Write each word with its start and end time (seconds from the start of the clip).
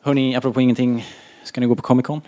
Hörni, 0.00 0.36
apropå 0.36 0.60
ingenting, 0.60 1.06
ska 1.44 1.60
ni 1.60 1.66
gå 1.66 1.76
på 1.76 1.82
Comic 1.82 2.06
Con? 2.06 2.20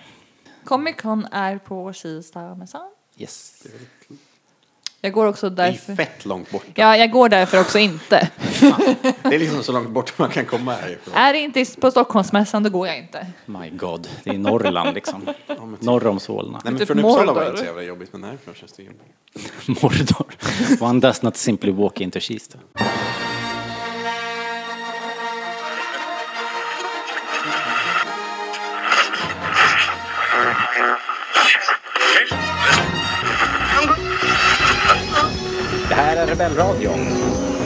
Comic 0.64 0.96
Con 0.96 1.26
är 1.32 1.58
på 1.58 1.92
Kistamässan. 1.92 2.82
Yes. 3.18 3.66
Jag 5.00 5.12
går 5.12 5.26
också 5.26 5.50
Det 5.50 5.62
är 5.62 5.66
därför. 5.70 5.94
fett 5.94 6.24
långt 6.24 6.50
bort. 6.50 6.64
Ja, 6.74 6.96
jag 6.96 7.10
går 7.10 7.28
därför 7.28 7.60
också 7.60 7.78
inte. 7.78 8.30
Det 9.22 9.34
är 9.34 9.38
liksom 9.38 9.62
så 9.62 9.72
långt 9.72 9.90
bort 9.90 10.18
man 10.18 10.30
kan 10.30 10.44
komma 10.46 10.72
härifrån. 10.72 11.14
är 11.14 11.32
det 11.32 11.38
inte 11.38 11.64
på 11.80 11.90
Stockholmsmässan 11.90 12.62
då 12.62 12.70
går 12.70 12.86
jag 12.86 12.98
inte. 12.98 13.26
My 13.46 13.70
God, 13.70 14.08
det 14.24 14.30
är 14.30 14.38
Norrland 14.38 14.94
liksom. 14.94 15.26
typ. 15.26 15.80
Norr 15.80 16.06
om 16.06 16.20
Solna. 16.20 16.60
Nej 16.64 16.72
men 16.72 16.78
Typ 16.78 16.86
från 16.88 16.98
Uppsala 16.98 17.32
var 17.32 17.40
det 17.42 17.46
inte 17.46 17.58
så 17.60 17.64
jävla 17.64 17.82
jobbigt, 17.82 18.12
men 18.12 18.24
härifrån 18.24 18.54
känns 18.54 18.72
det 18.72 18.82
jobbigt. 18.82 19.02
Mordor. 19.82 20.26
One 20.80 21.00
does 21.00 21.22
not 21.22 21.36
simply 21.36 21.72
walk 21.72 22.00
into 22.00 22.20
Kista. 22.20 22.58
Rebellradion. 36.38 36.98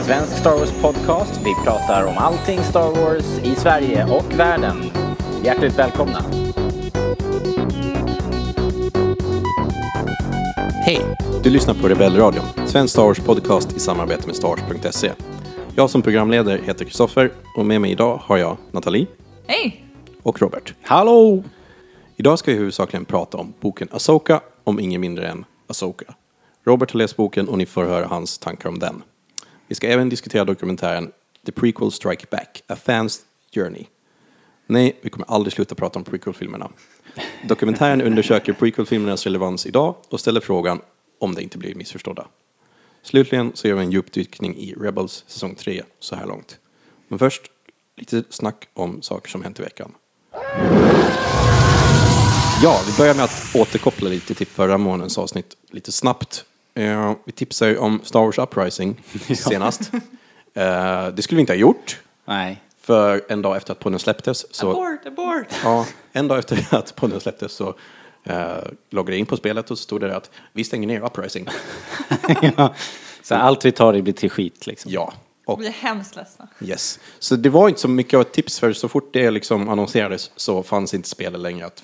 Svensk 0.05 0.37
Star 0.37 0.57
Wars 0.57 0.71
podcast. 0.81 1.41
Vi 1.43 1.53
pratar 1.65 2.05
om 2.05 2.17
allting 2.17 2.59
Star 2.59 2.91
Wars 2.91 3.39
i 3.43 3.55
Sverige 3.55 4.05
och 4.05 4.39
världen. 4.39 4.75
Hjärtligt 5.43 5.79
välkomna. 5.79 6.25
Hej! 10.85 10.99
Du 11.43 11.49
lyssnar 11.49 11.73
på 11.73 11.87
Rebellradion, 11.87 12.43
svensk 12.65 12.91
Star 12.93 13.03
Wars 13.03 13.19
podcast 13.19 13.77
i 13.77 13.79
samarbete 13.79 14.27
med 14.27 14.35
Stars.se. 14.35 15.11
Jag 15.75 15.89
som 15.89 16.01
programledare 16.01 16.59
heter 16.63 16.85
Kristoffer 16.85 17.31
och 17.57 17.65
med 17.65 17.81
mig 17.81 17.91
idag 17.91 18.21
har 18.23 18.37
jag 18.37 18.57
Nathalie 18.71 19.07
Hej! 19.47 19.85
och 20.23 20.41
Robert. 20.41 20.73
Hallå! 20.81 21.43
Idag 22.15 22.39
ska 22.39 22.51
vi 22.51 22.57
huvudsakligen 22.57 23.05
prata 23.05 23.37
om 23.37 23.53
boken 23.59 23.87
Asoka 23.91 24.41
om 24.63 24.79
ingen 24.79 25.01
mindre 25.01 25.27
än 25.27 25.45
Asoka. 25.67 26.13
Robert 26.65 26.91
har 26.91 26.97
läst 26.97 27.15
boken 27.15 27.49
och 27.49 27.57
ni 27.57 27.65
får 27.65 27.83
höra 27.83 28.07
hans 28.07 28.37
tankar 28.37 28.69
om 28.69 28.79
den. 28.79 29.03
Vi 29.67 29.75
ska 29.75 29.87
även 29.87 30.09
diskutera 30.09 30.45
dokumentären 30.45 31.11
The 31.45 31.51
Prequel 31.51 31.91
Strike 31.91 32.25
Back, 32.31 32.63
A 32.67 32.75
Fan's 32.85 33.19
Journey. 33.55 33.85
Nej, 34.67 34.99
vi 35.01 35.09
kommer 35.09 35.31
aldrig 35.31 35.53
sluta 35.53 35.75
prata 35.75 35.99
om 35.99 36.05
prequel-filmerna. 36.05 36.71
Dokumentären 37.47 38.01
undersöker 38.01 38.53
prequel-filmernas 38.53 39.23
relevans 39.23 39.65
idag 39.65 39.95
och 40.09 40.19
ställer 40.19 40.41
frågan 40.41 40.81
om 41.19 41.35
det 41.35 41.43
inte 41.43 41.57
blir 41.57 41.75
missförstådda. 41.75 42.27
Slutligen 43.01 43.51
så 43.53 43.67
gör 43.67 43.75
vi 43.75 43.83
en 43.83 43.91
djupdykning 43.91 44.57
i 44.57 44.73
Rebels 44.73 45.23
säsong 45.27 45.55
3 45.55 45.83
så 45.99 46.15
här 46.15 46.25
långt. 46.25 46.59
Men 47.07 47.19
först 47.19 47.41
lite 47.97 48.23
snack 48.29 48.67
om 48.73 49.01
saker 49.01 49.29
som 49.29 49.43
hänt 49.43 49.59
i 49.59 49.63
veckan. 49.63 49.91
Ja, 52.63 52.81
vi 52.87 52.97
börjar 52.97 53.15
med 53.15 53.23
att 53.23 53.55
återkoppla 53.55 54.09
lite 54.09 54.33
till 54.33 54.47
förra 54.47 54.77
månadens 54.77 55.17
avsnitt 55.17 55.57
lite 55.71 55.91
snabbt. 55.91 56.45
Eh, 56.75 57.13
vi 57.25 57.31
tipsade 57.31 57.71
ju 57.71 57.77
om 57.77 58.01
Star 58.03 58.19
Wars 58.19 58.37
Uprising 58.37 59.01
senast. 59.35 59.91
Eh, 60.53 61.07
det 61.07 61.21
skulle 61.21 61.35
vi 61.35 61.41
inte 61.41 61.53
ha 61.53 61.57
gjort, 61.57 61.99
Nej, 62.25 62.61
för 62.81 63.21
en 63.29 63.41
dag 63.41 63.57
efter 63.57 63.71
att 63.71 63.79
podden 63.79 63.99
släpptes 63.99 64.55
så... 64.55 64.71
Abort, 64.71 65.05
abort! 65.05 65.47
Ja, 65.63 65.85
en 66.11 66.27
dag 66.27 66.39
efter 66.39 66.67
att 66.75 66.95
podden 66.95 67.19
släpptes 67.19 67.51
så 67.51 67.75
eh, 68.23 68.55
loggade 68.89 69.11
jag 69.11 69.19
in 69.19 69.25
på 69.25 69.37
spelet 69.37 69.71
och 69.71 69.77
så 69.77 69.83
stod 69.83 70.01
det 70.01 70.07
där 70.07 70.15
att 70.15 70.31
vi 70.53 70.63
stänger 70.63 70.87
ner 70.87 71.01
Uprising. 71.05 71.47
ja. 72.57 72.73
Så 73.21 73.35
allt 73.35 73.65
vi 73.65 73.71
tar 73.71 73.93
det 73.93 74.01
blir 74.01 74.13
till 74.13 74.29
skit 74.31 74.67
liksom. 74.67 74.91
Ja, 74.91 75.13
och 75.45 75.61
Vi 75.61 75.67
är 75.67 75.71
hemskt 75.71 76.15
ledsna. 76.15 76.47
yes. 76.61 76.99
Så 77.19 77.35
det 77.35 77.49
var 77.49 77.69
inte 77.69 77.81
så 77.81 77.87
mycket 77.87 78.13
av 78.13 78.21
ett 78.21 78.31
tips 78.31 78.59
för 78.59 78.73
så 78.73 78.87
fort 78.89 79.09
det 79.13 79.31
liksom 79.31 79.69
annonserades 79.69 80.31
så 80.35 80.63
fanns 80.63 80.93
inte 80.93 81.09
spelet 81.09 81.41
längre 81.41 81.65
att 81.65 81.83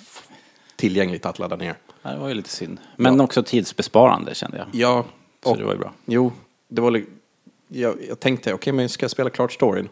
tillgängligt 0.80 1.26
att 1.26 1.40
ladda 1.40 1.56
ner. 1.56 1.76
Ja, 2.02 2.10
det 2.12 2.18
var 2.18 2.28
ju 2.28 2.34
lite 2.34 2.50
synd. 2.50 2.80
Men 2.96 3.18
Ja. 3.18 3.24
också 3.24 3.44
tidsbesparande 3.44 4.36
kände 4.36 4.58
jag. 4.58 4.68
Ja, 4.72 5.06
Så 5.44 5.52
och, 5.52 5.58
det 5.58 5.64
var 5.64 5.74
ju 5.74 5.80
bra. 5.80 5.94
Jo, 6.06 6.32
det 6.68 6.82
var 6.82 7.04
jag, 7.68 7.96
jag 8.08 8.20
tänkte, 8.20 8.54
okej 8.54 8.74
men 8.74 8.90
ska 8.90 9.04
jag 9.04 9.12
spela 9.12 9.30
klart 9.30 9.52
storyn? 9.54 9.90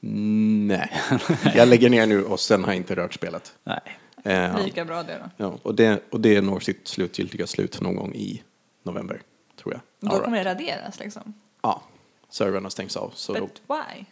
Nej, 0.00 0.92
jag 1.54 1.68
lägger 1.68 1.90
ner 1.90 2.06
nu 2.06 2.24
och 2.24 2.40
sen 2.40 2.64
har 2.64 2.70
jag 2.70 2.76
inte 2.76 2.96
rört 2.96 3.14
spelet. 3.14 3.54
Nej. 3.64 3.80
Eh, 4.24 4.64
Lika 4.64 4.84
bra 4.84 5.02
det 5.02 5.18
då. 5.36 5.44
ja, 5.44 5.58
och, 5.62 5.74
det, 5.74 6.02
och 6.10 6.20
det 6.20 6.40
når 6.40 6.60
sitt 6.60 6.88
slutgiltiga 6.88 7.46
slut 7.46 7.80
någon 7.80 7.96
gång 7.96 8.14
i 8.14 8.42
november, 8.82 9.22
tror 9.62 9.74
jag. 9.74 9.80
Då 10.00 10.06
All 10.08 10.12
right. 10.12 10.24
kommer 10.24 10.44
det 10.44 10.50
raderas 10.50 10.98
liksom. 10.98 11.34
Ja, 11.62 11.82
servrarna 12.30 12.70
stängs 12.70 12.96
av. 12.96 13.12
Så 13.14 13.32
då, 13.32 13.40
But 13.40 13.62
why? 13.68 14.04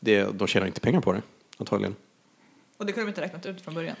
det, 0.00 0.24
de 0.38 0.48
tjänar 0.48 0.66
inte 0.66 0.80
pengar 0.80 1.00
på 1.00 1.12
det, 1.12 1.22
antagligen. 1.58 1.94
Och 2.76 2.86
det 2.86 2.92
kunde 2.92 3.06
de 3.06 3.08
inte 3.10 3.20
räknat 3.20 3.46
ut 3.46 3.60
från 3.60 3.74
början. 3.74 3.96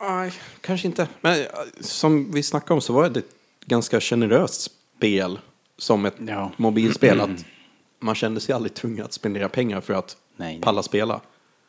Nej, 0.00 0.32
kanske 0.60 0.86
inte. 0.86 1.08
Men 1.20 1.40
eh, 1.40 1.46
som 1.80 2.32
vi 2.32 2.42
snackade 2.42 2.74
om 2.74 2.80
så 2.80 2.92
var 2.92 3.08
det 3.10 3.18
ett 3.20 3.34
ganska 3.66 4.00
generöst 4.00 4.70
spel 4.96 5.38
som 5.76 6.04
ett 6.06 6.14
Ja. 6.26 6.50
mobilspel. 6.56 7.20
Att 7.20 7.44
man 8.00 8.14
kände 8.14 8.40
sig 8.40 8.54
aldrig 8.54 8.74
tvungen 8.74 9.04
att 9.04 9.12
spendera 9.12 9.48
pengar 9.48 9.80
för 9.80 9.94
att 9.94 10.16
Nej, 10.36 10.52
nej. 10.52 10.60
palla 10.62 10.82
spela. 10.82 11.20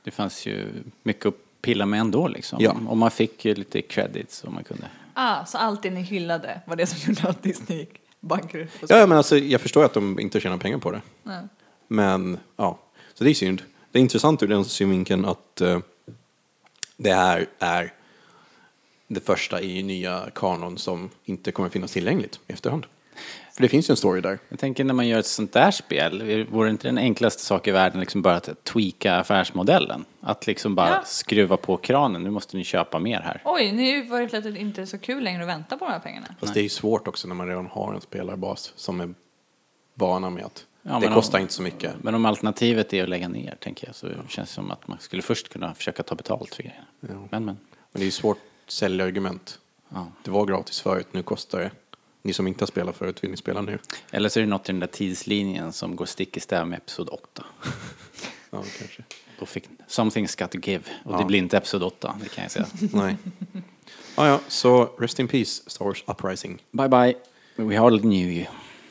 Det 0.04 0.12
fanns 0.12 0.46
ju 0.46 0.68
mycket 1.04 1.26
att 1.26 1.34
pilla 1.62 1.86
med 1.86 2.00
ändå 2.00 2.28
liksom. 2.28 2.60
Ja. 2.62 2.76
Och 2.88 2.98
man 2.98 3.12
fick 3.12 3.46
ju 3.46 3.56
lite 3.56 3.82
credits 3.82 4.44
om 4.44 4.54
man 4.54 4.64
kunde. 4.64 4.88
Ah, 5.14 5.46
så 5.46 5.58
allt 5.58 5.84
det 5.84 5.90
ni 5.90 6.02
hyllade 6.02 6.62
var 6.68 6.76
det 6.76 6.86
som 6.88 6.98
gjorde 7.14 7.30
att 7.30 7.44
Disney 7.44 7.80
gick 7.80 8.00
bankrutt? 8.20 8.70
Ja, 8.90 9.08
men 9.08 9.18
alltså, 9.18 9.38
jag 9.38 9.62
förstår 9.62 9.86
att 9.86 9.94
de 9.94 10.20
inte 10.20 10.40
tjänar 10.40 10.58
pengar 10.58 10.78
på 10.78 10.92
det. 10.92 11.02
Nej. 11.24 11.44
Men 11.88 12.38
ja, 12.56 12.80
så 13.14 13.24
det 13.24 13.30
är 13.30 13.34
synd. 13.34 13.62
Det 13.92 14.00
är 14.00 14.02
intressant 14.02 14.44
ur 14.44 14.48
den 14.48 14.66
synvinkeln 14.66 15.26
att 15.26 15.62
eh, 15.62 15.80
det 16.98 17.14
här 17.14 17.48
är 17.60 17.94
det 19.10 19.20
första 19.26 19.62
i 19.62 19.84
nya 19.84 20.30
kanon 20.36 20.78
som 20.78 21.10
inte 21.26 21.52
kommer 21.52 21.70
finnas 21.70 21.92
tillgängligt 21.92 22.40
i 22.48 22.54
efterhand. 22.54 22.86
För 23.56 23.62
det 23.62 23.70
finns 23.70 23.90
ju 23.90 23.92
en 23.92 23.98
story 23.98 24.22
där. 24.22 24.40
Jag 24.50 24.60
tänker 24.60 24.84
när 24.84 24.94
man 24.94 25.08
gör 25.08 25.20
ett 25.20 25.26
sånt 25.26 25.54
där 25.54 25.72
spel, 25.72 26.46
vore 26.52 26.70
inte 26.70 26.88
den 26.88 26.98
enklaste 26.98 27.44
sak 27.44 27.68
i 27.68 27.72
världen 27.72 28.00
liksom 28.00 28.22
bara 28.22 28.36
att 28.36 28.64
tweaka 28.64 29.16
affärsmodellen? 29.16 30.06
Att 30.22 30.48
liksom 30.48 30.76
bara 30.76 30.90
Ja. 30.90 31.02
skruva 31.06 31.58
på 31.58 31.78
kranen, 31.78 32.24
nu 32.24 32.30
måste 32.30 32.58
ni 32.58 32.64
köpa 32.64 33.00
mer 33.00 33.20
här. 33.22 33.42
Oj, 33.46 33.72
nu 33.72 34.02
var 34.06 34.22
det 34.22 34.28
plötsligt 34.28 34.58
inte 34.58 34.86
så 34.88 34.98
kul 34.98 35.24
längre 35.24 35.42
att 35.44 35.48
vänta 35.50 35.78
på 35.78 35.86
de 35.86 35.92
här 35.92 36.00
pengarna. 36.00 36.28
Fast 36.40 36.54
det 36.54 36.60
är 36.60 36.64
ju 36.64 36.70
svårt 36.70 37.08
också 37.08 37.28
när 37.28 37.36
man 37.36 37.48
redan 37.48 37.68
har 37.68 37.94
en 37.94 38.02
spelarbas 38.02 38.74
som 38.76 39.00
är 39.02 39.14
vana 39.94 40.30
med 40.30 40.46
att 40.46 40.66
Ja, 40.82 41.00
det 41.00 41.08
kostar 41.08 41.38
om- 41.38 41.42
inte 41.42 41.54
så 41.54 41.62
mycket. 41.62 41.94
Men 42.02 42.16
om 42.16 42.26
alternativet 42.26 42.94
är 42.94 43.04
att 43.04 43.10
lägga 43.10 43.28
ner, 43.28 43.56
tänker 43.60 43.88
jag, 43.88 43.96
så 43.96 44.08
känns 44.28 44.50
det 44.50 44.54
som 44.56 44.72
att 44.72 44.88
man 44.88 44.98
skulle 45.00 45.22
först 45.22 45.50
kunna 45.50 45.74
försöka 45.74 46.04
ta 46.04 46.16
betalt 46.16 46.56
för 46.56 46.64
grejerna. 46.64 46.86
Ja. 47.02 47.08
Men, 47.08 47.28
men. 47.30 47.46
Men 47.46 47.58
det 47.92 48.02
är 48.02 48.06
ju 48.06 48.12
svårt 48.12 48.38
säljargument. 48.72 49.60
Ja. 49.90 50.08
Det 50.24 50.32
var 50.32 50.46
gratis 50.46 50.80
förut, 50.82 51.08
nu 51.12 51.24
kostar 51.24 51.60
det. 51.60 51.72
Ni 52.22 52.34
som 52.34 52.48
inte 52.48 52.62
har 52.62 52.68
spelat 52.68 52.96
förut, 52.98 53.24
vill 53.24 53.32
ni 53.32 53.38
spela 53.38 53.62
nu? 53.62 53.80
Eller 54.12 54.30
så 54.30 54.40
är 54.40 54.44
det 54.44 54.50
något 54.50 54.70
i 54.70 54.72
den 54.72 54.80
där 54.80 54.88
tidslinjen 54.88 55.74
som 55.74 55.96
går 55.96 56.06
stick 56.06 56.38
i 56.38 56.40
stäv 56.40 56.68
med 56.68 56.78
Episod 56.78 57.10
8. 57.10 57.46
Ja, 58.52 58.64
kanske. 58.80 59.04
Då 59.40 59.46
fick 59.46 59.64
Something's 59.88 60.42
got 60.42 60.52
to 60.52 60.58
give. 60.70 60.84
Och 61.06 61.14
Ja. 61.14 61.18
det 61.18 61.26
blir 61.26 61.40
inte 61.40 61.58
Episod 61.58 61.84
8, 61.84 62.16
det 62.24 62.30
kan 62.30 62.44
jag 62.44 62.52
säga. 62.52 62.66
Nej. 62.94 63.16
Ah, 64.16 64.28
ja, 64.28 64.40
så 64.48 64.90
rest 65.00 65.20
in 65.20 65.28
peace, 65.28 65.64
Star 65.68 65.86
Wars 65.86 66.04
Uprising. 66.08 66.62
bye 66.72 66.88
bye. 66.90 67.16
We 67.56 67.78
hardly 67.80 68.00
knew 68.02 68.32
you. 68.32 68.46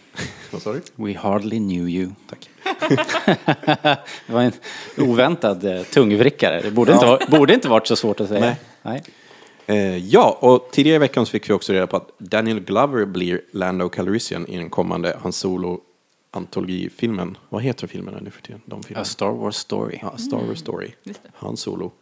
Vad 0.50 0.62
sa 0.62 0.72
du? 0.72 0.82
We 0.94 1.18
hardly 1.18 1.58
knew 1.58 1.88
you. 1.88 2.10
Tack. 2.28 2.48
Det 4.26 4.32
var 4.32 4.42
en 4.42 4.52
oväntad 4.98 5.64
eh, 5.64 5.82
tungvrickare. 5.82 6.60
Det 6.62 6.70
borde, 6.70 6.92
inte, 6.92 7.06
vara, 7.06 7.26
borde 7.26 7.54
inte 7.54 7.68
varit 7.68 7.86
så 7.86 7.96
svårt 7.96 8.20
att 8.20 8.28
säga. 8.28 8.40
Nej. 8.40 8.56
Nej. 8.82 9.02
Eh, 9.68 9.96
ja, 9.96 10.38
och 10.40 10.68
tidigare 10.72 10.96
i 10.96 10.98
veckan 10.98 11.26
så 11.26 11.30
fick 11.30 11.50
vi 11.50 11.54
också 11.54 11.72
reda 11.72 11.86
på 11.86 11.96
att 11.96 12.10
Daniel 12.18 12.60
Glover 12.60 13.04
blir 13.04 13.40
Lando 13.50 13.88
Calrissian 13.88 14.46
i 14.46 14.56
den 14.56 14.70
kommande 14.70 15.18
Han 15.22 15.32
Solo-antologifilmen. 15.32 17.36
Vad 17.48 17.62
heter 17.62 17.86
filmerna 17.86 18.18
nu 18.20 18.30
för 18.30 18.42
tiden? 18.42 18.60
De 18.64 18.80
A 18.80 18.82
filmerna? 18.86 19.04
Star 19.04 19.30
Wars 19.30 19.56
Story. 19.56 19.98
Ja, 20.02 20.16
Star 20.16 20.46
Wars 20.46 20.58
Story. 20.58 20.90
Det. 21.04 21.14
Han 21.34 21.56
Solo. 21.56 21.92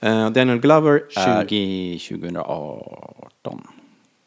Eh, 0.00 0.30
Daniel 0.30 0.58
Glover 0.58 1.02
är... 1.16 1.46
20, 1.46 1.98
2018? 1.98 3.66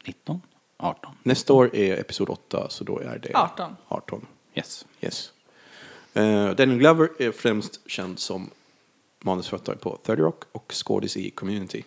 19? 0.06 0.40
18? 0.76 1.10
Nästa 1.22 1.52
år 1.52 1.76
är 1.76 2.00
Episod 2.00 2.28
8, 2.28 2.66
så 2.68 2.84
då 2.84 2.98
är 2.98 3.18
det... 3.18 3.30
18. 3.34 3.76
18. 3.88 4.26
Yes. 4.54 4.86
Yes. 5.00 5.32
Eh, 6.14 6.50
Daniel 6.50 6.78
Glover 6.78 7.08
är 7.18 7.32
främst 7.32 7.90
känd 7.90 8.18
som 8.18 8.50
manusförfattare 9.20 9.76
på 9.76 9.98
30 10.02 10.22
Rock 10.22 10.42
och 10.52 10.72
skådis 10.74 11.16
i 11.16 11.30
Community. 11.30 11.84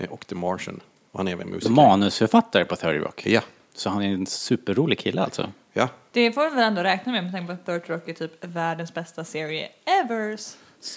Eh, 0.00 0.10
och 0.10 0.26
The 0.26 0.34
Martian. 0.34 0.80
Och 1.12 1.18
han 1.18 1.28
är 1.28 1.32
även 1.32 1.48
musiker. 1.48 1.70
Manusförfattare 1.74 2.64
på 2.64 2.76
30 2.76 2.98
Rock. 3.04 3.26
Ja. 3.26 3.40
Så 3.74 3.90
han 3.90 4.02
är 4.02 4.08
en 4.14 4.26
superrolig 4.26 4.98
kille 4.98 5.22
alltså. 5.22 5.50
Ja. 5.72 5.88
Det 6.12 6.32
får 6.32 6.50
vi 6.50 6.56
väl 6.56 6.64
ändå 6.64 6.82
räkna 6.82 7.12
med 7.12 7.22
med 7.24 7.32
tanke 7.32 7.46
på 7.46 7.52
att 7.52 7.66
30 7.66 7.92
Rock 7.92 8.08
är 8.08 8.12
typ 8.14 8.44
världens 8.44 8.94
bästa 8.94 9.24
serie 9.24 9.68
evers. 10.04 10.54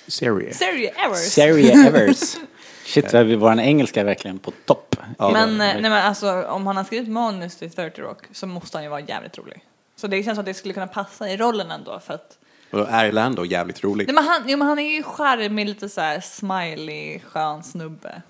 Serie. 0.08 0.54
Serie 0.54 0.90
evers! 0.90 1.18
Serie 1.20 1.88
Evers. 1.88 2.36
Shit, 2.86 3.14
vad 3.14 3.26
vi- 3.26 3.36
vår 3.36 3.60
engelska 3.60 4.02
är 4.02 4.06
verkligen 4.06 4.40
på 4.40 4.52
topp. 4.66 4.96
Ja. 5.18 5.30
Men, 5.32 5.50
eh, 5.50 5.58
nej, 5.58 5.82
men 5.82 5.92
alltså, 5.94 6.44
om 6.44 6.68
han 6.68 6.78
har 6.78 6.84
skrivit 6.84 7.10
manus 7.10 7.56
till 7.56 7.72
30 7.72 8.02
Rock 8.02 8.24
så 8.32 8.48
måste 8.48 8.78
han 8.78 8.84
ju 8.84 8.90
vara 8.90 9.00
jävligt 9.02 9.38
rolig. 9.38 9.64
Så 9.96 10.08
det 10.08 10.24
känns 10.24 10.36
som 10.36 10.40
att 10.40 10.46
det 10.46 10.54
skulle 10.54 10.74
kunna 10.74 10.88
passa 10.88 11.30
i 11.30 11.38
rollen 11.38 11.72
ändå 11.72 12.00
för 12.00 12.14
att 12.14 12.38
Och 12.72 12.78
då 12.80 12.86
är 12.86 13.12
Lando 13.12 13.46
jävligt 13.46 13.84
rolig. 13.84 14.08
Nej, 14.08 14.16
men 14.16 14.24
han, 14.24 14.44
jo, 14.48 14.58
men 14.58 14.68
han 14.68 14.80
är 14.80 14.92
ju 14.96 15.04
charmig, 15.04 15.66
lite 15.68 15.90
så 15.90 16.02
här 16.02 16.20
smiley, 16.20 17.20
skön 17.20 17.64
snubbe. 17.64 18.22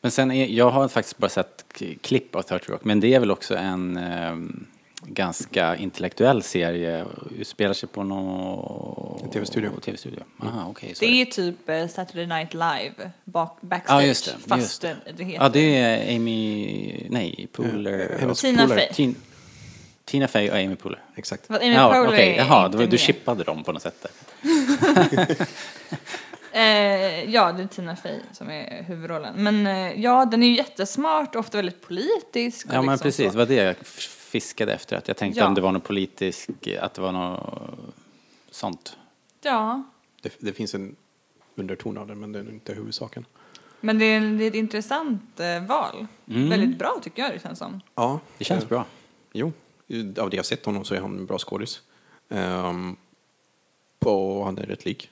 Men 0.00 0.10
sen, 0.10 0.30
är, 0.30 0.46
jag 0.46 0.70
har 0.70 0.88
faktiskt 0.88 1.18
bara 1.18 1.28
sett 1.28 1.64
klipp 2.00 2.36
av 2.36 2.42
30 2.42 2.72
Rock, 2.72 2.84
men 2.84 3.00
det 3.00 3.14
är 3.14 3.20
väl 3.20 3.30
också 3.30 3.56
en 3.56 3.96
ehm, 3.96 4.66
ganska 5.02 5.76
intellektuell 5.76 6.42
serie, 6.42 7.04
utspelar 7.38 7.74
sig 7.74 7.88
på 7.88 8.02
någon... 8.02 9.30
TV-studio. 9.30 9.80
TV-studio. 9.84 10.22
Aha, 10.42 10.66
okej. 10.70 10.94
så 10.94 11.04
Det 11.04 11.20
är 11.20 11.24
typ 11.24 11.68
eh, 11.68 11.86
Saturday 11.86 12.26
Night 12.26 12.54
Live, 12.54 13.10
bak, 13.24 13.58
backstage. 13.60 14.02
Ja, 14.02 14.06
just 14.06 14.24
det. 14.24 14.48
Fast 14.48 14.62
just 14.62 14.82
det. 14.82 14.96
det 15.16 15.24
heter... 15.24 15.44
Ja, 15.44 15.48
det 15.48 15.76
är 15.76 16.16
Amy... 16.16 17.06
Nej, 17.10 17.48
Poehler. 17.52 18.16
hennes 18.20 18.40
Tina 18.40 18.62
polare. 18.62 18.78
Fey. 18.78 18.88
Tin, 18.92 19.14
Tina 20.04 20.28
Fey 20.28 20.50
och 20.50 20.56
Amy 20.56 20.76
Poehler. 20.76 21.00
Exakt. 21.16 21.46
Fast 21.46 21.62
Amy 21.62 21.72
Ja, 21.72 22.14
är 22.14 22.36
Jaha, 22.36 22.68
du 22.68 22.78
med. 22.78 23.00
chippade 23.00 23.44
dem 23.44 23.64
på 23.64 23.72
något 23.72 23.82
sätt 23.82 24.02
där. 24.02 25.36
Eh, 26.52 27.30
ja, 27.30 27.52
det 27.52 27.62
är 27.62 27.66
Tina 27.66 27.96
Fey 27.96 28.20
som 28.32 28.50
är 28.50 28.82
huvudrollen. 28.82 29.34
Men 29.44 29.66
eh, 29.66 30.00
ja, 30.02 30.24
den 30.24 30.42
är 30.42 30.46
ju 30.46 30.56
jättesmart, 30.56 31.36
ofta 31.36 31.58
väldigt 31.58 31.80
politisk. 31.82 32.66
och 32.66 32.74
Ja, 32.74 32.82
men 32.82 32.92
liksom 32.92 33.04
precis. 33.04 33.26
så. 33.26 33.32
Det 33.32 33.38
var 33.38 33.46
det 33.46 33.54
jag 33.54 33.76
fiskade 33.86 34.72
efter. 34.72 34.96
Att 34.96 35.08
jag 35.08 35.16
tänkte 35.16 35.40
Ja. 35.40 35.46
om 35.46 35.54
det 35.54 35.60
var 35.60 35.72
något 35.72 35.84
politiskt, 35.84 36.50
att 36.80 36.94
det 36.94 37.02
var 37.02 37.12
något 37.12 37.70
sånt. 38.50 38.96
Ja, 39.42 39.82
Det, 40.22 40.32
det 40.38 40.52
finns 40.52 40.74
en 40.74 40.96
underton 41.54 41.98
av 41.98 42.06
det, 42.06 42.14
men 42.14 42.32
det 42.32 42.38
är 42.38 42.48
inte 42.48 42.74
huvudsaken. 42.74 43.24
men 43.80 43.98
det 43.98 44.04
är, 44.04 44.20
det 44.20 44.44
är 44.44 44.48
ett 44.48 44.54
intressant 44.54 45.40
eh, 45.40 45.62
val. 45.64 46.06
Mm. 46.28 46.48
Väldigt 46.48 46.78
bra 46.78 47.00
tycker 47.02 47.22
jag 47.22 47.32
det 47.32 47.42
känns 47.42 47.58
som. 47.58 47.80
Ja, 47.94 48.20
Det 48.38 48.44
känns 48.44 48.62
eh, 48.62 48.68
bra. 48.68 48.84
Jo, 49.32 49.52
av 50.18 50.30
det 50.30 50.36
jag 50.36 50.46
sett 50.46 50.66
honom 50.66 50.84
så 50.84 50.94
är 50.94 51.00
han 51.00 51.18
en 51.18 51.26
bra 51.26 51.38
skådis. 51.38 51.80
Um, 52.28 52.96
på, 53.98 54.44
han 54.44 54.58
är 54.58 54.62
rätt 54.62 54.84
lik. 54.84 55.10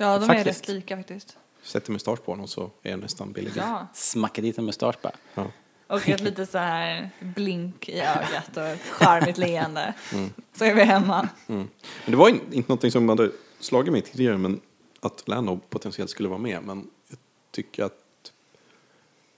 Ja, 0.00 0.18
de 0.18 0.24
är 0.30 0.34
Faktiskt. 0.34 0.60
rätt 0.60 0.68
lika 0.68 0.96
faktiskt. 0.96 1.36
Sätter 1.62 1.92
mustasch 1.92 2.24
på 2.24 2.32
honom 2.32 2.48
så 2.48 2.70
är 2.82 2.90
jag 2.90 3.00
nästan 3.00 3.32
billig. 3.32 3.52
Ja, 3.56 3.86
Smacka 3.94 4.42
dit 4.42 4.58
en 4.58 4.64
mustasch 4.64 4.96
bara. 5.02 5.12
Ja. 5.34 5.46
och 5.86 6.08
ett 6.08 6.20
lite 6.20 6.46
så 6.46 6.58
här 6.58 7.10
blink 7.20 7.88
i 7.88 8.00
ögat 8.00 8.56
och 8.56 8.62
ett 8.66 8.80
charmigt 8.82 9.38
leende. 9.38 9.94
Så 10.52 10.64
är 10.64 10.74
vi 10.74 10.82
hemma. 10.84 11.28
Mm. 11.48 11.68
Men 12.04 12.10
det 12.10 12.16
var 12.16 12.28
in, 12.28 12.40
inte 12.52 12.68
någonting 12.68 12.90
som 12.90 13.08
hade 13.08 13.30
slagit 13.60 13.92
mig 13.92 14.02
tidigare, 14.02 14.38
men 14.38 14.60
att 15.00 15.28
Lando 15.28 15.60
potentiellt 15.68 16.10
skulle 16.10 16.28
vara 16.28 16.38
med. 16.38 16.62
Men 16.62 16.90
jag 17.08 17.18
tycker 17.50 17.84
att 17.84 18.32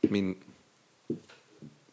min 0.00 0.36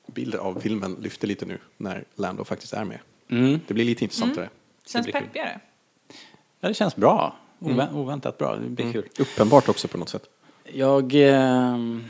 bild 0.08 0.36
av 0.36 0.60
filmen 0.60 0.98
lyfter 1.02 1.28
lite 1.28 1.46
nu 1.46 1.60
när 1.78 2.06
Lando 2.16 2.44
faktiskt 2.44 2.74
är 2.74 2.84
med. 2.86 3.00
Mm. 3.30 3.60
Det 3.68 3.74
blir 3.74 3.86
lite 3.86 4.04
intressantare. 4.04 4.50
Känns 4.86 5.06
blir 5.06 5.13
kul. 5.13 5.22
peppigare. 5.22 5.60
Ja, 6.60 6.68
det 6.68 6.74
känns 6.74 6.96
bra. 6.96 7.36
Ovä- 7.59 7.94
Oväntat 7.94 8.38
bra. 8.38 8.56
Det 8.56 8.69
blir 8.69 8.92
kul. 8.94 9.07
Uppenbart 9.19 9.69
också 9.69 9.88
på 9.88 9.98
något 9.98 10.09
sätt. 10.09 10.24
Jag, 10.74 11.12
ehm, 11.15 12.06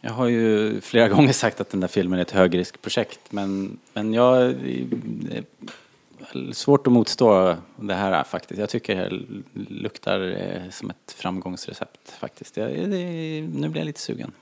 jag 0.00 0.10
har 0.12 0.26
ju 0.26 0.80
flera 0.80 1.08
gånger 1.14 1.32
sagt 1.32 1.60
att 1.60 1.70
den 1.70 1.80
där 1.80 1.88
filmen 1.88 2.18
är 2.18 2.22
ett 2.22 2.30
högriskprojekt, 2.30 3.32
men, 3.32 3.78
men 3.92 4.14
jag 4.14 4.54
det 4.54 5.36
är 5.38 6.52
svårt 6.52 6.86
att 6.86 6.92
motstå 6.92 7.56
det 7.76 7.94
här 7.94 8.24
faktiskt. 8.24 8.60
Jag 8.60 8.68
tycker 8.68 8.96
det 8.96 9.02
här 9.02 9.26
luktar 9.68 10.20
eh, 10.20 10.70
som 10.70 10.90
ett 10.90 11.12
framgångsrecept 11.18 12.10
faktiskt. 12.10 12.56
Jag, 12.56 12.70
det, 12.70 13.40
nu 13.54 13.68
blir 13.68 13.80
jag 13.80 13.86
lite 13.86 14.00
sugen. 14.00 14.32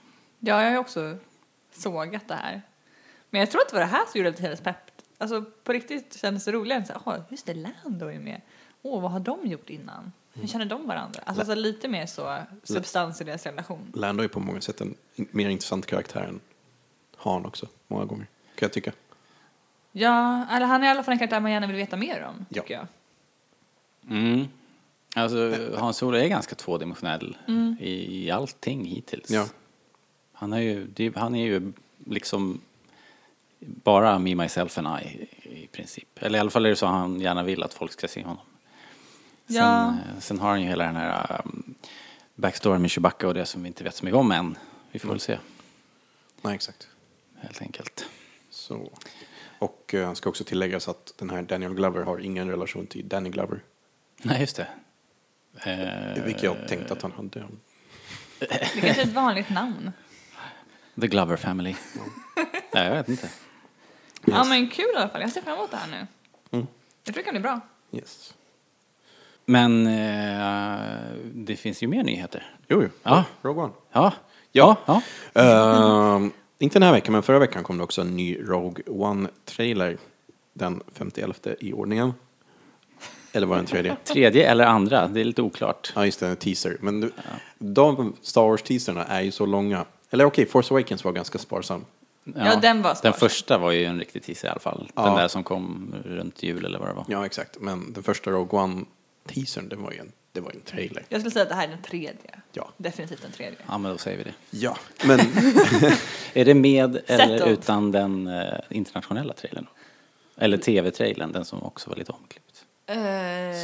Ja, 0.41 0.63
jag 0.65 0.71
har 0.71 0.79
också 0.79 1.17
sågat 1.73 2.29
det 2.29 2.35
här. 2.35 2.63
Men 3.31 3.41
jag 3.41 3.51
tror 3.51 3.61
att 3.61 3.69
det 3.69 3.75
var 3.75 3.81
det 3.81 3.87
här 3.87 4.07
som 4.13 4.19
gjorde 4.19 4.31
det 4.31 4.37
till 4.37 4.45
hennes 4.45 4.61
pepp. 4.61 4.77
Alltså 5.19 5.45
på 5.65 5.73
riktigt 5.73 6.19
kändes 6.21 6.45
det 6.45 6.53
roligare 6.53 6.85
så 6.85 6.93
"Åh, 7.05 7.15
just 7.31 7.47
det, 7.47 7.55
Lando 7.55 8.07
är 8.07 8.19
med. 8.19 8.41
Åh, 8.83 9.03
vad 9.03 9.11
har 9.11 9.21
de 9.21 9.47
gjort 9.47 9.71
innan? 9.71 10.13
Hur 10.33 10.47
känner 10.49 10.65
de 10.67 10.87
varandra? 10.87 11.21
Alltså, 11.27 11.45
så 11.45 11.55
lite 11.55 11.89
mer 11.89 12.07
så 12.07 12.39
substans 12.63 13.21
i 13.21 13.25
deras 13.25 13.47
relation. 13.47 13.93
Lando 13.95 14.25
är 14.25 14.29
på 14.29 14.41
många 14.41 14.61
sätt 14.61 14.81
en 14.81 14.95
mer 15.15 15.49
intressant 15.49 15.87
karaktär 15.87 16.21
än 16.21 16.41
Han 17.17 17.47
också, 17.47 17.67
många 17.87 18.05
gånger. 18.05 18.27
Kan 18.55 18.67
jag 18.67 18.73
tycka. 18.73 18.93
Ja, 19.93 20.47
eller 20.51 20.67
han 20.67 20.83
är 20.83 20.87
i 20.87 20.91
alla 20.91 21.03
fall 21.03 21.13
en 21.13 21.19
karaktär 21.19 21.41
man 21.41 21.53
gärna 21.53 21.67
vill 21.67 21.77
veta 21.77 21.97
mer 21.97 22.25
om, 22.29 22.47
Ja. 22.49 22.63
tycker 22.63 22.75
jag. 22.75 22.87
Mm. 24.11 24.49
Alltså, 25.17 25.69
Hans 25.77 26.03
Olof 26.03 26.23
är 26.23 26.29
ganska 26.29 26.55
tvådimensionell 26.55 27.37
i, 27.81 28.25
i 28.25 28.31
allting 28.31 28.85
hittills. 28.85 29.31
Ja. 29.31 29.47
Han, 30.33 30.53
är 30.53 30.59
ju, 30.61 31.13
han 31.17 31.35
är 31.35 31.45
ju 31.47 31.73
liksom 32.05 32.61
bara 33.61 34.19
me, 34.19 34.35
myself 34.35 34.79
and 34.79 35.01
I 35.01 35.29
i, 35.43 35.63
i 35.65 35.67
princip. 35.67 36.09
Eller 36.23 36.39
i 36.39 36.41
alla 36.41 36.51
fall 36.51 36.67
är 36.67 36.71
det 36.71 36.77
så 36.77 36.87
han 36.87 37.21
gärna 37.21 37.43
vill 37.43 37.63
att 37.63 37.75
folk 37.75 37.93
ska 37.93 38.09
se 38.09 38.23
honom. 38.23 38.45
Sen, 39.49 39.57
Ja. 39.57 39.89
eh, 39.89 40.21
sen 40.21 40.39
har 40.39 40.49
han 40.51 40.63
ju 40.63 40.69
hela 40.69 40.85
den 40.85 40.97
här 40.97 41.41
um, 41.45 41.75
backstoryn 42.35 42.83
med 42.83 42.91
Chewbacca 42.91 43.27
och 43.29 43.35
det 43.35 43.47
som 43.47 43.63
vi 43.63 43.67
inte 43.69 43.85
vet 43.85 43.95
så 43.95 44.05
mycket 44.05 44.17
om 44.19 44.33
än. 44.33 44.59
Vi 44.91 44.99
får 44.99 45.09
väl 45.09 45.21
se, 45.21 45.39
Nej, 46.43 46.55
exakt. 46.55 46.89
helt 47.41 47.63
enkelt. 47.63 48.07
Så. 48.51 48.91
Och 49.59 49.95
eh, 49.95 50.13
ska 50.15 50.29
också 50.29 50.45
tilläggas 50.45 50.89
att 50.89 51.13
den 51.17 51.31
här 51.31 51.43
Daniel 51.43 51.75
Glover 51.75 52.03
har 52.03 52.19
ingen 52.19 52.51
relation 52.51 52.87
till 52.87 53.09
Danny 53.09 53.31
Glover. 53.31 53.61
Nej, 54.23 54.41
just 54.41 54.57
det. 54.57 54.69
Eh, 55.65 56.25
Vilket 56.25 56.43
jag 56.43 56.69
tänkte 56.69 56.93
att 56.93 57.03
han 57.03 57.13
hade. 57.13 57.47
Det 58.39 58.47
kanske 58.81 59.03
är 59.03 59.07
ett 59.07 59.13
vanligt 59.13 59.51
namn. 59.51 59.93
The 61.01 61.07
Glover 61.09 61.37
Family. 61.37 61.75
Nej, 62.75 62.87
jag 62.87 62.95
vet 62.95 63.09
inte. 63.09 63.29
Ja, 64.25 64.45
men 64.45 64.69
kul 64.71 64.87
i 64.95 64.97
alla 64.97 65.09
fall. 65.09 65.21
Jag 65.21 65.33
ser 65.33 65.43
fram 65.43 65.55
emot 65.59 65.71
det 65.71 65.77
här 65.77 65.89
nu. 65.91 66.07
Mm. 66.51 66.67
Jag 67.05 67.15
tror 67.15 67.23
det 67.23 67.23
kan 67.25 67.33
bli 67.35 67.41
bra. 67.41 67.61
Yes. 67.93 68.35
Men 69.51 69.87
eh, 69.87 70.81
det 71.35 71.57
finns 71.57 71.83
ju 71.83 71.87
mer 71.87 72.03
nyheter. 72.05 72.57
Jo, 72.69 72.83
jo. 72.83 72.89
Ja. 73.03 73.25
Rogue 73.43 73.63
One. 73.65 73.73
Ja. 73.93 74.13
Ja. 74.53 74.77
ja. 74.87 75.03
Ehm, 75.43 76.33
inte 76.59 76.75
den 76.79 76.83
här 76.87 76.93
veckan, 76.93 77.13
men 77.13 77.23
förra 77.23 77.39
veckan 77.39 77.63
kom 77.65 77.79
det 77.79 77.85
också 77.85 78.01
en 78.01 78.17
ny 78.17 78.39
Rogue 78.43 78.85
One-trailer. 78.87 79.99
Den 80.55 80.83
51 80.95 81.47
i 81.61 81.73
ordningen. 81.73 82.15
Eller 83.33 83.47
var 83.47 83.57
det 83.57 83.61
den 83.63 83.67
tredje? 83.67 83.97
Tredje 84.05 84.51
eller 84.51 84.65
andra, 84.67 85.09
det 85.09 85.21
är 85.21 85.25
lite 85.25 85.43
oklart. 85.43 85.93
Ja, 85.95 86.05
just 86.05 86.21
det, 86.21 86.27
en 86.29 86.37
teaser. 86.37 86.77
Men 86.81 87.01
nu, 87.01 87.11
de 87.59 88.17
Star 88.23 88.43
Wars-teaserna 88.43 89.05
är 89.05 89.21
ju 89.23 89.31
så 89.31 89.47
långa. 89.47 89.85
Eller 90.11 90.25
okej, 90.25 90.47
Force 90.47 90.75
Awakens 90.75 91.05
var 91.05 91.13
ganska 91.13 91.39
sparsam. 91.39 91.85
Ja, 92.25 92.57
den 92.57 92.83
var 92.83 92.91
Den 92.91 92.97
sparsam. 92.97 93.13
första 93.19 93.59
var 93.59 93.71
ju 93.71 93.85
en 93.85 93.99
riktig 93.99 94.23
teaser 94.23 94.49
i 94.49 94.51
alla 94.51 94.61
fall. 94.61 94.91
Den 94.95 95.05
Ja. 95.05 95.17
där 95.17 95.29
som 95.29 95.45
kom 95.45 95.95
runt 96.05 96.43
jul 96.43 96.65
eller 96.65 96.79
vad 96.79 96.89
det 96.89 96.95
var. 96.95 97.05
Ja, 97.09 97.27
exakt. 97.27 97.57
Men 97.61 97.93
den 97.93 98.03
första 98.03 98.31
Rogue 98.31 98.61
One-teasern, 99.35 99.69
det 99.69 99.77
var 99.77 99.93
ju 99.93 99.99
en, 99.99 100.13
det 100.33 100.41
var 100.41 100.51
en 100.51 100.61
trailer. 100.61 101.05
Jag 101.09 101.21
skulle 101.21 101.31
säga 101.33 101.43
att 101.43 101.49
det 101.49 101.55
här 101.55 101.65
är 101.65 101.69
den 101.69 101.83
tredje. 101.83 102.41
Ja. 102.53 102.69
Definitivt 102.77 103.23
den 103.23 103.33
tredje. 103.33 103.59
Ja, 103.69 103.79
men 103.79 103.93
då 103.93 103.99
säger 103.99 104.19
vi 104.19 104.25
det. 104.25 104.35
Ja, 104.51 104.77
men 105.05 105.21
Är 106.33 106.45
det 106.45 106.55
med 106.55 106.99
eller 107.07 107.27
Settled. 107.37 107.53
utan 107.53 107.93
den 107.93 108.27
eh, 108.27 108.55
internationella 108.71 109.33
trailern? 109.33 109.67
Eller 110.37 110.57
tv-trailern, 110.59 111.33
den 111.33 111.45
som 111.45 111.63
också 111.63 111.91
var 111.91 111.97
lite 111.97 112.13
omklippt. 112.13 112.65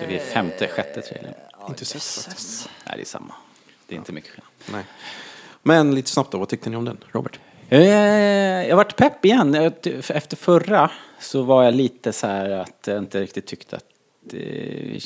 Så 0.01 0.07
vi 0.09 0.17
är 0.17 0.25
femte, 0.33 0.69
sjätte 0.69 1.01
trailern. 1.03 1.35
inte 1.69 1.85
sett 1.85 2.25
faktiskt. 2.25 2.69
Nej, 2.87 2.95
det 2.97 3.03
är 3.03 3.07
samma. 3.07 3.35
Det 3.87 3.95
är 3.95 3.99
inte 3.99 4.13
mycket 4.13 4.31
skillnad. 4.31 4.51
Nej. 4.73 4.85
Men 5.63 5.95
lite 5.95 6.11
snabbt 6.11 6.31
då, 6.33 6.39
vad 6.39 6.49
tyckte 6.49 6.71
ni 6.71 6.77
om 6.77 6.85
den, 6.85 7.05
Robert? 7.13 7.39
Eh, 7.69 7.83
jag 8.69 8.77
vart 8.77 8.97
pepp 8.97 9.25
igen. 9.25 9.55
Jag 9.55 9.81
ty- 9.83 10.03
Efter 10.09 10.37
förra 10.37 10.91
så 11.21 11.43
var 11.43 11.65
jag 11.65 11.75
lite 11.75 12.13
så 12.13 12.27
här 12.27 12.51
att 12.51 12.85
jag 12.87 12.99
inte 12.99 13.21
riktigt 13.21 13.47
tyckte 13.47 13.77
att 13.77 13.85
eh, 14.33 15.01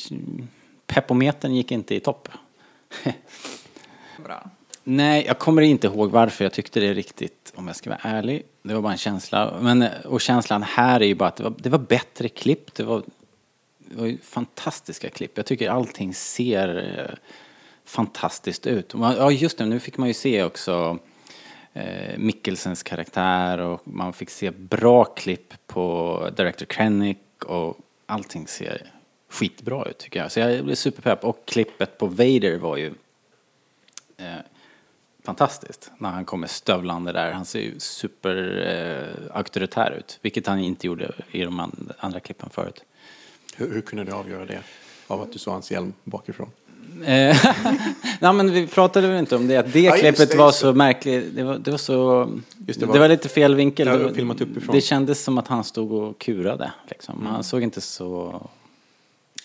peppometern 0.87 1.55
gick 1.55 1.71
inte 1.71 1.95
i 1.95 1.99
topp. 1.99 2.29
Bra. 4.23 4.49
Nej, 4.83 5.23
jag 5.27 5.39
kommer 5.39 5.61
inte 5.61 5.87
ihåg 5.87 6.11
varför 6.11 6.45
jag 6.45 6.53
tyckte 6.53 6.79
det 6.79 6.93
riktigt, 6.93 7.53
om 7.55 7.67
jag 7.67 7.75
ska 7.75 7.89
vara 7.89 7.99
ärlig. 8.03 8.43
Det 8.61 8.73
var 8.73 8.81
bara 8.81 8.91
en 8.91 8.97
känsla. 8.97 9.59
Men, 9.61 9.85
och 10.05 10.21
känslan 10.21 10.63
här 10.63 10.99
är 10.99 11.05
ju 11.05 11.15
bara 11.15 11.29
att 11.29 11.35
det 11.35 11.43
var, 11.43 11.53
det 11.57 11.69
var 11.69 11.79
bättre 11.79 12.29
klipp. 12.29 12.73
Det 12.73 12.83
var, 12.83 13.03
det 13.77 13.95
var 13.95 14.05
ju 14.05 14.17
fantastiska 14.17 15.09
klipp. 15.09 15.31
Jag 15.37 15.45
tycker 15.45 15.69
allting 15.69 16.13
ser 16.13 16.99
eh, 16.99 17.15
fantastiskt 17.85 18.67
ut. 18.67 18.93
Ja, 18.93 19.31
just 19.31 19.57
det. 19.57 19.65
Nu 19.65 19.79
fick 19.79 19.97
man 19.97 20.07
ju 20.07 20.13
se 20.13 20.43
också 20.43 20.99
eh, 21.73 22.17
Mikkelsens 22.17 22.83
karaktär 22.83 23.57
och 23.57 23.81
man 23.83 24.13
fick 24.13 24.29
se 24.29 24.51
bra 24.51 25.05
klipp 25.05 25.53
på 25.67 26.29
Director 26.37 26.65
Krennic 26.65 27.17
och 27.45 27.77
allting 28.05 28.47
ser 28.47 28.91
skitbra 29.29 29.85
ut 29.89 29.97
tycker 29.97 30.19
jag. 30.19 30.31
Så 30.31 30.39
jag 30.39 30.63
blev 30.65 30.75
superpepp. 30.75 31.23
Och 31.23 31.45
klippet 31.45 31.97
på 31.97 32.05
Vader 32.05 32.57
var 32.57 32.77
ju 32.77 32.93
eh, 34.17 34.25
fantastiskt 35.23 35.91
när 35.97 36.09
han 36.09 36.25
kommer 36.25 36.47
stövlande 36.47 37.11
där. 37.11 37.31
Han 37.31 37.45
ser 37.45 37.59
ju 37.59 37.79
super 37.79 38.35
eh, 39.87 39.97
ut, 39.97 40.19
vilket 40.21 40.47
han 40.47 40.59
inte 40.59 40.87
gjorde 40.87 41.11
i 41.31 41.43
de 41.43 41.59
and- 41.59 41.91
andra 41.99 42.19
klippen 42.19 42.49
förut. 42.49 42.83
Hur, 43.55 43.73
hur 43.73 43.81
kunde 43.81 44.03
du 44.03 44.11
avgöra 44.11 44.45
det? 44.45 44.59
Av 45.07 45.21
att 45.21 45.33
du 45.33 45.39
såg 45.39 45.53
hans 45.53 45.71
hjälm 45.71 45.93
bakifrån? 46.03 46.49
Eh, 47.05 47.37
Nej 48.19 48.33
men 48.33 48.51
vi 48.51 48.67
pratade 48.67 49.07
väl 49.07 49.19
inte 49.19 49.35
om 49.35 49.47
det, 49.47 49.57
att 49.57 49.73
det 49.73 49.79
Ja, 49.79 49.91
just 49.91 49.99
klippet 50.03 50.31
det, 50.31 50.37
var 50.37 50.45
just 50.45 50.59
så 50.59 50.73
märkligt, 50.73 51.35
det 51.35 51.43
var, 51.43 51.57
det 51.57 51.71
var 51.71 51.77
så... 51.77 52.25
Det, 52.57 52.79
det, 52.79 52.85
var, 52.85 52.99
var- 52.99 53.07
lite 53.09 53.29
fel 53.29 53.55
vinkel. 53.55 53.87
Det, 53.87 54.23
var- 54.23 54.71
det 54.73 54.81
kändes 54.81 55.23
som 55.23 55.37
att 55.37 55.47
han 55.47 55.63
stod 55.63 55.91
och 55.91 56.19
kurade 56.19 56.71
liksom. 56.89 57.19
Mm. 57.19 57.31
Han 57.31 57.43
såg 57.43 57.63
inte 57.63 57.81
så... 57.81 58.41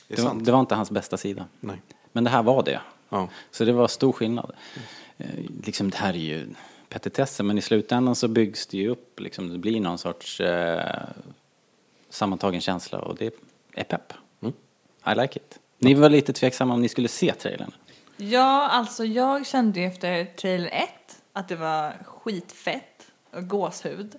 Det 0.08 0.14
Det 0.16 0.22
var, 0.22 0.34
det 0.34 0.52
var 0.52 0.60
inte 0.60 0.74
hans 0.74 0.90
bästa 0.90 1.16
sida. 1.16 1.46
Nej. 1.60 1.82
Men 2.12 2.24
det 2.24 2.30
här 2.30 2.42
var 2.42 2.62
det. 2.62 2.80
Ja. 3.08 3.28
Så 3.50 3.64
det 3.64 3.72
var 3.72 3.88
stor 3.88 4.12
skillnad. 4.12 4.52
Eh, 5.18 5.26
Liksom 5.64 5.90
det 5.90 5.96
här 5.96 6.12
är 6.12 6.18
ju 6.18 6.46
petitesser 6.88 7.44
men 7.44 7.58
i 7.58 7.62
slutändan 7.62 8.14
så 8.14 8.28
byggs 8.28 8.66
det 8.66 8.78
ju 8.78 8.88
upp 8.88 9.20
liksom. 9.20 9.48
Det 9.48 9.58
blir 9.58 9.80
någon 9.80 9.98
sorts 9.98 10.40
eh, 10.40 11.02
sammantagen 12.08 12.60
känsla 12.60 12.98
och 12.98 13.16
det 13.16 13.34
är 13.72 13.84
pepp. 13.84 14.12
Mm. 14.42 14.54
I 15.06 15.20
like 15.20 15.38
it. 15.38 15.58
Ni 15.78 15.94
var 15.94 16.10
lite 16.10 16.32
tveksamma 16.32 16.74
om 16.74 16.82
ni 16.82 16.88
skulle 16.88 17.08
se 17.08 17.32
trailern. 17.32 17.70
Ja, 18.16 18.68
alltså 18.68 19.04
jag 19.04 19.46
kände 19.46 19.80
ju 19.80 19.86
efter 19.86 20.24
trailer 20.24 20.68
1 20.68 20.88
att 21.32 21.48
det 21.48 21.56
var 21.56 21.92
skitfett 22.04 23.06
och 23.30 23.48
gåshud. 23.48 24.14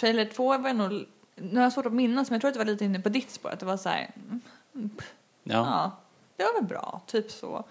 Trailer 0.00 0.24
2 0.24 0.58
var 0.58 0.72
nog, 0.72 1.06
nu 1.34 1.56
har 1.56 1.62
jag 1.62 1.72
svårt 1.72 1.86
att 1.86 1.92
minnas 1.92 2.30
men 2.30 2.34
jag 2.34 2.40
tror 2.40 2.48
att 2.48 2.54
det 2.54 2.58
var 2.58 2.72
lite 2.72 2.84
inne 2.84 3.00
på 3.00 3.08
ditt 3.08 3.30
spår, 3.30 3.50
att 3.50 3.60
det 3.60 3.66
var 3.66 3.76
så 3.76 3.88
här, 3.88 4.10
mm, 4.74 4.90
Ja. 5.48 5.54
ja, 5.56 5.96
det 6.36 6.44
var 6.44 6.54
väl 6.54 6.64
bra, 6.64 7.00
typ 7.06 7.30
så. 7.30 7.64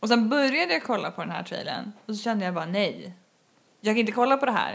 Och 0.00 0.08
sen 0.08 0.28
började 0.28 0.72
jag 0.72 0.82
kolla 0.82 1.10
på 1.10 1.20
den 1.20 1.30
här 1.30 1.42
trailern 1.42 1.92
och 2.06 2.14
så 2.16 2.22
kände 2.22 2.44
jag 2.44 2.54
bara 2.54 2.66
nej, 2.66 3.12
jag 3.80 3.94
kan 3.94 3.98
inte 4.00 4.12
kolla 4.12 4.36
på 4.36 4.46
det 4.46 4.52
här. 4.52 4.72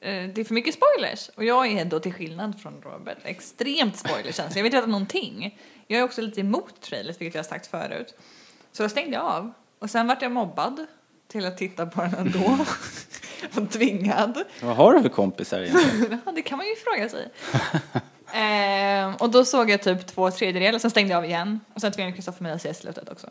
Eh, 0.00 0.28
Det 0.34 0.38
är 0.40 0.44
för 0.44 0.54
mycket 0.54 0.74
spoilers 0.74 1.28
och 1.28 1.44
jag 1.44 1.66
är 1.66 1.84
då 1.84 2.00
till 2.00 2.12
skillnad 2.12 2.60
från 2.60 2.82
Robert 2.82 3.18
extremt 3.24 3.96
spoilerkänslig. 3.96 4.60
Jag 4.60 4.64
vet 4.64 4.74
inte 4.74 4.86
någonting. 4.86 5.58
Jag 5.86 6.00
är 6.00 6.04
också 6.04 6.20
lite 6.22 6.40
emot 6.40 6.80
trailers, 6.80 7.20
vilket 7.20 7.34
jag 7.34 7.42
har 7.42 7.48
sagt 7.48 7.66
förut. 7.66 8.14
Så 8.72 8.82
då 8.82 8.88
stängde 8.88 9.16
jag 9.16 9.24
av. 9.24 9.52
Och 9.78 9.90
sen 9.90 10.06
vart 10.06 10.22
jag 10.22 10.32
mobbad 10.32 10.86
till 11.28 11.46
att 11.46 11.58
titta 11.58 11.86
på 11.86 12.00
den 12.02 12.14
ändå. 12.14 12.58
och 13.56 13.70
tvingad. 13.70 14.44
Vad 14.62 14.76
har 14.76 14.92
du 14.94 15.02
för 15.02 15.08
kompisar 15.08 15.60
egentligen? 15.60 16.20
Ja, 16.26 16.32
det 16.32 16.42
kan 16.42 16.58
man 16.58 16.66
ju 16.66 16.76
fråga 16.76 17.08
sig. 17.08 17.28
ehm, 18.32 19.14
och 19.14 19.30
då 19.30 19.44
såg 19.44 19.70
jag 19.70 19.82
typ 19.82 20.06
två 20.06 20.30
tredjedelar, 20.30 20.78
sen 20.78 20.90
stängde 20.90 21.10
jag 21.12 21.18
av 21.18 21.24
igen. 21.24 21.60
Och 21.74 21.80
sen 21.80 21.92
tvingade 21.92 22.14
Kristoffer 22.16 22.42
mig 22.42 22.52
att 22.52 22.62
se 22.62 22.74
slutet 22.74 23.08
också. 23.08 23.26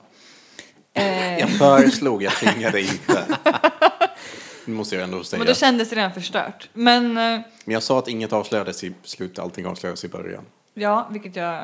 Ehm, 0.93 1.39
Jag 1.39 1.49
föreslog, 1.49 2.23
jag 2.23 2.33
tvingade 2.33 2.81
inte. 2.81 3.25
Det 4.65 4.71
måste 4.71 4.95
jag 4.95 5.03
ändå 5.03 5.23
säga. 5.23 5.37
men 5.37 5.47
då 5.47 5.53
kändes 5.53 5.89
det 5.89 5.95
redan 5.95 6.13
förstört. 6.13 6.69
Men 6.73 7.05
eh, 7.05 7.39
Men 7.65 7.73
jag 7.73 7.83
sa 7.83 7.99
att 7.99 8.07
inget 8.07 8.33
avslöjades 8.33 8.83
i 8.83 8.93
slutet, 9.03 9.39
allting 9.39 9.65
avslöjades 9.65 10.03
i 10.05 10.07
början. 10.07 10.43
ja, 10.73 11.07
vilket 11.11 11.35
jag, 11.35 11.63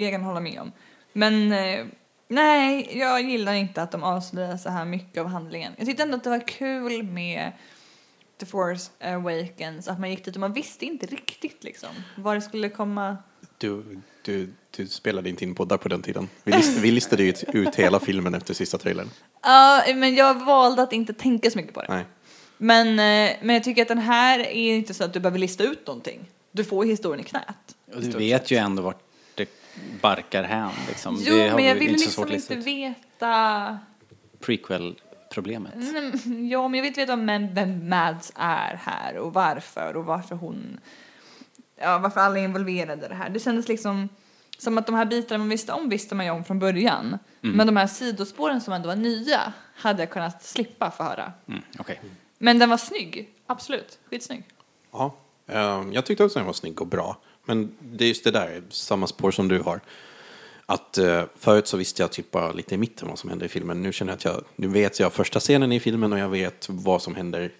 jag 0.00 0.12
kan 0.12 0.22
hålla 0.22 0.40
med 0.40 0.60
om. 0.60 0.72
Men 1.12 1.52
eh, 1.52 1.84
nej, 2.28 2.98
jag 2.98 3.22
gillar 3.22 3.52
inte 3.52 3.82
att 3.82 3.90
de 3.92 4.02
avslöjar 4.04 4.56
så 4.56 4.70
här 4.70 4.84
mycket 4.84 5.20
av 5.20 5.26
handlingen. 5.26 5.72
Jag 5.76 5.86
tyckte 5.86 6.02
ändå 6.02 6.16
att 6.16 6.24
det 6.24 6.30
var 6.30 6.48
kul 6.48 7.02
med 7.02 7.52
The 8.40 8.46
Force 8.46 8.90
Awakens, 9.00 9.88
att 9.88 10.00
man 10.00 10.10
gick 10.10 10.24
dit 10.24 10.34
och 10.34 10.40
man 10.40 10.52
visste 10.52 10.84
inte 10.86 11.06
riktigt 11.06 11.64
liksom 11.64 11.88
vad 12.16 12.36
det 12.36 12.40
skulle 12.40 12.68
komma 12.68 13.16
Du, 13.58 14.00
du, 14.22 14.52
du 14.76 14.86
spelade 14.86 15.28
inte 15.28 15.44
in 15.44 15.54
poddar 15.54 15.76
på 15.76 15.88
den 15.88 16.02
tiden. 16.02 16.28
Vi, 16.44 16.52
list, 16.52 16.78
vi 16.78 16.90
listade 16.90 17.22
ju 17.22 17.34
ut 17.52 17.74
hela 17.74 18.00
filmen 18.00 18.34
efter 18.34 18.54
sista 18.54 18.78
trailern. 18.78 19.10
Ja, 19.42 19.84
men 19.94 20.14
jag 20.14 20.44
valde 20.44 20.82
att 20.82 20.92
inte 20.92 21.12
tänka 21.12 21.50
så 21.50 21.58
mycket 21.58 21.74
på 21.74 21.82
det. 21.82 21.86
Nej. 21.88 22.04
Men, 22.58 22.88
eh, 22.88 23.36
men 23.42 23.54
jag 23.54 23.64
tycker 23.64 23.82
att 23.82 23.88
den 23.88 23.98
här 23.98 24.38
är 24.38 24.74
inte 24.74 24.94
så 24.94 25.04
att 25.04 25.12
du 25.12 25.20
behöver 25.20 25.38
lista 25.38 25.64
ut 25.64 25.86
någonting. 25.86 26.20
Du 26.52 26.64
får 26.64 26.84
historien 26.84 27.20
i 27.20 27.28
knät. 27.28 27.76
Och 27.94 28.02
du 28.02 28.10
vet 28.10 28.50
ju 28.50 28.56
ändå 28.56 28.82
vart 28.82 29.02
det 29.34 29.48
barkar 30.00 30.42
hän 30.42 30.70
liksom. 30.88 31.18
Jo, 31.20 31.34
det 31.34 31.54
men 31.54 31.64
jag 31.64 31.74
vi 31.74 31.80
vill 31.80 31.90
inte 31.90 32.10
så 32.10 32.24
liksom 32.24 32.56
inte 32.56 32.70
veta... 32.70 33.78
Prequel-problemet. 35.30 35.74
Mm, 35.74 36.48
Ja, 36.48 36.68
men 36.68 36.74
jag 36.74 36.82
vill 36.82 36.88
inte 36.88 37.00
veta 37.00 37.16
vem, 37.16 37.54
vem 37.54 37.88
Mads 37.88 38.32
är 38.36 38.80
här 38.82 39.16
och 39.16 39.32
varför 39.34 39.96
och 39.96 40.04
varför 40.04 40.34
hon... 40.36 40.80
Ja, 41.76 41.98
varför 41.98 42.20
alla 42.20 42.38
är 42.38 42.44
involverade 42.44 43.06
i 43.06 43.08
det 43.08 43.14
här. 43.14 43.30
Det 43.30 43.40
kändes 43.40 43.68
liksom 43.68 44.08
som 44.58 44.78
att 44.78 44.86
de 44.86 44.94
här 44.94 45.04
bitarna 45.04 45.38
man 45.38 45.48
visste 45.48 45.72
om 45.72 45.88
visste 45.88 46.14
man 46.14 46.26
ju 46.26 46.32
om 46.32 46.44
från 46.44 46.58
början. 46.58 47.18
Mm. 47.42 47.56
Men 47.56 47.66
de 47.66 47.76
här 47.76 47.86
sidospåren 47.86 48.60
som 48.60 48.72
ändå 48.72 48.88
var 48.88 48.96
nya 48.96 49.52
hade 49.76 50.02
jag 50.02 50.10
kunnat 50.10 50.42
slippa 50.42 50.90
få 50.90 51.02
höra. 51.02 51.32
Mm, 51.48 51.62
Okej. 51.78 52.00
Men 52.38 52.58
den 52.58 52.70
var 52.70 52.76
snygg, 52.76 53.28
absolut. 53.46 53.98
Skitsnygg. 54.10 54.44
Ja, 54.92 55.14
ehm, 55.46 55.92
jag 55.92 56.06
tyckte 56.06 56.24
också 56.24 56.38
den 56.38 56.46
var 56.46 56.52
snygg 56.52 56.80
och 56.80 56.86
bra. 56.86 57.16
Men 57.44 57.72
det 57.80 58.04
är 58.04 58.08
just 58.08 58.24
det 58.24 58.30
där, 58.30 58.62
samma 58.68 59.06
spår 59.06 59.30
som 59.30 59.48
du 59.48 59.60
har. 59.60 59.80
Att 60.70 60.98
eh, 60.98 61.24
förut 61.38 61.66
så 61.66 61.76
visste 61.76 62.02
jag 62.02 62.12
typ 62.12 62.30
bara 62.30 62.52
lite 62.52 62.74
i 62.74 62.78
mitten 62.78 63.08
vad 63.08 63.18
som 63.18 63.30
hände 63.30 63.44
i 63.44 63.48
filmen. 63.48 63.82
Nu 63.82 63.92
känner 63.92 64.12
jag 64.12 64.16
att 64.16 64.24
jag, 64.24 64.44
nu 64.56 64.68
vet 64.68 65.00
jag 65.00 65.12
första 65.12 65.40
scenen 65.40 65.72
i 65.72 65.80
filmen 65.80 66.12
och 66.12 66.18
jag 66.18 66.28
vet 66.28 66.66
vad 66.68 67.02
som 67.02 67.14
händer 67.14 67.52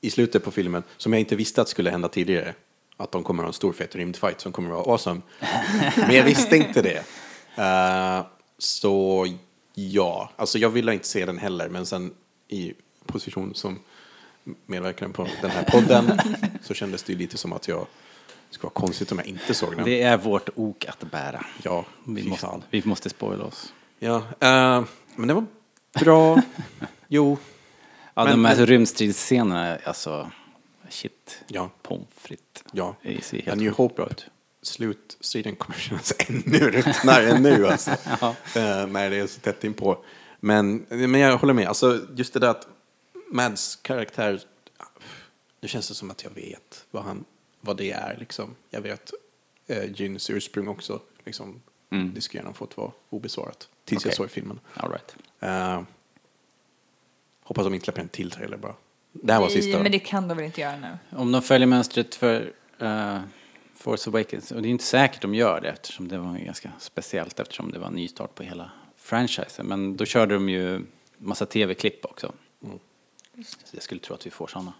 i 0.00 0.10
slutet 0.10 0.44
på 0.44 0.50
filmen. 0.50 0.82
Som 0.96 1.12
jag 1.12 1.20
inte 1.20 1.36
visste 1.36 1.62
att 1.62 1.68
skulle 1.68 1.90
hända 1.90 2.08
tidigare. 2.08 2.54
Att 2.96 3.12
de 3.12 3.22
kommer 3.22 3.42
att 3.42 3.46
ha 3.46 3.48
en 3.48 3.52
stor 3.52 3.72
fet 3.72 3.96
rymdfight 3.96 4.40
som 4.40 4.52
kommer 4.52 4.68
att 4.68 4.74
vara 4.74 4.92
awesome. 4.92 5.20
Men 5.96 6.14
jag 6.14 6.24
visste 6.24 6.56
inte 6.56 6.82
det. 6.82 6.98
Uh, 7.58 8.26
så 8.58 9.26
ja, 9.74 10.30
alltså 10.36 10.58
jag 10.58 10.70
ville 10.70 10.92
inte 10.92 11.08
se 11.08 11.26
den 11.26 11.38
heller. 11.38 11.68
Men 11.68 11.86
sen 11.86 12.14
i 12.48 12.74
position 13.06 13.54
som 13.54 13.78
medverkande 14.66 15.14
på 15.14 15.28
den 15.42 15.50
här 15.50 15.64
podden 15.64 16.18
så 16.62 16.74
kändes 16.74 17.02
det 17.02 17.12
ju 17.12 17.18
lite 17.18 17.38
som 17.38 17.52
att 17.52 17.68
jag 17.68 17.86
det 18.48 18.54
skulle 18.54 18.70
vara 18.74 18.80
konstigt 18.86 19.12
om 19.12 19.18
jag 19.18 19.26
inte 19.26 19.54
såg 19.54 19.76
den. 19.76 19.84
Det 19.84 20.02
är 20.02 20.16
vårt 20.16 20.48
ok 20.54 20.84
att 20.88 21.10
bära. 21.10 21.46
Ja, 21.62 21.84
Vi 22.06 22.28
måste, 22.28 22.46
fan. 22.46 22.62
vi 22.70 22.82
måste 22.84 23.10
spoila 23.10 23.44
oss. 23.44 23.72
Ja, 23.98 24.16
eh, 24.40 24.84
men 25.16 25.28
det 25.28 25.34
var 25.34 25.46
bra. 26.00 26.42
jo, 27.08 27.38
Ja, 28.14 28.24
Men- 28.24 28.32
de 28.32 28.44
här 28.44 28.56
men- 28.56 28.66
rymdstridsscenerna, 28.66 29.78
alltså 29.84 30.30
shit. 30.88 31.42
ja, 31.46 31.70
Pommes 31.82 32.06
frites. 32.16 32.64
ja. 32.72 32.96
Det 33.02 33.24
ser 33.24 33.42
helt 33.42 33.60
New 33.60 33.72
Hope 33.72 33.94
bra 33.94 34.06
ut. 34.06 34.26
Slutstriden 34.62 35.56
kommer 35.56 35.78
kännas 35.78 36.12
ännu 36.28 36.58
ruttnare 36.70 37.30
än 37.30 37.42
nu 37.42 37.66
alltså. 37.66 37.90
Ja. 38.20 38.28
Eh, 38.56 38.86
när 38.86 39.10
det 39.10 39.16
är 39.16 39.26
så 39.26 39.40
tätt 39.40 39.64
inpå. 39.64 39.98
Men, 40.40 40.86
men 40.88 41.14
jag 41.20 41.36
håller 41.38 41.54
med, 41.54 41.68
alltså 41.68 42.00
just 42.16 42.32
det 42.32 42.40
där 42.40 42.48
att 42.48 42.66
Mads 43.30 43.76
karaktär, 43.76 44.40
det 45.60 45.68
känns 45.68 45.88
det 45.88 45.94
som 45.94 46.10
att 46.10 46.24
jag 46.24 46.30
vet 46.30 46.84
vad, 46.90 47.02
han, 47.04 47.24
vad 47.66 47.76
det 47.76 47.90
är 47.90 48.16
liksom. 48.18 48.54
Jag 48.70 48.80
vet 48.80 49.12
eh, 49.66 49.92
Gyns 49.92 50.30
ursprung 50.30 50.68
också, 50.68 51.00
liksom. 51.24 51.62
Mm. 51.90 52.14
Det 52.14 52.20
skulle 52.20 52.42
gärna 52.42 52.54
fått 52.54 52.76
vara 52.76 52.92
obesvarat. 53.10 53.68
Tills 53.84 54.02
Okej. 54.02 54.08
jag 54.10 54.16
såg 54.16 54.30
filmen. 54.30 54.60
All 54.74 54.90
right. 54.90 55.16
Eh, 55.40 55.82
hoppas 57.42 57.64
de 57.64 57.74
inte 57.74 57.84
släpper 57.84 58.02
en 58.02 58.08
till 58.08 58.30
trailer 58.30 58.56
bara. 58.56 58.74
Det 59.12 59.32
här 59.32 59.40
var 59.40 59.48
Nej, 59.48 59.62
sista. 59.62 59.82
men 59.82 59.92
det 59.92 59.98
kan 59.98 60.28
de 60.28 60.36
väl 60.36 60.46
inte 60.46 60.60
göra 60.60 60.76
nu? 60.76 60.98
Om 61.10 61.32
de 61.32 61.42
följer 61.42 61.66
mönstret 61.66 62.14
för 62.14 62.52
eh, 62.78 63.20
Force 63.74 64.10
Awakens, 64.10 64.52
och 64.52 64.62
det 64.62 64.68
är 64.68 64.70
inte 64.70 64.84
säkert 64.84 65.22
de 65.22 65.34
gör 65.34 65.60
det 65.60 65.68
eftersom 65.68 66.08
det 66.08 66.18
var 66.18 66.38
ganska 66.38 66.72
speciellt 66.78 67.40
eftersom 67.40 67.72
det 67.72 67.78
var 67.78 67.86
en 67.86 67.94
nystart 67.94 68.34
på 68.34 68.42
hela 68.42 68.70
franchisen. 68.96 69.66
Men 69.66 69.96
då 69.96 70.04
körde 70.04 70.34
de 70.34 70.48
ju 70.48 70.82
massa 71.18 71.46
tv-klipp 71.46 72.04
också. 72.04 72.32
Så 73.44 73.76
jag 73.76 73.82
skulle 73.82 74.00
tro 74.00 74.14
att 74.14 74.26
vi 74.26 74.30
får 74.30 74.46
sådana. 74.46 74.72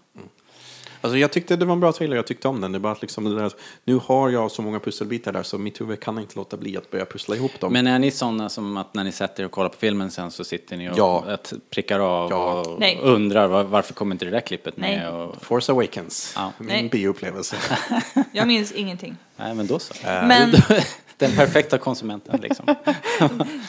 Alltså 1.06 1.18
jag 1.18 1.32
tyckte 1.32 1.56
det 1.56 1.64
var 1.64 1.72
en 1.72 1.80
bra 1.80 1.92
trailer, 1.92 2.16
jag 2.16 2.26
tyckte 2.26 2.48
om 2.48 2.60
den. 2.60 2.72
Det 2.72 2.78
är 2.78 2.80
bara 2.80 2.92
att 2.92 3.02
liksom 3.02 3.24
det 3.24 3.34
där, 3.42 3.52
nu 3.84 4.00
har 4.04 4.30
jag 4.30 4.50
så 4.50 4.62
många 4.62 4.80
pusselbitar 4.80 5.32
där 5.32 5.42
så 5.42 5.58
mitt 5.58 5.80
huvud 5.80 6.00
kan 6.00 6.18
inte 6.18 6.36
låta 6.36 6.56
bli 6.56 6.76
att 6.76 6.90
börja 6.90 7.04
pussla 7.04 7.36
ihop 7.36 7.60
dem. 7.60 7.72
Men 7.72 7.86
är 7.86 7.98
ni 7.98 8.10
sådana 8.10 8.48
som 8.48 8.76
att 8.76 8.94
när 8.94 9.04
ni 9.04 9.12
sätter 9.12 9.42
er 9.42 9.46
och 9.46 9.52
kollar 9.52 9.68
på 9.68 9.76
filmen 9.78 10.10
sen 10.10 10.30
så 10.30 10.44
sitter 10.44 10.76
ni 10.76 10.90
och 10.90 10.94
Ja. 10.98 11.24
att 11.28 11.52
prickar 11.70 12.00
av 12.00 12.30
Ja. 12.30 12.60
och 12.60 12.80
Nej. 12.80 12.98
undrar 13.02 13.46
var, 13.46 13.64
varför 13.64 13.94
kommer 13.94 14.14
inte 14.14 14.24
det 14.24 14.30
där 14.30 14.40
klippet 14.40 14.76
Nej. 14.76 14.96
med? 14.96 15.12
Och, 15.12 15.42
Force 15.44 15.72
Awakens, 15.72 16.32
Ja. 16.36 16.52
min 16.58 16.88
bioupplevelse. 16.88 17.56
Jag 18.32 18.46
minns 18.48 18.72
ingenting. 18.72 19.16
nej 19.36 19.54
men 19.54 19.66
då 19.66 19.78
så. 19.78 19.94
Men, 20.04 20.52
Den 21.18 21.36
perfekta 21.36 21.78
konsumenten 21.78 22.40
liksom. 22.42 22.66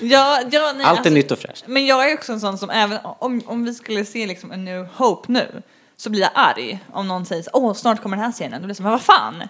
ja, 0.02 0.42
ja, 0.42 0.42
nej, 0.52 0.52
Allt 0.52 0.82
är 0.84 0.84
alltså- 0.86 1.10
nytt 1.10 1.32
och 1.32 1.40
fräscht. 1.40 1.64
Men 1.68 1.86
jag 1.86 2.10
är 2.12 2.14
också 2.14 2.34
en 2.34 2.40
sån 2.40 2.58
som 2.58 2.70
även 2.70 2.98
om, 3.04 3.42
om 3.46 3.66
vi 3.66 3.74
skulle 3.74 4.06
se 4.06 4.28
liksom 4.28 4.52
en 4.52 4.66
New 4.66 4.86
Hope 4.94 5.32
nu 5.32 5.62
så 5.98 6.10
blir 6.10 6.22
jag 6.22 6.32
arg 6.34 6.80
om 6.92 7.08
någon 7.08 7.26
säger 7.26 7.44
så, 7.44 7.50
åh 7.54 7.74
snart 7.74 8.02
kommer 8.02 8.18
den 8.18 8.26
här 8.26 8.32
scenen. 8.32 8.62
Då 8.62 8.66
blir 8.66 8.70
jag 8.70 8.78
så, 8.78 8.84
men 8.84 8.92
vad 8.92 9.02
fan? 9.02 9.44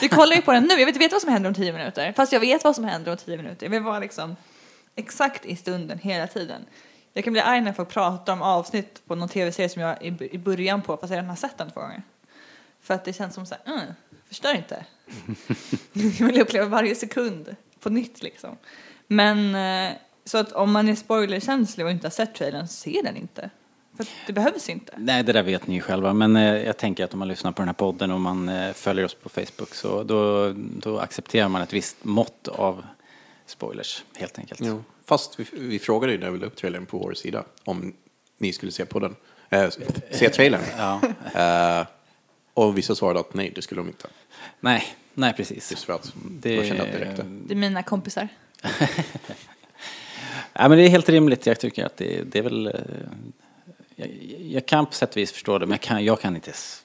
Vi 0.00 0.08
kollar 0.08 0.36
ju 0.36 0.42
på 0.42 0.52
den 0.52 0.62
nu, 0.64 0.74
jag 0.74 0.86
vet, 0.86 0.96
inte 0.96 1.08
vad 1.14 1.20
som 1.22 1.30
händer 1.32 1.48
om 1.50 1.54
tio 1.54 1.72
minuter. 1.72 2.12
Fast 2.16 2.32
jag 2.32 2.40
vet 2.40 2.64
vad 2.64 2.74
som 2.74 2.84
händer 2.84 3.10
om 3.12 3.16
tio 3.16 3.36
minuter. 3.36 3.66
Jag 3.66 3.70
vill 3.70 3.82
vara 3.82 3.98
liksom 3.98 4.36
exakt 4.94 5.44
i 5.46 5.56
stunden 5.56 5.98
hela 5.98 6.26
tiden. 6.26 6.64
Jag 7.12 7.24
kan 7.24 7.32
bli 7.32 7.42
arg 7.42 7.60
när 7.60 7.72
folk 7.72 7.88
pratar 7.88 8.32
om 8.32 8.42
avsnitt 8.42 9.02
på 9.06 9.14
någon 9.14 9.28
tv-serie 9.28 9.68
som 9.68 9.82
jag 9.82 10.04
är 10.06 10.22
i- 10.34 10.38
början 10.38 10.82
på 10.82 10.96
fast 10.96 11.10
jag 11.10 11.16
redan 11.16 11.28
har 11.28 11.36
sett 11.36 11.58
den 11.58 11.70
två 11.70 11.80
gånger. 11.80 12.02
För 12.82 12.94
att 12.94 13.04
det 13.04 13.12
känns 13.12 13.34
som 13.34 13.46
så 13.46 13.54
här, 13.64 13.74
mm, 13.74 13.86
förstör 14.28 14.54
inte. 14.54 14.84
jag 15.92 16.26
vill 16.26 16.40
uppleva 16.40 16.66
varje 16.66 16.94
sekund 16.94 17.56
på 17.80 17.90
nytt 17.90 18.22
liksom. 18.22 18.56
Men 19.06 19.54
eh, 19.54 19.92
så 20.24 20.38
att 20.38 20.52
om 20.52 20.72
man 20.72 20.88
är 20.88 20.94
spoilerkänslig 20.94 21.86
och 21.86 21.92
inte 21.92 22.06
har 22.06 22.10
sett 22.10 22.34
trailern, 22.34 22.68
se 22.68 23.00
den 23.04 23.16
inte. 23.16 23.50
För 24.04 24.26
det 24.26 24.32
behövs 24.32 24.68
inte. 24.68 24.92
Nej, 24.96 25.22
det 25.22 25.32
där 25.32 25.42
vet 25.42 25.66
ni 25.66 25.74
ju 25.74 25.80
själva. 25.80 26.12
Men 26.12 26.36
eh, 26.36 26.42
jag 26.42 26.76
tänker 26.76 27.04
att 27.04 27.12
om 27.12 27.18
man 27.18 27.28
lyssnar 27.28 27.52
på 27.52 27.62
den 27.62 27.68
här 27.68 27.72
podden 27.74 28.10
och 28.10 28.20
man 28.20 28.48
eh, 28.48 28.72
följer 28.72 29.04
oss 29.04 29.14
på 29.14 29.28
Facebook 29.28 29.74
så 29.74 30.02
då, 30.02 30.52
då 30.56 30.98
accepterar 30.98 31.48
man 31.48 31.62
ett 31.62 31.72
visst 31.72 31.96
mått 32.04 32.48
av 32.48 32.84
spoilers, 33.46 34.04
helt 34.16 34.38
enkelt. 34.38 34.60
Jo. 34.64 34.84
Fast 35.04 35.40
vi, 35.40 35.44
vi 35.52 35.78
frågade 35.78 36.12
ju 36.12 36.18
när 36.18 36.30
vi 36.30 36.38
la 36.38 36.46
upp 36.46 36.56
trailern 36.56 36.86
på 36.86 36.98
vår 36.98 37.14
sida 37.14 37.44
om 37.64 37.94
ni 38.38 38.52
skulle 38.52 38.72
se 38.72 38.84
på 38.84 38.98
den. 38.98 39.16
Eh, 39.50 39.70
se 40.10 40.28
trailern. 40.28 40.60
Ja. 40.78 41.00
Eh, 41.80 41.86
och 42.54 42.78
vissa 42.78 42.94
svarade 42.94 43.20
att 43.20 43.34
nej, 43.34 43.52
det 43.54 43.62
skulle 43.62 43.80
de 43.80 43.86
inte. 43.88 44.08
Nej, 44.60 44.84
nej 45.14 45.32
precis. 45.36 45.70
Just 45.70 45.84
för 45.84 45.92
att 45.92 46.12
Det- 46.40 46.56
de 46.60 46.68
kände 46.68 46.82
att 46.82 46.92
det 46.92 46.98
räckte. 47.00 47.22
Det 47.46 47.54
är 47.54 47.56
mina 47.56 47.82
kompisar. 47.82 48.28
Ja, 50.52 50.68
men 50.68 50.78
det 50.78 50.84
är 50.84 50.88
helt 50.88 51.08
rimligt. 51.08 51.46
Jag 51.46 51.60
tycker 51.60 51.84
att 51.84 51.96
det, 51.96 52.22
det 52.22 52.38
är 52.38 52.42
väl... 52.42 52.72
eh, 53.96 54.06
Jag, 54.30 54.40
jag 54.40 54.66
kan 54.66 54.86
på 54.86 54.92
sätt 54.92 55.10
och 55.10 55.16
vis 55.16 55.32
förstå 55.32 55.58
det, 55.58 55.66
men 55.66 55.72
jag 55.72 55.80
kan, 55.80 56.04
jag 56.04 56.20
kan 56.20 56.34
inte... 56.34 56.50
s- 56.50 56.78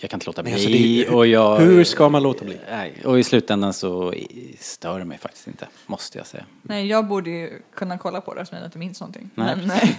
Jag 0.00 0.10
kan 0.10 0.16
inte 0.16 0.26
låta 0.26 0.42
bli. 0.42 0.52
alltså, 0.52 0.68
det 0.68 1.08
och 1.08 1.26
jag, 1.26 1.56
hur 1.58 1.84
ska 1.84 2.08
man 2.08 2.22
låta 2.22 2.44
bli? 2.44 2.56
Nej, 2.70 2.92
och 3.04 3.18
i 3.18 3.22
slutändan 3.24 3.72
så 3.72 4.14
stör 4.60 4.98
det 4.98 5.04
mig 5.04 5.18
faktiskt 5.18 5.46
inte, 5.46 5.68
måste 5.86 6.18
jag 6.18 6.26
säga. 6.26 6.44
Nej, 6.62 6.86
jag 6.86 7.06
borde 7.06 7.30
ju 7.30 7.62
kunna 7.74 7.98
kolla 7.98 8.20
på 8.20 8.34
det 8.34 8.40
eftersom 8.40 8.58
jag 8.58 8.66
inte 8.66 8.78
minns 8.78 9.00
någonting. 9.00 9.30
Nej. 9.34 9.56
Men 9.56 9.66
nej. 9.68 9.96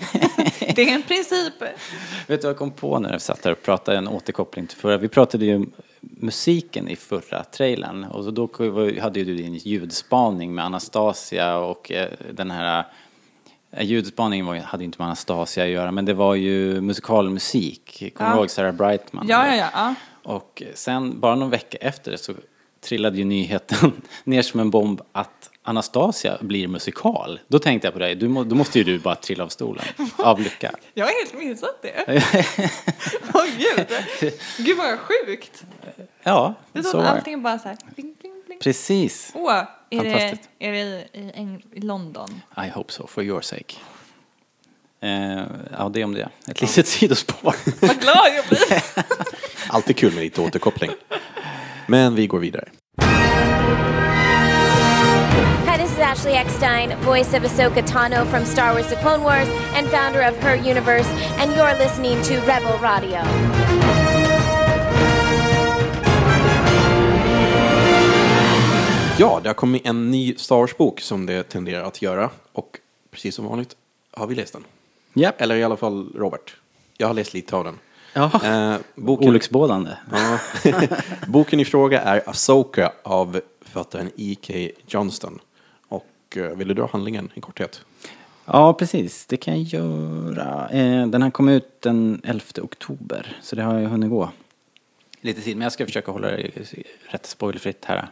det 0.76 0.90
är 0.90 0.96
en 0.96 1.04
princip. 1.04 1.54
Vet 1.62 1.72
du 2.28 2.36
vad 2.38 2.44
jag 2.50 2.58
kom 2.58 2.72
på 2.72 3.00
när 3.00 3.12
jag 3.12 3.22
satt 3.22 3.44
där 3.44 3.52
och 3.52 3.62
pratade, 3.62 3.98
en 3.98 4.08
återkoppling 4.08 4.68
till 4.68 4.78
förra. 4.78 4.98
Vi 4.98 5.08
pratade 5.08 5.46
ju 5.46 5.56
om 5.56 5.72
musiken 6.00 6.88
i 6.88 6.96
förra 6.96 7.44
trailern 7.44 8.04
och 8.04 8.24
så 8.24 8.32
då 8.32 8.50
hade 9.02 9.20
ju 9.20 9.26
du 9.26 9.36
din 9.36 9.54
ljudspaning 9.56 10.56
med 10.56 10.66
Anastasia 10.66 11.58
och 11.58 11.92
eh, 11.92 12.10
den 12.34 12.52
här 12.52 12.86
eh, 13.76 13.84
Ljudspaningen 13.86 14.46
var, 14.46 14.56
hade 14.56 14.84
inte 14.84 14.98
med 15.00 15.06
Anastasia 15.06 15.64
att 15.64 15.70
göra 15.70 15.92
men 15.92 16.06
det 16.06 16.14
var 16.14 16.36
ju 16.36 16.82
musikalmusik. 16.82 18.04
Kommer 18.16 18.32
du 18.32 18.36
Ja. 18.36 18.40
ihåg 18.42 18.50
Sarah 18.50 18.72
Brightman? 18.76 19.26
Ja, 19.30 19.48
ja, 19.48 19.56
ja. 19.56 19.70
ja. 19.74 19.96
Och 20.24 20.64
sen, 20.74 21.20
bara 21.20 21.36
någon 21.36 21.50
vecka 21.50 21.78
efter 21.82 22.12
det 22.12 22.18
så 22.18 22.34
trillade 22.82 23.18
ju 23.18 23.24
nyheten 23.24 23.92
ner 24.24 24.42
som 24.42 24.60
en 24.60 24.70
bomb 24.70 25.02
att 25.12 25.50
Anastasia 25.64 26.38
blir 26.42 26.68
musikal. 26.68 27.40
Då 27.48 27.60
tänkte 27.60 27.88
jag 27.88 27.94
på 27.94 28.00
dig, 28.00 28.16
du, 28.16 28.28
må- 28.28 28.44
då 28.44 28.56
måste 28.56 28.78
ju 28.80 28.84
du 28.84 29.00
bara 29.00 29.16
trilla 29.16 29.44
av 29.44 29.48
stolen 29.48 29.86
av 30.18 30.40
lycka. 30.42 30.72
Jag 30.94 31.06
har 31.06 31.12
helt 31.24 31.46
missat 31.50 31.82
det. 31.82 32.04
Åh 33.34 33.46
gud. 33.58 33.88
Gud 34.58 34.78
vad 34.78 35.00
sjukt. 35.00 35.64
Ja, 36.24 36.54
Det 36.74 36.84
så 36.84 36.98
var 36.98 37.04
det. 37.04 37.10
allting 37.10 37.42
bara 37.44 37.60
så 37.60 37.68
här. 37.68 37.78
Bling, 37.96 38.16
bling, 38.22 38.34
bling. 38.46 38.60
Precis. 38.60 39.32
Åh, 39.36 39.62
är 39.90 40.04
det, 40.04 40.38
är 40.60 40.72
det 40.72 40.80
i, 41.14 41.32
Eng- 41.36 41.62
i 41.74 41.80
London? 41.80 42.42
I 42.58 42.70
hope 42.70 42.94
so, 42.94 43.08
for 43.08 43.24
your 43.24 43.42
sake. 43.42 43.76
Eh, 45.02 45.44
ja, 45.72 45.90
det 45.94 46.04
om 46.04 46.14
det. 46.14 46.30
Ett 46.48 46.62
litet 46.62 46.88
sidospår. 46.88 47.56
Vad 47.88 48.00
glad 48.02 48.28
jag 48.36 48.46
blir. 48.50 48.84
Alltid 49.70 49.98
kul 49.98 50.14
med 50.14 50.24
lite 50.24 50.42
återkoppling. 50.42 50.92
Men 51.88 52.16
vi 52.16 52.28
går 52.28 52.40
vidare. 52.40 52.70
Hi, 55.68 55.78
this 55.78 55.92
is 55.92 56.00
Ashley 56.00 56.34
Eckstein, 56.34 56.98
voice 57.02 57.34
of 57.38 57.44
Ahsoka 57.44 57.82
Tano 57.88 58.26
from 58.26 58.46
Star 58.46 58.74
Wars 58.74 58.88
The 58.88 58.96
Clone 58.96 59.24
Wars 59.24 59.48
and 59.76 59.88
founder 59.88 60.22
of 60.22 60.44
Her 60.44 60.56
Universe, 60.56 61.10
and 61.40 61.52
you're 61.56 61.78
listening 61.78 62.22
to 62.24 62.34
Rebel 62.46 62.78
Radio. 62.82 63.22
Ja, 69.20 69.40
det 69.44 69.50
har 69.50 69.54
kommit 69.54 69.86
en 69.86 70.12
ny 70.12 70.36
Star 70.36 70.56
Wars-bok 70.56 71.02
som 71.02 71.26
det 71.26 71.44
tenderar 71.44 71.84
att 71.84 72.02
göra. 72.02 72.30
Och 72.52 72.80
precis 73.12 73.36
som 73.36 73.46
vanligt 73.46 73.76
har 74.12 74.28
vi 74.28 74.36
läst 74.36 74.54
den. 74.54 74.64
ja. 75.14 75.32
Eller 75.38 75.56
i 75.56 75.64
alla 75.64 75.78
fall 75.78 76.10
Robert. 76.16 76.56
Jag 76.98 77.08
har 77.08 77.14
läst 77.14 77.34
lite 77.34 77.56
av 77.56 77.64
den. 77.64 77.80
ja. 78.14 78.32
Eh, 78.44 78.78
boken, 78.96 79.30
Olycksbådande. 79.30 79.92
ja, 80.12 80.40
boken 81.28 81.60
i 81.60 81.66
fråga 81.66 82.02
är 82.02 82.30
Ahsoka 82.30 82.92
av 83.04 83.42
författaren 83.62 84.12
E.K. 84.18 84.54
Johnston. 84.88 85.40
Och 85.88 86.08
eh, 86.36 86.44
vill 86.58 86.68
du 86.68 86.74
dra 86.74 86.90
handlingen 86.92 87.30
i 87.34 87.42
korthet? 87.42 87.82
Ja, 88.46 88.74
precis. 88.74 89.26
Det 89.26 89.38
kan 89.38 89.64
jag 89.64 89.82
göra. 89.82 90.70
Eh, 90.70 91.08
den 91.08 91.22
här 91.22 91.32
kom 91.32 91.50
ut 91.50 91.82
den 91.82 92.22
11 92.24 92.44
oktober, 92.62 93.38
så 93.42 93.56
det 93.56 93.64
har 93.64 93.80
jag 93.80 93.90
hunnit 93.90 94.10
gå 94.10 94.30
lite 95.22 95.42
tid. 95.42 95.58
Men 95.58 95.64
jag 95.64 95.72
ska 95.72 95.86
försöka 95.86 96.12
hålla 96.12 96.28
det 96.28 96.52
rätt 97.10 97.26
spoilerfritt 97.26 97.86
här. 97.86 98.08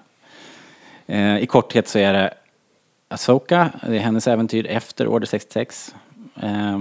Eh, 1.06 1.38
I 1.38 1.46
korthet 1.46 1.88
så 1.88 2.00
är 2.00 2.14
det 2.14 2.34
Asoka, 3.08 3.72
det 3.88 3.96
är 3.96 4.00
hennes 4.00 4.28
äventyr 4.28 4.68
efter 4.68 5.08
Order 5.08 5.28
66. 5.28 5.96
Eh, 6.36 6.80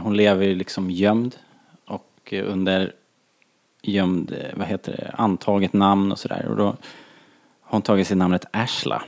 hon 0.00 0.16
lever 0.16 0.54
liksom 0.54 0.90
gömd 0.90 1.36
och 1.84 2.32
under 2.32 2.92
gömd, 3.82 4.32
eh, 4.32 4.56
vad 4.58 4.66
heter 4.66 4.92
det, 4.92 5.14
antaget 5.18 5.72
namn 5.72 6.12
och 6.12 6.18
sådär. 6.18 6.46
Och 6.48 6.56
då 6.56 6.64
har 6.64 6.76
hon 7.62 7.82
tagit 7.82 8.06
sig 8.06 8.16
namnet 8.16 8.44
Ashla. 8.50 9.02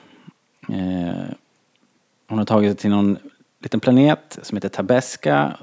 Eh, 0.69 1.35
hon 2.29 2.39
har 2.39 2.45
tagit 2.45 2.71
sig 2.71 2.77
till 2.77 2.91
någon 2.91 3.19
liten 3.63 3.81
planet 3.81 4.39
som 4.43 4.57
heter 4.57 4.69
Tabeska. 4.69 5.57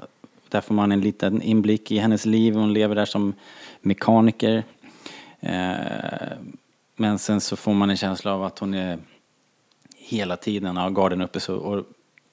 Där 0.48 0.60
får 0.60 0.74
man 0.74 0.92
en 0.92 1.00
liten 1.00 1.42
inblick 1.42 1.90
i 1.90 1.98
hennes 1.98 2.26
liv. 2.26 2.54
Hon 2.54 2.72
lever 2.72 2.94
där 2.94 3.04
som 3.04 3.34
mekaniker. 3.80 4.64
Eh, 5.40 6.32
men 7.00 7.18
sen 7.18 7.40
så 7.40 7.56
får 7.56 7.74
man 7.74 7.90
en 7.90 7.96
känsla 7.96 8.34
av 8.34 8.44
att 8.44 8.58
hon 8.58 8.74
är 8.74 8.98
hela 9.96 10.36
tiden 10.36 10.76
har 10.76 10.90
garden 10.90 11.20
uppe 11.20 11.40
så 11.40 11.56
och 11.56 11.84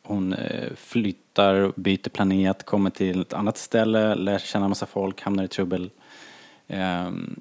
hon 0.03 0.33
eh, 0.33 0.73
flyttar, 0.75 1.73
byter 1.75 2.09
planet, 2.09 2.63
kommer 2.63 2.89
till 2.89 3.21
ett 3.21 3.33
annat 3.33 3.57
ställe, 3.57 4.15
lär 4.15 4.39
känna 4.39 4.67
massa 4.67 4.85
folk, 4.85 5.21
hamnar 5.21 5.43
i 5.43 5.47
trubbel. 5.47 5.89
Ehm, 6.67 7.39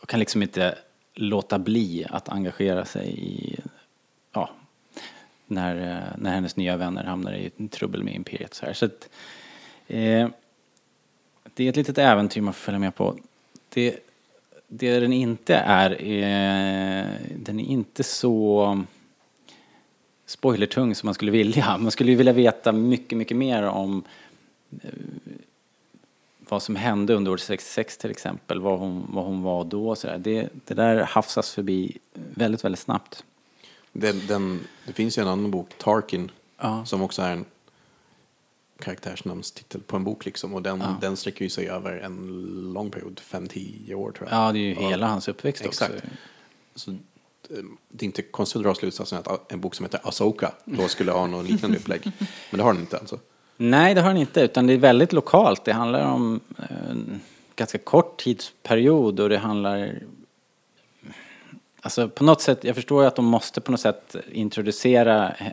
Och 0.00 0.08
kan 0.08 0.20
liksom 0.20 0.42
inte 0.42 0.78
låta 1.14 1.58
bli 1.58 2.06
att 2.10 2.28
engagera 2.28 2.84
sig 2.84 3.14
i, 3.18 3.60
ja, 4.32 4.50
när, 5.46 5.76
eh, 5.76 6.16
när 6.18 6.30
hennes 6.34 6.56
nya 6.56 6.76
vänner 6.76 7.04
hamnar 7.04 7.32
i 7.32 7.68
trubbel 7.68 8.02
med 8.02 8.14
Imperiet. 8.14 8.54
Så 8.54 8.66
här. 8.66 8.72
Så 8.72 8.84
att, 8.86 9.08
eh, 9.86 10.28
det 11.54 11.64
är 11.64 11.68
ett 11.68 11.76
litet 11.76 11.98
äventyr 11.98 12.40
man 12.40 12.54
får 12.54 12.60
följa 12.60 12.78
med 12.78 12.94
på. 12.94 13.16
Det, 13.68 14.00
det 14.78 15.00
den 15.00 15.12
inte 15.12 15.54
är, 15.56 16.02
är, 16.02 17.18
den 17.36 17.60
är 17.60 17.64
inte 17.64 18.02
så 18.02 18.82
spoilertung 20.26 20.94
som 20.94 21.06
man 21.06 21.14
skulle 21.14 21.30
vilja. 21.30 21.78
Man 21.78 21.90
skulle 21.90 22.10
ju 22.10 22.16
vilja 22.16 22.32
veta 22.32 22.72
mycket, 22.72 23.18
mycket 23.18 23.36
mer 23.36 23.62
om 23.62 24.02
eh, 24.82 24.90
vad 26.48 26.62
som 26.62 26.76
hände 26.76 27.14
under 27.14 27.32
år 27.32 27.36
66 27.36 27.98
till 27.98 28.10
exempel, 28.10 28.60
vad 28.60 28.78
hon, 28.78 29.06
vad 29.08 29.24
hon 29.24 29.42
var 29.42 29.64
då 29.64 29.88
och 29.88 29.98
sådär. 29.98 30.18
Det, 30.18 30.48
det 30.64 30.74
där 30.74 31.02
hafsas 31.02 31.54
förbi 31.54 31.98
väldigt, 32.14 32.64
väldigt 32.64 32.80
snabbt. 32.80 33.24
Den, 33.92 34.26
den, 34.26 34.60
det 34.86 34.92
finns 34.92 35.18
ju 35.18 35.22
en 35.22 35.28
annan 35.28 35.50
bok, 35.50 35.68
Tarkin, 35.78 36.30
Ja. 36.58 36.84
som 36.84 37.02
också 37.02 37.22
är 37.22 37.32
en 37.32 37.44
karaktärsnamnstitel 38.78 39.80
på 39.80 39.96
en 39.96 40.04
bok 40.04 40.24
liksom. 40.24 40.54
Och 40.54 40.62
den, 40.62 40.84
den 41.00 41.16
sträcker 41.16 41.44
ju 41.44 41.48
sig 41.48 41.68
över 41.68 41.98
en 41.98 42.26
lång 42.72 42.90
period, 42.90 43.20
5-10 43.30 43.94
år 43.94 44.12
tror 44.12 44.28
jag. 44.30 44.38
Ja, 44.38 44.52
det 44.52 44.58
är 44.58 44.60
ju 44.60 44.74
hela 44.74 45.06
hans 45.06 45.28
uppväxt 45.28 45.64
Exakt. 45.64 45.94
också. 45.94 46.06
Så, 46.74 46.90
eh, 46.90 46.96
det 47.88 48.04
är 48.04 48.06
inte 48.06 48.22
konstigt 48.22 48.56
att 48.56 48.62
dra 48.62 48.74
slutsatsen 48.74 49.18
att 49.18 49.52
en 49.52 49.60
bok 49.60 49.74
som 49.74 49.84
heter 49.84 50.00
Asoka 50.04 50.52
då 50.64 50.88
skulle 50.88 51.12
ha 51.12 51.26
någon 51.26 51.46
liknande 51.46 51.76
upplägg. 51.80 52.02
Men 52.50 52.58
det 52.58 52.62
har 52.62 52.72
den 52.72 52.82
inte 52.82 52.98
alltså. 52.98 53.18
Nej, 53.56 53.94
det 53.94 54.00
har 54.00 54.08
den 54.08 54.18
inte, 54.18 54.40
utan 54.40 54.66
det 54.66 54.72
är 54.72 54.78
väldigt 54.78 55.12
lokalt. 55.12 55.64
Det 55.64 55.72
handlar 55.72 56.12
om 56.12 56.40
eh, 56.58 56.90
en 56.90 57.20
ganska 57.56 57.78
kort 57.78 58.16
tidsperiod 58.16 59.20
och 59.20 59.28
det 59.28 59.38
handlar... 59.38 59.98
Alltså 61.80 62.08
på 62.08 62.24
något 62.24 62.42
sätt, 62.42 62.64
jag 62.64 62.74
förstår 62.74 63.02
ju 63.02 63.08
att 63.08 63.16
de 63.16 63.24
måste 63.24 63.60
på 63.60 63.70
något 63.70 63.80
sätt 63.80 64.16
introducera 64.32 65.28
he- 65.30 65.52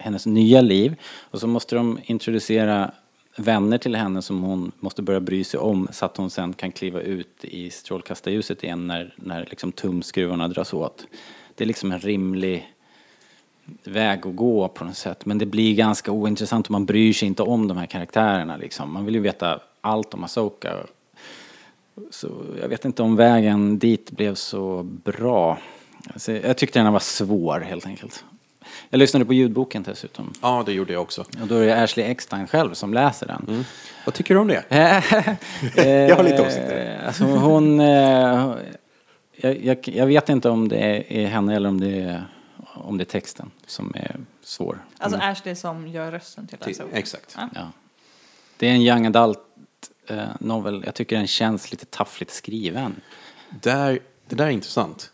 hennes 0.00 0.26
nya 0.26 0.60
liv 0.60 0.96
och 1.30 1.40
så 1.40 1.46
måste 1.46 1.76
de 1.76 1.98
introducera 2.04 2.90
vänner 3.36 3.78
till 3.78 3.96
henne 3.96 4.22
som 4.22 4.42
hon 4.42 4.72
måste 4.80 5.02
börja 5.02 5.20
bry 5.20 5.44
sig 5.44 5.60
om 5.60 5.88
så 5.92 6.04
att 6.04 6.16
hon 6.16 6.30
sen 6.30 6.52
kan 6.52 6.72
kliva 6.72 7.00
ut 7.00 7.44
i 7.44 7.70
strålkastarljuset 7.70 8.64
igen 8.64 8.86
när, 8.86 9.14
när 9.16 9.46
liksom 9.50 9.72
tumskruvarna 9.72 10.48
dras 10.48 10.72
åt. 10.72 11.06
Det 11.54 11.64
är 11.64 11.66
liksom 11.66 11.92
en 11.92 12.00
rimlig 12.00 12.74
väg 13.84 14.26
att 14.26 14.36
gå 14.36 14.68
på 14.68 14.84
något 14.84 14.96
sätt. 14.96 15.26
Men 15.26 15.38
det 15.38 15.46
blir 15.46 15.74
ganska 15.74 16.12
ointressant 16.12 16.66
och 16.66 16.70
man 16.70 16.86
bryr 16.86 17.12
sig 17.12 17.28
inte 17.28 17.42
om 17.42 17.68
de 17.68 17.76
här 17.76 17.86
karaktärerna 17.86 18.56
liksom. 18.56 18.92
Man 18.92 19.04
vill 19.04 19.14
ju 19.14 19.20
veta 19.20 19.60
allt 19.80 20.14
om 20.14 20.24
Asoka. 20.24 20.76
Så 22.10 22.28
jag 22.60 22.68
vet 22.68 22.84
inte 22.84 23.02
om 23.02 23.16
vägen 23.16 23.78
dit 23.78 24.10
blev 24.10 24.34
så 24.34 24.82
bra. 24.82 25.58
Alltså, 26.12 26.32
jag 26.32 26.56
tyckte 26.56 26.78
den 26.78 26.92
var 26.92 27.00
svår 27.00 27.60
helt 27.60 27.86
enkelt. 27.86 28.24
Jag 28.92 28.98
lyssnade 28.98 29.24
på 29.24 29.32
ljudboken 29.34 29.82
dessutom. 29.82 30.32
Ja, 30.42 30.62
det 30.66 30.72
gjorde 30.72 30.92
jag 30.92 31.02
också. 31.02 31.20
Och 31.40 31.46
då 31.46 31.54
är 31.56 31.66
det 31.66 31.82
Ashley 31.82 32.06
Eckstein 32.06 32.46
själv 32.46 32.74
som 32.74 32.94
läser 32.94 33.26
den. 33.26 33.64
Vad 34.04 34.14
tycker 34.14 34.34
du 34.34 34.40
om 34.40 34.48
det? 34.48 34.64
jag 36.08 36.16
har 36.16 36.24
lite 36.24 36.42
åsikter. 36.42 37.02
Alltså 37.06 37.24
hon... 37.24 37.80
eh, 37.80 38.54
Jag, 39.36 39.64
jag, 39.64 39.78
jag 39.88 40.06
vet 40.06 40.28
inte 40.28 40.48
om 40.50 40.68
det 40.68 41.04
är 41.22 41.26
henne 41.26 41.56
eller 41.56 41.68
om 41.68 41.80
det 41.80 42.00
är, 42.00 42.24
om 42.74 42.98
det 42.98 43.02
är 43.02 43.06
texten 43.06 43.50
som 43.66 43.92
är 43.96 44.16
svår. 44.42 44.84
Alltså 44.98 45.18
Ashley 45.22 45.54
som 45.54 45.88
gör 45.88 46.10
rösten 46.12 46.46
till 46.46 46.58
Ahsoka. 46.60 46.84
Exakt. 46.98 47.34
Ja. 47.38 47.48
Ja. 47.54 47.72
Det 48.56 48.68
är 48.68 48.72
en 48.72 48.80
young 48.82 49.06
adult 49.06 49.38
eh, 50.06 50.24
novel. 50.40 50.82
Jag 50.86 50.94
tycker 50.94 51.16
den 51.16 51.26
känns 51.26 51.70
lite 51.70 51.86
taffligt 51.86 52.30
skriven. 52.32 53.00
Där, 53.50 53.98
det 54.28 54.36
där 54.36 54.46
är 54.46 54.50
intressant. 54.50 55.10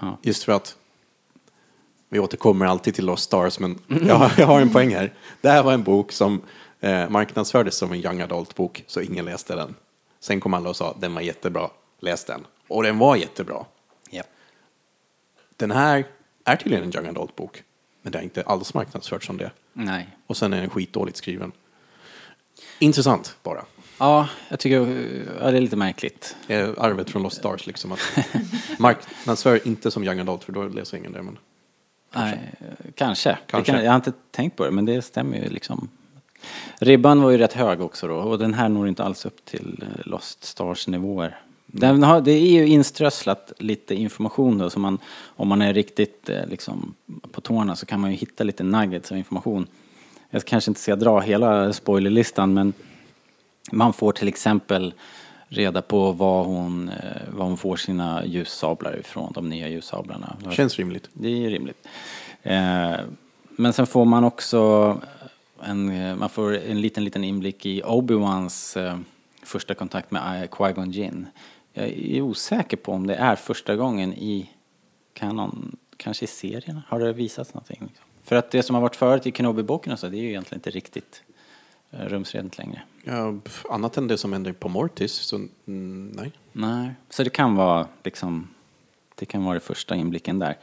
Ja. 0.00 0.18
Just 0.22 0.42
för 0.44 0.52
att 0.52 0.76
vi 2.12 2.18
återkommer 2.18 2.66
alltid 2.66 2.94
till 2.94 3.04
Lost 3.06 3.24
Stars, 3.24 3.58
men 3.58 3.78
jag, 4.06 4.14
har- 4.14 4.32
jag 4.38 4.46
har 4.46 4.60
en 4.60 4.70
poäng 4.72 4.94
här. 4.94 5.12
Det 5.40 5.48
här 5.50 5.62
var 5.62 5.72
en 5.72 5.82
bok 5.82 6.12
som 6.12 6.42
eh, 6.80 7.08
marknadsfördes 7.08 7.76
som 7.76 7.92
en 7.92 7.98
young 8.04 8.20
adult-bok, 8.20 8.84
så 8.86 9.00
ingen 9.00 9.24
läste 9.24 9.54
den. 9.54 9.74
Sen 10.20 10.40
kom 10.40 10.54
alla 10.54 10.68
och 10.68 10.76
sa 10.76 10.96
den 11.00 11.14
var 11.14 11.20
jättebra, 11.20 11.70
läs 12.00 12.24
den. 12.24 12.46
Och 12.68 12.82
den 12.82 12.98
var 12.98 13.16
jättebra. 13.16 13.64
Ja. 14.10 14.22
Den 15.56 15.70
här 15.70 16.04
är 16.44 16.56
tydligen 16.56 16.84
en 16.84 16.94
young 16.96 17.06
adult-bok. 17.06 17.62
Men 18.02 18.12
det 18.12 18.18
är 18.18 18.22
inte 18.22 18.42
alls 18.42 18.74
marknadsfört 18.74 19.24
som 19.24 19.36
det. 19.36 19.50
Nej. 19.72 20.08
Och 20.26 20.36
sen 20.36 20.52
är 20.52 20.60
den 20.60 20.70
skitdåligt 20.70 21.16
skriven. 21.16 21.52
Intressant 22.78 23.36
bara. 23.42 23.64
Ja, 23.98 24.28
jag 24.48 24.58
tycker 24.60 24.76
ja, 25.40 25.50
det 25.50 25.56
är 25.56 25.60
lite 25.60 25.76
märkligt. 25.76 26.36
Eh, 26.48 26.68
arvet 26.78 27.10
från 27.10 27.22
Lost 27.22 27.36
Stars 27.36 27.66
liksom. 27.66 27.92
Att 27.92 28.00
marknadsför 28.78 29.68
inte 29.68 29.90
som 29.90 30.04
Young 30.04 30.18
Adult 30.20 30.44
för 30.44 30.52
då 30.52 30.62
läser 30.68 30.96
ingen 30.96 31.12
det. 31.12 31.22
Men 31.22 31.38
Nej, 32.12 32.38
kanske. 32.94 33.38
Kanske. 33.46 33.72
Kan, 33.72 33.84
jag 33.84 33.90
har 33.90 33.96
inte 33.96 34.12
tänkt 34.30 34.56
på 34.56 34.64
det, 34.64 34.70
men 34.70 34.84
det 34.84 35.02
stämmer 35.02 35.36
ju 35.38 35.48
liksom. 35.48 35.88
Ribban 36.78 37.22
var 37.22 37.30
ju 37.30 37.38
rätt 37.38 37.52
hög 37.52 37.80
också 37.80 38.08
då 38.08 38.14
och 38.14 38.38
den 38.38 38.54
här 38.54 38.68
når 38.68 38.88
inte 38.88 39.04
alls 39.04 39.26
upp 39.26 39.44
till 39.44 39.82
eh, 39.82 40.06
Lost 40.06 40.44
Stars 40.44 40.88
nivåer. 40.88 41.38
Den 41.66 42.02
har, 42.02 42.20
det 42.20 42.32
är 42.32 42.52
ju 42.52 42.66
inströsslat 42.66 43.52
lite 43.58 43.94
information 43.94 44.58
då, 44.58 44.70
så 44.70 44.78
man, 44.78 44.98
om 45.26 45.48
man 45.48 45.62
är 45.62 45.74
riktigt 45.74 46.28
eh, 46.28 46.46
liksom, 46.46 46.94
på 47.32 47.40
tårna 47.40 47.76
så 47.76 47.86
kan 47.86 48.00
man 48.00 48.10
ju 48.10 48.16
hitta 48.16 48.44
lite 48.44 48.62
nuggets 48.62 49.12
av 49.12 49.18
information. 49.18 49.66
Jag 50.30 50.44
kanske 50.44 50.70
inte 50.70 50.80
ska 50.80 50.96
dra 50.96 51.20
hela 51.20 51.72
spoilerlistan 51.72 52.54
men 52.54 52.72
man 53.72 53.92
får 53.92 54.12
till 54.12 54.28
exempel 54.28 54.94
reda 55.52 55.82
på 55.82 56.12
var 56.12 56.44
hon, 56.44 56.88
eh, 56.88 57.22
var 57.28 57.44
hon 57.44 57.56
får 57.56 57.76
sina 57.76 58.24
ljussablar 58.24 58.98
ifrån, 59.00 59.32
de 59.32 59.48
nya 59.48 59.68
ljussablarna. 59.68 60.36
känns 60.50 60.78
rimligt. 60.78 61.08
Det 61.12 61.28
är 61.28 61.50
rimligt. 61.50 61.88
Eh, 62.42 62.96
men 63.56 63.72
sen 63.72 63.86
får 63.86 64.04
man 64.04 64.24
också 64.24 65.00
en, 65.62 65.90
eh, 65.90 66.16
man 66.16 66.28
får 66.28 66.56
en 66.56 66.80
liten, 66.80 67.04
liten 67.04 67.24
inblick 67.24 67.66
i 67.66 67.82
Obi-Wans 67.82 68.76
första 69.42 69.74
kontakt 69.74 70.10
med 70.10 70.48
Qui-Gon 70.50 70.90
Jinn. 70.90 71.26
Jag 71.72 71.88
är 71.88 72.20
osäker 72.20 72.76
på 72.76 72.92
om 72.92 73.06
det 73.06 73.14
är 73.14 73.36
första 73.36 73.76
gången 73.76 74.12
i 74.12 74.50
kanon, 75.12 75.76
kanske 75.96 76.24
i 76.24 76.28
serierna, 76.28 76.82
har 76.88 77.00
det 77.00 77.12
visats 77.12 77.54
någonting? 77.54 77.92
För 78.24 78.36
att 78.36 78.50
det 78.50 78.62
som 78.62 78.74
har 78.74 78.82
varit 78.82 78.96
förut 78.96 79.26
i 79.26 79.30
Kenobi-boken 79.32 79.92
och 79.92 79.98
så, 79.98 80.08
det 80.08 80.16
är 80.16 80.22
ju 80.22 80.28
egentligen 80.28 80.58
inte 80.58 80.70
riktigt 80.70 81.22
rumsrent 81.92 82.58
längre. 82.58 82.82
Ja, 83.04 83.34
annat 83.70 83.96
än 83.96 84.08
det 84.08 84.18
som 84.18 84.32
händer 84.32 84.52
på 84.52 84.68
Mortis, 84.68 85.12
så 85.12 85.36
mm, 85.36 86.12
nej. 86.14 86.32
Nej, 86.52 86.94
så 87.10 87.24
det 87.24 87.30
kan 87.30 87.54
vara 87.54 87.86
liksom, 88.04 88.48
det 89.14 89.26
kan 89.26 89.44
vara 89.44 89.54
det 89.54 89.60
första 89.60 89.94
inblicken 89.94 90.38
där. 90.38 90.58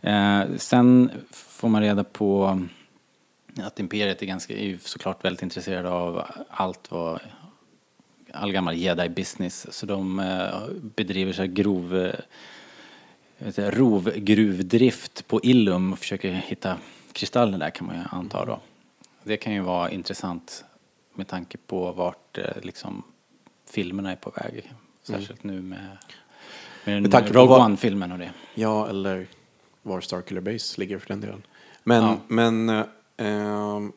Eh, 0.00 0.56
sen 0.56 1.10
får 1.30 1.68
man 1.68 1.82
reda 1.82 2.04
på 2.04 2.60
att 3.62 3.80
Imperiet 3.80 4.22
är, 4.22 4.26
ganska, 4.26 4.54
är 4.56 4.78
såklart 4.82 5.24
väldigt 5.24 5.42
intresserade 5.42 5.90
av 5.90 6.22
allt 6.48 6.90
vad 6.90 7.20
all 8.32 8.52
gammal 8.52 8.74
jedi-business. 8.74 9.66
Så 9.70 9.86
de 9.86 10.18
eh, 10.18 10.74
bedriver 10.96 11.32
så 11.32 11.42
här 11.42 11.48
grov 11.48 11.96
eh, 13.38 13.70
rovgruvdrift 13.70 15.28
på 15.28 15.40
Illum 15.42 15.92
och 15.92 15.98
försöker 15.98 16.32
hitta 16.32 16.76
kristaller 17.12 17.58
där 17.58 17.70
kan 17.70 17.86
man 17.86 17.96
ju 17.96 18.02
anta 18.10 18.44
då. 18.44 18.60
Det 19.24 19.36
kan 19.36 19.52
ju 19.52 19.60
vara 19.60 19.90
intressant 19.90 20.64
med 21.14 21.28
tanke 21.28 21.58
på 21.66 21.92
vart 21.92 22.38
eh, 22.38 22.44
liksom 22.62 23.02
filmerna 23.70 24.12
är 24.12 24.16
på 24.16 24.30
väg. 24.30 24.72
Särskilt 25.02 25.44
nu 25.44 25.62
med, 25.62 25.96
med, 26.84 27.02
Med 27.02 27.12
med 27.12 27.34
Rogue 27.34 27.56
One-filmen 27.56 28.12
och 28.12 28.18
det. 28.18 28.32
Ja, 28.54 28.88
eller 28.88 29.26
var 29.82 30.00
Starkiller 30.00 30.40
Base 30.40 30.80
ligger 30.80 30.98
för 30.98 31.08
den 31.08 31.20
delen. 31.20 31.42
Men, 31.84 32.02
Ja. 32.04 32.16
men 32.28 32.68
eh, 32.68 32.84
ehm, 33.16 33.92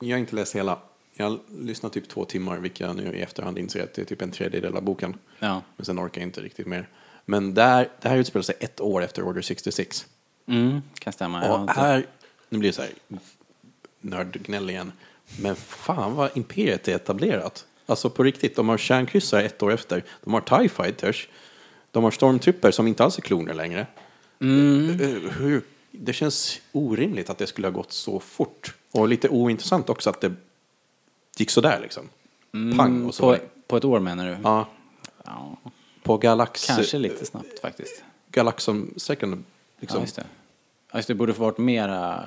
jag 0.00 0.14
har 0.16 0.18
inte 0.18 0.36
läst 0.36 0.56
hela. 0.56 0.78
Jag 1.14 1.30
har 1.30 1.38
lyssnat 1.48 1.92
typ 1.92 2.08
två 2.08 2.24
timmar, 2.24 2.58
vilket 2.58 2.80
jag 2.80 2.96
nu 2.96 3.16
i 3.16 3.20
efterhand 3.22 3.58
inser 3.58 3.82
att 3.82 3.94
det 3.94 4.02
är 4.02 4.06
typ 4.06 4.22
en 4.22 4.30
tredjedel 4.30 4.76
av 4.76 4.82
boken. 4.82 5.18
Ja. 5.38 5.62
Men 5.76 5.84
sen 5.86 6.00
orkar 6.00 6.20
jag 6.20 6.28
inte 6.28 6.40
riktigt 6.40 6.66
mer. 6.66 6.88
Men 7.24 7.54
där, 7.54 7.88
det 8.00 8.08
här 8.08 8.16
utspelar 8.16 8.42
sig 8.42 8.54
ett 8.60 8.80
år 8.80 9.02
efter 9.02 9.22
Order 9.22 9.42
66. 9.42 10.06
Mm, 10.46 10.82
kan 10.98 11.12
stämma. 11.12 11.52
Och 11.52 11.70
här, 11.70 12.06
nu 12.48 12.58
blir 12.58 12.68
det 12.70 12.74
så 12.74 12.82
här 12.82 12.90
nördgnäll 14.02 14.70
igen. 14.70 14.92
Men 15.40 15.56
fan 15.56 16.14
vad 16.14 16.30
Imperiet 16.36 16.88
är 16.88 16.94
etablerat. 16.96 17.66
Alltså 17.86 18.10
på 18.10 18.22
riktigt, 18.22 18.56
de 18.56 18.68
har 18.68 18.78
kärnkryssare 18.78 19.42
ett 19.42 19.62
år 19.62 19.72
efter. 19.72 20.04
De 20.24 20.34
har 20.34 20.40
TIE 20.40 20.68
Fighters. 20.68 21.28
De 21.90 22.04
har 22.04 22.10
Stormtrooper 22.10 22.70
som 22.70 22.86
inte 22.86 23.04
alls 23.04 23.18
är 23.18 23.22
kloner 23.22 23.54
längre. 23.54 23.86
Mm. 24.40 25.00
Eh, 25.00 25.32
Hur, 25.32 25.62
det 25.90 26.12
känns 26.12 26.60
orimligt 26.72 27.30
att 27.30 27.38
det 27.38 27.46
skulle 27.46 27.66
ha 27.66 27.72
gått 27.72 27.92
så 27.92 28.20
fort. 28.20 28.74
Och 28.90 29.08
lite 29.08 29.28
ointressant 29.28 29.88
också 29.90 30.10
att 30.10 30.20
det 30.20 30.32
gick 31.36 31.50
sådär 31.50 31.78
liksom. 31.82 32.08
Pang 32.76 33.06
och 33.06 33.14
så. 33.14 33.28
Mm, 33.28 33.40
på, 33.40 33.46
på 33.66 33.76
ett 33.76 33.84
år 33.84 34.00
menar 34.00 34.26
du? 34.26 34.36
Ja, 34.42 34.68
Ja, 35.24 35.56
på 36.02 36.18
Galax... 36.18 36.66
kanske 36.66 36.98
lite 36.98 37.26
snabbt 37.26 37.60
faktiskt. 37.60 38.04
Galaxon-sträckan 38.30 39.30
Ja, 39.30 39.36
liksom. 39.80 40.00
just 40.00 40.16
det. 40.16 40.24
Ja, 40.92 40.98
just 40.98 41.08
det 41.08 41.14
borde 41.14 41.34
få 41.34 41.42
varit 41.42 41.58
mera, 41.58 42.24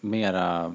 mera 0.00 0.74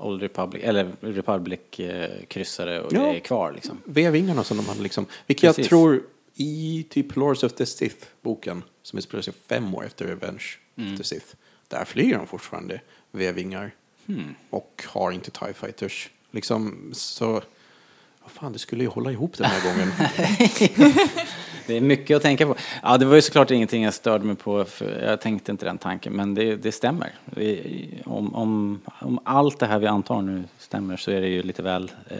Old 0.00 0.22
Republic, 0.22 0.62
eller 0.64 0.92
Republic-kryssare 1.00 2.80
och 2.80 2.92
Ja. 2.92 3.00
det 3.02 3.16
är 3.16 3.20
kvar 3.20 3.52
liksom. 3.52 3.78
V-vingarna 3.84 4.44
som 4.44 4.56
de 4.56 4.66
hade 4.66 4.82
liksom. 4.82 5.06
Vilket 5.26 5.42
jag 5.42 5.56
Precis. 5.56 5.68
tror 5.68 6.02
i 6.34 6.86
typ 6.90 7.16
Lords 7.16 7.42
of 7.42 7.52
the 7.52 7.66
Sith-boken, 7.66 8.62
som 8.82 8.98
utspelar 8.98 9.22
sig 9.22 9.34
fem 9.48 9.74
år 9.74 9.86
efter 9.86 10.04
Revenge 10.06 10.44
Mm. 10.76 10.92
of 10.92 10.98
the 10.98 11.04
Sith. 11.04 11.26
Där 11.68 11.84
flyger 11.84 12.18
de 12.18 12.26
fortfarande 12.26 12.80
V-vingar. 13.12 13.74
Hmm. 14.06 14.34
Och 14.50 14.84
har 14.86 15.10
inte 15.12 15.30
TIE 15.30 15.52
Fighters. 15.54 16.10
Liksom, 16.30 16.90
så... 16.92 17.32
Vad 18.22 18.30
fan, 18.32 18.52
det 18.52 18.58
skulle 18.58 18.82
ju 18.82 18.88
hålla 18.88 19.12
ihop 19.12 19.36
den 19.36 19.46
här 19.46 19.62
gången. 19.72 19.92
Det 21.70 21.76
är 21.76 21.80
mycket 21.80 22.16
att 22.16 22.22
tänka 22.22 22.46
på. 22.46 22.54
Ja, 22.82 22.98
det 22.98 23.04
var 23.06 23.14
ju 23.14 23.22
såklart 23.22 23.50
ingenting 23.50 23.82
jag 23.82 23.94
störde 23.94 24.24
mig 24.24 24.36
på, 24.36 24.64
för 24.64 25.04
jag 25.08 25.20
tänkte 25.20 25.52
inte 25.52 25.64
den 25.64 25.78
tanken, 25.78 26.12
men 26.12 26.34
det, 26.34 26.56
det 26.56 26.72
stämmer. 26.72 27.14
Vi, 27.24 28.02
om, 28.06 28.34
om, 28.34 28.80
om 29.00 29.20
allt 29.24 29.58
det 29.58 29.66
här 29.66 29.78
vi 29.78 29.86
antar 29.86 30.22
nu 30.22 30.44
stämmer 30.58 30.96
så 30.96 31.10
är 31.10 31.20
det 31.20 31.28
ju 31.28 31.42
lite 31.42 31.62
väl 31.62 31.90
eh, 32.08 32.16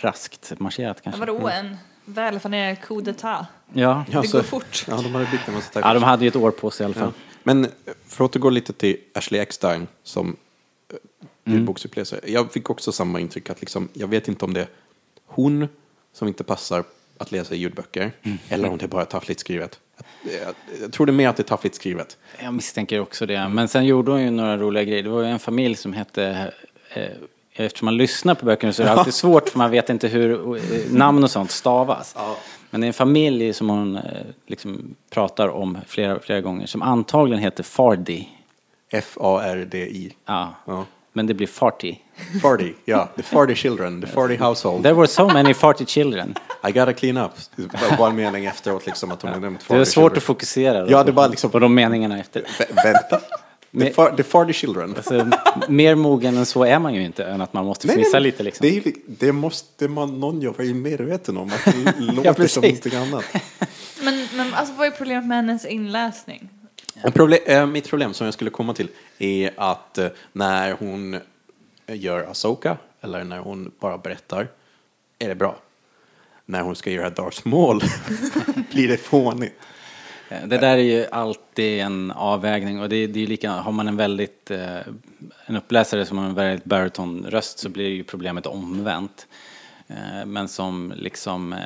raskt 0.00 0.52
marscherat 0.58 1.00
kanske. 1.02 1.20
Vadå, 1.20 1.48
en 1.48 1.76
välplanerad 2.04 2.80
coup 2.80 3.02
d'etat? 3.04 3.44
Ja. 3.72 4.04
Ja, 4.10 4.20
Det 4.22 4.28
så- 4.28 4.36
går 4.36 4.44
fort. 4.44 4.84
Ja, 4.88 4.96
de 5.02 5.14
hade 5.14 5.26
byggt 5.30 5.48
en 5.48 5.54
massa 5.54 5.80
ja, 5.80 5.94
de 5.94 6.02
hade 6.02 6.24
ju 6.24 6.28
ett 6.28 6.36
år 6.36 6.50
på 6.50 6.70
sig 6.70 6.84
i 6.84 6.86
alla 6.86 6.94
fall. 6.94 7.12
Ja. 7.16 7.22
Men 7.42 7.66
för 8.06 8.24
att 8.24 8.30
återgå 8.30 8.50
lite 8.50 8.72
till 8.72 8.96
Ashley 9.14 9.40
Eckstein 9.40 9.86
som 10.02 10.36
eh, 11.46 11.52
ljudboksuppläsare. 11.52 12.20
Jag 12.26 12.52
fick 12.52 12.70
också 12.70 12.92
samma 12.92 13.20
intryck 13.20 13.50
att 13.50 13.60
liksom, 13.60 13.88
jag 13.92 14.06
vet 14.08 14.28
inte 14.28 14.44
om 14.44 14.52
det 14.54 14.60
är 14.60 14.68
hon 15.26 15.68
som 16.12 16.28
inte 16.28 16.44
passar 16.44 16.84
att 17.18 17.32
läsa 17.32 17.54
ljudböcker 17.54 18.12
eller 18.48 18.68
om 18.68 18.78
det 18.78 18.84
är 18.84 18.88
bara 18.88 19.04
taffligt 19.04 19.40
skrivet. 19.40 19.80
Jag, 20.80 20.92
tror 20.92 21.06
det 21.06 21.10
är 21.10 21.14
mer 21.14 21.28
att 21.28 21.36
det 21.36 21.42
är 21.42 21.44
taffligt 21.44 21.74
skrivet. 21.74 22.18
Jag 22.42 22.54
misstänker 22.54 23.00
också 23.00 23.26
det. 23.26 23.48
Men 23.48 23.68
sen 23.68 23.84
gjorde 23.86 24.10
hon 24.10 24.22
ju 24.22 24.30
några 24.30 24.56
roliga 24.56 24.84
grejer. 24.84 25.02
Det 25.02 25.08
var 25.08 25.22
ju 25.22 25.28
en 25.28 25.38
familj 25.38 25.76
som 25.76 25.92
hette... 25.92 26.52
Eh, 26.94 27.08
eftersom 27.56 27.86
man 27.86 27.96
lyssnar 27.96 28.34
på 28.34 28.46
böckerna 28.46 28.72
så 28.72 28.82
är 28.82 28.86
det 28.86 28.92
alltid 28.98 29.14
svårt 29.14 29.48
för 29.48 29.58
man 29.58 29.70
vet 29.70 29.90
inte 29.90 30.08
hur 30.08 30.56
eh, 30.56 30.62
namn 30.90 31.24
och 31.24 31.30
sånt 31.30 31.50
stavas. 31.50 32.16
Men 32.70 32.80
det 32.80 32.84
är 32.84 32.88
en 32.88 32.94
familj 32.94 33.52
som 33.52 33.68
hon 33.68 33.96
eh, 33.96 34.02
liksom 34.46 34.94
pratar 35.10 35.48
om 35.48 35.78
flera, 35.86 36.20
flera 36.20 36.40
gånger 36.40 36.66
som 36.66 36.82
antagligen 36.82 37.42
heter 37.42 37.62
Fardi. 37.62 38.28
F-A-R-D-I. 38.90 40.12
Ja. 40.26 40.54
Ja. 40.66 40.84
Men 41.16 41.26
det 41.26 41.34
blir 41.34 41.46
Farty. 41.46 41.96
Farty, 42.42 42.72
ja. 42.84 43.08
The 43.16 43.22
Farty 43.22 43.54
children, 43.54 44.00
the 44.00 44.06
Farty 44.06 44.36
household. 44.36 44.82
There 44.82 44.94
were 44.94 45.06
so 45.06 45.28
many 45.28 45.54
Farty 45.54 45.84
children. 45.84 46.34
I 46.68 46.72
gotta 46.72 46.92
clean 46.92 47.16
up. 47.16 47.30
Bara- 47.56 47.96
Bara 47.96 48.10
en 48.10 48.16
mening 48.16 48.44
efteråt 48.46 48.86
liksom 48.86 49.10
att 49.10 49.22
hon 49.22 49.32
har 49.32 49.40
nämnt 49.40 49.60
Det 49.60 49.64
Farty 49.66 49.80
är 49.80 49.84
svårt 49.84 49.92
children. 50.02 50.16
att 50.18 50.22
fokusera 50.22 50.78
Ja, 50.90 50.98
då 50.98 51.02
det 51.04 51.12
var 51.12 51.28
liksom- 51.28 51.50
på 51.50 51.58
de 51.58 51.74
meningarna 51.74 52.18
efter. 52.20 52.40
Vä- 52.42 52.84
vänta. 52.84 53.20
The, 53.80 53.90
far, 53.92 54.10
the 54.16 54.22
Farty 54.22 54.52
children. 54.52 54.94
Alltså, 54.96 55.30
mer 55.68 55.94
mogen 55.94 56.36
än 56.36 56.46
så 56.46 56.64
är 56.64 56.78
man 56.78 56.94
ju 56.94 57.02
inte 57.04 57.24
än 57.24 57.40
att 57.40 57.52
man 57.52 57.64
måste 57.64 57.88
fnissa 57.88 58.18
lite 58.18 58.42
liksom. 58.42 58.66
Det, 58.68 58.76
är, 58.76 58.92
det 59.06 59.32
måste 59.32 59.88
man, 59.88 60.20
någon 60.20 60.40
jag 60.42 60.58
vara 60.58 60.68
medveten 60.74 61.36
om, 61.36 61.48
att 61.48 61.64
det 61.74 61.94
låter 62.12 62.32
precis. 62.32 62.52
som 62.52 62.62
någonting 62.62 62.94
annat. 62.94 63.24
Men, 64.02 64.28
men 64.36 64.54
alltså, 64.54 64.74
vad 64.74 64.86
är 64.86 64.90
problemet 64.90 65.26
med 65.26 65.36
hennes 65.36 65.66
inläsning? 65.66 66.48
Problem, 67.12 67.38
äh, 67.46 67.56
eh, 67.58 67.66
mitt 67.66 67.88
problem 67.90 68.14
som 68.14 68.24
jag 68.24 68.34
skulle 68.34 68.50
komma 68.50 68.74
till 68.74 68.88
är 69.18 69.50
att 69.56 69.98
äh, 69.98 70.08
när 70.32 70.72
hon 70.72 71.16
gör 71.86 72.22
Asoka 72.30 72.76
eller 73.00 73.24
när 73.24 73.38
hon 73.38 73.70
bara 73.80 73.98
berättar, 73.98 74.48
är 75.18 75.28
det 75.28 75.34
bra. 75.34 75.56
När 76.46 76.60
hon 76.62 76.76
ska 76.76 76.90
göra 76.90 77.10
Darth 77.10 77.46
Maul 77.48 77.80
blir 78.72 78.88
det 78.88 78.96
fånigt. 78.96 79.54
Eh, 80.28 80.46
det 80.46 80.58
där 80.58 80.76
är 80.76 80.82
ju 80.82 81.06
alltid 81.06 81.80
en 81.80 82.10
avvägning 82.10 82.80
och 82.80 82.88
det, 82.88 82.96
är- 82.96 83.08
det 83.08 83.22
är 83.22 83.26
lika, 83.26 83.50
har 83.50 83.72
man 83.72 83.88
en 83.88 83.96
väldigt, 83.96 84.50
eh, 84.50 84.76
en 85.46 85.56
uppläsare 85.56 86.06
som 86.06 86.18
har 86.18 86.26
en 86.26 86.34
väldigt 86.34 86.64
baritonröst 86.64 87.58
så 87.58 87.68
blir 87.68 87.88
ju 87.88 88.04
problemet 88.04 88.46
omvänt. 88.46 89.26
Eh, 89.86 90.26
Men 90.26 90.48
som 90.48 90.92
liksom 90.96 91.52
eh, 91.52 91.58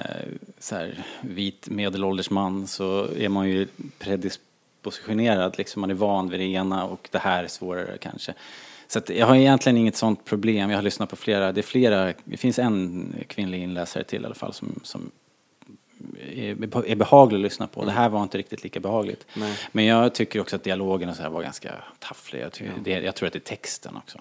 så 0.58 0.74
här, 0.74 1.04
vit 1.20 1.68
medelålders 1.68 2.30
man 2.30 2.66
så 2.66 3.08
är 3.16 3.28
man 3.28 3.48
ju 3.48 3.66
predispositionerad, 4.82 5.58
liksom 5.58 5.80
man 5.80 5.90
är 5.90 5.94
van 5.94 6.30
vid 6.30 6.40
det 6.40 6.46
ena 6.46 6.84
och 6.84 7.08
det 7.12 7.18
här 7.18 7.44
är 7.44 7.48
svårare 7.48 7.98
kanske. 8.00 8.34
Så 8.88 8.98
att 8.98 9.10
jag 9.10 9.26
har 9.26 9.36
egentligen 9.36 9.76
inget 9.76 9.96
sånt 9.96 10.24
problem, 10.24 10.70
jag 10.70 10.78
har 10.78 10.82
lyssnat 10.82 11.10
på 11.10 11.16
flera, 11.16 11.52
det 11.52 11.60
är 11.60 11.62
flera, 11.62 12.14
det 12.24 12.36
finns 12.36 12.58
en 12.58 13.14
kvinnlig 13.28 13.62
inläsare 13.62 14.04
till 14.04 14.22
i 14.22 14.26
alla 14.26 14.34
fall 14.34 14.52
som, 14.52 14.80
som 14.82 15.10
är, 16.36 16.86
är 16.86 16.96
behaglig 16.96 17.38
att 17.38 17.42
lyssna 17.42 17.66
på. 17.66 17.84
Det 17.84 17.90
här 17.90 18.08
var 18.08 18.22
inte 18.22 18.38
riktigt 18.38 18.64
lika 18.64 18.80
behagligt. 18.80 19.26
Nej. 19.34 19.56
Men 19.72 19.84
jag 19.84 20.14
tycker 20.14 20.40
också 20.40 20.56
att 20.56 20.64
dialogen 20.64 21.08
och 21.08 21.16
så 21.16 21.22
här 21.22 21.30
var 21.30 21.42
ganska 21.42 21.74
tafflig. 21.98 22.42
Jag, 22.42 22.52
tycker, 22.52 22.72
det, 22.84 22.90
jag 22.90 23.14
tror 23.14 23.26
att 23.26 23.32
det 23.32 23.38
är 23.38 23.56
texten 23.56 23.96
också. 23.96 24.20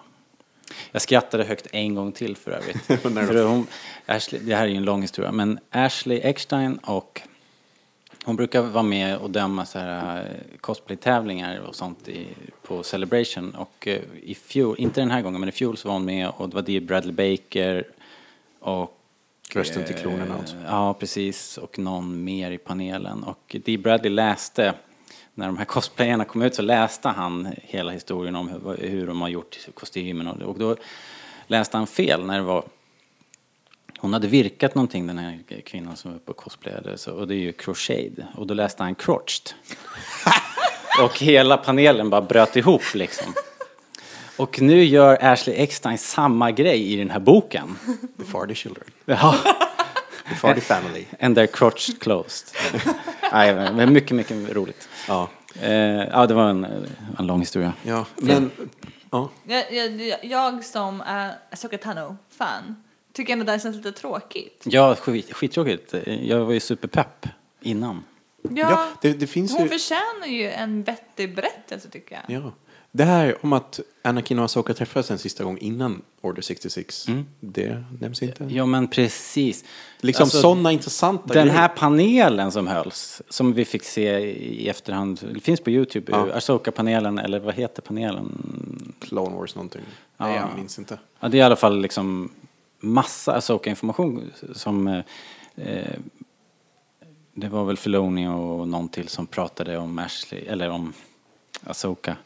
Jag 0.92 1.02
skrattade 1.02 1.44
högt 1.44 1.66
en 1.72 1.94
gång 1.94 2.12
till 2.12 2.36
för 2.36 2.50
övrigt. 2.50 2.82
För 3.02 3.44
hon, 3.44 3.66
Ashley, 4.06 4.40
det 4.44 4.54
här 4.54 4.62
är 4.62 4.68
ju 4.68 4.76
en 4.76 4.84
lång 4.84 5.02
historia, 5.02 5.32
men 5.32 5.58
Ashley 5.70 6.20
Eckstein 6.22 6.78
och 6.78 7.22
hon 8.28 8.36
brukar 8.36 8.62
vara 8.62 8.82
med 8.82 9.16
och 9.16 9.30
döma 9.30 9.66
så 9.66 9.78
här 9.78 10.20
eh, 10.20 10.58
cosplay-tävlingar 10.60 11.60
och 11.60 11.74
sånt 11.74 12.08
i, 12.08 12.26
på 12.62 12.82
Celebration. 12.82 13.54
Och 13.54 13.88
eh, 13.88 14.00
i 14.22 14.34
fjol, 14.34 14.76
inte 14.78 15.00
den 15.00 15.10
här 15.10 15.22
gången, 15.22 15.40
men 15.40 15.48
i 15.48 15.52
fjol 15.52 15.76
så 15.76 15.88
var 15.88 15.92
hon 15.92 16.04
med 16.04 16.28
och 16.28 16.48
det 16.48 16.54
var 16.54 16.62
Dee 16.62 16.80
Bradley 16.80 17.12
Baker 17.12 17.84
och 18.60 18.98
Rösten 19.52 19.84
till 19.84 19.94
eh, 19.94 20.02
kronorna 20.02 20.34
alltså. 20.38 20.56
Ja, 20.66 20.94
precis. 20.94 21.58
Och 21.58 21.78
någon 21.78 22.24
mer 22.24 22.50
i 22.50 22.58
panelen. 22.58 23.22
Och 23.22 23.56
Dee 23.64 23.78
Bradley 23.78 24.10
läste, 24.12 24.74
när 25.34 25.46
de 25.46 25.56
här 25.56 25.64
cosplayerna 25.74 26.24
kom 26.24 26.42
ut 26.42 26.54
så 26.54 26.62
läste 26.62 27.08
han 27.08 27.48
hela 27.62 27.92
historien 27.92 28.36
om 28.36 28.48
hur, 28.48 28.88
hur 28.88 29.06
de 29.06 29.20
har 29.20 29.28
gjort 29.28 29.58
kostymen. 29.74 30.26
Och, 30.26 30.42
och 30.42 30.58
då 30.58 30.76
läste 31.46 31.76
han 31.76 31.86
fel 31.86 32.26
när 32.26 32.36
det 32.36 32.44
var 32.44 32.64
hon 33.98 34.12
hade 34.12 34.26
virkat 34.26 34.74
någonting 34.74 35.06
den 35.06 35.18
här 35.18 35.38
kvinnan 35.64 35.96
som 35.96 36.10
var 36.10 36.16
uppe 36.16 36.30
och 36.30 36.36
cosplayade 36.36 36.98
så, 36.98 37.12
och 37.12 37.28
det 37.28 37.34
är 37.34 37.38
ju 37.38 37.52
crocheted 37.52 38.26
och 38.34 38.46
då 38.46 38.54
läste 38.54 38.82
han 38.82 38.94
crotched. 38.94 39.52
och 41.02 41.18
hela 41.18 41.56
panelen 41.56 42.10
bara 42.10 42.22
bröt 42.22 42.56
ihop 42.56 42.94
liksom. 42.94 43.32
Och 44.36 44.62
nu 44.62 44.84
gör 44.84 45.24
Ashley 45.24 45.56
Eckstein 45.56 45.98
samma 45.98 46.50
grej 46.50 46.92
i 46.92 46.96
den 46.96 47.10
här 47.10 47.20
boken. 47.20 47.78
The 48.18 48.24
Farty 48.24 48.54
Children. 48.54 48.84
Ja. 49.04 49.34
The 50.28 50.34
Farty 50.34 50.60
Family. 50.60 51.04
And 51.20 51.34
their 51.34 51.46
crotch 51.46 51.90
closed. 51.98 52.56
Nej, 53.32 53.54
men 53.54 53.92
mycket, 53.92 54.16
mycket 54.16 54.52
roligt. 54.52 54.88
Ja. 55.08 55.28
Eh, 55.62 55.72
ja, 55.72 56.26
det 56.26 56.34
var 56.34 56.50
en, 56.50 56.86
en 57.18 57.26
lång 57.26 57.40
historia. 57.40 57.72
Ja, 57.82 58.06
men... 58.16 58.50
Ja. 59.10 59.28
Jag, 59.44 59.72
jag, 59.72 60.18
jag 60.22 60.64
som 60.64 61.00
är 61.00 61.32
Asoka 61.50 61.78
Tano-fan 61.78 62.76
tycker 63.18 63.32
ändå 63.32 63.44
det 63.44 63.52
här 63.52 63.58
känns 63.58 63.76
lite 63.76 63.92
tråkigt. 63.92 64.62
Ja, 64.66 64.94
skit, 64.94 65.32
skittråkigt. 65.32 65.94
Jag 66.22 66.44
var 66.44 66.52
ju 66.52 66.60
superpepp 66.60 67.26
innan. 67.60 68.04
Ja, 68.42 68.50
Ja, 68.56 68.86
det, 69.02 69.12
det 69.12 69.26
finns 69.26 69.52
hon 69.52 69.62
ju... 69.62 69.68
förtjänar 69.68 70.26
ju 70.26 70.50
en 70.50 70.82
vettig 70.82 71.34
berättelse 71.34 71.88
tycker 71.90 72.20
jag. 72.26 72.42
Ja. 72.42 72.52
Det 72.90 73.04
här 73.04 73.36
om 73.40 73.52
att 73.52 73.80
Anakin 74.02 74.38
och 74.38 74.44
Asoka 74.44 74.74
träffades 74.74 75.10
en 75.10 75.18
sista 75.18 75.44
gång 75.44 75.58
innan 75.58 76.02
Order 76.20 76.42
66, 76.42 77.06
det 77.40 77.84
nämns 78.00 78.22
inte. 78.22 78.44
Ja, 78.44 78.66
men 78.66 78.88
precis. 78.88 79.64
Liksom 80.00 80.22
Alltså, 80.24 80.40
sådana 80.40 80.72
intressanta 80.72 81.34
Den 81.34 81.46
grejer. 81.46 81.58
här 81.60 81.68
panelen 81.68 82.52
som 82.52 82.66
hölls, 82.66 83.22
som 83.28 83.52
vi 83.52 83.64
fick 83.64 83.84
se 83.84 84.18
i 84.28 84.68
efterhand, 84.68 85.28
det 85.34 85.40
finns 85.40 85.60
på 85.60 85.70
Youtube, 85.70 86.12
Ja. 86.12 86.32
Asoka-panelen, 86.32 87.18
eller 87.18 87.38
vad 87.40 87.54
heter 87.54 87.82
panelen? 87.82 88.94
Clone 89.00 89.36
Wars 89.36 89.54
någonting. 89.54 89.82
Ja. 90.16 90.26
Nej, 90.26 90.36
jag 90.36 90.48
minns 90.58 90.78
inte. 90.78 90.98
Ja, 91.20 91.28
det 91.28 91.36
är 91.36 91.38
i 91.38 91.42
alla 91.42 91.56
fall 91.56 91.80
liksom 91.80 92.30
massa 92.80 93.34
Asoka-information 93.34 94.32
som... 94.52 94.88
Eh, 94.88 95.02
eh, 95.56 95.98
det 97.34 97.48
var 97.48 97.64
väl 97.64 97.76
Filoni 97.76 98.26
och 98.28 98.68
någon 98.68 98.88
till 98.88 99.08
som 99.08 99.26
pratade 99.26 99.78
om 99.78 99.98
Ashley, 99.98 100.44
eller 100.46 100.70
om 100.70 100.92
Asoka. 101.64 102.16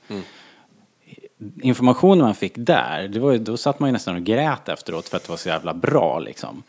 Informationen 1.62 2.18
man 2.18 2.34
fick 2.34 2.52
där, 2.56 3.08
det 3.08 3.20
var, 3.20 3.36
då 3.36 3.56
satt 3.56 3.80
man 3.80 3.88
ju 3.88 3.92
nästan 3.92 4.16
och 4.16 4.22
grät 4.22 4.68
efteråt 4.68 5.08
för 5.08 5.16
att 5.16 5.22
det 5.22 5.30
var 5.30 5.36
så 5.36 5.48
jävla 5.48 5.74
bra 5.74 6.18
liksom. 6.18 6.62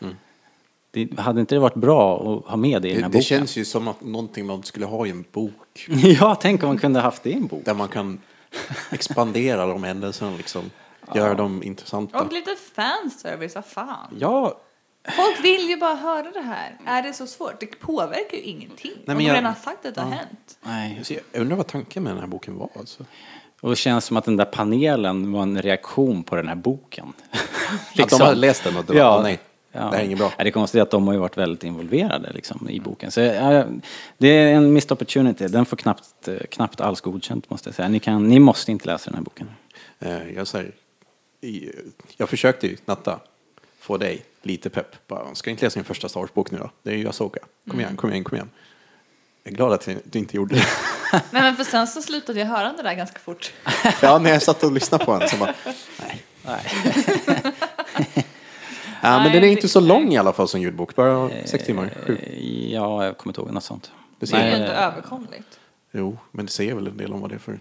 Det, 0.90 1.18
hade 1.18 1.40
inte 1.40 1.54
det 1.54 1.58
varit 1.58 1.74
bra 1.74 2.16
att 2.16 2.50
ha 2.50 2.56
med 2.56 2.82
det 2.82 2.88
i 2.88 2.92
den 2.92 3.00
Det, 3.00 3.02
här 3.02 3.08
det 3.08 3.18
boken? 3.18 3.22
känns 3.22 3.56
ju 3.56 3.64
som 3.64 3.88
att 3.88 4.00
någonting 4.00 4.46
man 4.46 4.62
skulle 4.62 4.86
ha 4.86 5.06
i 5.06 5.10
en 5.10 5.24
bok. 5.32 5.86
ja, 6.20 6.34
tänk 6.40 6.62
om 6.62 6.68
man 6.68 6.78
kunde 6.78 7.00
haft 7.00 7.22
det 7.22 7.30
i 7.30 7.34
en 7.34 7.46
bok. 7.46 7.64
Där 7.64 7.74
man 7.74 7.88
kan 7.88 8.20
expandera 8.90 9.66
de 9.66 9.84
händelserna 9.84 10.36
liksom. 10.36 10.70
Göra 11.14 11.34
dem 11.34 11.62
intressanta. 11.62 12.20
Och 12.22 12.32
lite 12.32 12.56
fanservice, 12.74 13.54
vad 13.54 13.64
fan. 13.64 14.14
Ja, 14.18 14.60
Folk 15.16 15.44
vill 15.44 15.68
ju 15.68 15.76
bara 15.76 15.94
höra 15.94 16.30
det 16.30 16.40
här. 16.40 16.78
Är 16.86 17.02
det 17.02 17.12
så 17.12 17.26
svårt? 17.26 17.60
Det 17.60 17.66
påverkar 17.66 18.36
ju 18.36 18.42
ingenting. 18.42 18.92
men 19.04 19.16
Om 19.16 19.22
de 19.22 19.24
jag- 19.28 19.32
redan 19.36 19.44
har 19.44 19.54
sagt 19.60 19.86
att 19.86 19.94
det 19.94 20.00
har 20.00 20.10
hänt. 20.10 20.58
Nej. 20.62 21.00
så 21.02 21.14
jag 21.14 21.40
undrar 21.40 21.56
vad 21.56 21.66
tanken 21.66 22.02
med 22.02 22.12
den 22.12 22.20
här 22.20 22.26
boken 22.26 22.56
var 22.58 22.68
alltså. 22.78 23.04
Och 23.60 23.70
det 23.70 23.76
känns 23.76 24.04
som 24.04 24.16
att 24.16 24.24
den 24.24 24.36
där 24.36 24.44
panelen 24.44 25.32
var 25.32 25.42
en 25.42 25.62
reaktion 25.62 26.22
på 26.22 26.36
den 26.36 26.48
här 26.48 26.54
boken. 26.54 27.12
Att 28.02 28.10
de 28.10 28.20
hade 28.20 28.34
läst 28.34 28.64
den 28.64 28.76
och 28.76 28.84
det 28.84 28.92
var, 28.92 29.00
ja. 29.00 29.16
"Åh, 29.16 29.22
nej, 29.22 29.38
det 29.72 29.78
här 29.78 29.92
är 29.92 30.04
inget 30.04 30.18
bra." 30.18 30.32
Ja, 30.38 30.44
det 30.44 30.50
är 30.50 30.52
konstigt 30.52 30.82
att 30.82 30.90
de 30.90 31.06
har 31.06 31.14
ju 31.14 31.20
varit 31.20 31.38
väldigt 31.38 31.64
involverade 31.64 32.32
liksom, 32.32 32.68
i 32.70 32.80
boken. 32.80 33.10
Så, 33.10 33.20
ja, 33.20 33.64
det 34.18 34.28
är 34.28 34.54
en 34.54 34.72
missed 34.72 34.92
opportunity. 34.92 35.48
Den 35.48 35.66
får 35.66 35.76
knappt, 35.76 36.28
eh, 36.28 36.34
knappt 36.50 36.80
alls 36.80 37.00
godkänt 37.00 37.50
måste 37.50 37.68
jag 37.68 37.74
säga. 37.74 37.88
Ni, 37.88 37.98
kan, 37.98 38.28
ni 38.28 38.38
måste 38.38 38.72
inte 38.72 38.86
läsa 38.86 39.10
den 39.10 39.14
här 39.18 39.24
boken. 39.24 39.50
Eh, 39.98 40.30
Jag, 40.34 40.46
säger, 40.46 40.72
jag 42.16 42.28
försökte 42.28 42.66
ju 42.66 42.76
natta 42.84 43.20
få 43.78 43.96
dig 43.96 44.24
lite 44.42 44.70
pepp. 44.70 45.08
Bara, 45.08 45.34
ska 45.34 45.50
inte 45.50 45.64
läsa 45.64 45.74
din 45.74 45.84
första 45.84 46.08
Star 46.08 46.20
Wars-bok 46.20 46.50
nu 46.50 46.58
då? 46.58 46.70
Det 46.82 46.90
är 46.90 46.96
ju 46.96 47.08
Asoka. 47.08 47.40
Kom 47.70 47.80
igen, 47.80 47.96
kom 47.96 48.10
igen, 48.10 48.24
kom 48.24 48.36
igen. 48.36 48.50
Jag 49.42 49.52
är 49.52 49.56
glad 49.56 49.72
att 49.72 49.88
du 50.04 50.18
inte 50.18 50.36
gjorde 50.36 50.54
det. 50.54 50.66
Nej 51.30 51.42
men 51.42 51.56
för 51.56 51.64
sen 51.64 51.86
så 51.86 52.02
slutade 52.02 52.38
jag 52.40 52.46
höra 52.46 52.72
det 52.72 52.82
där 52.82 52.94
ganska 52.94 53.18
fort. 53.18 53.52
ja, 54.02 54.18
när 54.18 54.30
jag 54.30 54.42
satt 54.42 54.62
och 54.64 54.72
lyssnade 54.72 55.04
på 55.04 55.18
den 55.18 55.28
så 55.28 55.36
bara, 55.36 55.54
nej. 56.00 56.24
Nej. 56.44 56.72
Ja, 59.02 59.10
men 59.10 59.22
Nej, 59.22 59.32
den 59.32 59.44
är 59.44 59.48
inte 59.52 59.68
så 59.68 59.80
lång 59.80 60.12
i 60.12 60.18
alla 60.18 60.32
fall 60.32 60.48
som 60.48 60.60
ljudbok. 60.60 60.94
Bara 60.94 61.30
sex 61.44 61.64
timmar, 61.64 61.90
sju. 62.06 62.18
Eh, 62.22 62.72
Ja, 62.72 63.04
jag 63.04 63.18
kommer 63.18 63.30
inte 63.30 63.40
ihåg 63.40 63.50
något 63.50 63.64
sånt. 63.64 63.92
Det 64.18 64.30
Det 64.30 64.36
är 64.36 64.48
ju 64.48 64.62
inte 64.62 64.74
överkomligt. 64.74 65.60
Jo, 65.92 66.18
men 66.30 66.46
det 66.46 66.52
säger 66.52 66.74
väl 66.74 66.86
en 66.86 66.96
del 66.96 67.12
om 67.12 67.20
vad 67.20 67.30
det 67.30 67.34
är 67.34 67.38
för... 67.38 67.60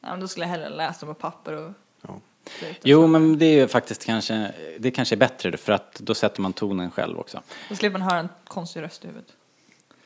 Ja, 0.00 0.08
men 0.10 0.20
då 0.20 0.28
skulle 0.28 0.44
jag 0.46 0.50
hellre 0.50 0.68
läsa 0.68 1.06
dem 1.06 1.14
på 1.14 1.20
papper 1.20 1.52
och 1.52 1.72
Ja. 2.02 2.20
Skriva. 2.56 2.74
Jo, 2.84 3.06
men 3.06 3.38
det 3.38 3.46
är 3.46 3.54
ju 3.60 3.68
faktiskt 3.68 4.04
kanske, 4.04 4.52
det 4.78 4.90
kanske 4.90 5.14
är 5.14 5.16
bättre 5.16 5.56
för 5.56 5.72
att 5.72 5.94
då 5.94 6.14
sätter 6.14 6.40
man 6.42 6.52
tonen 6.52 6.90
själv 6.90 7.18
också. 7.18 7.42
Då 7.68 7.76
slipper 7.76 7.98
man 7.98 8.08
höra 8.10 8.20
en 8.20 8.28
konstig 8.44 8.82
röst 8.82 9.04
i 9.04 9.06
huvudet. 9.06 9.32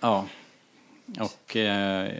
Ja. 0.01 0.27
Och 1.21 1.57
eh, 1.57 2.13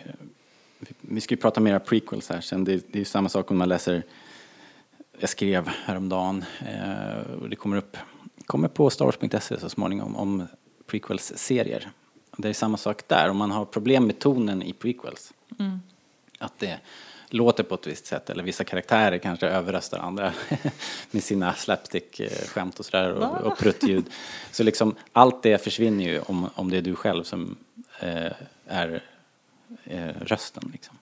vi- 1.01 1.21
ska 1.21 1.35
ju 1.35 1.41
prata 1.41 1.61
mera 1.61 1.81
prequels 1.81 2.29
här 2.29 2.41
sen. 2.41 2.65
Det, 2.65 2.73
det 2.77 2.95
är 2.95 2.99
ju 2.99 3.05
samma 3.05 3.29
sak 3.29 3.51
om 3.51 3.59
man 3.59 3.69
läser, 3.69 4.03
jag 5.19 5.29
skrev 5.31 5.69
häromdagen, 5.69 6.45
eh, 6.61 7.33
och 7.43 7.49
det 7.51 7.57
kommer 7.57 7.77
upp, 7.77 7.97
kommer 8.47 8.69
på 8.69 8.91
starwars.se 8.91 9.61
så 9.61 9.69
småningom 9.69 10.17
om 10.17 10.47
prequels-serier. 10.87 11.91
Det 12.37 12.49
är 12.49 12.53
samma 12.53 12.77
sak 12.77 13.03
där, 13.09 13.29
om 13.31 13.37
man 13.37 13.51
har 13.51 13.65
problem 13.65 14.07
med 14.07 14.19
tonen 14.19 14.63
i 14.63 14.73
prequels. 14.73 15.33
Att 16.39 16.59
det 16.59 16.81
låter 17.33 17.63
på 17.63 17.75
ett 17.75 17.87
visst 17.87 18.07
sätt 18.07 18.31
eller 18.31 18.43
vissa 18.43 18.65
karaktärer 18.65 19.19
kanske 19.19 19.47
överröstar 19.47 19.99
andra 19.99 20.33
med 21.11 21.25
sina 21.25 21.55
slapstick-skämt 21.55 22.79
och 22.79 22.85
sådär 22.85 23.13
och, 23.13 23.41
och 23.53 23.59
pruttljud. 23.59 24.05
Så 24.51 24.63
liksom 24.63 24.95
allt 25.13 25.43
det 25.43 25.65
försvinner 25.65 26.05
ju 26.05 26.21
om, 26.21 26.51
om 26.55 26.71
det 26.71 26.77
är 26.77 26.83
du 26.83 26.95
själv 26.95 27.25
som 27.25 27.57
eh, 28.01 28.33
är 28.67 29.03
eh, 29.85 30.09
rösten 30.21 30.71
liksom. 30.73 30.97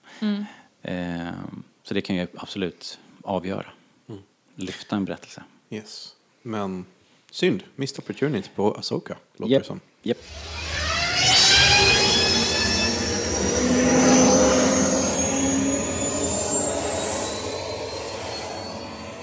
Eh, 0.81 1.33
så 1.83 1.93
det 1.93 2.01
kan 2.01 2.15
ju 2.15 2.27
absolut 2.35 2.99
avgöra. 3.21 3.65
Lyfta 4.55 4.95
en 4.95 5.05
berättelse. 5.05 5.43
Yes. 5.69 6.15
Men 6.41 6.85
synd, 7.31 7.63
missed 7.75 7.99
opportunity 7.99 8.49
på 8.55 8.73
Asoka, 8.73 9.17
låter 9.37 9.53
Japp, 9.53 9.63
det 9.63 9.67
som. 9.67 9.79
japp. 10.03 10.17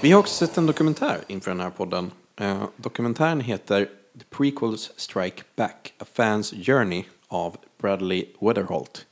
Vi 0.01 0.11
har 0.11 0.19
också 0.19 0.33
sett 0.33 0.57
en 0.57 0.65
dokumentär 0.65 1.17
inför 1.27 1.51
den 1.51 1.59
här 1.59 1.69
podden. 1.69 2.11
Eh, 2.35 2.63
dokumentären 2.75 3.41
heter 3.41 3.85
The 4.19 4.25
Prequels 4.29 4.91
Strike 4.95 5.43
Back, 5.55 5.93
A 5.97 6.05
Fan's 6.15 6.63
Journey 6.63 7.03
av 7.27 7.57
Bradley 7.81 8.25
Weatherholt. 8.41 9.05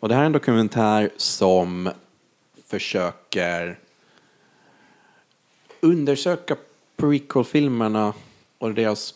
Och 0.00 0.08
det 0.08 0.14
här 0.14 0.22
är 0.22 0.26
en 0.26 0.32
dokumentär 0.32 1.10
som 1.16 1.90
försöker 2.66 3.78
undersöka 5.80 6.56
prequel-filmerna 6.96 8.14
och 8.58 8.74
deras 8.74 9.14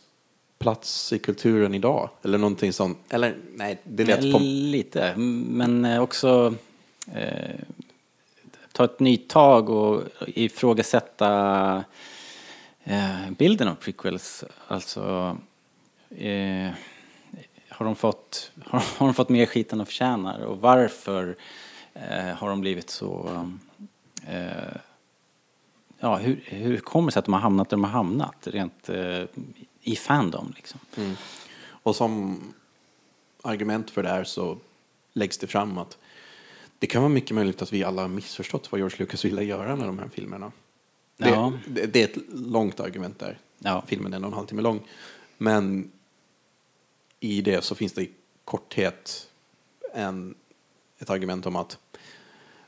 plats 0.58 1.12
i 1.12 1.18
kulturen 1.18 1.74
idag. 1.74 2.10
Eller 2.22 2.38
någonting 2.38 2.72
sånt. 2.72 2.98
Eller 3.08 3.36
nej, 3.54 3.80
det 3.84 4.04
lät 4.04 4.32
på... 4.32 4.38
Lite, 4.38 5.14
men 5.16 5.84
eh, 5.84 6.02
också 6.02 6.54
eh, 7.14 7.60
ta 8.76 8.84
ett 8.84 9.00
nytt 9.00 9.28
tag 9.28 9.70
och 9.70 10.02
ifrågasätta 10.26 11.84
eh, 12.84 13.30
bilden 13.38 13.68
av 13.68 13.74
prequels. 13.74 14.44
Alltså, 14.68 15.36
eh, 16.10 16.70
har, 17.68 17.86
de 17.86 17.96
fått, 17.96 18.52
har, 18.64 18.78
har 18.98 19.06
de 19.06 19.14
fått 19.14 19.28
mer 19.28 19.46
skit 19.46 19.72
än 19.72 19.78
de 19.78 19.86
förtjänar? 19.86 20.40
Och 20.40 20.60
varför 20.60 21.36
eh, 21.94 22.34
har 22.36 22.48
de 22.48 22.60
blivit 22.60 22.90
så... 22.90 23.46
Eh, 24.26 24.76
ja, 25.98 26.16
hur, 26.16 26.44
hur 26.44 26.78
kommer 26.78 27.06
det 27.06 27.12
sig 27.12 27.18
att 27.18 27.24
de 27.24 27.34
har 27.34 27.40
hamnat 27.40 27.70
där 27.70 27.76
de 27.76 27.84
har 27.84 27.90
hamnat? 27.90 28.46
Rent 28.46 28.88
eh, 28.88 29.22
i 29.80 29.96
fandom 29.96 30.52
liksom. 30.56 30.80
Mm. 30.96 31.16
Och 31.68 31.96
som 31.96 32.40
argument 33.42 33.90
för 33.90 34.02
det 34.02 34.08
här 34.08 34.24
så 34.24 34.58
läggs 35.12 35.38
det 35.38 35.46
fram 35.46 35.78
att 35.78 35.98
det 36.78 36.86
kan 36.86 37.02
vara 37.02 37.12
mycket 37.12 37.34
möjligt 37.34 37.62
att 37.62 37.72
vi 37.72 37.84
alla 37.84 38.02
har 38.02 38.08
missförstått 38.08 38.72
vad 38.72 38.78
George 38.78 38.96
Lucas 38.98 39.24
ville 39.24 39.42
göra 39.44 39.76
med 39.76 39.86
de 39.86 39.98
här 39.98 40.08
filmerna. 40.08 40.52
Det, 41.16 41.28
Ja. 41.28 41.52
det, 41.66 41.86
det 41.86 42.00
är 42.02 42.04
ett 42.04 42.24
långt 42.32 42.80
argument 42.80 43.18
där. 43.18 43.38
Ja. 43.58 43.84
Filmen 43.86 44.12
är 44.12 44.16
en 44.16 44.24
och 44.24 44.30
en 44.30 44.34
halv 44.36 44.46
timme 44.46 44.62
lång. 44.62 44.80
Men 45.38 45.90
i 47.20 47.40
det 47.40 47.64
så 47.64 47.74
finns 47.74 47.92
det 47.92 48.02
i 48.02 48.10
korthet 48.44 49.28
en, 49.94 50.34
ett 50.98 51.10
argument 51.10 51.46
om 51.46 51.56
att 51.56 51.78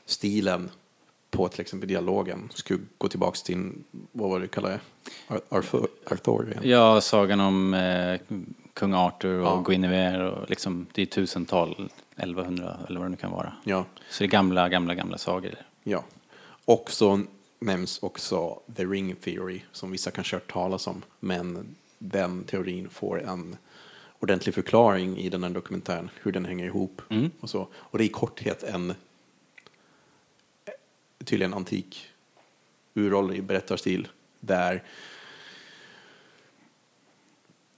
stilen 0.05 0.69
på 1.31 1.47
till 1.47 1.61
exempel 1.61 1.89
dialogen 1.89 2.49
skulle 2.53 2.79
gå 2.97 3.07
tillbaks 3.07 3.43
till, 3.43 3.71
vad 4.11 4.29
var 4.29 4.39
det 4.39 4.45
du 4.45 4.49
kallade 4.49 4.79
Arthur? 5.49 5.87
Arthur 6.11 6.47
igen. 6.51 6.61
Ja, 6.63 7.01
sagan 7.01 7.39
om 7.39 7.73
eh, 7.73 8.19
kung 8.73 8.93
Arthur 8.93 9.39
och 9.39 9.47
Ja. 9.47 9.63
Guinevere 9.65 10.31
och 10.31 10.49
liksom, 10.49 10.85
det 10.91 11.01
är 11.01 11.05
tusental, 11.05 11.89
1100 12.19 12.77
eller 12.87 12.99
vad 12.99 13.05
det 13.05 13.11
nu 13.11 13.17
kan 13.17 13.31
vara. 13.31 13.53
Ja, 13.63 13.85
Så 14.09 14.23
det 14.23 14.25
är 14.25 14.29
gamla, 14.31 14.69
gamla, 14.69 14.95
gamla 14.95 15.17
sagor. 15.17 15.55
ja. 15.83 16.03
Och 16.65 16.91
så 16.91 17.21
nämns 17.59 18.03
också 18.03 18.59
the 18.75 18.85
ring 18.85 19.15
theory 19.15 19.61
som 19.71 19.91
vissa 19.91 20.11
kanske 20.11 20.35
har 20.35 20.39
hört 20.39 20.51
talas 20.53 20.87
om. 20.87 21.01
Men 21.19 21.75
den 21.97 22.43
teorin 22.43 22.89
får 22.89 23.21
en 23.23 23.57
ordentlig 24.19 24.55
förklaring 24.55 25.17
i 25.17 25.29
den 25.29 25.43
här 25.43 25.49
dokumentären, 25.49 26.09
hur 26.21 26.31
den 26.31 26.45
hänger 26.45 26.65
ihop 26.65 27.01
Mm. 27.09 27.31
och 27.39 27.49
så. 27.49 27.67
Och 27.73 27.97
det 27.97 28.03
är 28.03 28.05
i 28.05 28.09
korthet 28.09 28.63
en 28.63 28.93
tydligen 31.23 31.53
antik 31.53 32.07
i 32.93 33.41
berättarstil 33.41 34.07
där 34.39 34.83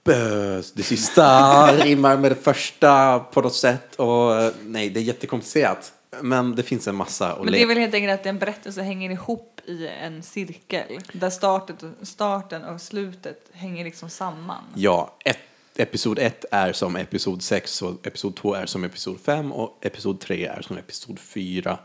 det 0.04 0.82
sista 0.82 1.66
rimmar 1.76 2.16
med 2.16 2.30
det 2.30 2.36
första 2.36 3.18
på 3.18 3.40
något 3.40 3.54
sätt 3.54 3.94
och 3.94 4.52
nej, 4.64 4.90
det 4.90 5.00
är 5.00 5.04
jättekomplicerat. 5.04 5.92
Men 6.20 6.54
det 6.54 6.62
finns 6.62 6.88
en 6.88 6.94
massa 6.94 7.32
att 7.32 7.44
Men 7.44 7.52
det 7.52 7.62
är 7.62 7.66
väl 7.66 7.78
helt 7.78 7.94
enkelt 7.94 8.20
att 8.20 8.26
en 8.26 8.38
berättelse 8.38 8.82
hänger 8.82 9.10
ihop 9.10 9.60
i 9.66 9.88
en 9.88 10.22
cirkel 10.22 11.00
där 11.12 11.30
startet, 11.30 11.84
starten 12.02 12.64
och 12.64 12.80
slutet 12.80 13.50
hänger 13.52 13.84
liksom 13.84 14.10
samman. 14.10 14.62
Ja, 14.74 15.14
ett, 15.24 15.38
episod 15.76 16.18
1 16.18 16.44
är 16.50 16.72
som 16.72 16.96
episod 16.96 17.42
6 17.42 17.82
och 17.82 18.06
episod 18.06 18.36
2 18.36 18.54
är 18.54 18.66
som 18.66 18.84
episod 18.84 19.20
5 19.20 19.52
och 19.52 19.78
episod 19.80 20.20
3 20.20 20.46
är 20.46 20.62
som 20.62 20.76
episod 20.76 21.18
4. 21.18 21.78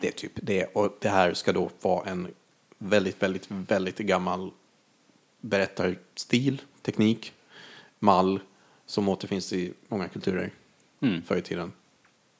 Det 0.00 0.08
är 0.08 0.12
typ 0.12 0.32
det. 0.34 0.64
Och 0.64 0.96
det 1.00 1.08
här 1.08 1.34
ska 1.34 1.52
då 1.52 1.70
vara 1.80 2.10
en 2.10 2.28
väldigt, 2.78 3.22
väldigt, 3.22 3.46
väldigt 3.48 3.98
gammal 3.98 4.50
berättarstil, 5.40 6.62
teknik, 6.84 7.32
mall 7.98 8.40
som 8.86 9.08
återfinns 9.08 9.52
i 9.52 9.72
många 9.88 10.08
kulturer 10.08 10.50
Mm. 11.00 11.22
förr 11.22 11.36
i 11.36 11.42
tiden, 11.42 11.72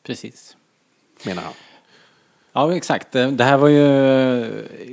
Precis. 0.03 0.57
menar 1.27 1.43
han. 1.43 1.53
Ja, 2.53 2.77
exakt. 2.77 3.13
Det 3.13 3.45
här 3.45 3.57
var 3.57 3.69
ju... 3.69 3.79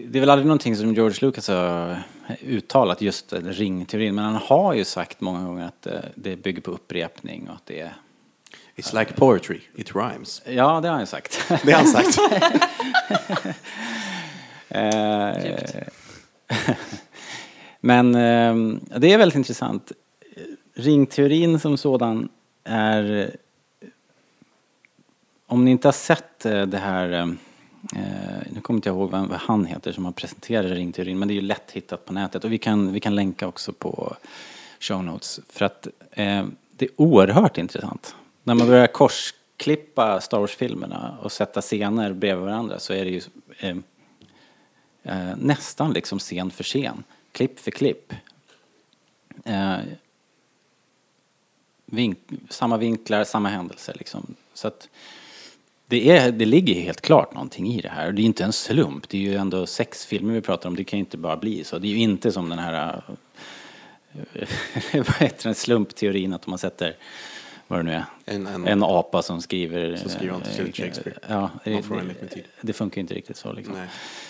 Det 0.08 0.18
är 0.18 0.20
väl 0.20 0.30
aldrig 0.30 0.46
någonting 0.48 0.76
som 0.76 0.94
George 0.94 1.18
Lucas 1.22 1.48
har 1.48 2.04
uttalat, 2.42 3.02
just 3.02 3.34
ringteorin. 3.34 4.16
Men 4.16 4.24
han 4.26 4.36
har 4.36 4.74
ju 4.74 4.86
sagt 4.86 5.22
många 5.22 5.44
gånger 5.48 5.66
att 5.66 5.88
eh, 5.88 6.00
det 6.16 6.36
bygger 6.36 6.62
på 6.62 6.72
upprepning 6.72 7.50
och 7.50 7.56
att 7.56 7.66
det 7.66 7.80
är... 7.80 7.94
It's 8.76 9.00
like 9.00 9.14
poetry, 9.14 9.60
it 9.76 9.96
rhymes. 9.96 10.42
Ja, 10.46 10.82
det 10.82 10.88
har 10.88 10.92
han 10.94 11.00
ju 11.00 11.06
sagt. 11.06 11.44
Det 11.64 11.72
har 11.72 11.80
han 11.84 11.88
sagt. 11.88 12.18
Eh, 14.74 15.36
Men 17.82 18.16
eh, 18.16 18.80
det 19.00 19.14
är 19.14 19.18
väldigt 19.18 19.36
intressant. 19.36 19.92
Ringteorin 20.74 21.60
som 21.60 21.78
sådan 21.78 22.30
är... 22.64 23.20
Eh, 23.22 23.88
om 25.48 25.66
ni 25.66 25.72
inte 25.72 25.88
har 25.88 25.94
sett 25.94 26.46
eh, 26.46 26.62
det 26.62 26.78
här... 26.78 27.12
Eh, 27.12 27.28
eh, 27.96 28.42
Nu 28.50 28.62
kommer 28.62 28.78
inte 28.78 28.90
jag 28.90 28.96
ihåg 28.96 29.12
vad 29.12 29.28
vad 29.28 29.40
han 29.40 29.66
heter 29.66 29.92
som 29.92 30.06
har 30.06 30.12
presenterat 30.12 30.72
ringteorin 30.72 31.20
men 31.20 31.28
det 31.28 31.34
är 31.34 31.36
ju 31.36 31.42
lätt 31.42 31.72
hittat 31.72 32.06
på 32.06 32.14
nätet 32.14 32.44
och 32.44 32.52
vi 32.52 32.58
kan, 32.58 32.94
vi 32.94 33.00
kan 33.00 33.16
länka 33.16 33.48
också 33.48 33.74
på 33.74 34.16
show 34.80 35.04
notes 35.04 35.40
för 35.50 35.66
att 35.66 35.88
eh, 36.12 36.46
det 36.72 36.86
är 36.86 36.92
oerhört 36.96 37.58
intressant. 37.58 38.16
När 38.44 38.56
man 38.56 38.68
börjar 38.68 38.88
korsklippa 38.88 40.22
Star 40.22 40.40
Wars-filmerna 40.40 41.18
och 41.22 41.32
sätta 41.32 41.62
scener 41.62 42.14
bredvid 42.14 42.46
varandra 42.46 42.80
så 42.80 42.94
är 42.94 43.06
det 43.06 43.12
ju 43.12 43.22
eh, 43.60 43.78
eh, 45.04 45.36
nästan 45.38 45.94
liksom 45.94 46.20
scen 46.20 46.52
för 46.52 46.64
scen, 46.64 47.04
klipp 47.32 47.60
för 47.60 47.72
klipp. 47.72 48.14
Eh, 49.46 49.78
vink, 51.86 52.18
samma 52.50 52.78
vinklar, 52.78 53.24
samma 53.24 53.50
händelser 53.50 53.96
liksom. 53.98 54.36
Så 54.54 54.68
att 54.68 54.90
det, 55.88 56.10
är, 56.10 56.32
det 56.32 56.46
ligger 56.46 56.74
helt 56.74 57.02
klart 57.02 57.34
någonting 57.34 57.68
i 57.68 57.82
det 57.82 57.90
här. 57.90 58.08
Och 58.08 58.14
det 58.14 58.22
är 58.22 58.26
inte 58.26 58.44
en 58.44 58.54
slump, 58.54 59.10
det 59.10 59.18
är 59.18 59.22
ju 59.22 59.36
ändå 59.36 59.66
sex 59.66 60.06
filmer 60.06 60.34
vi 60.34 60.42
pratar 60.42 60.70
om, 60.70 60.76
det 60.76 60.84
kan 60.84 61.00
ju 61.00 61.02
inte 61.02 61.18
bara 61.18 61.38
bli 61.38 61.64
så. 61.64 61.80
Det 61.80 61.88
är 61.88 61.92
ju 61.92 61.98
inte 61.98 62.32
som 62.32 62.50
den 62.50 62.60
här, 62.60 63.04
eh, 64.34 64.48
vad 64.94 65.16
heter 65.16 65.44
den, 65.44 65.56
slumpteorin 65.56 66.34
att 66.34 66.48
man 66.48 66.58
sätter, 66.58 66.96
vad 67.72 67.80
det 67.80 67.84
nu 67.84 67.94
är, 67.94 68.06
En- 68.26 68.48
en- 68.48 68.68
en 68.68 68.84
apa 68.84 69.22
som 69.22 69.42
skriver... 69.42 69.96
Som 69.96 70.10
skriver 70.10 70.34
något 70.34 70.44
till 70.56 70.66
eh, 70.68 70.72
Shakespeare. 70.72 71.18
Ja, 71.30 71.50
det, 71.64 71.82
tid. 72.30 72.44
det 72.62 72.74
funkar 72.74 72.98
ju 72.98 73.02
inte 73.02 73.14
riktigt 73.14 73.38
så 73.38 73.54
liksom. 73.54 73.76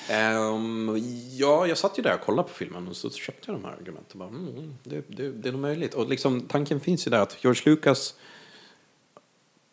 Ehm, 0.09 0.97
ja, 1.31 1.67
jag 1.67 1.77
satt 1.77 1.99
ju 1.99 2.03
där 2.03 2.13
och 2.15 2.21
kollade 2.21 2.47
på 2.47 2.53
filmen 2.53 2.87
och 2.87 2.95
så 2.95 3.09
köpte 3.09 3.51
jag 3.51 3.61
de 3.61 3.65
här 3.65 3.71
argumenten. 3.73 4.19
Bara, 4.19 4.29
mm, 4.29 4.75
det, 4.83 5.03
det, 5.07 5.31
det 5.31 5.49
är 5.49 5.51
nog 5.51 5.61
möjligt. 5.61 5.93
Och 5.93 6.09
liksom, 6.09 6.41
tanken 6.41 6.79
finns 6.79 7.07
ju 7.07 7.11
där 7.11 7.19
att 7.19 7.43
George 7.43 7.61
Lucas 7.65 8.15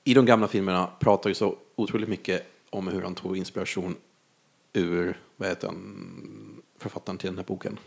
i 0.04 0.14
de 0.14 0.26
gamla 0.26 0.48
filmerna 0.48 0.90
pratar 1.00 1.31
ju 1.31 1.35
så 1.35 1.57
otroligt 1.76 2.09
mycket 2.09 2.46
om 2.70 2.88
hur 2.88 3.02
han 3.02 3.14
tog 3.14 3.37
inspiration 3.37 3.96
ur, 4.72 5.20
vad 5.37 5.48
heter 5.48 5.66
han, 5.66 6.62
författaren 6.78 7.18
till 7.18 7.28
den 7.28 7.37
här 7.38 7.44
boken? 7.44 7.78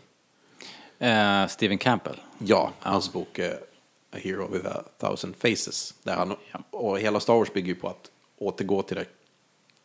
Eh, 0.98 1.46
Stephen 1.46 1.78
Campbell. 1.78 2.20
Ja, 2.38 2.72
hans 2.80 3.12
bok 3.12 3.38
eh, 3.38 3.52
A 4.12 4.16
Hero 4.22 4.48
with 4.52 4.66
a 4.66 4.82
Thousand 4.98 5.36
Faces. 5.36 5.94
Där 6.02 6.14
han, 6.16 6.36
Och 6.70 7.00
hela 7.00 7.20
Star 7.20 7.34
Wars 7.34 7.52
bygger 7.52 7.68
ju 7.68 7.74
på 7.74 7.88
att 7.88 8.10
återgå 8.38 8.82
till 8.82 8.96
det 8.96 9.06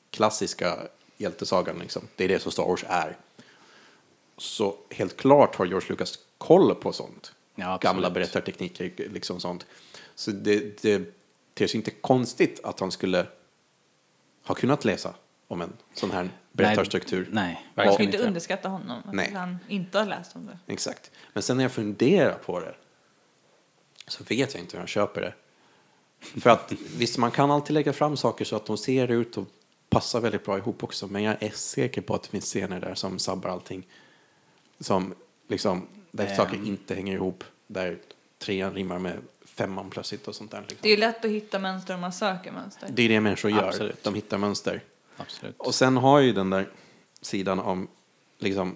klassiska 0.10 0.78
hjältesagan. 1.18 1.80
Liksom. 1.80 2.08
Det 2.16 2.24
är 2.24 2.28
det 2.28 2.40
som 2.40 2.52
Star 2.52 2.64
Wars 2.66 2.86
är. 2.88 3.18
Så 4.38 4.76
helt 4.90 5.18
klart 5.18 5.56
har 5.56 5.66
George 5.66 5.90
Lucas 5.90 6.20
koll 6.38 6.76
på 6.76 6.94
sånt. 6.94 7.34
Ja. 7.56 7.78
Gamla 7.82 8.10
berättartekniker, 8.10 9.10
liksom 9.10 9.40
sånt. 9.40 9.66
Så 10.16 10.32
det, 10.32 10.82
det 10.82 11.14
ter 11.54 11.68
sig 11.68 11.78
inte 11.78 11.92
konstigt 11.92 12.60
att 12.64 12.80
han 12.80 12.92
skulle 12.92 13.26
ha 14.46 14.56
kunnat 14.56 14.86
läsa 14.86 15.14
om 15.48 15.62
en 15.62 15.74
sån 15.94 16.12
här 16.12 16.30
berättarstruktur. 16.52 17.30
Nej, 17.32 17.54
Man 17.54 17.86
verkligen 17.86 17.94
ska 17.94 18.04
inte 18.04 18.18
inte. 18.18 18.28
underskatta 18.28 18.70
honom, 18.70 19.02
att 19.06 19.14
Nej. 19.14 19.32
han 19.34 19.58
inte 19.68 19.98
har 20.00 20.06
läst 20.06 20.36
om 20.36 20.46
det. 20.46 20.74
Exakt. 20.74 21.12
Men 21.34 21.44
sen 21.44 21.58
när 21.58 21.64
jag 21.64 21.72
funderar 21.72 22.38
på 22.38 22.60
det 22.60 22.76
så 24.08 24.24
vet 24.24 24.54
jag 24.54 24.64
inte 24.64 24.78
hur 24.78 24.82
jag 24.82 24.90
köper 24.90 25.22
det. 25.22 25.34
För 26.42 26.50
att 26.50 26.74
visst, 26.98 27.18
man 27.18 27.32
kan 27.32 27.52
alltid 27.52 27.74
lägga 27.74 27.94
fram 27.94 28.18
saker 28.18 28.46
så 28.46 28.56
att 28.56 28.66
de 28.66 28.78
ser 28.78 29.12
ut 29.12 29.38
och 29.38 29.48
passar 29.90 30.20
väldigt 30.20 30.46
bra 30.46 30.58
ihop 30.58 30.84
också. 30.84 31.08
Men 31.08 31.24
jag 31.24 31.44
är 31.44 31.50
säker 31.50 32.02
på 32.02 32.16
att 32.16 32.24
det 32.24 32.30
finns 32.30 32.46
scener 32.46 32.80
där 32.80 32.96
som 32.96 33.20
sabbar 33.20 33.50
allting. 33.50 33.88
Som 34.80 35.14
liksom, 35.48 35.88
där 36.12 36.28
Ehm. 36.28 36.36
saker 36.36 36.56
inte 36.56 36.96
hänger 36.96 37.14
ihop. 37.14 37.44
Där 37.68 37.98
trean 38.40 38.74
rimmar 38.74 39.00
med 39.00 39.18
femman 39.46 39.90
plötsligt 39.90 40.28
och 40.28 40.36
sånt 40.36 40.52
där. 40.52 40.60
Liksom. 40.62 40.78
Det 40.82 40.90
är 40.90 40.98
lätt 40.98 41.26
att 41.26 41.32
hitta 41.32 41.60
mönster 41.60 41.94
om 41.96 42.02
man 42.02 42.14
söker 42.14 42.52
mönster. 42.52 42.88
Det 42.92 43.04
är 43.04 43.10
det 43.10 43.20
människor 43.22 43.52
gör. 43.52 43.68
Absolut. 43.68 44.04
De 44.04 44.16
hittar 44.16 44.38
mönster. 44.38 44.82
Absolut. 45.18 45.56
Och 45.58 45.76
sen 45.76 45.98
har 45.98 46.20
ju 46.20 46.34
den 46.34 46.50
där 46.50 46.70
sidan 47.22 47.60
om, 47.60 47.88
liksom, 48.40 48.76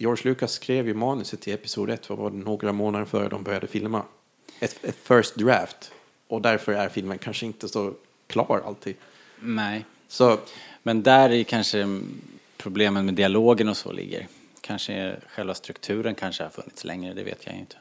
George 0.00 0.24
Lucas 0.24 0.52
skrev 0.52 0.86
ju 0.86 0.94
manuset 0.94 1.40
till 1.40 1.54
Episod 1.54 1.90
1, 1.90 2.08
vad 2.08 2.18
var 2.18 2.30
det, 2.30 2.36
några 2.36 2.72
månader 2.72 3.04
före 3.04 3.28
de 3.28 3.42
började 3.42 3.66
filma. 3.66 4.02
Ett, 4.60 4.84
ett 4.84 4.96
first 5.02 5.36
draft. 5.36 5.92
Och 6.28 6.42
därför 6.42 6.72
är 6.72 6.88
filmen 6.88 7.18
kanske 7.18 7.46
inte 7.46 7.68
så 7.68 7.94
klar 8.26 8.62
alltid. 8.66 8.96
Nej. 9.40 9.84
Så, 10.08 10.38
Men 10.82 11.02
där 11.02 11.30
är 11.30 11.42
kanske 11.42 12.00
problemen 12.56 13.06
med 13.06 13.14
dialogen 13.14 13.68
och 13.68 13.76
så 13.76 13.92
ligger. 13.92 14.26
Kanske 14.60 15.16
själva 15.28 15.54
strukturen 15.54 16.14
kanske 16.14 16.42
har 16.42 16.50
funnits 16.50 16.84
längre, 16.84 17.14
det 17.14 17.22
vet 17.22 17.46
jag 17.46 17.54
inte. 17.54 17.76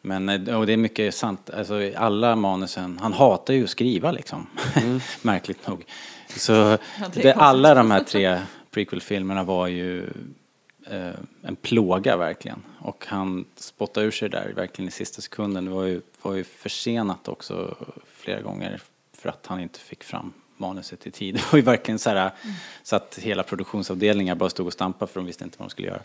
Men 0.00 0.28
eh, 0.28 0.58
och 0.58 0.66
det 0.66 0.72
är 0.72 0.76
mycket 0.76 1.14
sant, 1.14 1.50
alltså 1.50 1.82
i 1.82 1.94
alla 1.94 2.36
manusen, 2.36 2.98
han 3.02 3.12
hatar 3.12 3.54
ju 3.54 3.64
att 3.64 3.70
skriva 3.70 4.12
liksom. 4.12 4.46
Märkligt 5.22 5.66
nog. 5.66 5.84
Så 6.28 6.52
är 6.52 6.78
det, 7.14 7.32
alla 7.32 7.74
de 7.74 7.90
här 7.90 8.04
tre 8.04 8.40
prequel-filmerna 8.70 9.44
var 9.44 9.66
ju 9.66 10.10
en 11.42 11.56
plåga 11.56 12.16
verkligen. 12.16 12.62
Och 12.78 13.04
han 13.08 13.44
spottade 13.56 14.06
ur 14.06 14.10
sig 14.10 14.28
där 14.28 14.52
verkligen 14.56 14.88
i 14.88 14.90
sista 14.90 15.22
sekunden. 15.22 15.64
Det 15.64 15.70
var 15.70 15.84
ju, 15.84 16.00
var 16.22 16.34
ju 16.34 16.44
försenat 16.44 17.28
också 17.28 17.76
flera 18.06 18.40
gånger 18.40 18.80
för 19.12 19.28
att 19.28 19.46
han 19.46 19.60
inte 19.60 19.80
fick 19.80 20.04
fram 20.04 20.32
manuset 20.56 21.06
i 21.06 21.10
tid. 21.10 21.34
Det 21.34 21.52
var 21.52 21.56
ju 21.56 21.64
verkligen 21.64 21.98
så 21.98 22.10
här 22.10 22.30
så 22.82 22.96
att 22.96 23.18
hela 23.22 23.42
produktionsavdelningar 23.42 24.34
bara 24.34 24.50
stod 24.50 24.66
och 24.66 24.72
stampade 24.72 25.12
för 25.12 25.20
de 25.20 25.26
visste 25.26 25.44
inte 25.44 25.58
vad 25.58 25.68
de 25.68 25.70
skulle 25.70 25.88
göra. 25.88 26.02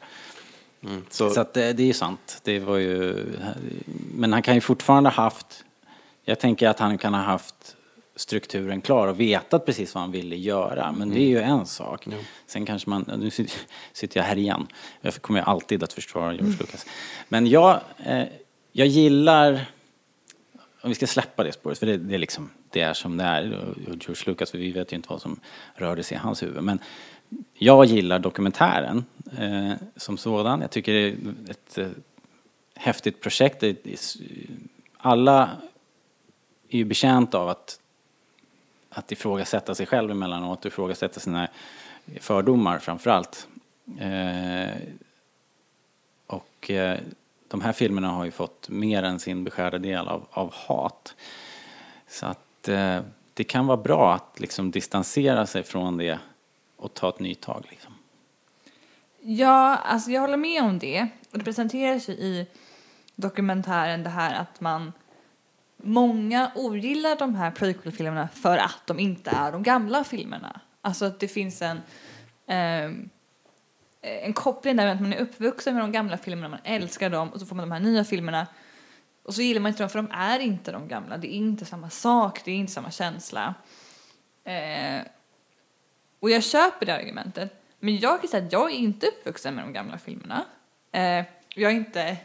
Så, 1.10 1.30
Så 1.30 1.42
att 1.42 1.54
det, 1.54 1.74
det 1.74 1.84
är 1.84 1.88
ju 1.88 1.94
sant. 1.94 2.42
Det 2.44 2.60
var 2.60 2.78
ju, 2.78 3.26
men 4.16 4.34
han 4.34 4.42
kan 4.42 4.56
ju 4.56 4.62
fortfarande 4.62 5.10
ha 5.10 5.24
haft, 5.24 5.66
jag 6.24 6.40
tänker 6.40 6.68
att 6.68 6.80
han 6.80 6.98
kan 6.98 7.14
ha 7.14 7.22
haft 7.22 7.76
strukturen 8.16 8.82
klar 8.82 9.08
och 9.08 9.20
vetat 9.20 9.66
precis 9.66 9.96
vad 9.96 10.02
han 10.02 10.12
ville 10.12 10.36
göra. 10.36 10.92
Men 10.92 11.10
det 11.10 11.20
är 11.20 11.28
ju 11.28 11.40
en 11.40 11.66
sak. 11.66 12.08
Sen 12.48 12.66
kanske 12.66 12.90
man, 12.90 13.12
nu 13.18 13.30
sitter, 13.94 14.20
jag 14.20 14.24
här 14.24 14.38
igen. 14.38 14.68
Jag 15.02 15.14
kommer 15.14 15.40
ju 15.40 15.46
alltid 15.46 15.84
att 15.84 15.94
försvara 15.94 16.34
George 16.34 16.58
Lucas. 16.60 16.86
Men 17.30 17.48
jag, 17.48 17.80
eh, 18.06 18.24
jag 18.72 18.88
gillar, 18.88 19.66
om 20.82 20.90
vi 20.90 20.96
ska 20.96 21.08
släppa 21.08 21.44
det 21.44 21.52
spåret, 21.52 21.80
för 21.80 21.86
det, 21.86 21.98
det, 21.98 22.16
är 22.16 22.20
liksom, 22.20 22.50
det 22.70 22.82
är 22.82 22.94
som 22.94 23.18
det 23.18 23.24
är. 23.24 23.54
Och 23.54 23.78
George 23.78 24.24
Lucas, 24.26 24.52
för 24.52 24.58
vi 24.58 24.72
vet 24.72 24.92
ju 24.92 24.96
inte 24.96 25.10
vad 25.10 25.22
som 25.22 25.40
rörde 25.76 26.04
sig 26.04 26.16
i 26.18 26.20
hans 26.20 26.44
huvud. 26.44 26.64
Men 26.64 26.80
jag 27.54 27.86
gillar 27.86 28.20
dokumentären 28.20 29.06
eh, 29.40 29.74
som 29.96 30.18
sådan. 30.18 30.62
Jag 30.62 30.72
tycker 30.72 30.94
det 30.94 31.08
är 31.08 31.16
ett 31.50 31.78
eh, 31.78 31.88
häftigt 32.76 33.22
projekt. 33.22 33.60
Det, 33.60 33.84
det, 33.84 34.18
alla 34.98 35.50
är 36.70 36.78
ju 36.78 36.86
betjänta 36.86 37.38
av 37.38 37.50
att, 37.50 37.80
att 38.94 39.12
ifrågasätta 39.12 39.76
sig 39.76 39.86
själv 39.86 40.12
emellanåt 40.12 40.60
och 40.60 40.66
ifrågasätta 40.66 41.20
sina 41.20 41.48
fördomar 42.20 42.80
framför 42.80 43.10
allt. 43.10 43.48
Eh, 44.00 44.76
och 46.28 46.72
eh, 46.72 47.00
de 47.48 47.62
här 47.62 47.74
filmerna 47.74 48.08
har 48.08 48.26
ju 48.26 48.32
fått 48.32 48.70
mer 48.70 49.04
än 49.04 49.20
sin 49.20 49.44
beskärda 49.44 49.78
del 49.78 50.08
av, 50.08 50.26
av 50.32 50.54
hat. 50.54 51.16
Så 52.08 52.26
att 52.26 52.68
eh, 52.68 53.02
det 53.34 53.44
kan 53.44 53.68
vara 53.68 53.78
bra 53.78 54.14
att 54.14 54.40
liksom 54.40 54.72
distansera 54.72 55.46
sig 55.46 55.64
från 55.64 55.98
det 55.98 56.20
och 56.76 56.94
ta 56.94 57.10
ett 57.10 57.20
nytag. 57.20 57.66
Liksom. 57.70 57.94
Ja, 59.22 59.76
alltså 59.76 60.12
jag 60.12 60.22
håller 60.22 60.38
med 60.38 60.64
om 60.64 60.80
det. 60.80 61.08
Och 61.32 61.38
det 61.38 61.44
presenteras 61.44 62.10
ju 62.10 62.14
i 62.14 62.48
dokumentären 63.16 64.04
det 64.04 64.10
här 64.10 64.42
att 64.42 64.62
man 64.62 64.94
Många 65.86 66.52
ogillar 66.56 67.16
de 67.16 67.36
här 67.36 67.52
prequel-filmerna 67.52 68.28
för 68.28 68.58
att 68.58 68.82
de 68.86 69.00
inte 69.00 69.30
är 69.30 69.52
de 69.52 69.64
gamla 69.64 70.04
filmerna. 70.04 70.62
Alltså 70.82 71.06
att 71.06 71.20
det 71.20 71.28
finns 71.28 71.62
en 71.62 71.82
ehm, 72.48 73.10
en 74.04 74.34
koppling 74.34 74.76
där 74.76 74.86
med 74.86 74.94
att 74.94 75.02
man 75.02 75.14
är 75.14 75.18
uppvuxen 75.18 75.74
med 75.74 75.84
de 75.84 75.92
gamla 75.92 76.18
filmerna, 76.18 76.50
man 76.50 76.60
älskar 76.64 77.10
dem 77.10 77.30
och 77.30 77.40
så 77.40 77.46
får 77.46 77.56
man 77.56 77.70
de 77.70 77.72
här 77.74 77.80
nya 77.80 78.04
filmerna 78.04 78.48
och 79.24 79.36
så 79.36 79.42
gillar 79.42 79.62
man 79.62 79.70
inte 79.70 79.84
dem 79.84 79.90
för 79.90 80.02
de 80.02 80.12
är 80.12 80.40
inte 80.40 80.72
de 80.72 80.88
gamla, 80.88 81.18
det 81.18 81.28
är 81.28 81.38
inte 81.38 81.66
samma 81.66 81.90
sak, 81.90 82.46
det 82.46 82.52
är 82.52 82.56
inte 82.56 82.74
samma 82.74 82.92
känsla. 82.92 83.54
Eh, 84.44 85.02
och 86.20 86.30
jag 86.30 86.44
köper 86.44 86.86
det 86.86 86.96
argumentet. 86.96 87.64
Men 87.80 87.98
jag 87.98 88.22
kan 88.22 88.30
säga 88.30 88.46
att 88.46 88.52
jag 88.52 88.72
är 88.72 88.76
inte 88.76 89.08
uppvuxen 89.08 89.56
med 89.56 89.64
de 89.64 89.74
gamla 89.74 89.98
filmerna. 89.98 90.46
Eh, 90.92 91.26
jag 91.56 91.72
är 91.72 91.76
inte 91.76 92.18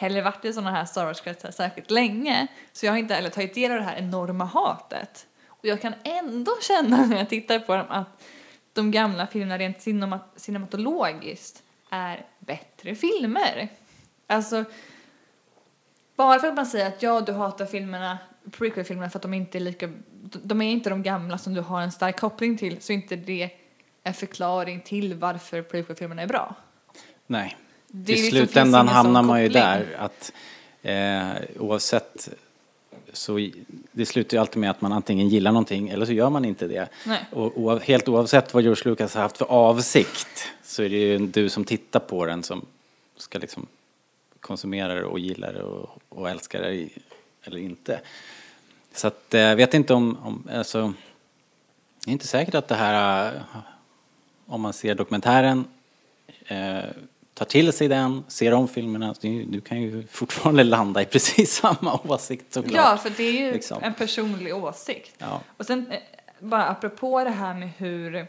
heller 0.00 0.22
varit 0.22 0.44
i 0.44 0.52
sådana 0.52 0.70
här 0.70 0.84
Star 0.84 1.04
Wars-kretsar 1.04 1.50
särskilt 1.50 1.90
länge. 1.90 2.46
Så 2.72 2.86
jag 2.86 2.92
har 2.92 2.98
inte 2.98 3.14
heller 3.14 3.30
tagit 3.30 3.54
del 3.54 3.70
av 3.70 3.76
det 3.76 3.84
här 3.84 3.96
enorma 3.96 4.44
hatet. 4.44 5.26
Och 5.46 5.66
jag 5.66 5.80
kan 5.80 5.94
ändå 6.04 6.52
känna 6.62 7.06
när 7.06 7.16
jag 7.16 7.28
tittar 7.28 7.58
på 7.58 7.76
dem 7.76 7.86
att 7.88 8.22
de 8.72 8.90
gamla 8.90 9.26
filmerna 9.26 9.58
rent 9.58 9.82
cinematologiskt 10.36 11.62
är 11.90 12.26
bättre 12.38 12.94
filmer. 12.94 13.68
Alltså, 14.26 14.64
bara 16.16 16.40
för 16.40 16.48
att 16.48 16.54
man 16.54 16.66
säger 16.66 16.86
att 16.86 17.02
ja, 17.02 17.20
du 17.20 17.32
hatar 17.32 17.66
filmerna, 17.66 18.18
prequel-filmerna 18.50 19.10
för 19.10 19.18
att 19.18 19.22
de 19.22 19.34
inte 19.34 19.58
är 19.58 19.60
lika, 19.60 19.88
de 20.42 20.62
är 20.62 20.70
inte 20.70 20.90
de 20.90 21.02
gamla 21.02 21.38
som 21.38 21.54
du 21.54 21.60
har 21.60 21.80
en 21.80 21.92
stark 21.92 22.20
koppling 22.20 22.56
till, 22.56 22.82
så 22.82 22.92
är 22.92 22.94
inte 22.94 23.16
det 23.16 23.50
en 24.02 24.14
förklaring 24.14 24.80
till 24.80 25.14
varför 25.14 25.62
prequel-filmerna 25.62 26.22
är 26.22 26.26
bra. 26.26 26.54
Nej. 27.26 27.56
I 27.92 27.96
liksom- 27.96 28.30
slutändan 28.30 28.88
hamnar 28.88 29.22
man 29.22 29.42
ju 29.42 29.48
koppling. 29.48 29.62
där 29.62 29.96
att 29.98 30.32
eh, 30.82 31.60
oavsett 31.62 32.28
så 33.12 33.50
det 33.92 34.06
slutar 34.06 34.36
ju 34.36 34.40
alltid 34.40 34.60
med 34.60 34.70
att 34.70 34.80
man 34.80 34.92
antingen 34.92 35.28
gillar 35.28 35.52
någonting 35.52 35.88
eller 35.88 36.06
så 36.06 36.12
gör 36.12 36.30
man 36.30 36.44
inte 36.44 36.66
det. 36.66 36.88
Och 37.32 37.58
oav, 37.60 37.80
helt 37.82 38.08
oavsett 38.08 38.54
vad 38.54 38.62
George 38.62 38.82
Lucas 38.90 39.14
har 39.14 39.22
haft 39.22 39.36
för 39.38 39.44
avsikt 39.50 40.48
så 40.64 40.82
är 40.82 40.88
det 40.88 40.96
ju 40.96 41.18
du 41.18 41.48
som 41.48 41.64
tittar 41.64 42.00
på 42.00 42.24
den 42.26 42.42
som 42.42 42.66
ska 43.16 43.38
liksom 43.38 43.66
konsumera 44.40 44.94
det 44.94 45.04
och 45.04 45.18
gilla 45.18 45.52
det 45.52 45.62
och, 45.62 45.98
och 46.08 46.30
älska 46.30 46.60
det 46.60 46.72
i- 46.74 46.92
eller 47.44 47.58
inte. 47.58 48.00
Så 48.94 49.06
att 49.06 49.34
eh, 49.34 49.40
jag 49.40 49.56
vet 49.56 49.74
inte 49.74 49.94
om, 49.94 50.18
om 50.22 50.48
alltså, 50.52 50.92
det 52.04 52.10
är 52.10 52.12
inte 52.12 52.26
säkert 52.26 52.54
att 52.54 52.68
det 52.68 52.74
här, 52.74 53.26
eh, 53.34 53.40
om 54.46 54.60
man 54.60 54.72
ser 54.72 54.94
dokumentären, 54.94 55.64
eh, 56.46 56.78
tar 57.40 57.46
till 57.46 57.72
sig 57.72 57.88
den, 57.88 58.24
ser 58.28 58.52
om 58.52 58.68
filmerna, 58.68 59.14
du, 59.20 59.44
du 59.44 59.60
kan 59.60 59.82
ju 59.82 60.06
fortfarande 60.06 60.64
landa 60.64 61.02
i 61.02 61.04
precis 61.04 61.54
samma 61.62 62.00
åsikt 62.04 62.52
såklart. 62.52 62.74
Ja, 62.74 62.96
för 62.96 63.10
det 63.10 63.22
är 63.22 63.32
ju 63.32 63.52
Liksom. 63.52 63.82
en 63.82 63.94
personlig 63.94 64.54
åsikt. 64.56 65.14
Ja. 65.18 65.40
Och 65.56 65.66
sen 65.66 65.90
eh, 65.90 65.98
bara 66.38 66.64
apropå 66.64 67.24
det 67.24 67.30
här 67.30 67.54
med 67.54 67.70
hur, 67.76 68.16
eh, 68.16 68.26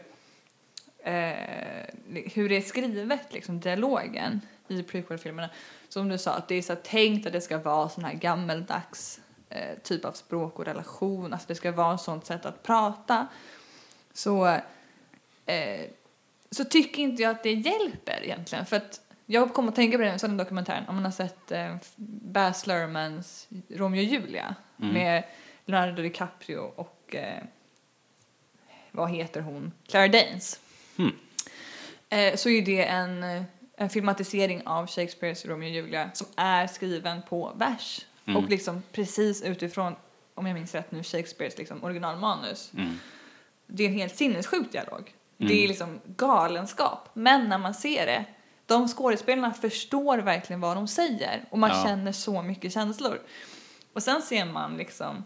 hur 2.34 2.48
det 2.48 2.56
är 2.56 2.60
skrivet, 2.60 3.32
liksom 3.32 3.60
dialogen 3.60 4.40
i 4.68 4.82
prequel-filmerna. 4.82 5.50
Som 5.88 6.08
du 6.08 6.18
sa, 6.18 6.30
att 6.30 6.48
det 6.48 6.54
är 6.54 6.62
så 6.62 6.74
tänkt 6.74 7.26
att 7.26 7.32
det 7.32 7.40
ska 7.40 7.58
vara 7.58 7.88
sån 7.88 8.04
här 8.04 8.14
gammeldags 8.14 9.20
eh, 9.48 9.78
typ 9.82 10.04
av 10.04 10.12
språk 10.12 10.58
och 10.58 10.64
relation, 10.64 11.32
alltså 11.32 11.48
det 11.48 11.54
ska 11.54 11.72
vara 11.72 11.94
ett 11.94 12.00
sånt 12.00 12.26
sätt 12.26 12.46
att 12.46 12.62
prata. 12.62 13.26
Så, 14.12 14.46
eh, 15.46 15.80
så 16.50 16.64
tycker 16.64 17.02
inte 17.02 17.22
jag 17.22 17.30
att 17.30 17.42
det 17.42 17.52
hjälper 17.52 18.20
egentligen. 18.22 18.66
För 18.66 18.76
att 18.76 19.00
jag 19.26 19.54
kommer 19.54 19.68
att 19.68 19.74
tänka 19.74 19.96
på 19.96 20.02
den 20.02 20.18
sån 20.18 20.36
dokumentären, 20.36 20.88
om 20.88 20.94
man 20.94 21.04
har 21.04 21.12
sett 21.12 21.52
eh, 21.52 21.76
Baz 21.96 22.66
Luhrmanns 22.66 23.48
Romeo 23.68 24.00
och 24.00 24.04
Julia 24.04 24.54
med 24.76 25.24
Leonardo 25.64 26.02
DiCaprio 26.02 26.58
och 26.58 27.14
eh, 27.14 27.42
vad 28.90 29.10
heter 29.10 29.40
hon? 29.40 29.72
Claire 29.88 30.08
Danes. 30.08 30.60
Hmm. 30.96 31.12
Eh, 32.08 32.36
så 32.36 32.48
är 32.48 32.62
det 32.62 32.84
en, 32.84 33.44
en 33.76 33.90
filmatisering 33.90 34.66
av 34.66 34.86
Shakespeares 34.86 35.46
Romeo 35.46 35.68
och 35.68 35.74
Julia 35.74 36.10
som 36.14 36.26
är 36.36 36.66
skriven 36.66 37.22
på 37.28 37.52
vers 37.56 38.06
och 38.36 38.48
liksom 38.48 38.82
precis 38.92 39.42
utifrån, 39.42 39.94
om 40.34 40.46
jag 40.46 40.54
minns 40.54 40.74
rätt 40.74 40.92
nu, 40.92 41.02
Shakespeares 41.02 41.58
liksom 41.58 41.84
originalmanus. 41.84 42.72
Mm. 42.76 42.98
Det 43.66 43.84
är 43.84 43.88
en 43.88 43.94
helt 43.94 44.16
sinnessjuk 44.16 44.72
dialog. 44.72 45.14
Det 45.36 45.64
är 45.64 45.68
liksom 45.68 46.00
galenskap. 46.16 47.08
Men 47.12 47.48
när 47.48 47.58
man 47.58 47.74
ser 47.74 48.06
det, 48.06 48.24
de 48.66 48.88
skådespelarna 48.88 49.52
förstår 49.54 50.18
verkligen 50.18 50.60
vad 50.60 50.76
de 50.76 50.88
säger 50.88 51.44
och 51.50 51.58
man 51.58 51.70
Ja. 51.70 51.84
känner 51.84 52.12
så 52.12 52.42
mycket 52.42 52.72
känslor. 52.72 53.20
Och 53.92 54.02
sen 54.02 54.22
ser 54.22 54.44
man 54.44 54.76
liksom 54.76 55.24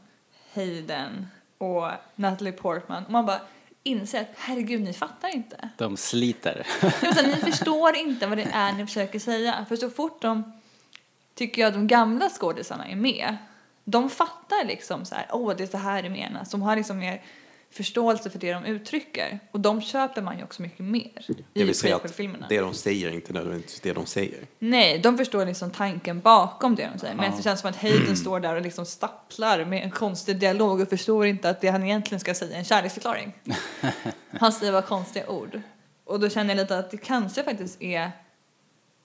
Hayden 0.55 1.26
och 1.59 1.91
Natalie 2.14 2.53
Portman 2.53 3.05
och 3.05 3.11
man 3.11 3.26
bara 3.26 3.41
inser 3.82 4.20
att 4.20 4.28
herregud, 4.37 4.80
ni 4.80 4.93
fattar 4.93 5.34
inte. 5.34 5.68
De 5.76 5.97
sliter. 5.97 6.66
Ni 7.26 7.51
förstår 7.53 7.97
inte 7.97 8.26
vad 8.26 8.39
det 8.39 8.49
är 8.53 8.72
ni 8.72 8.87
försöker 8.87 9.18
säga. 9.18 9.66
För 9.68 9.76
så 9.76 9.91
fort 9.91 10.22
de, 10.22 10.53
tycker 11.34 11.62
jag, 11.62 11.72
de 11.72 11.87
gamla 11.87 12.28
skådisarna 12.28 12.87
är 12.89 12.97
med, 12.97 13.37
de 13.84 14.11
fattar 14.11 14.64
liksom 14.66 15.05
så 15.05 15.14
här, 15.14 15.26
åh, 15.32 15.55
det 15.57 15.62
är 15.62 15.66
så 15.66 15.78
här 15.78 16.03
det 16.03 16.11
menas. 16.11 16.51
De 16.51 16.62
har 16.62 16.76
liksom 16.76 16.99
mer 16.99 17.22
förståelse 17.70 18.30
för 18.30 18.38
det 18.38 18.52
de 18.52 18.64
uttrycker. 18.64 19.38
Och 19.50 19.60
de 19.60 19.80
köper 19.82 20.22
man 20.22 20.38
ju 20.38 20.44
också 20.44 20.62
mycket 20.62 20.80
mer 20.80 21.24
i 21.28 21.44
jag 21.52 21.66
vill 21.66 21.74
säga 21.74 21.98
prequel-filmerna. 21.98 22.44
att 22.44 22.48
det 22.48 22.60
de 22.60 22.74
säger 22.74 23.08
är 23.08 23.12
inte 23.12 23.32
nödvändigtvis 23.32 23.80
det 23.80 23.92
de 23.92 24.06
säger. 24.06 24.46
Nej, 24.58 24.98
de 24.98 25.18
förstår 25.18 25.46
liksom 25.46 25.70
tanken 25.70 26.20
bakom 26.20 26.74
det 26.74 26.90
de 26.92 26.98
säger. 26.98 27.14
Men 27.14 27.24
Ja. 27.24 27.36
det 27.36 27.42
känns 27.42 27.60
som 27.60 27.70
att 27.70 27.76
Hayden 27.76 28.16
står 28.16 28.40
där 28.40 28.54
och 28.56 28.62
liksom 28.62 28.86
stapplar 28.86 29.64
med 29.64 29.82
en 29.82 29.90
konstig 29.90 30.38
dialog 30.38 30.80
och 30.80 30.88
förstår 30.88 31.26
inte 31.26 31.50
att 31.50 31.60
det 31.60 31.68
han 31.68 31.82
egentligen 31.84 32.20
ska 32.20 32.34
säga 32.34 32.54
är 32.54 32.58
en 32.58 32.64
kärleksförklaring. 32.64 33.32
han 34.30 34.52
säger 34.52 34.72
bara 34.72 34.82
konstiga 34.82 35.28
ord. 35.28 35.60
Och 36.04 36.20
då 36.20 36.28
känner 36.28 36.54
jag 36.54 36.62
lite 36.62 36.78
att 36.78 36.90
det 36.90 36.96
kanske 36.96 37.42
faktiskt 37.42 37.82
är 37.82 38.10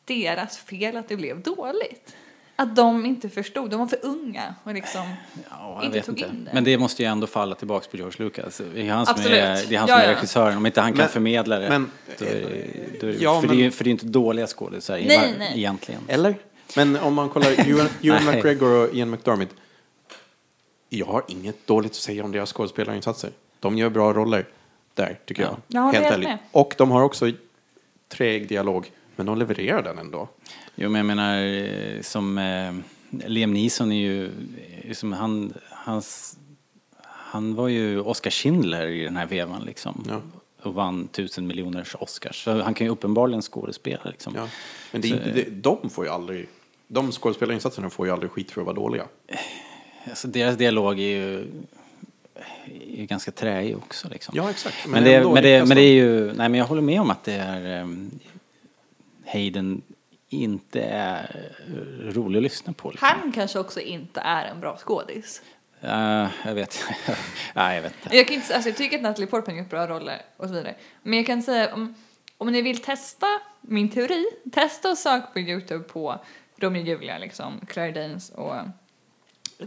deras 0.06 0.58
fel 0.58 0.98
att 0.98 1.10
det 1.10 1.16
blev 1.18 1.42
dåligt. 1.42 2.16
Att 2.62 2.76
de 2.76 3.06
inte 3.06 3.30
förstod, 3.30 3.70
de 3.70 3.80
var 3.80 3.88
för 3.88 4.00
unga 4.02 4.56
och 4.64 4.74
liksom 4.74 5.02
Ja, 5.50 5.74
jag 5.76 5.86
inte 5.86 5.98
vet 5.98 6.06
tog 6.06 6.20
inte. 6.20 6.30
in 6.36 6.46
det. 6.46 6.52
Men 6.54 6.64
det 6.64 6.78
måste 6.78 7.04
ju 7.04 7.08
ändå 7.10 7.28
falla 7.28 7.56
tillbaka 7.56 7.88
på 7.92 7.98
George 7.98 8.16
Lucas. 8.26 8.62
Det 8.74 8.82
är 8.88 8.92
han 8.92 9.06
som, 9.06 9.16
Absolut. 9.16 9.38
är, 9.38 9.66
det 9.70 9.76
är, 9.76 9.80
han 9.80 9.88
Ja, 9.90 9.96
som 9.98 10.04
är 10.04 10.10
ja. 10.10 10.16
regissören. 10.16 10.58
Om 10.58 10.66
inte 10.66 10.82
han 10.82 10.92
kan 10.92 10.98
Men- 10.98 11.10
förmedla 11.10 11.60
det. 11.60 11.70
men- 11.70 11.92
då 12.20 12.26
är, 12.26 12.68
då 13.02 13.08
är, 13.08 13.16
Ja, 13.20 13.42
för, 13.42 13.48
men- 13.48 13.58
det 13.58 13.62
är, 13.62 13.66
ju- 13.66 13.72
för 13.72 13.84
det 13.84 13.90
är 13.90 13.92
inte 13.92 14.06
dåliga 14.06 14.48
skådisar 14.48 14.98
egentligen. 14.98 16.02
Eller? 16.08 16.36
Men 16.76 16.98
om 17.00 17.14
man 17.14 17.30
kollar 17.30 17.52
Ewan, 17.70 17.88
Ewan. 18.02 18.26
McGregor 18.26 18.70
och 18.90 18.96
Ian 18.96 19.10
McDermott. 19.10 19.50
Jag 20.90 21.06
har 21.06 21.24
inget 21.28 21.68
dåligt 21.68 21.92
att 21.92 21.96
säga 21.96 22.24
om 22.24 22.32
deras 22.32 22.54
skådespelarinsatser. 22.54 23.30
De 23.60 23.78
gör 23.78 23.90
bra 23.90 24.14
roller 24.14 24.46
där, 24.94 25.20
tycker 25.26 25.44
Ja. 25.44 25.58
jag. 25.68 25.82
Håller 25.82 26.00
Helt 26.00 26.14
ärligt. 26.14 26.30
Och 26.52 26.74
de 26.78 26.92
har 26.92 27.04
också 27.04 27.32
träg 28.10 28.48
dialog, 28.48 28.92
men 29.22 29.26
de 29.26 29.38
levererar 29.40 29.84
den 29.84 29.98
ändå. 29.98 30.28
Jo, 30.76 30.90
men 30.90 31.00
jag 31.00 31.06
menar 31.06 31.44
eh, 31.44 32.02
som 32.02 32.38
eh, 32.38 32.74
Liam 33.28 33.54
Neeson 33.54 33.92
är 33.92 33.96
ju, 33.96 34.32
är 34.90 34.94
som 34.94 35.14
han, 35.14 35.54
hans, 35.70 36.38
han 37.02 37.56
var 37.56 37.68
ju 37.68 38.00
Oscar 38.00 38.32
Schindler 38.32 38.88
i 38.88 39.04
den 39.04 39.18
här 39.18 39.26
vevan 39.26 39.64
liksom. 39.64 40.06
Ja. 40.10 40.22
och 40.62 40.74
vann 40.74 41.08
tusen 41.08 41.48
miljoners 41.48 41.96
Oscars. 42.00 42.44
Så 42.44 42.62
han 42.62 42.74
kan 42.74 42.88
ju 42.88 42.92
uppenbarligen 42.92 43.42
skådespela 43.42 44.02
liksom. 44.04 44.34
Ja. 44.36 44.48
Men 44.92 45.02
det 45.02 45.08
inte, 45.08 45.32
det, 45.32 45.50
de 45.50 45.90
får 45.90 46.06
ju 46.06 46.12
aldrig, 46.12 46.48
de 46.88 47.12
skådespelarinsatserna 47.12 47.90
får 47.90 48.06
ju 48.06 48.14
aldrig 48.14 48.32
skit 48.32 48.52
för 48.52 48.62
att 48.62 48.66
vara 48.68 48.76
dåliga. 48.76 49.04
Alltså, 50.10 50.28
deras 50.28 50.58
dialog 50.58 51.00
är 51.00 51.04
ju, 51.04 51.40
är 52.96 53.00
ju 53.00 53.06
ganska 53.06 53.32
träig 53.32 53.78
också 53.78 54.08
liksom. 54.10 54.34
Ja, 54.38 54.50
exakt. 54.50 54.76
Men 54.88 54.92
Men, 54.92 55.04
det, 55.04 55.34
men, 55.34 55.44
det, 55.44 55.60
men 55.60 55.70
det 55.70 55.76
de. 55.76 55.82
är 55.82 55.94
ju, 55.94 56.26
nej 56.26 56.50
men 56.50 56.54
jag 56.54 56.66
håller 56.66 56.82
med 56.82 57.02
om 57.02 57.10
att 57.10 57.24
det 57.24 57.34
är 57.34 57.88
Hayden 59.34 59.82
inte 60.30 60.82
är 60.82 61.54
eh, 61.68 62.14
rolig 62.14 62.38
att 62.38 62.44
lyssna 62.44 62.74
på. 62.74 62.92
Liksom. 62.92 63.08
Han 63.08 63.32
kanske 63.32 63.60
också 63.60 63.80
inte 63.80 64.20
är 64.20 64.46
en 64.46 64.60
bra 64.60 64.78
skådis. 64.78 65.42
Uh, 65.84 66.28
jag 66.46 66.54
vet 66.54 66.86
Nej, 67.54 67.76
jag 67.76 67.82
vet 67.82 67.94
inte. 68.04 68.18
Jag, 68.18 68.28
kan 68.28 68.36
inte, 68.36 68.56
alltså 68.56 68.70
jag 68.70 68.78
tycker 68.78 68.98
att 68.98 69.04
Natalie 69.04 69.28
Portman 69.28 69.58
gjort 69.58 69.70
bra 69.70 69.88
roller 69.88 70.22
och 70.38 70.48
så 70.48 70.54
vidare. 70.54 70.76
Men 71.04 71.18
jag 71.18 71.26
kan 71.26 71.44
säga 71.44 71.74
om, 71.74 71.96
om 72.38 72.52
ni 72.52 72.62
vill 72.62 72.82
testa 72.82 73.28
min 73.62 73.90
teori, 73.90 74.26
testa 74.52 74.92
och 74.92 74.98
sök 74.98 75.34
på 75.34 75.40
Youtube 75.40 75.84
på 75.84 76.20
Romeo 76.56 76.82
och 76.82 76.88
Julia, 76.88 77.18
liksom, 77.18 77.66
Claire 77.68 78.02
Danes 78.02 78.30
och 78.30 78.56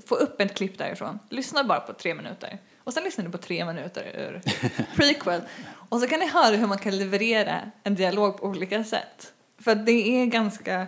få 0.07 0.15
upp 0.15 0.41
ett 0.41 0.55
klipp 0.55 0.79
därifrån. 0.79 1.19
Lyssna 1.31 1.65
bara 1.65 1.81
på 1.81 1.93
tre 1.93 2.15
minuter. 2.15 2.59
Och 2.85 2.93
sen 2.93 3.05
lyssnar 3.05 3.25
ni 3.25 3.31
på 3.31 3.39
tre 3.39 3.65
minuter 3.65 4.03
ur 4.03 4.43
prequel. 4.97 5.41
Och 5.89 6.01
så 6.01 6.07
kan 6.07 6.21
ni 6.21 6.27
höra 6.27 6.57
hur 6.57 6.67
man 6.67 6.79
kan 6.79 6.99
leverera 6.99 7.71
en 7.83 7.95
dialog 7.95 8.39
på 8.39 8.47
olika 8.47 8.85
sätt. 8.85 9.34
För 9.65 9.71
att 9.71 9.87
det 9.87 9.93
är 10.23 10.27
ganska 10.27 10.87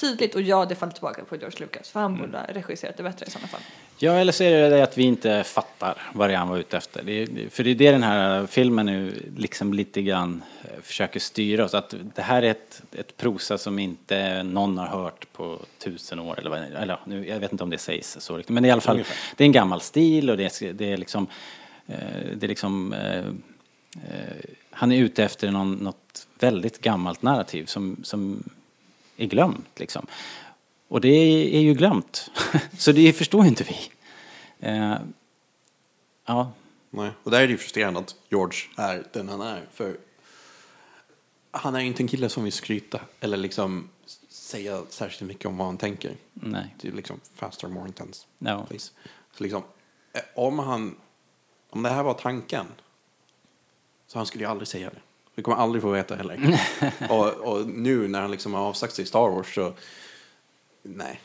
tydligt 0.00 0.34
och 0.34 0.42
ja, 0.42 0.64
det 0.64 0.74
faller 0.74 0.92
tillbaka 0.92 1.24
på 1.24 1.36
George 1.36 1.58
Lucas 1.60 1.88
för 1.90 2.00
han 2.00 2.16
borde 2.18 2.38
ha 2.38 2.44
regisserat 2.48 2.96
det 2.96 3.02
bättre 3.02 3.26
i 3.26 3.30
sådana 3.30 3.48
fall. 3.48 3.60
Ja, 3.98 4.12
eller 4.12 4.32
så 4.32 4.44
är 4.44 4.50
det 4.62 4.68
det 4.68 4.82
att 4.82 4.98
vi 4.98 5.02
inte 5.02 5.44
fattar 5.44 6.02
vad 6.14 6.28
det 6.30 6.34
är 6.34 6.38
han 6.38 6.48
var 6.48 6.58
ute 6.58 6.76
efter. 6.76 7.02
Det 7.02 7.12
är, 7.22 7.48
för 7.50 7.64
det 7.64 7.70
är 7.70 7.74
det 7.74 7.90
den 7.90 8.02
här 8.02 8.46
filmen 8.46 8.86
nu 8.86 9.12
liksom 9.36 9.72
lite 9.72 10.02
grann 10.02 10.42
eh, 10.64 10.80
försöker 10.82 11.20
styra 11.20 11.64
oss. 11.64 11.74
Att 11.74 11.94
det 12.14 12.22
här 12.22 12.42
är 12.42 12.50
ett, 12.50 12.82
ett 12.92 13.16
prosa 13.16 13.58
som 13.58 13.78
inte 13.78 14.42
någon 14.42 14.78
har 14.78 14.86
hört 14.86 15.32
på 15.32 15.58
tusen 15.78 16.18
år. 16.18 16.38
Eller, 16.38 16.50
vad- 16.50 16.58
eller 16.62 17.00
nu, 17.04 17.28
jag 17.28 17.40
vet 17.40 17.52
inte 17.52 17.64
om 17.64 17.70
det 17.70 17.78
sägs 17.78 18.16
så 18.20 18.36
riktigt. 18.36 18.54
Men 18.54 18.64
i 18.64 18.70
alla 18.70 18.80
fall, 18.80 18.94
Ungefär. 18.96 19.16
det 19.36 19.44
är 19.44 19.46
en 19.46 19.52
gammal 19.52 19.80
stil 19.80 20.30
och 20.30 20.36
det 20.36 20.62
är, 20.62 20.72
det 20.72 20.92
är 20.92 20.96
liksom, 20.96 21.26
eh, 21.86 21.96
det 22.36 22.46
är 22.46 22.48
liksom 22.48 22.92
eh, 22.92 23.18
eh, 23.18 24.36
han 24.70 24.92
är 24.92 24.96
ute 25.02 25.24
efter 25.24 25.50
någon, 25.50 25.72
något 25.72 25.96
väldigt 26.42 26.80
gammalt 26.80 27.22
narrativ 27.22 27.66
som, 27.66 27.96
som 28.02 28.42
är 29.16 29.26
glömt 29.26 29.78
liksom. 29.78 30.06
Och 30.88 31.00
det 31.00 31.08
är 31.56 31.60
ju 31.60 31.74
glömt. 31.74 32.30
Så 32.78 32.92
det 32.92 33.12
förstår 33.12 33.46
inte 33.46 33.64
vi. 33.64 33.76
Eh, 34.68 34.96
ja, 36.26 36.52
Nej. 36.90 37.10
Och 37.22 37.30
där 37.30 37.40
är 37.42 37.46
det 37.46 37.50
ju 37.50 37.58
frustrerande 37.58 38.00
att 38.00 38.16
George 38.28 38.58
är 38.76 39.04
den 39.12 39.28
han 39.28 39.40
är. 39.40 39.66
För 39.72 39.96
han 41.50 41.74
är 41.74 41.80
ju 41.80 41.86
inte 41.86 42.02
en 42.02 42.08
kille 42.08 42.28
som 42.28 42.44
vill 42.44 42.52
skryta 42.52 43.00
eller 43.20 43.36
liksom 43.36 43.88
säga 44.28 44.82
särskilt 44.88 45.28
mycket 45.28 45.46
om 45.46 45.56
vad 45.56 45.66
han 45.66 45.78
tänker. 45.78 46.16
nej. 46.32 46.74
Det 46.80 46.88
är 46.88 46.92
liksom 46.92 47.20
faster, 47.34 47.68
more 47.68 47.86
intense. 47.86 48.26
Ja. 48.38 48.64
Please. 48.68 48.92
Så 49.32 49.42
liksom, 49.42 49.62
eh, 50.12 50.20
om 50.34 50.58
han, 50.58 50.96
om 51.70 51.82
det 51.82 51.88
här 51.88 52.02
var 52.02 52.14
tanken, 52.14 52.66
så 54.06 54.18
han 54.18 54.26
skulle 54.26 54.44
ju 54.44 54.50
aldrig 54.50 54.68
säga 54.68 54.90
det. 54.90 55.00
Vi 55.38 55.42
kommer 55.42 55.56
aldrig 55.56 55.82
få 55.82 55.90
veta 55.90 56.16
heller. 56.16 56.60
och, 57.10 57.26
och 57.26 57.66
nu 57.66 58.08
när 58.08 58.20
han 58.20 58.30
liksom 58.30 58.54
har 58.54 58.60
avsagt 58.60 58.94
sig 58.94 59.02
i 59.02 59.06
Star 59.06 59.28
Wars 59.28 59.54
så, 59.54 59.72
nej. 60.82 61.20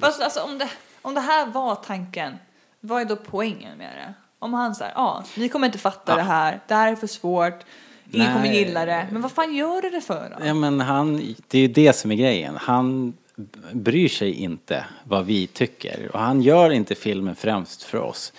Fast 0.00 0.22
alltså 0.22 0.40
om 0.40 0.58
det, 0.58 0.68
om 1.02 1.14
det 1.14 1.20
här 1.20 1.46
var 1.46 1.74
tanken, 1.74 2.36
vad 2.80 3.00
är 3.00 3.04
då 3.04 3.16
poängen 3.16 3.78
med 3.78 3.96
det? 3.96 4.14
Om 4.38 4.54
han 4.54 4.74
säger, 4.74 4.92
ja, 4.94 5.24
ni 5.36 5.48
kommer 5.48 5.66
inte 5.66 5.78
fatta 5.78 6.12
Ja. 6.12 6.16
det 6.16 6.22
här, 6.22 6.60
det 6.66 6.74
här 6.74 6.92
är 6.92 6.96
för 6.96 7.06
svårt, 7.06 7.64
ingen 8.10 8.26
Nej. 8.26 8.34
kommer 8.34 8.54
gilla 8.54 8.84
det. 8.84 9.08
Men 9.12 9.22
vad 9.22 9.32
fan 9.32 9.54
gör 9.54 9.82
du 9.82 9.90
det 9.90 10.00
för 10.00 10.36
då? 10.38 10.46
Ja, 10.46 10.54
men 10.54 10.80
han, 10.80 11.34
det 11.48 11.58
är 11.58 11.62
ju 11.62 11.68
det 11.68 11.92
som 11.92 12.10
är 12.10 12.16
grejen. 12.16 12.56
Han 12.56 13.14
bryr 13.72 14.08
sig 14.08 14.32
inte 14.32 14.84
vad 15.04 15.26
vi 15.26 15.46
tycker. 15.46 16.10
Och 16.12 16.20
han 16.20 16.42
gör 16.42 16.70
inte 16.70 16.94
filmen 16.94 17.36
främst 17.36 17.82
för 17.82 17.98
oss. 17.98 18.32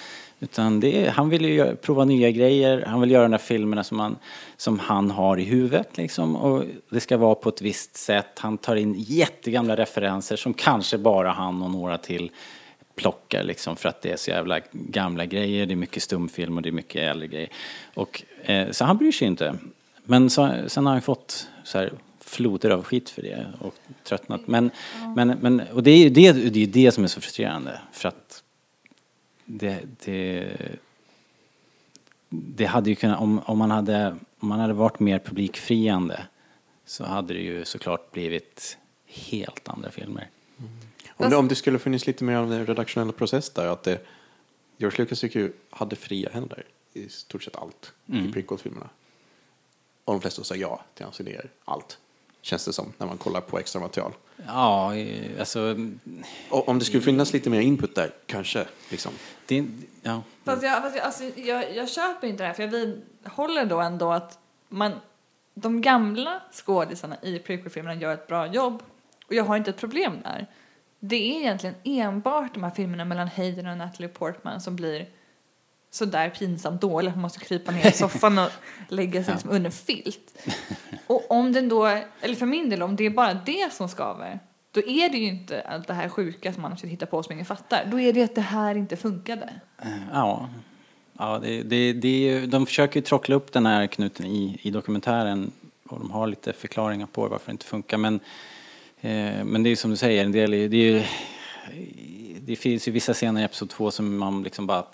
Utan 0.44 0.80
det 0.80 1.10
han 1.10 1.30
vill 1.30 1.46
ju 1.46 1.76
prova 1.76 2.06
nya 2.06 2.32
grejer, 2.32 2.84
han 2.88 3.02
vill 3.02 3.12
göra 3.12 3.24
de 3.24 3.32
där 3.32 3.38
filmerna 3.38 3.84
som 3.84 4.00
han, 4.00 4.16
som 4.58 4.80
han 4.80 5.12
har 5.12 5.38
i 5.40 5.44
huvudet 5.44 5.98
liksom. 5.98 6.36
Och 6.36 6.64
det 6.90 7.00
ska 7.00 7.18
vara 7.18 7.36
på 7.36 7.50
ett 7.50 7.62
visst 7.62 7.96
sätt. 7.96 8.40
Han 8.40 8.58
tar 8.58 8.76
in 8.76 8.96
jättegamla 8.98 9.76
referenser 9.76 10.36
som 10.36 10.54
kanske 10.54 10.98
bara 10.98 11.32
han 11.32 11.62
och 11.62 11.72
några 11.72 11.98
till 11.98 12.32
plockar 12.96 13.44
liksom 13.44 13.76
för 13.76 13.90
att 13.90 14.02
det 14.02 14.12
är 14.12 14.18
så 14.18 14.32
jävla 14.32 14.60
gamla 14.72 15.26
grejer, 15.26 15.66
det 15.66 15.74
är 15.74 15.76
mycket 15.76 16.04
stumfilm 16.04 16.58
och 16.58 16.64
det 16.64 16.70
är 16.70 16.74
mycket 16.74 17.02
äldre 17.02 17.28
grejer. 17.28 17.50
Och, 17.94 18.24
eh, 18.44 18.72
så 18.72 18.86
han 18.86 18.98
bryr 18.98 19.12
sig 19.12 19.28
inte. 19.28 19.56
Men 20.04 20.30
så, 20.30 20.54
sen 20.68 20.86
har 20.86 20.94
han 20.94 21.02
fått 21.02 21.48
så 21.64 21.78
här 21.78 21.94
floder 22.20 22.70
av 22.70 22.84
skit 22.84 23.10
för 23.10 23.22
det 23.22 23.46
och 23.60 23.76
tröttnat. 24.04 24.42
Men, 24.48 24.72
men, 25.16 25.28
men, 25.42 25.62
och 25.74 25.84
det 25.84 25.92
är 25.92 25.98
ju 25.98 26.10
det, 26.10 26.32
det, 26.32 26.64
är 26.64 26.68
det 26.68 26.92
som 26.92 27.04
är 27.04 27.08
så 27.08 27.22
frustrerande 27.22 27.80
för 27.92 28.08
att 28.10 28.23
det, 29.60 29.82
det, 30.06 30.58
det 32.30 32.66
hade 32.66 32.90
ju 32.90 32.96
kunnat, 32.96 33.20
om, 33.20 33.40
om, 33.40 33.58
man 33.58 33.72
hade, 33.72 34.18
om 34.40 34.48
man 34.48 34.60
hade 34.60 34.74
varit 34.74 35.00
mer 35.00 35.20
publikfriande 35.20 36.28
så 36.86 37.04
hade 37.06 37.34
det 37.34 37.40
ju 37.40 37.66
såklart 37.66 38.12
blivit 38.12 38.78
helt 39.06 39.70
andra 39.70 39.92
filmer. 39.92 40.30
Om 41.16 41.30
det, 41.30 41.36
om 41.36 41.48
det 41.48 41.56
skulle 41.56 41.80
funnits 41.80 42.08
lite 42.08 42.24
mer 42.24 42.36
av 42.36 42.54
en 42.54 42.66
redaktionell 42.66 43.12
process 43.12 43.50
där, 43.50 43.68
att 43.68 43.84
det, 43.84 44.06
George 44.78 44.98
Lucas 44.98 45.20
tycker 45.20 45.40
ju 45.40 45.52
hade 45.70 45.96
fria 45.96 46.30
händer 46.34 46.66
i 46.94 47.10
stort 47.10 47.44
sett 47.44 47.56
allt 47.56 47.94
i 48.06 48.32
prequel-filmerna. 48.32 48.90
Och 50.06 50.14
de 50.14 50.22
flesta 50.22 50.44
sa 50.44 50.56
ja 50.56 50.82
till 50.94 51.06
hans 51.06 51.20
idéer, 51.20 51.50
allt. 51.66 51.98
Känns 52.44 52.66
det 52.66 52.74
som, 52.74 52.94
när 52.98 53.08
man 53.08 53.18
kollar 53.18 53.42
på 53.42 53.60
extra 53.60 53.82
material. 53.82 54.14
Ja, 54.48 54.96
eh, 54.96 55.40
alltså 55.40 55.76
Och 56.50 56.70
om 56.70 56.80
det 56.80 56.86
skulle 56.86 57.04
finnas 57.04 57.34
lite 57.34 57.50
mer 57.50 57.62
input 57.62 57.96
där, 57.96 58.12
kanske, 58.26 58.66
liksom. 58.90 59.12
det, 59.46 59.66
ja. 60.02 60.24
Fast 60.44 60.64
jag, 60.64 60.82
fast 60.82 60.96
jag, 60.96 61.06
alltså, 61.06 61.24
jag, 61.24 61.76
jag 61.76 61.90
köper 61.90 62.28
inte 62.28 62.44
det 62.44 62.48
här, 62.48 62.54
för 62.54 62.64
jag 62.64 62.70
vidhåller 62.70 63.66
då 63.66 63.82
ändå 63.82 64.12
att 64.12 64.40
man, 64.70 64.92
de 65.54 65.82
gamla 65.82 66.42
skådisarna 66.52 67.18
i 67.22 67.40
prequel-filmerna 67.40 67.96
gör 67.96 68.14
ett 68.14 68.28
bra 68.28 68.48
jobb 68.48 68.84
och 69.28 69.34
jag 69.34 69.44
har 69.44 69.58
inte 69.58 69.70
ett 69.70 69.78
problem 69.78 70.20
där. 70.24 70.48
Det 71.00 71.16
är 71.16 71.40
egentligen 71.40 71.76
enbart 71.84 72.54
de 72.54 72.64
här 72.64 72.72
filmerna 72.72 73.06
mellan 73.06 73.28
Hayden 73.28 73.68
och 73.68 73.78
Natalie 73.78 74.10
Portman 74.10 74.62
som 74.62 74.76
blir 74.76 75.08
så 75.94 76.06
där 76.06 76.30
pinsamt 76.30 76.82
dåliga 76.82 77.10
att 77.10 77.16
man 77.16 77.22
måste 77.22 77.40
krypa 77.40 77.72
ner 77.72 77.88
i 77.88 77.92
soffan 77.92 78.38
och 78.38 78.50
lägga 78.88 79.24
sig 79.24 79.34
liksom 79.34 79.50
under 79.50 79.70
filt. 79.70 80.38
Och 81.08 81.32
om 81.32 81.54
den 81.54 81.70
då, 81.70 81.86
eller 82.22 82.36
för 82.36 82.46
min 82.46 82.70
del, 82.70 82.82
om 82.84 82.96
det 82.96 83.04
är 83.04 83.10
bara 83.10 83.34
det 83.34 83.74
som 83.74 83.90
skaver, 83.90 84.40
då 84.72 84.82
är 84.82 85.10
det 85.10 85.18
ju 85.18 85.28
inte 85.28 85.62
allt 85.62 85.88
det 85.88 85.94
här 85.94 86.10
sjuka 86.10 86.54
som 86.54 86.62
man 86.62 86.72
försöker 86.72 86.92
hitta 86.92 87.06
på 87.06 87.24
som 87.24 87.34
ingen 87.34 87.46
fattar. 87.46 87.86
Då 87.92 88.00
är 88.00 88.14
det 88.14 88.20
ju 88.20 88.26
att 88.26 88.36
det 88.36 88.42
här 88.42 88.76
inte 88.76 88.96
funkade. 88.96 89.54
Ja, 90.14 90.50
ja 91.18 91.40
det, 91.44 91.64
det, 91.64 91.94
det 91.94 92.08
är 92.08 92.34
ju, 92.34 92.48
de 92.48 92.66
försöker 92.66 93.00
ju 93.00 93.04
trockla 93.06 93.36
upp 93.36 93.52
den 93.52 93.66
här 93.66 93.88
knuten 93.88 94.26
i, 94.26 94.60
i 94.62 94.72
dokumentären 94.72 95.52
och 95.90 96.00
de 96.00 96.12
har 96.12 96.28
lite 96.28 96.54
förklaringar 96.54 97.08
på 97.08 97.28
varför 97.28 97.46
det 97.46 97.52
inte 97.52 97.66
funkar. 97.66 97.98
Men, 97.98 98.20
eh, 99.02 99.44
men 99.44 99.64
det 99.64 99.68
är 99.68 99.72
ju 99.72 99.76
som 99.76 99.92
du 99.92 99.98
säger, 99.98 100.26
en 100.26 100.32
del 100.32 100.52
det, 100.52 100.58
är 100.58 100.74
ju, 100.74 101.04
det 102.40 102.56
finns 102.56 102.88
ju 102.88 102.92
vissa 102.92 103.14
scener 103.14 103.42
i 103.42 103.44
Episod 103.44 103.70
2 103.70 103.92
som 103.92 104.18
man 104.18 104.44
liksom 104.44 104.68
bara 104.68 104.86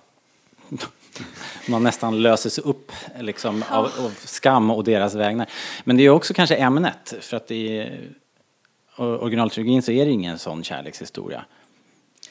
man 1.68 1.84
nästan 1.84 2.22
löser 2.22 2.50
sig 2.50 2.64
upp 2.64 2.92
liksom, 3.20 3.64
av, 3.70 3.86
av 3.86 4.14
skam 4.20 4.72
och 4.72 4.84
deras 4.84 5.16
vägnar. 5.16 5.50
Men 5.84 5.98
det 5.98 6.04
är 6.04 6.10
också 6.10 6.34
kanske 6.34 6.56
ämnet, 6.56 7.14
för 7.22 7.38
att 7.38 7.52
i 7.52 7.92
originaltrilogin 8.96 9.82
så 9.82 9.92
är 9.92 10.06
det 10.06 10.12
ingen 10.12 10.40
sån 10.40 10.64
kärlekshistoria. 10.64 11.46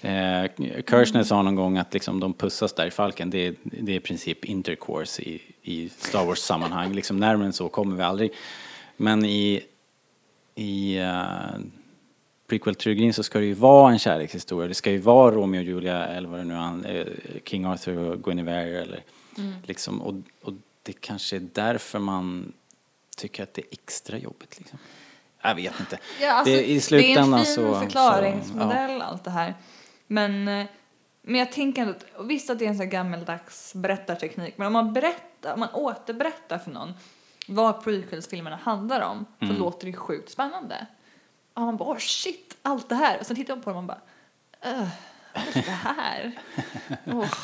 Eh, 0.01 0.51
Kirchner 0.91 1.23
sa 1.23 1.43
någon 1.43 1.55
gång 1.55 1.79
att 1.79 1.95
liksom 1.95 2.21
de 2.21 2.33
pussas 2.35 2.73
där 2.73 2.87
i 2.87 2.91
Falken, 2.91 3.31
det 3.31 3.47
är, 3.47 3.55
det 3.63 3.93
är 3.93 3.97
i 3.97 4.01
princip 4.01 4.45
intercourse 4.45 5.23
i, 5.23 5.43
i 5.63 5.89
Star 5.89 6.25
Wars-sammanhang. 6.25 6.93
Liksom 6.93 7.17
närmare 7.17 7.47
än 7.47 7.53
så 7.53 7.69
kommer 7.69 7.97
vi 7.97 8.03
aldrig. 8.03 8.33
Men 8.97 9.25
i, 9.25 9.63
i 10.55 11.01
uh, 11.01 11.61
prequel-trilogin 12.49 13.13
så 13.13 13.23
ska 13.23 13.39
det 13.39 13.45
ju 13.45 13.55
vara 13.55 13.93
en 13.93 13.99
kärlekshistoria. 13.99 14.69
Det 14.69 14.75
ska 14.75 14.91
ju 14.91 14.99
vara 14.99 15.35
Romeo 15.35 15.61
och 15.61 15.65
Julia 15.65 16.07
eller 16.07 16.29
vad 16.29 16.41
det 16.41 16.45
nu 16.45 16.55
är, 16.55 17.01
eh, 17.01 17.41
King 17.45 17.65
Arthur 17.65 17.99
och 17.99 18.23
Guinevere 18.23 18.83
eller 18.83 19.03
liksom. 19.67 20.03
Och, 20.03 20.15
och 20.43 20.53
det 20.83 20.93
kanske 20.93 21.37
är 21.37 21.49
därför 21.53 21.99
man 21.99 22.53
tycker 23.17 23.43
att 23.43 23.55
det 23.55 23.63
är 23.63 23.67
extra 23.71 24.19
jobbigt 24.19 24.59
liksom. 24.59 24.79
Jag 25.43 25.55
vet 25.55 25.81
inte. 25.81 25.99
Ja, 26.21 26.33
alltså, 26.33 26.55
det, 26.55 26.71
I 26.71 26.81
slutändan 26.81 27.31
det 27.31 27.37
är 27.37 27.39
en 27.39 27.45
fin 27.45 27.55
så... 27.55 27.81
förklaringsmodell 27.81 29.01
så, 29.01 29.05
allt 29.07 29.25
det 29.25 29.31
här. 29.31 29.55
Men, 30.07 30.49
eh, 30.49 30.67
men 31.23 31.35
jag 31.41 31.53
tänker 31.53 31.83
ändå, 31.83 31.95
att- 31.95 32.27
visst 32.27 32.51
att 32.51 32.59
det 32.59 32.65
är 32.65 32.69
en 32.69 32.77
sån 32.79 32.91
gammeldags 32.91 33.75
berättarteknik, 33.75 34.59
men 34.59 34.67
om 34.67 34.73
man 34.73 34.93
berättar, 34.93 35.55
om 35.55 35.61
man 35.61 35.69
återberättar 35.75 36.59
för 36.59 36.71
någon 36.71 36.93
vad 37.49 37.85
prequels-filmerna 37.85 38.57
handlar 38.63 39.01
om 39.01 39.25
så 39.39 39.45
Mm. 39.45 39.57
låter 39.59 39.87
det 39.87 39.93
sjukt 39.93 40.31
spännande. 40.31 40.87
Och 41.59 41.65
man 41.65 41.77
bara, 41.77 41.89
åh 41.89 41.99
shit, 41.99 42.57
allt 42.63 42.89
det 42.89 42.95
här. 42.95 43.19
Och 43.21 43.27
sen 43.27 43.37
tittar 43.37 43.57
man 43.57 43.63
på 43.63 43.71
det 43.71 43.77
och 43.77 43.85
man 43.85 43.87
bara, 43.87 44.01
öh, 44.63 44.89
vad 45.35 45.57
är 45.57 45.63
det 45.63 45.71
här? 45.71 46.39
Åh. 47.07 47.35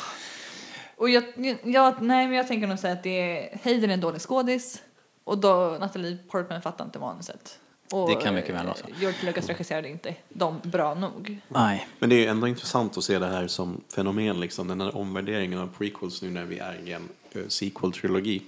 Och 0.95 1.09
jag, 1.09 1.23
jag, 1.63 2.01
nej, 2.01 2.27
men 2.27 2.37
jag 2.37 2.47
tänker 2.47 2.67
nog 2.67 2.79
säga 2.79 2.93
att 2.93 3.03
det 3.03 3.09
är, 3.09 3.59
Hayden 3.63 3.89
är 3.89 3.93
en 3.93 4.01
dålig 4.01 4.21
skådis 4.21 4.81
och 5.23 5.37
då 5.37 5.77
Natalie 5.79 6.17
Portman 6.27 6.61
fattar 6.61 6.85
inte 6.85 6.99
manuset. 6.99 7.59
Och, 7.91 8.09
Det 8.09 8.15
kan 8.15 8.35
mycket 8.35 8.55
väl 8.55 8.65
vara 8.65 8.75
så. 8.75 8.85
George 8.99 9.25
Lucas 9.25 9.47
regisserade 9.47 9.89
inte 9.89 10.15
dem 10.29 10.59
bra 10.63 10.93
nog. 10.93 11.39
Nej. 11.47 11.87
Men 11.99 12.09
det 12.09 12.15
är 12.15 12.19
ju 12.19 12.25
ändå 12.25 12.47
intressant 12.47 12.97
att 12.97 13.03
se 13.03 13.19
det 13.19 13.27
här 13.27 13.47
som 13.47 13.81
fenomen, 13.95 14.39
liksom, 14.39 14.67
den 14.67 14.81
här 14.81 14.97
omvärderingen 14.97 15.59
av 15.59 15.67
prequels 15.77 16.21
nu 16.21 16.29
när 16.29 16.45
vi 16.45 16.59
är 16.59 16.87
i 16.87 16.91
en 16.91 17.09
uh, 17.35 17.47
sequel-trilogi. 17.47 18.41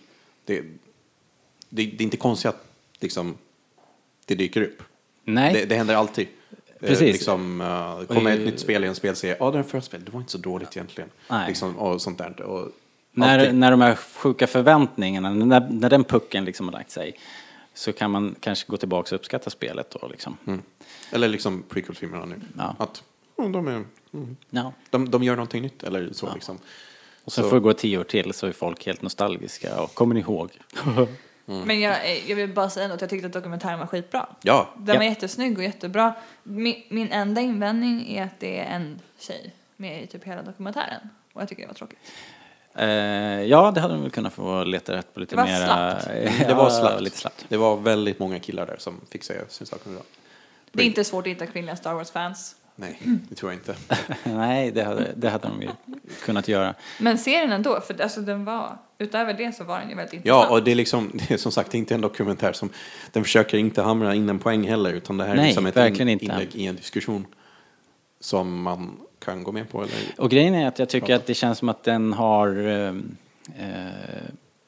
Det, 0.45 0.61
det, 0.61 1.85
det 1.85 2.01
är 2.01 2.01
inte 2.01 2.17
konstigt 2.17 2.49
att 2.49 2.67
liksom, 2.99 3.37
det 4.25 4.35
dyker 4.35 4.61
upp. 4.61 4.83
Nej. 5.27 5.53
Det, 5.53 5.65
det 5.65 5.75
händer 5.75 5.95
alltid. 5.95 6.27
Eh, 6.81 6.87
Precis. 6.87 7.13
liksom, 7.13 7.61
uh, 7.61 8.03
kommer 8.15 8.31
ett 8.31 8.45
nytt 8.45 8.59
spel 8.59 8.83
i 8.83 8.87
en 8.87 8.95
spelserie, 8.95 9.37
ja 9.39 9.51
det 9.51 9.63
förra 9.63 9.81
spelet, 9.81 10.05
det 10.05 10.11
var 10.11 10.19
inte 10.19 10.31
så 10.31 10.37
dåligt 10.37 10.77
egentligen. 10.77 11.09
Nej. 11.29 11.47
Liksom, 11.47 11.77
och 11.77 12.01
sånt 12.01 12.17
där. 12.17 12.41
Och 12.41 12.71
När, 13.11 13.39
alltid. 13.39 13.55
när 13.55 13.71
de 13.71 13.81
här 13.81 13.95
sjuka 13.95 14.47
förväntningarna, 14.47 15.29
när, 15.29 15.67
när 15.69 15.89
den 15.89 16.03
pucken 16.03 16.45
liksom 16.45 16.65
har 16.65 16.73
lagt 16.73 16.91
sig, 16.91 17.19
så 17.73 17.93
kan 17.93 18.11
man 18.11 18.35
kanske 18.39 18.71
gå 18.71 18.77
tillbaka 18.77 19.15
och 19.15 19.19
uppskatta 19.19 19.49
spelet 19.49 19.95
då 20.01 20.07
liksom. 20.07 20.37
Mm. 20.47 20.61
Eller 21.11 21.27
liksom 21.27 21.63
prequel-filmerna 21.69 22.25
nu. 22.25 22.35
Ja. 22.57 22.75
Att 22.79 23.03
mm, 23.39 23.51
de, 23.51 23.67
är, 23.67 23.83
mm, 24.13 24.37
Ja. 24.49 24.73
de, 24.89 25.09
de 25.09 25.23
gör 25.23 25.35
någonting 25.35 25.61
nytt 25.61 25.83
eller 25.83 26.09
så 26.13 26.33
liksom. 26.33 26.57
Och 27.23 27.31
sen 27.33 27.43
Så- 27.43 27.49
får 27.49 27.57
det 27.57 27.63
gå 27.63 27.73
tio 27.73 27.97
år 27.97 28.03
till 28.03 28.33
så 28.33 28.47
är 28.47 28.51
folk 28.51 28.85
helt 28.85 29.01
nostalgiska 29.01 29.81
och 29.81 29.93
kommer 29.93 30.15
ni 30.15 30.21
ihåg? 30.21 30.49
Men 31.49 31.79
jag, 31.79 32.11
eh, 32.11 32.29
jag 32.29 32.35
vill 32.35 32.53
bara 32.53 32.69
säga 32.69 32.93
att 32.93 33.01
jag 33.01 33.09
tyckte 33.09 33.27
att 33.27 33.33
dokumentären 33.33 33.79
var 33.79 33.87
skitbra. 33.87 34.25
Ja, 34.41 34.69
Den 34.77 34.97
var 34.97 35.03
Ja. 35.03 35.09
jättesnygg 35.09 35.57
och 35.57 35.63
jättebra. 35.63 36.13
Min, 36.43 36.83
min 36.89 37.11
enda 37.11 37.41
invändning 37.41 38.09
är 38.17 38.23
att 38.23 38.39
det 38.39 38.59
är 38.59 38.65
en 38.75 38.99
tjej 39.19 39.53
med 39.77 40.03
i 40.03 40.07
typ 40.07 40.23
hela 40.23 40.41
dokumentären. 40.41 41.09
Och 41.33 41.41
jag 41.41 41.49
tycker 41.49 41.61
det 41.61 41.67
var 41.67 41.73
tråkigt. 41.73 41.99
Eh, 42.75 42.87
ja, 43.43 43.71
det 43.71 43.81
hade 43.81 43.93
de 43.93 44.01
väl 44.01 44.11
kunnat 44.11 44.33
få 44.33 44.63
leta 44.63 44.95
rätt 44.95 45.13
på 45.13 45.19
lite 45.19 45.35
Det 45.35 45.41
var 45.41 45.47
mera... 45.47 45.65
slappt. 45.99 46.07
det 46.47 46.53
var 46.53 46.69
slappt. 46.69 47.01
Lite 47.01 47.17
slappt. 47.17 47.45
Det 47.49 47.57
var 47.57 47.77
väldigt 47.77 48.19
många 48.19 48.39
killar 48.39 48.65
där 48.65 48.75
som 48.79 49.01
fick 49.11 49.23
säga 49.23 49.41
sin 49.49 49.67
sak. 49.67 49.79
Det 50.71 50.81
är 50.83 50.85
inte 50.87 51.03
svårt 51.03 51.27
att 51.27 51.31
hitta 51.31 51.45
kvinnliga 51.45 51.75
Star 51.75 51.93
Wars-fans. 51.93 52.55
Nej, 52.79 52.99
det 53.29 53.35
tror 53.35 53.51
jag 53.51 53.59
inte. 53.59 53.75
Nej, 54.23 54.71
det 54.71 54.83
hade, 54.83 55.13
det 55.15 55.29
hade 55.29 55.47
de 55.47 55.61
ju 55.61 55.69
kunnat 56.25 56.47
göra. 56.47 56.75
Men 56.99 57.17
serien 57.17 57.51
ändå, 57.51 57.81
för 57.81 58.01
alltså 58.01 58.21
den 58.21 58.45
var, 58.45 58.77
utöver 58.97 59.33
det 59.33 59.55
så 59.55 59.63
var 59.63 59.79
den 59.79 59.89
ju 59.89 59.95
väldigt 59.95 60.13
intressant. 60.13 60.47
Ja, 60.49 60.55
och 60.55 60.63
det 60.63 60.71
är 60.71 60.75
liksom, 60.75 61.11
det 61.27 61.33
är 61.33 61.37
som 61.37 61.51
sagt 61.51 61.73
inte 61.73 61.95
en 61.95 62.01
dokumentär 62.01 62.53
som, 62.53 62.69
den 63.11 63.23
försöker 63.23 63.57
inte 63.57 63.81
hamra 63.81 64.15
in 64.15 64.29
en 64.29 64.39
poäng 64.39 64.67
heller, 64.67 64.93
utan 64.93 65.17
det 65.17 65.23
här 65.23 65.31
är 65.31 65.35
Nej, 65.35 65.45
liksom 65.45 65.65
ett 65.65 65.99
in, 65.99 66.09
inte. 66.09 66.25
inlägg 66.25 66.55
i 66.55 66.65
en 66.65 66.75
diskussion 66.75 67.25
som 68.19 68.61
man 68.61 68.97
kan 69.19 69.43
gå 69.43 69.51
med 69.51 69.69
på. 69.69 69.81
Eller, 69.81 69.95
Och 70.17 70.29
grejen 70.29 70.55
är 70.55 70.67
att 70.67 70.79
jag 70.79 70.89
tycker 70.89 71.15
att 71.15 71.25
det 71.25 71.33
känns 71.33 71.57
som 71.57 71.69
att 71.69 71.83
den 71.83 72.13
har 72.13 72.67
eh, 72.67 72.95
eh, 73.67 73.91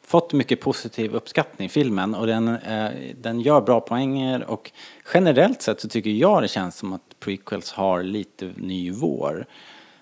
fått 0.05 0.33
mycket 0.33 0.61
positiv 0.61 1.13
uppskattning, 1.15 1.69
filmen. 1.69 2.15
Och 2.15 2.27
den, 2.27 2.47
eh, 2.47 2.89
den 3.15 3.39
gör 3.41 3.61
bra 3.61 3.81
poänger 3.81 4.43
och 4.43 4.71
generellt 5.13 5.61
sett 5.61 5.81
så 5.81 5.89
tycker 5.89 6.09
jag 6.09 6.41
det 6.41 6.47
känns 6.47 6.77
som 6.77 6.93
att 6.93 7.08
prequels 7.19 7.71
har 7.71 8.03
lite 8.03 8.51
ny 8.55 8.91
vår. 8.91 9.45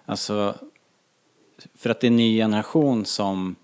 Alltså, 0.05 0.55
för 1.75 1.89
att 1.89 1.99
det 1.99 2.07
är 2.07 2.11
en 2.11 2.17
ny 2.17 2.37
generation 2.37 3.05
som, 3.05 3.55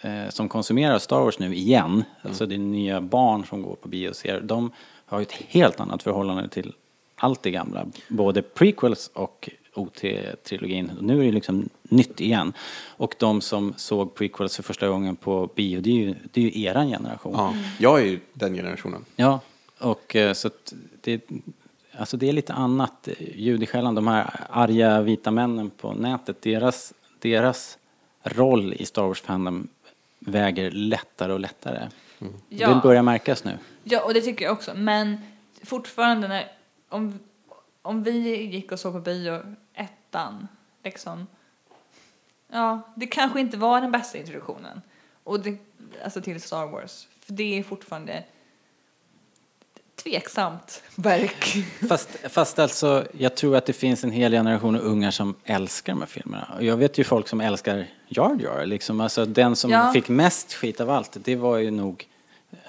eh, 0.00 0.28
som 0.28 0.48
konsumerar 0.48 0.98
Star 0.98 1.20
Wars 1.20 1.38
nu 1.38 1.54
igen. 1.54 2.04
Alltså 2.22 2.46
det 2.46 2.54
är 2.54 2.58
nya 2.58 3.00
barn 3.00 3.46
som 3.46 3.62
går 3.62 3.74
på 3.74 3.88
bio 3.88 4.08
och 4.08 4.16
ser. 4.16 4.40
De 4.40 4.72
har 5.06 5.18
ju 5.18 5.22
ett 5.22 5.32
helt 5.32 5.80
annat 5.80 6.02
förhållande 6.02 6.48
till 6.48 6.74
allt 7.16 7.42
det 7.42 7.50
gamla. 7.50 7.86
Både 8.08 8.42
prequels 8.42 9.10
och 9.14 9.50
OT-trilogin. 9.74 10.90
Nu 11.00 11.20
är 11.20 11.24
det 11.24 11.32
liksom 11.32 11.68
nytt 11.82 12.20
igen. 12.20 12.52
Och 12.86 13.14
de 13.18 13.40
som 13.40 13.74
såg 13.76 14.14
prequels 14.14 14.56
för 14.56 14.62
första 14.62 14.88
gången 14.88 15.16
på 15.16 15.50
bio, 15.54 15.80
det 15.80 15.90
är 15.90 15.94
ju, 15.94 16.14
det 16.32 16.40
är 16.40 16.44
ju 16.44 16.62
eran 16.62 16.88
generation. 16.88 17.34
ja, 17.36 17.54
jag 17.78 18.00
är 18.00 18.04
ju 18.04 18.20
den 18.32 18.54
generationen. 18.54 19.04
Ja, 19.16 19.40
och 19.78 20.16
eh, 20.16 20.32
så 20.32 20.48
att 20.48 20.74
det, 21.00 21.20
alltså 21.98 22.16
det 22.16 22.28
är 22.28 22.32
lite 22.32 22.52
annat 22.52 23.08
ljud 23.18 23.62
i 23.62 23.66
skällan. 23.66 23.94
De 23.94 24.06
här 24.06 24.46
arga 24.50 25.00
vita 25.00 25.30
männen 25.30 25.70
på 25.70 25.92
nätet, 25.92 26.42
deras, 26.42 26.94
deras 27.18 27.78
roll 28.22 28.72
i 28.72 28.86
Star 28.86 29.02
Wars 29.02 29.20
fandom 29.20 29.68
väger 30.18 30.70
lättare 30.70 31.32
och 31.32 31.40
lättare. 31.40 31.88
Ja. 32.48 32.74
Det 32.74 32.80
börjar 32.82 33.02
märkas 33.02 33.44
nu. 33.44 33.58
Ja, 33.84 34.04
och 34.04 34.14
det 34.14 34.20
tycker 34.20 34.44
jag 34.44 34.52
också. 34.52 34.74
Men 34.74 35.16
fortfarande 35.62 36.28
när, 36.28 36.52
om, 36.88 37.18
om 37.82 38.02
vi 38.02 38.44
gick 38.44 38.72
och 38.72 38.80
såg 38.80 38.92
på 38.92 39.00
bio 39.00 39.40
ettan, 39.74 40.48
liksom. 40.84 41.26
Ja, 42.48 42.80
det 42.94 43.06
kanske 43.06 43.40
inte 43.40 43.56
var 43.56 43.80
den 43.80 43.92
bästa 43.92 44.18
introduktionen. 44.18 44.82
Och 45.24 45.40
det, 45.40 45.58
alltså 46.04 46.20
till 46.20 46.42
Star 46.42 46.66
Wars. 46.66 47.08
För 47.20 47.32
det 47.32 47.58
är 47.58 47.62
fortfarande 47.62 48.24
tveksamt 50.02 50.82
verk. 50.94 51.56
Fast, 51.88 52.08
fast 52.28 52.58
alltså, 52.58 53.04
jag 53.18 53.34
tror 53.34 53.56
att 53.56 53.66
det 53.66 53.72
finns 53.72 54.04
en 54.04 54.10
hel 54.10 54.32
generation 54.32 54.76
av 54.76 54.80
ungar 54.82 55.10
som 55.10 55.34
älskar 55.44 55.92
de 55.92 56.00
här 56.00 56.06
filmerna. 56.06 56.48
Och 56.56 56.64
jag 56.64 56.76
vet 56.76 56.98
ju 56.98 57.04
folk 57.04 57.28
som 57.28 57.40
älskar 57.40 57.86
Jar 58.08 58.38
Jar. 58.42 58.66
Liksom. 58.66 59.00
Alltså, 59.00 59.24
den 59.24 59.56
som 59.56 59.70
Ja. 59.70 59.92
fick 59.92 60.08
mest 60.08 60.54
skit 60.54 60.80
av 60.80 60.90
allt, 60.90 61.16
det 61.24 61.36
var 61.36 61.56
ju 61.56 61.70
nog 61.70 62.06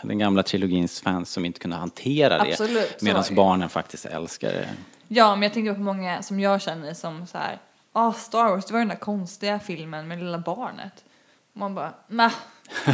den 0.02 0.18
gamla 0.20 0.44
trilogins 0.44 1.02
fans 1.02 1.30
som 1.32 1.46
inte 1.46 1.60
kunde 1.60 1.76
hantera 1.78 2.44
det. 2.44 2.52
Absolut, 2.52 3.02
Medan 3.02 3.24
barnen 3.32 3.70
faktiskt 3.70 4.06
älskar 4.06 4.48
det. 4.54 4.70
Ja, 5.08 5.36
men 5.36 5.44
jag 5.44 5.54
tänker 5.54 5.74
på 5.74 5.80
många 5.80 6.22
som 6.24 6.40
jag 6.40 6.62
känner 6.62 6.94
som 6.94 7.28
så 7.28 7.38
här, 7.38 7.58
ah 7.94 8.14
Star 8.14 8.50
Wars, 8.50 8.66
det 8.66 8.74
var 8.74 8.80
den 8.80 8.88
där 8.90 8.96
konstiga 8.96 9.60
filmen 9.60 10.08
med 10.08 10.20
lilla 10.20 10.38
barnet. 10.38 11.04
Man 11.54 11.76
bara, 11.76 11.94
nah, 12.08 12.32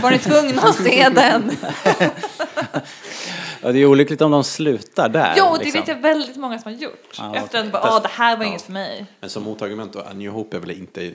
var 0.01 0.11
ni 0.11 0.19
tvungna 0.19 0.61
att 0.61 0.75
se 0.75 1.09
den? 1.09 1.51
Ja, 3.61 3.71
det 3.71 3.79
är 3.79 3.85
olyckligt 3.85 4.21
om 4.21 4.31
de 4.31 4.43
slutar 4.43 5.09
där. 5.09 5.33
Jo, 5.37 5.55
det 5.57 5.63
liksom. 5.63 5.81
vet 5.81 5.87
jag 5.87 5.95
väldigt 5.95 6.35
många 6.35 6.59
som 6.59 6.71
har 6.73 6.79
gjort. 6.79 7.15
Ja, 7.17 7.35
Efter 7.35 7.59
att 7.59 7.63
okej. 7.63 7.71
bara, 7.71 7.81
Fast- 7.81 7.93
ah 7.97 7.99
det 7.99 8.07
här 8.07 8.37
var 8.37 8.43
ja. 8.43 8.49
inget 8.49 8.61
för 8.61 8.71
mig. 8.71 9.05
Men 9.19 9.29
som 9.29 9.43
motargument 9.43 9.93
då, 9.93 9.99
A 9.99 10.13
New 10.13 10.31
Hope 10.31 10.57
är 10.57 10.61
väl 10.61 10.71
inte 10.71 11.13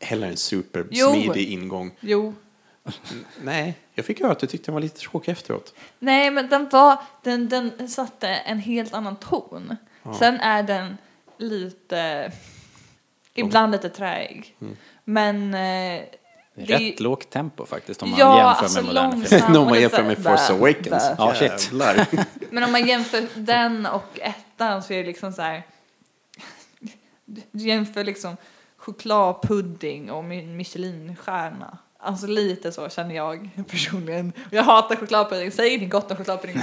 heller 0.00 0.26
en 0.28 0.36
supersmidig 0.36 1.50
ingång. 1.52 1.90
Jo. 2.00 2.34
Nej, 3.42 3.74
jag 3.94 4.04
fick 4.06 4.20
höra 4.20 4.32
att 4.32 4.38
du 4.38 4.46
tyckte 4.46 4.66
den 4.66 4.74
var 4.74 4.80
lite 4.80 5.00
tråkig 5.00 5.32
efteråt. 5.32 5.74
Nej, 5.98 6.30
men 6.30 6.48
den 6.48 6.68
var, 6.68 6.96
den, 7.22 7.48
den 7.48 7.88
satte 7.88 8.28
en 8.28 8.58
helt 8.58 8.94
annan 8.94 9.16
ton. 9.16 9.76
Sen 10.18 10.40
är 10.40 10.62
den 10.62 10.98
lite, 11.38 12.32
ibland 13.34 13.72
lite 13.72 13.88
träig. 13.88 14.56
Mm. 14.60 14.76
Men 15.04 15.54
eh, 16.56 16.66
det 16.66 16.74
Rätt 16.74 17.00
lågt 17.00 17.30
tempo 17.30 17.66
faktiskt 17.66 18.02
om 18.02 18.10
man 18.10 18.18
Ja, 18.18 18.36
jämför 18.36 18.64
alltså 18.64 18.78
med 18.78 18.86
moderna 18.86 19.26
filmer. 19.26 19.58
Om 19.58 19.66
man 19.66 19.80
jämför 19.80 20.02
med 20.02 20.16
Force 20.22 20.52
Awakens. 20.52 21.04
Ja, 21.18 21.34
shit. 21.34 21.70
Men 22.50 22.64
om 22.64 22.72
man 22.72 22.86
jämför 22.86 23.26
den 23.34 23.86
och 23.86 24.18
ettan 24.20 24.82
så 24.82 24.92
är 24.92 24.98
det 24.98 25.06
liksom 25.06 25.32
så 25.32 25.42
här. 25.42 25.62
Du 27.24 27.68
jämför 27.68 28.04
liksom 28.04 28.36
chokladpudding 28.76 30.10
och 30.10 30.24
min 30.24 30.56
Michelinstjärna. 30.56 31.78
Alltså 31.98 32.26
lite 32.26 32.72
så 32.72 32.88
känner 32.88 33.14
jag 33.14 33.50
personligen. 33.68 34.32
Jag 34.50 34.62
hatar 34.62 34.96
chokladpudding. 34.96 35.52
Säg 35.52 35.68
ingenting 35.68 35.88
gott 35.88 36.10
om 36.10 36.16
chokladpudding. 36.16 36.62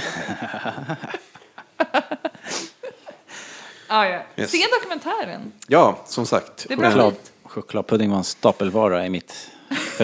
ah, 3.88 4.04
ja. 4.04 4.22
Yes. 4.36 4.50
Se 4.50 4.58
dokumentären. 4.80 5.52
Ja, 5.66 5.98
som 6.06 6.26
sagt. 6.26 6.68
Det 6.68 6.74
är 6.74 6.78
bra. 6.78 6.90
Choklad, 6.90 7.14
chokladpudding 7.44 8.10
var 8.10 8.18
en 8.18 8.24
stapelvara 8.24 9.06
i 9.06 9.10
mitt 9.10 9.50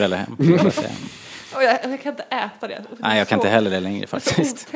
föräldrahem. 0.00 0.36
jag. 0.38 0.72
Och 1.54 1.62
jag, 1.62 1.78
jag 1.92 2.02
kan 2.02 2.12
inte 2.12 2.22
äta 2.22 2.68
det. 2.68 2.84
Nej, 2.98 3.18
jag 3.18 3.28
kan 3.28 3.38
inte 3.38 3.48
heller 3.48 3.70
det 3.70 3.80
längre 3.80 4.00
Det 4.00 4.06
faktiskt. 4.06 4.68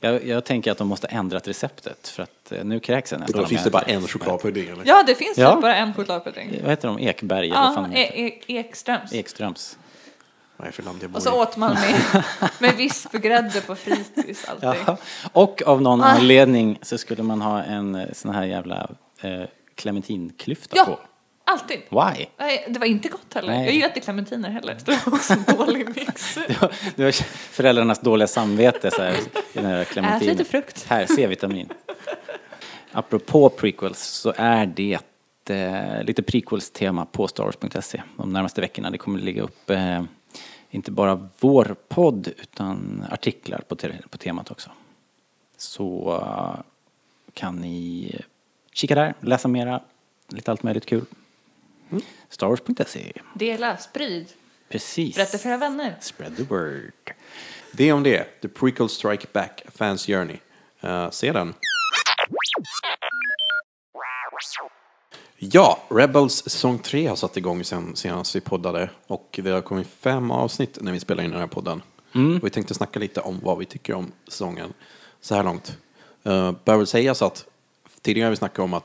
Jag, 0.00 0.26
jag 0.26 0.44
tänker 0.44 0.72
att 0.72 0.78
de 0.78 0.88
måste 0.88 1.06
ändrat 1.06 1.48
receptet 1.48 2.08
för 2.08 2.22
att 2.22 2.52
eh, 2.52 2.64
nu 2.64 2.80
kräks 2.80 3.12
nästan. 3.12 3.40
Då 3.40 3.46
finns 3.46 3.64
det 3.64 3.70
bara 3.70 3.82
en 3.82 4.08
chokladpudding 4.08 4.68
eller? 4.68 4.82
Ja, 4.86 5.02
det 5.06 5.14
finns 5.14 5.38
Ja. 5.38 5.52
typ 5.52 5.62
bara 5.62 5.74
en 5.76 5.94
chokladpudding. 5.94 6.58
Vad 6.62 6.70
heter 6.70 6.88
de? 6.88 6.98
Ekberg 6.98 7.48
Ja, 7.48 7.86
e 7.92 8.26
e 8.26 8.58
Ekströms. 8.58 9.12
Ekströms. 9.12 9.78
Vad 10.56 10.66
är 10.66 10.70
det 10.70 10.76
för 10.76 10.82
land 10.82 10.98
jag 11.02 11.10
bor 11.10 11.16
Och 11.16 11.22
så 11.22 11.42
åt 11.42 11.56
man 11.56 11.74
med, 11.74 12.22
med 12.58 12.76
vispgrädde 12.76 13.60
på 13.60 13.74
fritids. 13.74 14.46
Ja. 14.60 14.96
Och 15.32 15.62
av 15.66 15.82
någon 15.82 16.02
Ah. 16.02 16.06
anledning 16.06 16.78
så 16.82 16.98
skulle 16.98 17.22
man 17.22 17.40
ha 17.42 17.62
en 17.62 17.94
eh, 17.94 18.06
sån 18.12 18.34
här 18.34 18.44
jävla 18.44 18.90
eh, 19.20 19.42
clementinklyfta 19.74 20.76
Ja, 20.76 20.84
på. 20.84 20.98
Alltid. 21.44 21.80
Why? 21.90 22.26
Nej, 22.36 22.66
det 22.68 22.78
var 22.78 22.86
inte 22.86 23.08
gott 23.08 23.34
heller. 23.34 23.52
Nej. 23.52 23.64
Jag 23.64 23.74
gillar 23.74 23.88
inte 23.88 24.00
clementiner 24.00 24.50
heller. 24.50 24.76
Det 24.84 25.06
var 25.06 25.14
också 25.14 25.32
en 25.32 25.56
dålig 25.56 25.86
mix. 25.96 26.34
Det 26.34 26.60
var, 26.60 26.72
det 26.96 27.04
var 27.04 27.12
föräldrarnas 27.52 27.98
dåliga 28.00 28.26
samvete 28.28 28.90
så 28.90 29.02
här, 29.02 29.16
den 29.52 29.64
här 30.04 30.16
Ät 30.16 30.22
lite 30.22 30.44
frukt. 30.44 30.84
Här, 30.88 31.06
C-vitamin. 31.06 31.68
Apropå 32.92 33.48
prequels 33.48 33.98
så 34.02 34.32
är 34.36 34.66
det 34.66 34.98
eh, 35.50 36.02
lite 36.04 36.22
prequels-tema 36.22 37.06
på 37.06 37.28
starwars.se 37.28 38.02
de 38.16 38.32
närmaste 38.32 38.60
veckorna. 38.60 38.90
Det 38.90 38.98
kommer 38.98 39.18
ligga 39.18 39.42
upp 39.42 39.70
eh, 39.70 40.02
inte 40.70 40.90
bara 40.90 41.28
vår 41.40 41.76
podd 41.88 42.28
utan 42.38 43.04
artiklar 43.10 43.58
på, 43.68 43.76
te- 43.76 44.02
på 44.10 44.18
temat 44.18 44.50
också. 44.50 44.70
Så 45.56 46.18
eh, 46.22 46.60
kan 47.34 47.56
ni 47.56 48.10
kika 48.72 48.94
där, 48.94 49.14
läsa 49.20 49.48
mera, 49.48 49.80
lite 50.28 50.50
allt 50.50 50.62
möjligt 50.62 50.86
kul. 50.86 51.04
Star 52.28 52.46
Wars.se. 52.46 53.12
Dela, 53.34 53.76
sprid, 53.76 54.26
Precis. 54.68 55.16
berätta 55.16 55.38
för 55.38 55.48
era 55.48 55.56
vänner. 55.56 55.96
Spread 56.00 56.36
the 56.36 56.42
word. 56.42 57.12
Det 57.72 57.92
om 57.92 58.02
det. 58.02 58.24
The 58.42 58.48
Prequel 58.48 58.88
Strike 58.88 59.26
Back, 59.32 59.62
A 59.66 59.70
Fans 59.74 60.06
Journey. 60.06 60.36
Eh, 60.80 61.10
se 61.10 61.32
den. 61.32 61.54
Ja, 65.36 65.78
Rebels 65.88 66.34
säsong 66.34 66.78
3 66.78 67.06
har 67.06 67.16
satt 67.16 67.36
igång 67.36 67.64
sen 67.64 67.96
senast 67.96 68.36
vi 68.36 68.40
poddade 68.40 68.90
och 69.06 69.40
det 69.42 69.50
har 69.50 69.60
kommit 69.60 69.88
fem 70.00 70.30
avsnitt 70.30 70.78
när 70.80 70.92
vi 70.92 71.00
spelar 71.00 71.24
in 71.24 71.30
den 71.30 71.40
här 71.40 71.46
podden. 71.46 71.82
Och 72.14 72.46
vi 72.46 72.50
tänkte 72.50 72.74
snacka 72.74 72.98
lite 72.98 73.20
om 73.20 73.40
vad 73.42 73.58
vi 73.58 73.64
tycker 73.64 73.94
om 73.94 74.12
säsongen 74.28 74.72
så 75.20 75.34
här 75.34 75.42
långt. 75.42 75.76
Uh, 76.26 76.52
bör 76.64 76.76
väl 76.76 76.86
sägas 76.86 77.22
att 77.22 77.44
tidigare 78.00 78.26
har 78.26 78.30
vi 78.30 78.36
snackat 78.36 78.58
om 78.58 78.74
att 78.74 78.84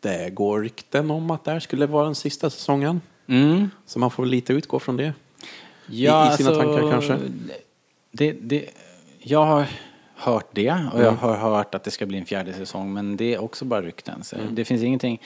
det 0.00 0.30
går 0.34 0.60
rykten 0.62 1.10
om 1.10 1.30
att 1.30 1.44
det 1.44 1.50
här 1.50 1.60
skulle 1.60 1.86
vara 1.86 2.04
den 2.04 2.14
sista 2.14 2.50
säsongen. 2.50 3.00
Mm. 3.26 3.70
Så 3.86 3.98
man 3.98 4.10
får 4.10 4.22
väl 4.22 4.30
lite 4.30 4.52
utgå 4.52 4.78
från 4.78 4.96
det. 4.96 5.12
Ja, 5.86 6.30
I- 6.30 6.34
i 6.34 6.36
sina 6.36 6.48
alltså, 6.50 6.62
tankar 6.64 6.90
kanske? 6.90 7.18
Det, 8.10 8.32
det, 8.32 8.64
jag 9.18 9.44
har 9.44 9.66
hört 10.14 10.48
det 10.52 10.70
och 10.92 11.02
jag 11.02 11.12
har 11.12 11.36
hört 11.36 11.74
att 11.74 11.84
det 11.84 11.90
ska 11.90 12.06
bli 12.06 12.18
en 12.18 12.24
fjärde 12.24 12.52
säsong 12.52 12.92
men 12.92 13.16
det 13.16 13.34
är 13.34 13.38
också 13.42 13.64
bara 13.64 13.82
rykten. 13.82 14.24
Så 14.24 14.36
Det 14.50 14.64
finns 14.64 14.82
ingenting 14.82 15.20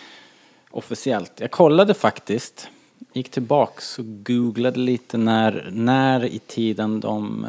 officiellt. 0.70 1.32
Jag 1.40 1.50
kollade 1.50 1.94
faktiskt, 1.94 2.68
gick 3.12 3.30
tillbaks 3.30 3.98
och 3.98 4.04
googlade 4.24 4.78
lite 4.80 5.18
när, 5.18 5.68
när 5.72 6.24
i 6.24 6.38
tiden 6.38 7.00
de 7.00 7.44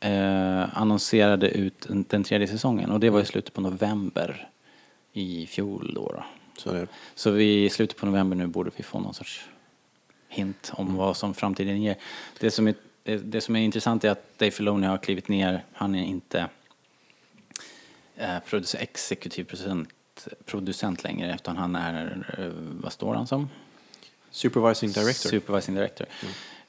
eh, 0.00 0.10
eh, 0.10 0.78
annonserade 0.78 1.48
ut 1.50 1.74
den- 1.88 2.04
den 2.08 2.24
tredje 2.24 2.48
säsongen 2.48 2.90
och 2.90 3.00
det 3.00 3.10
var 3.10 3.20
i 3.20 3.24
slutet 3.24 3.54
på 3.54 3.60
november 3.60 4.48
i 5.12 5.46
fjol 5.46 5.92
då. 5.94 6.12
då. 6.12 6.24
Så 6.56 6.72
det, 6.72 6.86
Så 7.14 7.30
vi, 7.30 7.64
i 7.64 7.70
slutet 7.70 7.96
på 7.96 8.06
november 8.06 8.36
nu 8.36 8.46
borde 8.46 8.70
vi 8.76 8.82
få 8.82 9.00
någon 9.00 9.14
sorts 9.14 9.48
hint 10.28 10.72
om 10.74 10.96
vad 10.96 11.16
som 11.16 11.34
framtiden 11.34 11.82
ger. 11.82 11.96
Det 12.40 12.50
som 12.50 12.68
är, 12.68 12.74
det 13.18 13.40
som 13.40 13.56
är 13.56 13.60
intressant 13.60 14.04
är 14.04 14.10
att 14.10 14.38
Dave 14.38 14.50
Filoni 14.50 14.86
har 14.86 14.98
klivit 14.98 15.28
ner. 15.28 15.64
Han 15.72 15.94
är 15.94 16.04
inte 16.04 16.48
eh, 18.16 18.36
exekutiv 18.78 19.44
producent, 19.44 19.88
producent 20.44 21.04
längre 21.04 21.34
utan 21.34 21.56
han 21.56 21.76
är, 21.76 22.26
eh, 22.38 22.50
vad 22.82 22.92
står 22.92 23.14
han 23.14 23.26
som? 23.26 23.48
Supervising 24.30 24.90
Director. 24.90 25.30
Supervising 25.30 25.74
Director. 25.74 26.06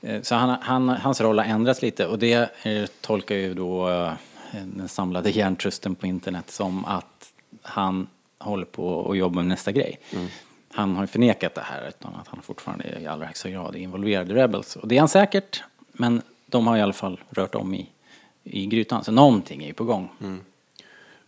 Eh, 0.02 0.22
Så 0.22 0.36
han, 0.36 0.58
han, 0.62 0.90
hans 0.90 1.22
roll 1.22 1.38
har 1.40 1.46
ändrats 1.46 1.82
lite 1.82 2.08
och 2.08 2.20
det 2.20 2.66
eh, 2.66 2.86
tolkar 3.02 3.36
ju 3.36 3.54
då 3.54 3.88
den 4.52 4.88
samlade 4.88 5.30
hjärntrusten 5.38 5.96
på 5.96 6.08
internet 6.08 6.52
som 6.52 6.86
att 6.86 7.34
han 7.62 8.08
håller 8.42 8.66
på 8.66 9.12
att 9.12 9.18
jobba 9.18 9.36
med 9.36 9.46
nästa 9.46 9.72
grej. 9.72 10.00
Han 10.74 10.96
har 10.96 11.06
förnekat 11.06 11.56
det 11.56 11.62
här 11.62 11.88
utan 11.88 12.16
att 12.16 12.28
han 12.28 12.42
fortfarande 12.42 13.00
i 13.00 13.08
allra 13.08 13.26
högsta 13.26 13.50
grad 13.50 13.76
är 13.76 13.80
involverad 13.80 14.32
i 14.32 14.34
Rebels. 14.34 14.76
Och 14.76 14.88
det 14.88 14.96
är 14.96 15.00
han 15.00 15.10
säkert, 15.10 15.64
men 15.92 16.22
de 16.46 16.68
har 16.68 16.78
i 16.78 16.82
alla 16.82 16.94
fall 16.94 17.20
rört 17.30 17.56
om 17.56 17.74
i, 17.74 17.90
i 18.44 18.66
grytan. 18.66 19.04
Så 19.04 19.12
någonting 19.12 19.64
är 19.64 19.68
ju 19.68 19.74
på 19.74 19.84
gång. 19.84 20.10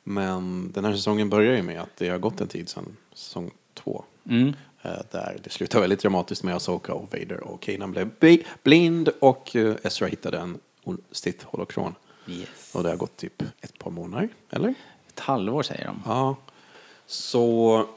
Men 0.03 0.71
den 0.71 0.85
här 0.85 0.93
säsongen 0.93 1.29
börjar 1.29 1.55
ju 1.55 1.61
med 1.61 1.81
att 1.81 1.97
det 1.97 2.09
har 2.09 2.17
gått 2.17 2.41
en 2.41 2.47
tid 2.47 2.69
sedan 2.69 2.97
säsong 3.13 3.51
två. 3.73 4.03
Mm. 4.29 4.53
Eh, 4.81 4.91
Där 5.11 5.37
det 5.43 5.49
slutar 5.49 5.79
väldigt 5.79 5.99
dramatiskt 6.01 6.43
med 6.43 6.55
Asoka 6.55 6.93
och 6.93 7.13
Vader 7.13 7.43
och 7.43 7.61
Kanan 7.61 7.91
blev 7.91 8.09
blind 8.63 9.09
och 9.19 9.55
eh, 9.55 9.75
Ezra 9.83 10.07
hittade 10.07 10.37
en 10.37 10.59
Sith 11.11 11.45
holokron. 11.45 11.95
Yes. 12.27 12.75
Och 12.75 12.83
det 12.83 12.89
har 12.89 12.95
gått 12.95 13.17
typ 13.17 13.41
ett 13.61 13.79
par 13.79 13.91
månader, 13.91 14.29
eller? 14.49 14.73
Ett 15.07 15.19
halvår 15.19 15.63
säger 15.63 15.85
de. 15.85 16.01
Ja. 16.05 16.35
Så 17.07 17.87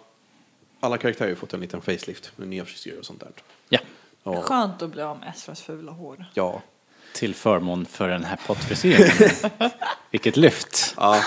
alla 0.80 0.98
karaktärer 0.98 1.28
har 1.28 1.36
fått 1.36 1.54
en 1.54 1.60
liten 1.60 1.80
facelift 1.82 2.32
med 2.36 2.48
nya 2.48 2.64
frisyrer 2.64 2.98
och 2.98 3.04
sånt 3.06 3.20
där. 3.20 3.30
Ja, 3.68 3.78
Ja, 4.24 4.42
Skönt 4.42 4.82
att 4.82 4.90
bli 4.90 5.02
av 5.02 5.18
med 5.18 5.28
Ezras 5.36 5.62
fula 5.62 5.92
hår. 5.92 6.24
ja. 6.34 6.62
till 7.14 7.34
förmån 7.34 7.86
för 7.86 8.08
den 8.08 8.24
här 8.24 8.38
pottfrisyren. 8.46 9.30
Vilket 10.10 10.36
lyft. 10.36 10.94
ja. 10.96 11.22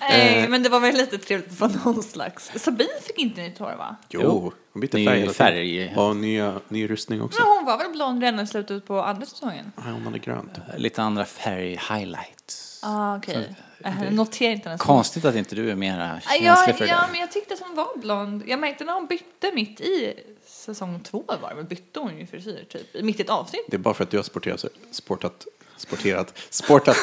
Nej, 0.00 0.48
men 0.48 0.62
det 0.62 0.68
var 0.68 0.80
väl 0.80 0.94
lite 0.96 1.18
trevligt 1.18 1.58
för 1.58 1.68
någon 1.84 2.02
slags... 2.02 2.52
Sabine 2.56 2.90
fick 3.02 3.18
inte 3.18 3.40
nytt 3.42 3.58
hår 3.58 3.74
va? 3.78 3.96
Jo, 4.08 4.52
hon 4.72 4.80
bytte 4.80 4.96
Ny 4.96 5.06
färg. 5.06 5.18
hela 5.20 5.32
tiden. 5.32 5.46
färg. 5.46 5.92
Ja, 5.96 6.12
nya, 6.12 6.60
ny 6.68 6.90
rustning 6.90 7.22
också. 7.22 7.40
Men 7.42 7.48
hon 7.56 7.64
var 7.64 7.78
väl 7.78 7.90
blond 7.92 8.22
redan 8.22 8.40
i 8.40 8.46
slutet 8.46 8.86
på 8.86 9.02
andra 9.02 9.26
säsongen? 9.26 9.72
Nej, 9.76 9.92
hon 9.92 10.02
hade 10.02 10.18
grönt. 10.18 10.58
Lite 10.76 11.02
andra 11.02 11.24
färg-highlights. 11.24 12.71
Ah, 12.82 13.16
okej. 13.16 13.54
Jag 13.78 14.12
noterar 14.12 14.52
inte 14.52 14.68
hennes 14.68 14.80
Konstigt 14.82 15.24
att 15.24 15.34
inte 15.34 15.54
du 15.54 15.70
är 15.70 15.74
mera 15.74 16.12
Ah, 16.12 16.20
känslig 16.20 16.46
Ja, 16.48 16.56
för 16.56 16.84
det 16.84 16.86
ja, 16.86 17.04
men 17.10 17.20
jag 17.20 17.32
tyckte 17.32 17.54
att 17.54 17.60
hon 17.60 17.74
var 17.74 17.96
blond. 17.96 18.42
Jag 18.46 18.58
märkte 18.60 18.84
när 18.84 18.92
hon 18.92 19.06
bytte 19.06 19.52
mitt 19.54 19.80
i 19.80 20.14
säsong 20.46 21.00
två 21.00 21.24
var 21.42 21.54
det 21.54 21.62
bytte 21.64 22.00
hon 22.00 22.18
ju 22.18 22.26
frisyr 22.26 22.64
typ, 22.68 23.04
mitt 23.04 23.20
i 23.20 23.22
ett 23.22 23.30
avsnitt. 23.30 23.64
Det 23.68 23.76
är 23.76 23.78
bara 23.78 23.94
för 23.94 24.04
att 24.04 24.10
du 24.10 24.16
har 24.16 24.24
sporterat, 24.24 24.64
sportat, 24.90 25.46
sporterat, 25.76 26.38
sportat 26.50 26.96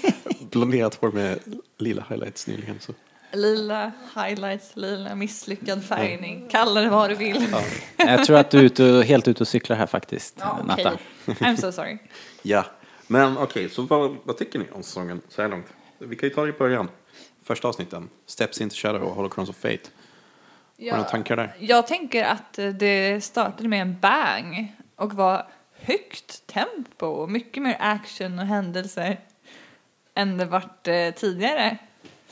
blonderat 0.50 0.94
hår 0.94 1.12
med 1.12 1.38
lila 1.78 2.04
highlights 2.08 2.46
nyligen. 2.46 2.80
Så. 2.80 2.92
Lila 3.32 3.92
highlights, 4.14 4.76
lila 4.76 5.14
misslyckad 5.14 5.84
färgning, 5.84 6.48
kalla 6.50 6.80
det 6.80 6.88
vad 6.90 7.10
du 7.10 7.14
vill. 7.14 7.54
Jag 7.96 8.24
tror 8.24 8.36
att 8.38 8.50
du 8.50 8.58
är 8.58 8.62
ute, 8.62 8.84
helt 9.06 9.28
ute 9.28 9.42
och 9.42 9.48
cyklar 9.48 9.76
här 9.76 9.86
faktiskt, 9.86 10.34
Ja, 10.38 10.62
Natta. 10.64 10.98
okej. 11.26 11.34
I'm 11.40 11.56
so 11.56 11.72
sorry. 11.72 11.98
Ja, 12.42 12.64
men 13.06 13.38
okej, 13.38 13.68
så 13.68 13.82
vad, 13.82 14.16
vad 14.24 14.36
tycker 14.36 14.58
ni 14.58 14.66
om 14.72 14.82
säsongen 14.82 15.20
så 15.28 15.42
här 15.42 15.48
långt? 15.48 15.66
Vi 15.98 16.16
kan 16.16 16.28
ju 16.28 16.34
ta 16.34 16.42
det 16.42 16.48
i 16.48 16.52
början. 16.52 16.88
Första 17.42 17.68
avsnitten, 17.68 18.08
Steps 18.26 18.60
into 18.60 18.76
Shadow 18.76 19.02
och 19.02 19.14
Holocrons 19.14 19.50
of 19.50 19.56
Fate. 19.56 19.78
Har 20.78 20.84
du 20.84 20.90
några 20.90 21.04
tankar 21.04 21.36
där? 21.36 21.56
Jag 21.58 21.86
tänker 21.86 22.24
att 22.24 22.58
eh, 22.58 22.68
det 22.68 23.24
startade 23.24 23.68
med 23.68 23.82
en 23.82 24.00
bang 24.00 24.76
och 24.96 25.12
var 25.12 25.46
högt 25.72 26.46
tempo 26.46 27.06
och 27.06 27.30
mycket 27.30 27.62
mer 27.62 27.76
action 27.80 28.38
och 28.38 28.46
händelser 28.46 29.20
än 30.14 30.36
det 30.36 30.44
vart 30.44 30.88
eh, 30.88 31.10
tidigare. 31.10 31.78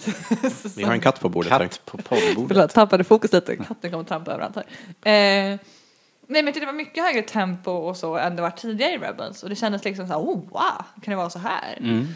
Vi 0.77 0.83
har 0.83 0.93
en 0.93 1.01
katt 1.01 1.21
på 1.21 1.29
bordet 1.29 1.53
här. 1.53 1.61
Katt 1.61 1.85
på 1.85 1.97
poddbordet. 1.97 2.49
Förlåt, 2.49 2.71
tappade 2.75 3.05
fokus 3.05 3.33
lite. 3.33 3.57
Katten 3.57 3.91
kommer 3.91 4.05
trampa 4.05 4.33
överallt 4.33 4.57
här. 4.57 5.53
Eh, 5.53 5.59
nej, 6.27 6.43
men 6.43 6.53
tyckte 6.53 6.61
det 6.61 6.73
var 6.73 6.79
mycket 6.79 7.05
högre 7.05 7.23
tempo 7.23 7.71
och 7.71 7.97
så 7.97 8.17
än 8.17 8.37
det 8.37 8.43
var 8.43 8.51
tidigare 8.51 8.93
i 8.93 8.99
Rebels. 8.99 9.43
Och 9.43 9.49
det 9.49 9.57
kändes 9.57 9.85
liksom 9.85 10.07
så 10.07 10.13
här, 10.13 10.21
oh 10.21 10.41
wow, 10.51 10.85
kan 11.03 11.11
det 11.11 11.17
vara 11.17 11.31
så 11.31 11.39
här? 11.39 11.77
Mm. 11.81 12.07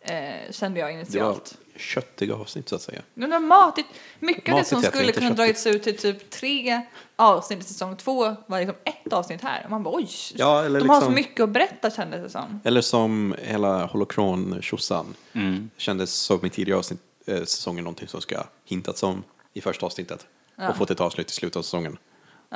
Eh, 0.00 0.52
kände 0.52 0.80
jag 0.80 0.88
Det 0.88 0.92
var 0.94 1.00
initialt. 1.00 1.54
köttiga 1.76 2.34
avsnitt 2.34 2.68
så 2.68 2.76
att 2.76 2.82
säga. 2.82 3.02
Men 3.14 3.30
det 3.30 3.34
var 3.38 3.46
matigt. 3.46 3.86
Mycket 4.20 4.42
av 4.42 4.44
det 4.44 4.52
Matigt 4.52 4.68
som 4.68 4.82
skulle 4.82 5.12
kunna 5.12 5.26
köttigt. 5.26 5.36
dragits 5.36 5.66
ut 5.66 5.82
till 5.82 5.96
typ 5.98 6.30
tre 6.30 6.80
avsnitt 7.16 7.60
i 7.60 7.64
säsong 7.64 7.96
två 7.96 8.36
var 8.46 8.58
liksom 8.58 8.76
ett 8.84 9.12
avsnitt 9.12 9.42
här. 9.42 9.64
Och 9.64 9.70
man 9.70 9.82
bara 9.82 9.94
oj, 9.96 10.08
Ja, 10.34 10.64
eller 10.64 10.80
de 10.80 10.88
har 10.88 10.96
så 10.96 11.00
liksom- 11.00 11.14
mycket 11.14 11.40
att 11.40 11.50
berätta 11.50 11.90
kändes 11.90 12.22
det 12.22 12.30
som. 12.30 12.60
Eller 12.64 12.80
som 12.80 13.34
hela 13.42 13.86
holocron 13.86 14.58
tjosan 14.62 15.14
Mm. 15.32 15.70
kändes 15.76 16.12
som 16.14 16.46
i 16.46 16.50
tidigare 16.50 16.78
avsnitt, 16.78 17.00
eh, 17.26 17.38
säsonger 17.38 17.82
någonting 17.82 18.08
som 18.08 18.20
ska 18.20 18.42
hintats 18.64 19.02
om 19.02 19.22
i 19.52 19.60
första 19.60 19.86
avsnittet 19.86 20.26
Ja. 20.56 20.68
och 20.68 20.76
fått 20.76 20.90
ett 20.90 21.00
avslut 21.00 21.30
i 21.30 21.34
slutet 21.34 21.56
av 21.56 21.62
säsongen. 21.62 21.96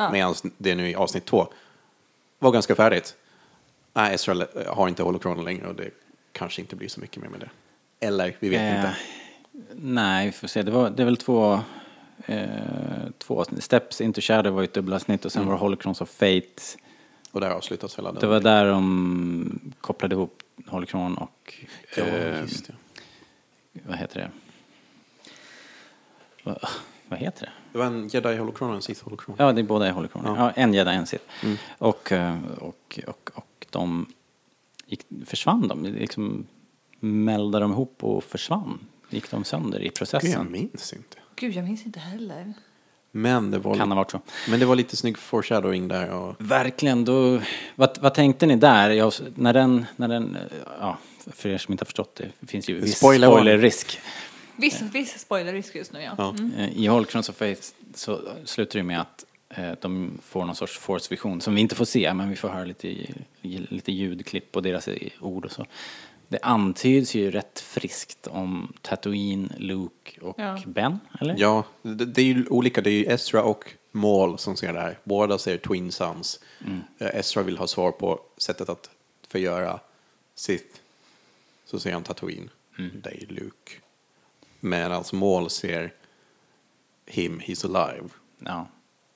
Ja. 0.03 0.13
Medan 0.13 0.35
det 0.59 0.75
nu 0.75 0.91
i 0.91 0.95
avsnitt 0.95 1.25
två 1.27 1.49
var 2.39 2.51
ganska 2.51 2.75
färdigt. 2.75 3.17
Nej, 3.93 4.15
Ezra 4.15 4.47
har 4.67 4.89
inte 4.89 5.03
holocronen 5.03 5.45
längre 5.45 5.67
och 5.67 5.75
det 5.75 5.91
kanske 6.33 6.61
inte 6.61 6.77
blir 6.77 6.89
så 6.89 7.01
mycket 7.01 7.23
mer 7.23 7.29
med 7.29 7.41
det. 7.41 7.51
Eller, 8.07 8.37
vi 8.41 8.49
vet 8.49 8.61
Eh, 8.61 8.77
inte. 8.77 8.97
Nej, 9.75 10.27
vi 10.27 10.33
får 10.33 10.49
se. 10.49 10.63
Det, 10.63 10.71
var, 10.71 10.91
det 10.91 11.03
är 11.03 11.05
väl 11.05 11.17
två, 11.17 11.61
eh, 12.27 12.47
två 13.19 13.41
avsnitt. 13.41 13.65
Steps 13.65 14.01
into 14.01 14.21
Shadow 14.21 14.53
var 14.55 14.61
ju 14.61 14.65
ett 14.65 14.75
dubbelavsnitt 14.75 15.25
och 15.25 15.33
sen 15.33 15.47
var 15.47 15.53
det 15.53 15.59
Holocrons 15.59 16.01
of 16.01 16.11
Fate. 16.11 16.63
Och 17.33 17.41
där 17.41 17.51
avslutas 17.51 17.99
hela 17.99 18.13
den. 18.13 18.21
Det 18.21 18.27
var 18.27 18.41
där 18.41 18.67
de 18.67 19.61
kopplade 19.81 20.15
ihop 20.15 20.43
Holocron 20.67 21.17
och... 21.19 21.55
Ja, 21.97 22.03
eh, 22.05 22.41
just 22.41 22.67
det. 22.67 22.73
vad 23.87 23.97
heter 23.99 24.21
det? 24.21 24.31
Vad, 26.45 26.59
vad 27.09 27.19
heter 27.19 27.47
det? 27.47 27.53
Det 27.73 27.79
var 27.79 27.87
en 27.87 28.09
jedi 28.09 28.37
holocron 28.37 28.71
och 28.71 28.77
en 28.77 28.83
sith 28.83 29.05
holocron. 29.05 29.37
Ja, 29.39 29.53
det 29.53 29.61
är 29.61 29.63
båda 29.63 29.87
är 29.87 29.93
Holocron. 29.93 30.23
Ja. 30.27 30.35
Ja. 30.37 30.51
en 30.51 30.75
Jedi, 30.75 30.91
en 30.91 31.07
Sith. 31.07 31.25
Mm. 31.43 31.57
Och, 31.79 32.13
eh, 32.13 32.37
och, 32.59 33.01
och, 33.07 33.31
och 33.35 33.67
de 33.71 34.07
gick, 34.87 35.01
försvann 35.27 35.69
de, 35.69 35.85
liksom 35.85 36.47
meldade 37.01 37.65
de 37.65 37.73
ihop 37.73 38.05
och 38.05 38.25
försvann. 38.25 38.79
Gick 39.11 39.31
de 39.31 39.45
sönder 39.45 39.79
i 39.79 39.83
Gud, 39.83 39.87
jag 39.87 39.95
processen? 39.95 40.53
minns 40.53 40.93
inte. 40.93 41.17
Gud, 41.37 41.55
jag 41.55 41.65
minns 41.65 41.87
inte 41.87 42.01
heller. 42.01 42.53
Men 43.13 43.51
det 43.51 43.59
var, 43.59 43.77
Kan 43.77 43.91
ha 43.91 43.97
varit 43.97 44.11
så. 44.11 44.21
men 44.49 44.61
det 44.61 44.67
var 44.67 44.77
lite 44.77 44.97
snygg 44.97 45.19
foreshadowing 45.19 45.89
där 45.89 46.11
och 46.11 46.35
Verkligen, 46.39 47.05
då, 47.05 47.41
vad, 47.75 47.99
vad 48.01 48.15
tänkte 48.15 48.47
ni 48.47 48.57
där? 48.57 48.91
Jag, 48.91 49.13
när 49.35 49.53
den, 49.53 49.87
när 49.97 50.09
den, 50.09 50.37
eh, 50.37 50.43
ja, 50.81 50.99
för 51.27 51.49
er 51.49 51.59
som 51.59 51.73
inte 51.73 51.83
har 51.83 51.87
förstått 51.87 52.15
det, 52.15 52.29
det 52.41 52.47
finns 52.47 52.69
ju 52.69 52.81
viss 52.81 52.97
spoilerrisk. 52.97 54.01
Viss, 54.61 54.81
viss 54.81 55.21
spoilerrisk 55.21 55.75
just 55.75 55.93
nu 55.93 56.03
ja. 56.03 56.15
Ja. 56.19 56.31
Mm. 56.31 56.55
Eh, 56.55 56.79
I 56.79 56.87
Holocrons 56.87 57.29
of 57.29 57.37
Faith 57.37 57.63
så 57.95 58.21
slutar 58.45 58.79
det 58.79 58.83
med 58.83 59.01
att 59.01 59.25
eh, 59.49 59.73
de 59.81 60.19
får 60.25 60.45
någon 60.45 60.57
sorts 60.57 60.79
force-vision 60.79 61.41
som 61.41 61.55
vi 61.55 61.61
inte 61.61 61.75
får 61.75 61.85
se, 61.85 62.15
men 62.15 62.31
vi 62.31 62.37
får 62.37 62.49
höra 62.49 62.65
lite, 62.65 62.97
lite 63.43 63.93
ljudklipp 63.93 64.57
och 64.57 64.63
deras 64.63 64.89
ord 65.21 65.45
och 65.45 65.53
så. 65.53 65.67
Det 66.29 66.39
antyds 66.43 67.15
ju 67.15 67.31
rätt 67.31 67.61
friskt 67.61 68.27
om 68.27 68.73
Tatooine, 68.83 69.53
Luke 69.59 70.21
och 70.21 70.35
Ja. 70.39 70.59
Ben, 70.67 71.01
eller? 71.21 71.35
Ja, 71.39 71.65
det, 71.83 72.05
det 72.05 72.21
är 72.23 72.25
ju 72.25 72.47
olika. 72.47 72.81
Det 72.81 72.91
är 72.91 72.99
ju 72.99 73.05
Ezra 73.05 73.43
och 73.43 73.65
mål 73.93 74.39
som 74.39 74.57
ser 74.57 74.73
det 74.73 74.81
här. 74.81 74.99
Båda 75.05 75.39
ser 75.39 75.59
Twin 75.59 75.93
Sons. 75.93 76.41
Eh, 76.99 77.07
Ezra 77.15 77.43
vill 77.43 77.59
ha 77.59 77.67
svar 77.67 77.91
på 77.91 78.21
sättet 78.37 78.69
att 78.69 78.91
förgöra 79.29 79.81
Sith. 80.35 80.77
Så 81.65 81.81
ser 81.81 81.93
han 81.93 82.03
Tatooine. 82.03 82.51
Det 82.77 83.11
är 83.11 83.27
Luke. 83.29 83.73
Medan 84.61 85.05
mål 85.13 85.51
ser 85.51 85.93
him, 87.07 87.41
he's 87.41 87.77
alive. 87.77 88.09
Ja, 88.39 88.67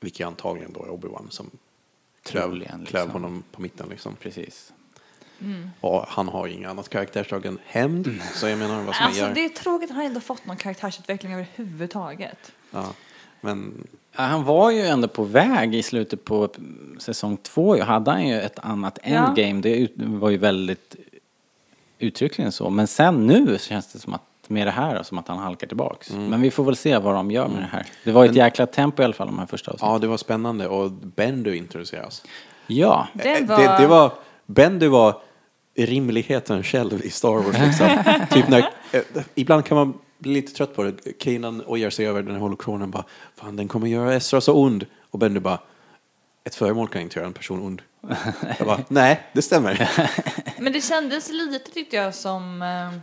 Vilket 0.01 0.26
antagligen 0.26 0.72
då 0.72 0.84
är 0.84 0.88
Obi-Wan 0.88 1.30
som 1.30 1.51
klöv, 2.22 2.42
Troligen, 2.42 2.84
klöv 2.86 3.05
liksom. 3.07 3.11
honom 3.22 3.42
på 3.53 3.62
mitten 3.62 3.88
liksom. 3.88 4.16
precis. 4.16 4.72
Och 5.80 6.05
han 6.09 6.28
har 6.28 6.47
ju 6.47 6.53
inget 6.53 6.70
annat 6.70 6.88
karaktärsdrag 6.88 7.47
än 7.47 7.59
hämnd. 7.66 8.20
Så 8.34 8.49
jag 8.49 8.59
menar 8.59 8.76
vad 8.76 8.84
man 8.84 8.95
Alltså 9.01 9.20
göra? 9.20 9.34
det 9.34 9.45
är 9.45 9.49
tråkigt 9.49 9.90
att 9.90 9.97
han 9.97 10.05
ändå 10.07 10.20
fått 10.20 10.47
någon 10.47 10.57
karaktärsutveckling 10.57 11.32
överhuvudtaget. 11.32 12.53
Ja. 12.70 12.92
Men 13.40 13.86
Ja, 14.16 14.22
Han 14.22 14.45
var 14.45 14.70
ju 14.70 14.80
ändå 14.80 15.09
på 15.09 15.24
väg 15.24 15.74
i 15.74 15.82
slutet 15.82 16.24
på 16.24 16.49
säsong 16.99 17.36
två. 17.36 17.76
Ju 17.76 17.82
hade 17.82 18.11
han 18.11 18.28
ju 18.28 18.40
ett 18.40 18.59
annat 18.59 18.99
Ja. 19.03 19.09
endgame. 19.11 19.61
Det 19.61 19.76
ut- 19.76 19.92
var 19.97 20.30
ju 20.30 20.36
väldigt 20.36 20.97
uttryckligen 21.99 22.53
så. 22.53 22.70
Men 22.70 22.86
sen 22.86 23.26
nu 23.26 23.59
så 23.59 23.64
känns 23.64 23.92
det 23.92 23.99
som 23.99 24.14
att 24.14 24.22
med 24.51 24.66
det 24.66 24.70
här 24.70 25.03
som 25.03 25.18
att 25.18 25.28
han 25.28 25.38
halkar 25.38 25.66
tillbaks. 25.66 26.11
Men 26.11 26.40
vi 26.40 26.51
får 26.51 26.64
väl 26.64 26.76
se 26.76 26.99
vad 26.99 27.14
de 27.14 27.30
gör 27.30 27.49
med 27.49 27.62
det 27.62 27.68
här. 27.72 27.86
Det 28.05 28.12
var 28.12 28.24
ett 28.24 28.34
jäkla 28.34 28.66
tempo 28.66 29.03
i 29.03 29.05
alla 29.05 29.14
fall 29.14 29.26
de 29.26 29.38
här 29.38 29.47
första 29.47 29.70
avsnitten. 29.70 29.92
ja, 29.92 29.99
det 29.99 30.07
var 30.07 30.16
spännande 30.16 30.68
och 30.68 30.90
Bendu 30.90 31.57
introduceras. 31.57 32.22
Ja. 32.66 33.09
Det 33.14 33.28
Eh, 33.38 33.47
var... 33.47 33.57
Det, 33.59 33.76
det 33.78 33.86
var, 33.86 34.12
Bendu 34.47 34.88
var 34.88 35.20
rimligheten 35.76 36.62
själv 36.62 37.05
i 37.05 37.11
Star 37.11 37.28
Wars. 37.42 37.57
Liksom. 37.59 37.88
typ 38.30 38.49
när, 38.49 38.59
eh, 38.92 39.03
ibland 39.34 39.64
kan 39.64 39.76
man 39.76 39.95
bli 40.18 40.32
lite 40.34 40.53
trött 40.53 40.76
på 40.76 40.82
det. 40.82 41.18
Kanan 41.18 41.62
ojar 41.66 41.90
sig 41.90 42.07
över 42.07 42.22
den 42.22 42.32
här 42.32 42.40
holokronen 42.40 42.90
bara, 42.90 43.05
fan 43.36 43.57
den 43.57 43.68
kommer 43.68 43.86
göra 43.88 44.14
Ezra 44.14 44.40
så 44.40 44.55
ond. 44.55 44.86
Och 45.11 45.18
Bendu 45.18 45.40
bara, 45.40 45.59
ett 46.45 46.55
föremål 46.55 46.88
kan 46.88 47.01
inte 47.03 47.18
göra 47.18 47.26
en 47.26 47.32
person 47.32 47.62
ond. 47.66 47.82
Jag 48.59 48.66
bara, 48.66 48.80
nej, 48.88 49.20
det 49.32 49.42
stämmer. 49.42 49.90
Men 50.59 50.72
det 50.72 50.80
kändes 50.80 51.30
lite 51.32 51.70
tyckte 51.72 51.97
jag 51.97 52.14
som 52.14 52.62
eh, 52.62 52.99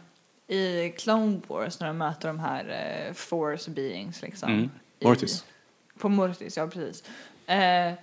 i 0.51 0.93
Clone 0.97 1.41
Wars 1.47 1.79
när 1.79 1.87
de 1.87 1.97
möter 1.97 2.27
de 2.27 2.39
här 2.39 2.65
eh, 3.07 3.13
force 3.13 3.71
beings 3.71 4.21
liksom. 4.21 4.49
Mm. 4.51 4.69
I- 4.99 5.05
Mortis. 5.05 5.45
På 5.99 6.09
Mortis, 6.09 6.57
ja 6.57 6.67
precis. 6.67 7.03
Eh, 7.47 7.93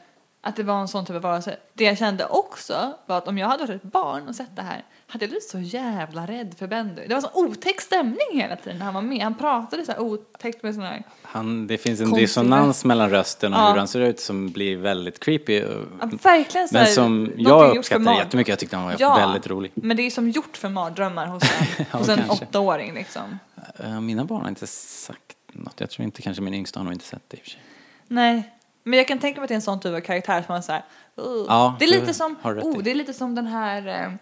att 0.40 0.56
det 0.56 0.62
var 0.62 0.80
en 0.80 0.88
sån 0.88 1.04
typ 1.06 1.16
av 1.16 1.22
varelse. 1.22 1.56
Det 1.74 1.84
jag 1.84 1.98
kände 1.98 2.26
också 2.26 2.96
var 3.06 3.18
att 3.18 3.28
om 3.28 3.38
jag 3.38 3.48
hade 3.48 3.66
varit 3.66 3.84
ett 3.84 3.92
barn 3.92 4.28
och 4.28 4.34
sett 4.36 4.56
det 4.56 4.62
här 4.62 4.84
hade 5.10 5.24
jag 5.24 5.30
blivit 5.30 5.48
så 5.48 5.58
jävla 5.58 6.26
rädd 6.26 6.54
för 6.58 6.66
Bendu. 6.66 7.02
Det 7.08 7.14
var 7.14 7.20
så 7.20 7.30
otäck 7.34 7.80
stämning 7.80 8.18
hela 8.32 8.56
tiden 8.56 8.78
när 8.78 8.84
han 8.84 8.94
var 8.94 9.02
med. 9.02 9.22
Han 9.22 9.34
pratade 9.34 9.84
så 9.84 9.92
här 9.92 10.00
otäckt 10.00 10.62
med 10.62 10.74
sån 10.74 10.84
här... 10.84 11.02
Han, 11.22 11.66
det 11.66 11.78
finns 11.78 12.00
en 12.00 12.06
Konstig 12.06 12.22
dissonans 12.24 12.84
mellan 12.84 13.10
rösten 13.10 13.54
och 13.54 13.60
Ja. 13.60 13.70
hur 13.70 13.78
han 13.78 13.88
ser 13.88 14.00
ut 14.00 14.20
som 14.20 14.48
blir 14.50 14.76
väldigt 14.76 15.20
creepy. 15.20 15.52
Ja, 16.00 16.06
verkligen 16.22 16.68
så 16.68 16.74
Men 16.74 16.84
här, 16.84 16.92
som 16.92 17.24
någonting 17.24 17.46
jag 17.48 17.76
uppskattar 17.76 18.14
jättemycket. 18.14 18.48
Jag 18.48 18.58
tyckte 18.58 18.76
han 18.76 18.84
var 18.86 18.96
Ja, 18.98 19.14
väldigt 19.16 19.46
rolig. 19.46 19.72
Men 19.74 19.96
det 19.96 20.02
är 20.02 20.10
som 20.10 20.30
gjort 20.30 20.56
för 20.56 20.68
mardrömmar 20.68 21.26
hos 21.26 21.42
en, 21.42 21.66
Ja, 21.92 21.98
hos 21.98 22.08
en 22.08 22.16
kanske. 22.16 22.44
åttaåring 22.44 22.94
liksom. 22.94 23.38
Eh, 23.78 24.00
Mina 24.00 24.24
barn 24.24 24.40
har 24.42 24.48
inte 24.48 24.66
sagt 24.66 25.22
något. 25.52 25.80
Jag 25.80 25.90
tror 25.90 26.04
inte 26.04 26.22
kanske 26.22 26.42
min 26.42 26.54
yngsta 26.54 26.80
har 26.80 26.84
nog 26.84 26.92
inte 26.92 27.04
sett 27.04 27.22
det 27.28 27.36
i 27.36 27.40
och 27.40 27.44
för 27.44 27.50
sig. 27.50 27.60
Nej, 28.08 28.54
men 28.84 28.96
jag 28.98 29.08
kan 29.08 29.18
tänka 29.18 29.40
mig 29.40 29.44
att 29.44 29.48
det 29.48 29.54
är 29.54 29.56
en 29.56 29.62
sån 29.62 29.80
typ 29.80 29.94
av 29.94 30.00
karaktär 30.00 30.42
som 30.46 30.52
man 30.54 30.62
så 30.62 30.72
här, 30.72 30.82
uh. 31.20 31.44
Ja, 31.48 31.76
det 31.78 31.84
är 31.84 31.88
lite 32.00 32.14
som, 32.14 32.36
oh, 32.44 32.82
det 32.82 32.90
är 32.90 32.94
lite 32.94 33.12
som 33.14 33.34
den 33.34 33.46
här 33.46 34.18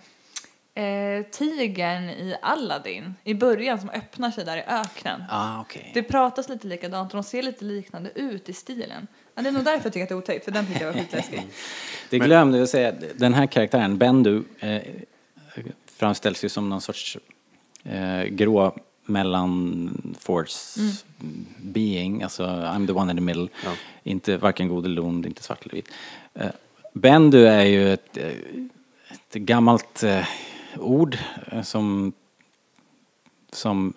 eh, 0.76 1.22
tigern 1.30 2.08
i 2.08 2.36
Aladdin 2.42 3.14
i 3.24 3.34
början 3.34 3.80
som 3.80 3.90
öppnar 3.90 4.30
sig 4.30 4.44
där 4.44 4.56
i 4.56 4.62
öknen. 4.66 5.22
Ah, 5.28 5.60
okej. 5.60 5.90
Det 5.94 6.02
pratas 6.02 6.48
lite 6.48 6.66
likadant 6.66 7.14
och 7.14 7.16
de 7.16 7.24
ser 7.24 7.42
lite 7.42 7.64
liknande 7.64 8.10
ut 8.14 8.48
i 8.48 8.52
stilen. 8.52 9.06
Ja, 9.34 9.42
det 9.42 9.48
är 9.48 9.52
nog 9.52 9.64
därför 9.64 9.84
jag 9.84 9.92
tycker 9.92 10.02
att 10.02 10.08
det 10.08 10.14
är 10.14 10.18
otäckt, 10.18 10.44
för 10.44 10.52
den 10.52 10.66
tyckte 10.66 10.84
jag 10.84 10.92
var 10.92 11.00
skitläskig. 11.00 11.42
Det 12.10 12.18
glömde 12.18 12.58
jag 12.58 12.68
säga. 12.68 12.94
Den 13.14 13.34
här 13.34 13.46
karaktären, 13.46 13.98
Bendu, 13.98 14.42
eh, 14.58 14.82
framställs 15.86 16.44
ju 16.44 16.48
som 16.48 16.68
någon 16.68 16.80
sorts 16.80 17.18
eh, 17.84 18.22
grå 18.22 18.76
mellan 19.04 20.14
force 20.20 20.80
being, 21.58 22.22
alltså 22.22 22.44
I'm 22.46 22.86
the 22.86 22.92
one 22.92 23.10
in 23.10 23.16
the 23.16 23.22
middle. 23.22 23.48
Ja. 23.64 23.70
Inte 24.02 24.36
varken 24.36 24.68
god 24.68 24.84
eller 24.84 25.04
ond, 25.04 25.26
inte 25.26 25.42
svart 25.42 25.62
eller 25.62 25.74
vit. 25.74 25.88
Eh, 26.34 26.46
Bendu 26.92 27.46
är 27.46 27.64
ju 27.64 27.92
ett, 27.92 28.16
eh, 28.16 28.32
ett 29.08 29.34
gammalt 29.34 30.02
eh, 30.02 30.26
ord 30.78 31.18
eh, 31.52 31.62
som, 31.62 32.12
som 33.52 33.94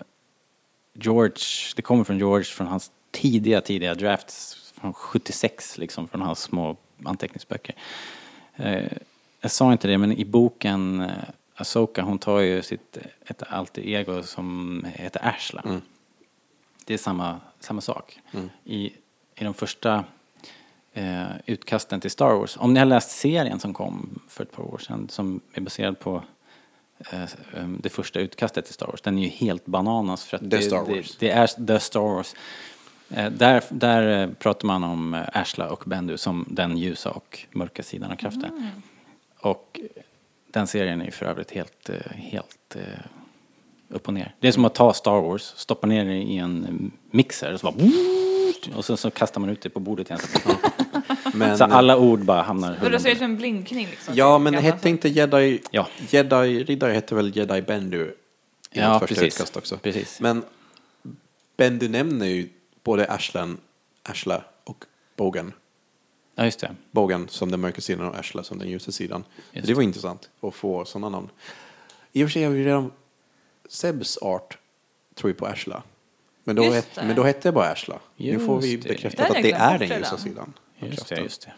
George, 0.93 1.43
det 1.75 1.81
kommer 1.81 2.03
från 2.03 2.17
George 2.17 2.45
från 2.45 2.67
hans 2.67 2.91
tidiga, 3.11 3.61
tidiga 3.61 3.95
drafts 3.95 4.55
från 4.81 4.93
76 4.93 5.77
liksom, 5.77 6.07
från 6.07 6.21
hans 6.21 6.39
små 6.39 6.77
anteckningsböcker. 7.03 7.75
Eh, 8.55 8.91
jag 9.41 9.51
sa 9.51 9.71
inte 9.71 9.87
det, 9.87 9.97
men 9.97 10.11
i 10.11 10.25
boken 10.25 11.01
eh, 11.01 11.09
Asoka, 11.55 12.01
hon 12.01 12.19
tar 12.19 12.39
ju 12.39 12.61
sitt, 12.61 12.97
ett 13.25 13.43
alter 13.47 13.81
ego 13.81 14.23
som 14.23 14.85
heter 14.95 15.27
Ashla. 15.27 15.61
Mm. 15.61 15.81
Det 16.85 16.93
är 16.93 16.97
samma, 16.97 17.39
samma 17.59 17.81
sak. 17.81 18.19
I, 18.63 18.93
I 19.35 19.43
de 19.43 19.53
första 19.53 20.03
eh, 20.93 21.27
utkasten 21.45 22.01
till 22.01 22.11
Star 22.11 22.33
Wars, 22.33 22.57
om 22.57 22.73
ni 22.73 22.79
har 22.79 22.85
läst 22.85 23.11
serien 23.11 23.59
som 23.59 23.73
kom 23.73 24.19
för 24.27 24.43
ett 24.43 24.51
par 24.51 24.63
år 24.63 24.77
sedan, 24.77 25.09
som 25.09 25.41
är 25.53 25.61
baserad 25.61 25.99
på 25.99 26.23
det 27.79 27.89
första 27.89 28.19
utkastet 28.19 28.65
till 28.65 28.73
Star 28.73 28.87
Wars, 28.87 29.01
den 29.01 29.17
är 29.17 29.23
ju 29.23 29.29
helt 29.29 29.65
bananas 29.65 30.25
för 30.25 30.37
att 30.37 30.41
The 30.43 30.47
det, 30.47 30.61
Star 30.61 30.85
det, 30.85 30.95
Wars. 30.95 31.17
det 31.19 31.29
är 31.29 31.47
The 31.67 31.79
Star 31.79 31.99
Wars. 31.99 32.35
Eh, 33.09 33.31
där 33.31 33.63
där 33.69 34.21
eh, 34.23 34.29
pratar 34.33 34.67
man 34.67 34.83
om 34.83 35.13
eh, 35.13 35.21
Ashla 35.33 35.69
och 35.69 35.83
Bendu 35.85 36.17
som 36.17 36.45
den 36.49 36.77
ljusa 36.77 37.11
och 37.11 37.39
mörka 37.51 37.83
sidan 37.83 38.11
av 38.11 38.15
kraften. 38.15 38.69
Och 39.39 39.79
den 40.51 40.67
serien 40.67 41.01
är 41.01 41.05
ju 41.05 41.11
för 41.11 41.25
övrigt 41.25 41.51
helt, 41.51 41.89
eh, 41.89 42.11
helt 42.15 42.75
eh, 42.75 42.83
upp 43.89 44.07
och 44.07 44.13
ner. 44.13 44.35
Det 44.39 44.47
är 44.47 44.51
som 44.51 44.65
att 44.65 44.75
ta 44.75 44.93
Star 44.93 45.21
Wars, 45.21 45.41
stoppa 45.41 45.87
ner 45.87 46.05
det 46.05 46.15
i 46.15 46.37
en 46.37 46.65
eh, 46.65 47.15
mixer 47.17 47.53
och 47.53 47.59
så 47.59 47.71
bara 47.71 47.85
och 48.75 48.85
så, 48.85 48.97
så 48.97 49.11
kastar 49.11 49.41
man 49.41 49.49
ut 49.49 49.61
det 49.61 49.69
på 49.69 49.79
bordet 49.79 50.09
igen. 50.09 50.21
Men, 51.33 51.57
Så 51.57 51.63
alla 51.63 51.97
ord 51.97 52.19
bara 52.19 52.41
hamnar 52.41 52.77
Och 52.83 52.91
det 52.91 52.99
ser 52.99 53.09
ut 53.11 53.17
som 53.17 53.25
en 53.25 53.37
blinkning 53.37 53.87
liksom. 53.87 54.13
ja, 54.17 54.37
men 54.37 54.53
hette 54.53 54.89
inte 54.89 55.09
Jedi... 55.09 55.61
Ja. 55.71 55.87
Jedi-riddare 56.09 56.93
hette 56.93 57.15
väl 57.15 57.37
Jedi 57.37 57.61
Bendu 57.61 58.05
i 58.71 58.79
Ja, 58.79 58.99
första 58.99 59.15
precis. 59.15 59.33
utkast 59.33 59.57
också. 59.57 59.77
Precis. 59.77 60.19
Men 60.19 60.43
Bendu 61.57 61.87
nämner 61.89 62.25
ju 62.25 62.49
både 62.83 63.11
Ashlan, 63.11 63.57
Ashla 64.03 64.43
och 64.63 64.85
Bogan. 65.15 65.53
Ja, 66.35 66.45
just 66.45 66.59
det. 66.59 66.75
Bogan 66.91 67.27
som 67.29 67.51
den 67.51 67.59
mörka 67.59 67.81
sidan 67.81 68.05
och 68.07 68.15
Ashla 68.19 68.43
som 68.43 68.59
den 68.59 68.69
ljusa 68.69 68.91
sidan. 68.91 69.23
Just 69.51 69.67
det 69.67 69.73
var 69.73 69.81
intressant 69.83 70.29
att 70.41 70.55
få 70.55 70.85
sådana 70.85 71.09
namn. 71.09 71.29
I 72.13 72.23
och 72.23 72.27
för 72.27 72.31
sig 72.31 72.43
har 72.43 72.51
vi 72.51 72.65
redan 72.65 72.91
Sebs 73.69 74.17
art 74.17 74.57
tror 75.15 75.29
ju 75.29 75.33
på 75.35 75.45
Ashla. 75.45 75.83
Men 76.49 76.55
då, 76.55 76.71
het, 76.71 76.87
det. 76.95 77.03
men 77.03 77.15
då 77.15 77.23
hette 77.23 77.47
det 77.47 77.51
bara 77.51 77.69
Ashla. 77.69 77.99
nu 78.17 78.39
får 78.39 78.61
vi 78.61 78.75
det. 78.75 78.89
bekräftat 78.89 79.27
Den 79.27 79.37
att 79.37 79.43
det 79.43 79.51
är 79.51 79.79
den 79.79 79.97
ljusa 79.97 80.17
sidan. 80.17 80.53
Just 80.79 81.09
det, 81.09 81.19
just 81.19 81.41
det. 81.41 81.53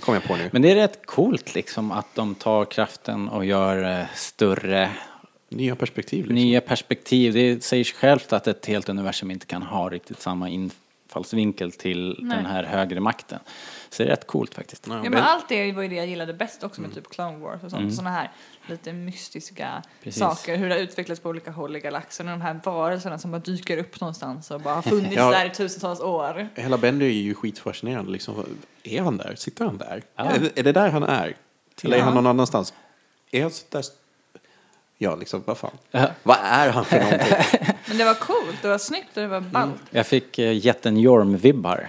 Kom 0.00 0.14
jag 0.14 0.24
på 0.24 0.36
nu. 0.36 0.50
Men 0.52 0.62
det 0.62 0.70
är 0.70 0.74
rätt 0.74 1.06
coolt 1.06 1.54
liksom 1.54 1.92
att 1.92 2.14
de 2.14 2.34
tar 2.34 2.64
kraften 2.64 3.28
och 3.28 3.44
gör 3.44 4.00
eh, 4.00 4.06
större 4.14 4.90
Nya 5.48 5.76
perspektiv 5.76 6.18
liksom. 6.18 6.34
nya 6.34 6.60
perspektiv. 6.60 7.32
Det 7.32 7.64
säger 7.64 7.84
sig 7.84 7.94
självt 7.94 8.32
att 8.32 8.46
ett 8.46 8.66
helt 8.66 8.88
universum 8.88 9.30
inte 9.30 9.46
kan 9.46 9.62
ha 9.62 9.88
riktigt 9.88 10.20
samma 10.20 10.48
infallsvinkel 10.48 11.72
till 11.72 12.18
Nej. 12.20 12.36
den 12.36 12.46
här 12.46 12.64
högre 12.64 13.00
makten. 13.00 13.38
Så 13.92 14.02
det 14.02 14.06
är 14.08 14.10
rätt 14.10 14.26
coolt 14.26 14.54
faktiskt. 14.54 14.86
Ja, 14.86 15.02
men 15.02 15.14
allt 15.14 15.48
det 15.48 15.72
var 15.72 15.82
ju 15.82 15.88
det 15.88 15.94
jag 15.94 16.06
gillade 16.06 16.34
bäst 16.34 16.62
också 16.64 16.80
Mm. 16.80 16.90
med 16.90 16.96
typ 17.04 17.12
Clone 17.12 17.38
Wars 17.38 17.62
och 17.64 17.70
sånt. 17.70 17.94
Såna 17.94 18.10
här 18.10 18.30
lite 18.66 18.92
mystiska 18.92 19.82
Precis. 20.02 20.20
saker. 20.20 20.56
Hur 20.56 20.68
det 20.68 20.74
har 20.74 20.80
utvecklats 20.80 21.20
på 21.20 21.28
olika 21.28 21.50
håll 21.50 21.76
i 21.76 21.80
galaxen. 21.80 22.28
Och 22.28 22.32
de 22.38 22.40
här 22.40 22.60
varelserna 22.64 23.18
som 23.18 23.30
bara 23.30 23.38
dyker 23.38 23.76
upp 23.78 24.00
någonstans 24.00 24.50
och 24.50 24.60
bara 24.60 24.74
har 24.74 24.82
funnits 24.90 25.16
Ja. 25.16 25.30
där 25.30 25.46
i 25.46 25.50
tusentals 25.50 26.00
år. 26.00 26.48
Hela 26.54 26.78
Bendy 26.78 27.04
är 27.06 27.10
ju 27.10 27.34
skitfascinerande. 27.34 28.12
Liksom. 28.12 28.44
Är 28.82 29.00
han 29.02 29.16
där? 29.16 29.34
Sitter 29.34 29.64
han 29.64 29.78
där? 29.78 30.02
Ja. 30.16 30.24
Är, 30.24 30.50
är 30.58 30.62
det 30.62 30.72
där 30.72 30.90
han 30.90 31.02
är? 31.02 31.36
Eller 31.82 31.96
är 31.96 32.00
Ja. 32.00 32.04
han 32.04 32.14
någon 32.14 32.26
annanstans? 32.26 32.74
Är 33.30 33.42
han 33.42 33.50
så 33.50 33.64
där? 33.68 33.84
Ja, 34.98 35.16
liksom, 35.16 35.42
vad 35.46 35.58
fan? 35.58 35.78
Ja. 35.90 36.06
Vad 36.22 36.36
är 36.42 36.70
han 36.70 36.84
för 36.84 37.00
någonting? 37.00 37.34
Men 37.88 37.98
det 37.98 38.04
var 38.04 38.14
coolt, 38.14 38.62
det 38.62 38.68
var 38.68 38.78
snyggt 38.78 39.16
och 39.16 39.22
det 39.22 39.28
var 39.28 39.40
ballt. 39.40 39.82
Jag 39.90 40.06
fick 40.06 40.38
eh, 40.38 40.66
jätten 40.66 40.96
Jorm-vibbar. 40.96 41.86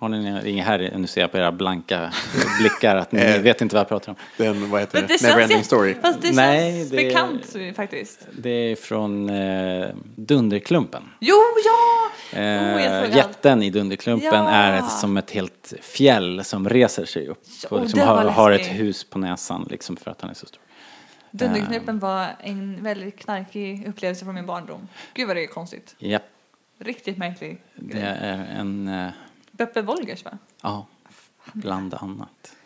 Har 0.00 0.08
ni 0.08 0.50
inga 0.50 0.64
här, 0.64 0.92
nu 0.96 1.06
ser 1.06 1.20
jag 1.20 1.32
på 1.32 1.38
era 1.38 1.52
blanka 1.52 2.12
blickar 2.60 2.96
att 2.96 3.12
ni 3.12 3.20
Eh. 3.22 3.40
vet 3.42 3.60
inte 3.60 3.74
vad 3.74 3.80
jag 3.80 3.88
pratar 3.88 4.12
om. 4.12 4.16
Den, 4.36 4.70
vad 4.70 4.80
heter 4.80 5.00
det? 5.00 5.06
det 5.06 5.22
Neverending 5.22 5.64
Story. 5.64 5.94
Fast 6.02 6.22
det 6.22 6.32
Nej, 6.36 6.78
känns 6.78 6.90
det- 6.90 6.96
bekant 6.96 7.76
faktiskt. 7.76 8.26
Det 8.38 8.50
är 8.50 8.76
från 8.76 9.30
eh, 9.30 9.88
Dunderklumpen. 10.16 11.02
Jo, 11.20 11.36
ja! 11.64 12.38
Eh, 12.38 12.58
Oh, 12.76 13.02
allt. 13.02 13.14
jätten 13.16 13.62
i 13.62 13.70
Dunderklumpen 13.70 14.44
Ja. 14.44 14.50
är 14.50 14.78
ett, 14.78 14.90
som 14.90 15.16
ett 15.16 15.30
helt 15.30 15.72
fjäll 15.82 16.44
som 16.44 16.68
reser 16.68 17.04
sig 17.04 17.28
upp. 17.28 17.42
Och 17.70 17.76
oh, 17.76 17.82
liksom 17.82 18.00
det 18.00 18.06
har, 18.06 18.24
har 18.24 18.50
ett 18.52 18.66
hus 18.66 19.04
på 19.04 19.18
näsan 19.18 19.66
liksom 19.70 19.96
för 19.96 20.10
att 20.10 20.20
han 20.20 20.30
är 20.30 20.34
så 20.34 20.46
stor. 20.46 20.60
Dunderknäppen 21.30 21.98
var 21.98 22.26
en 22.40 22.82
väldigt 22.82 23.18
knarkig 23.18 23.86
upplevelse 23.88 24.24
från 24.24 24.34
min 24.34 24.46
barndom. 24.46 24.88
Gud 25.14 25.26
vad 25.26 25.36
det 25.36 25.42
är 25.42 25.46
konstigt. 25.46 25.94
Japp, 25.98 26.22
Riktigt 26.80 27.18
märklig 27.18 27.60
det 27.74 27.92
grej. 27.94 28.02
är 28.20 28.46
en... 28.58 28.88
Eh, 28.88 29.08
Beppe 29.58 29.82
Wolgers 29.82 30.24
va? 30.24 30.38
Ja, 30.62 30.86
bland 31.52 31.94
annat. 31.94 32.56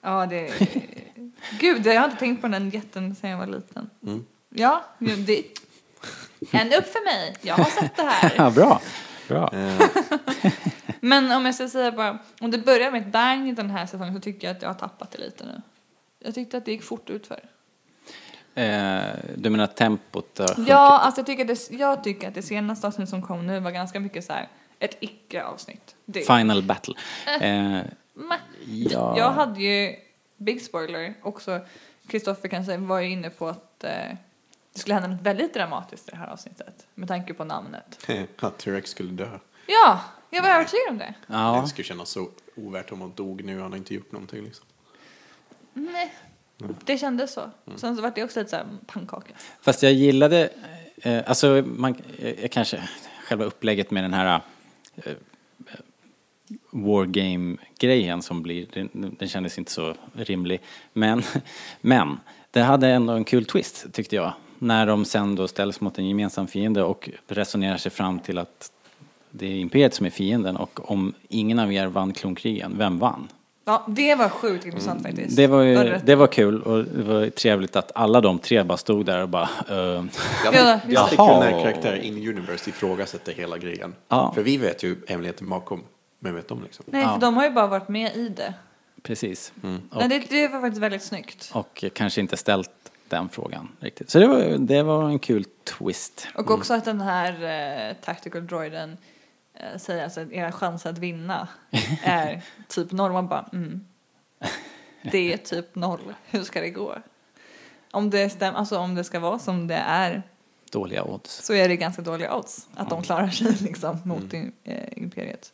Ja, 0.00 0.26
det... 0.26 0.52
Gud, 1.60 1.86
jag 1.86 2.00
har 2.00 2.04
inte 2.04 2.16
tänkt 2.16 2.40
på 2.40 2.48
den 2.48 2.70
jätten 2.70 3.14
sedan 3.14 3.30
jag 3.30 3.38
var 3.38 3.46
liten. 3.46 3.90
Mm. 4.02 4.26
Ja, 4.48 4.84
det... 4.98 5.44
En 6.50 6.66
upp 6.66 6.86
för 6.86 7.04
mig. 7.04 7.36
Jag 7.42 7.54
har 7.54 7.64
sett 7.64 7.96
det 7.96 8.02
här. 8.02 8.34
Ja, 8.36 8.50
bra. 8.50 8.80
Bra. 9.28 9.52
Eh, 9.52 9.82
Men 11.00 11.32
om 11.32 11.46
jag 11.46 11.54
ska 11.54 11.68
säga 11.68 11.92
bara, 11.92 12.18
om 12.40 12.50
det 12.50 12.58
börjar 12.58 12.90
med 12.90 13.02
ett 13.02 13.12
bang 13.12 13.48
i 13.48 13.52
den 13.52 13.70
här 13.70 13.86
säsongen 13.86 14.14
så 14.14 14.20
tycker 14.20 14.46
jag 14.46 14.56
att 14.56 14.62
jag 14.62 14.68
har 14.68 14.74
tappat 14.74 15.10
det 15.10 15.18
lite 15.18 15.44
nu. 15.44 15.62
Jag 16.18 16.34
tyckte 16.34 16.56
att 16.56 16.64
det 16.64 16.72
gick 16.72 16.82
fort 16.82 17.10
utför. 17.10 17.40
Eh, 18.54 19.02
du 19.36 19.50
menar 19.50 19.66
tempot? 19.66 20.40
Ja, 20.66 20.98
alltså 20.98 21.20
jag 21.20 21.26
tycker, 21.26 21.42
att 21.42 21.68
det, 21.68 21.76
jag 21.76 22.04
tycker 22.04 22.28
att 22.28 22.34
det 22.34 22.42
senaste 22.42 22.86
avsnittet 22.86 23.10
som 23.10 23.22
kom 23.22 23.46
nu 23.46 23.60
var 23.60 23.70
ganska 23.70 24.00
mycket 24.00 24.24
så 24.24 24.32
här 24.32 24.48
ett 24.84 24.96
icke-avsnitt. 25.00 25.94
Det- 26.04 26.26
Final 26.26 26.62
battle. 26.62 26.94
Eh, 27.26 27.40
Men, 28.14 28.38
ja. 28.66 29.18
Jag 29.18 29.30
hade 29.30 29.60
ju, 29.62 29.96
big 30.36 30.62
spoiler, 30.62 31.14
också 31.22 31.60
Kristoffer 32.06 32.48
kanske 32.48 32.76
var 32.76 33.00
ju 33.00 33.10
inne 33.10 33.30
på 33.30 33.48
att 33.48 33.84
eh, 33.84 33.90
det 34.72 34.78
skulle 34.80 34.94
hända 34.94 35.08
något 35.08 35.20
väldigt 35.22 35.54
dramatiskt 35.54 36.08
i 36.08 36.10
det 36.10 36.16
här 36.16 36.26
avsnittet 36.28 36.86
med 36.94 37.08
tanke 37.08 37.34
på 37.34 37.44
namnet. 37.44 38.08
att 38.40 38.58
T-Rex 38.58 38.90
skulle 38.90 39.10
dö. 39.12 39.38
Ja, 39.66 40.00
jag 40.30 40.42
var 40.42 40.48
övertygad 40.50 40.88
om 40.90 40.98
det. 40.98 41.14
ja. 41.26 41.60
Det 41.62 41.68
skulle 41.68 41.84
kännas 41.84 42.10
så 42.10 42.28
ovärt 42.56 42.92
om 42.92 43.00
han 43.00 43.12
dog 43.14 43.44
nu. 43.44 43.60
Han 43.60 43.70
har 43.72 43.78
inte 43.78 43.94
gjort 43.94 44.12
någonting 44.12 44.44
liksom. 44.44 44.66
Nej, 45.72 46.14
det 46.84 46.98
kändes 46.98 47.32
så. 47.32 47.50
Sen 47.76 47.96
så 47.96 48.02
var 48.02 48.12
det 48.14 48.24
också 48.24 48.38
lite 48.40 48.50
så 48.50 48.56
här 48.56 48.66
pannkaka. 48.86 49.32
Fast 49.60 49.82
jag 49.82 49.92
gillade, 49.92 50.48
eh, 50.96 51.22
alltså 51.26 51.62
man, 51.66 51.94
eh, 52.18 52.40
jag 52.42 52.50
kanske, 52.50 52.88
själva 53.24 53.44
upplägget 53.44 53.90
med 53.90 54.04
den 54.04 54.14
här 54.14 54.34
eh, 54.34 54.40
wargame-grejen 56.70 58.22
som 58.22 58.42
blir, 58.42 58.66
den, 58.72 59.16
den 59.18 59.28
kändes 59.28 59.58
inte 59.58 59.70
så 59.70 59.94
rimlig. 60.14 60.60
Men, 60.92 61.22
men 61.80 62.20
det 62.50 62.60
hade 62.60 62.88
ändå 62.88 63.12
en 63.12 63.24
kul 63.24 63.44
twist 63.44 63.86
tyckte 63.92 64.16
jag. 64.16 64.32
När 64.58 64.86
de 64.86 65.04
sen 65.04 65.34
då 65.34 65.48
ställs 65.48 65.80
mot 65.80 65.98
en 65.98 66.08
gemensam 66.08 66.46
fiende 66.46 66.82
och 66.82 67.10
resonerar 67.26 67.76
sig 67.76 67.90
fram 67.92 68.18
till 68.18 68.38
att 68.38 68.72
det 69.30 69.46
är 69.46 69.56
Imperiet 69.56 69.94
som 69.94 70.06
är 70.06 70.10
fienden 70.10 70.56
och 70.56 70.90
om 70.90 71.14
ingen 71.28 71.58
av 71.58 71.72
er 71.72 71.86
vann 71.86 72.12
klonkrigen, 72.12 72.78
vem 72.78 72.98
vann? 72.98 73.28
Ja, 73.66 73.84
det 73.88 74.14
var 74.14 74.28
sjukt 74.28 74.64
intressant 74.66 75.02
faktiskt. 75.02 75.36
Det 75.36 75.46
var, 75.46 75.62
ju, 75.62 75.74
Var 75.74 76.00
det 76.04 76.14
var 76.14 76.26
kul 76.26 76.62
och 76.62 76.84
det 76.84 77.02
var 77.02 77.30
trevligt 77.30 77.76
att 77.76 77.92
alla 77.94 78.20
de 78.20 78.38
tre 78.38 78.62
bara 78.62 78.78
stod 78.78 79.06
där 79.06 79.22
och 79.22 79.28
bara 79.28 79.48
eh, 79.68 79.76
Ja, 80.44 80.50
Det 80.52 80.58
är 80.58 80.80
just 80.86 80.98
alltid 81.02 81.18
det. 81.18 81.26
kul 81.26 81.38
när 81.40 81.50
Jaha. 81.50 81.62
karaktärer 81.62 81.96
in 81.96 82.14
universe 82.28 82.70
ifrågasätter 82.70 83.32
hela 83.32 83.58
grejen. 83.58 83.94
Ja. 84.08 84.32
För 84.34 84.42
vi 84.42 84.56
vet 84.56 84.82
ju 84.82 84.96
hemligheten 85.08 85.48
bakom, 85.48 85.82
men 86.18 86.34
vet 86.34 86.48
de 86.48 86.62
liksom? 86.62 86.84
Nej, 86.88 87.02
Ja. 87.02 87.12
för 87.14 87.20
de 87.20 87.36
har 87.36 87.44
ju 87.44 87.50
bara 87.50 87.66
varit 87.66 87.88
med 87.88 88.16
i 88.16 88.28
det. 88.28 88.54
precis. 89.02 89.52
Och, 89.90 89.98
Nej, 89.98 90.08
det, 90.08 90.18
det 90.30 90.48
var 90.48 90.60
faktiskt 90.60 90.82
väldigt 90.82 91.02
snyggt. 91.02 91.50
och 91.54 91.84
kanske 91.92 92.20
inte 92.20 92.36
ställt 92.36 92.70
den 93.08 93.28
frågan 93.28 93.68
riktigt. 93.80 94.10
Så 94.10 94.18
det 94.18 94.26
var, 94.26 94.56
det 94.58 94.82
var 94.82 95.08
en 95.08 95.18
kul 95.18 95.44
twist. 95.64 96.26
Och 96.34 96.50
också 96.50 96.74
att 96.74 96.84
den 96.84 97.00
här 97.00 97.32
eh, 97.88 97.94
tactical 98.04 98.46
droiden 98.46 98.96
eh, 99.54 99.78
säger 99.78 100.04
alltså 100.04 100.20
att 100.20 100.32
era 100.32 100.52
chanser 100.52 100.90
att 100.90 100.98
vinna 100.98 101.48
är 102.02 102.42
typ 102.68 102.92
noll. 102.92 103.12
Man 103.12 103.28
bara, 103.28 103.48
mm. 103.52 103.86
Det 105.02 105.32
är 105.32 105.36
typ 105.52 105.74
noll. 105.74 106.14
Hur 106.30 106.42
ska 106.42 106.60
det 106.60 106.70
gå? 106.70 106.96
Om 107.90 108.10
det, 108.10 108.30
stäm, 108.30 108.54
alltså 108.54 108.78
om 108.78 108.94
det 108.94 109.04
ska 109.04 109.20
vara 109.20 109.38
som 109.38 109.66
det 109.66 109.74
är 109.86 110.22
Dåliga 110.72 111.04
odds. 111.04 111.42
så 111.42 111.54
är 111.54 111.68
det 111.68 111.76
ganska 111.76 112.02
dåliga 112.02 112.36
odds 112.36 112.68
att 112.74 112.90
de 112.90 113.02
klarar 113.02 113.28
sig 113.28 113.52
liksom 113.60 113.98
mot 114.04 114.32
Mm. 114.32 114.52
eh, 114.64 114.88
imperiet. 114.96 115.52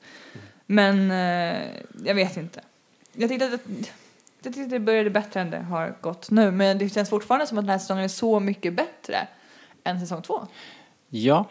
Men 0.67 1.11
eh, 1.11 1.69
jag 2.05 2.15
vet 2.15 2.37
inte. 2.37 2.61
Jag 3.13 3.29
tyckte 3.31 3.47
att 3.47 3.61
jag 4.43 4.55
tyckte 4.55 4.67
det 4.71 4.81
började 4.81 5.11
bättre 5.11 5.41
än 5.41 5.51
det 5.51 5.59
har 5.59 5.97
gått 6.01 6.31
nu. 6.31 6.51
Men 6.51 6.79
det 6.79 6.89
känns 6.89 7.11
fortfarande 7.11 7.47
som 7.47 7.59
att 7.59 7.65
den 7.65 7.71
här 7.71 7.79
säsongen 7.79 8.05
är 8.05 8.09
så 8.09 8.41
mycket 8.41 8.75
bättre 8.75 9.27
än 9.85 10.01
säsong 10.01 10.23
två. 10.23 10.47
Ja, 11.09 11.45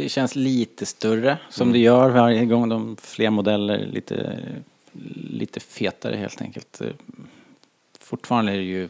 det 0.00 0.08
känns 0.08 0.36
lite 0.36 0.86
större 0.86 1.38
som 1.50 1.72
det 1.72 1.78
gör 1.78 2.10
varje 2.10 2.44
gång. 2.44 2.68
De 2.68 2.96
fler 3.00 3.30
modeller, 3.30 3.78
lite, 3.86 4.38
lite 5.30 5.60
fetare 5.60 6.16
helt 6.16 6.42
enkelt. 6.42 6.80
Fortfarande 8.00 8.52
är 8.52 8.56
det 8.56 8.62
ju 8.62 8.88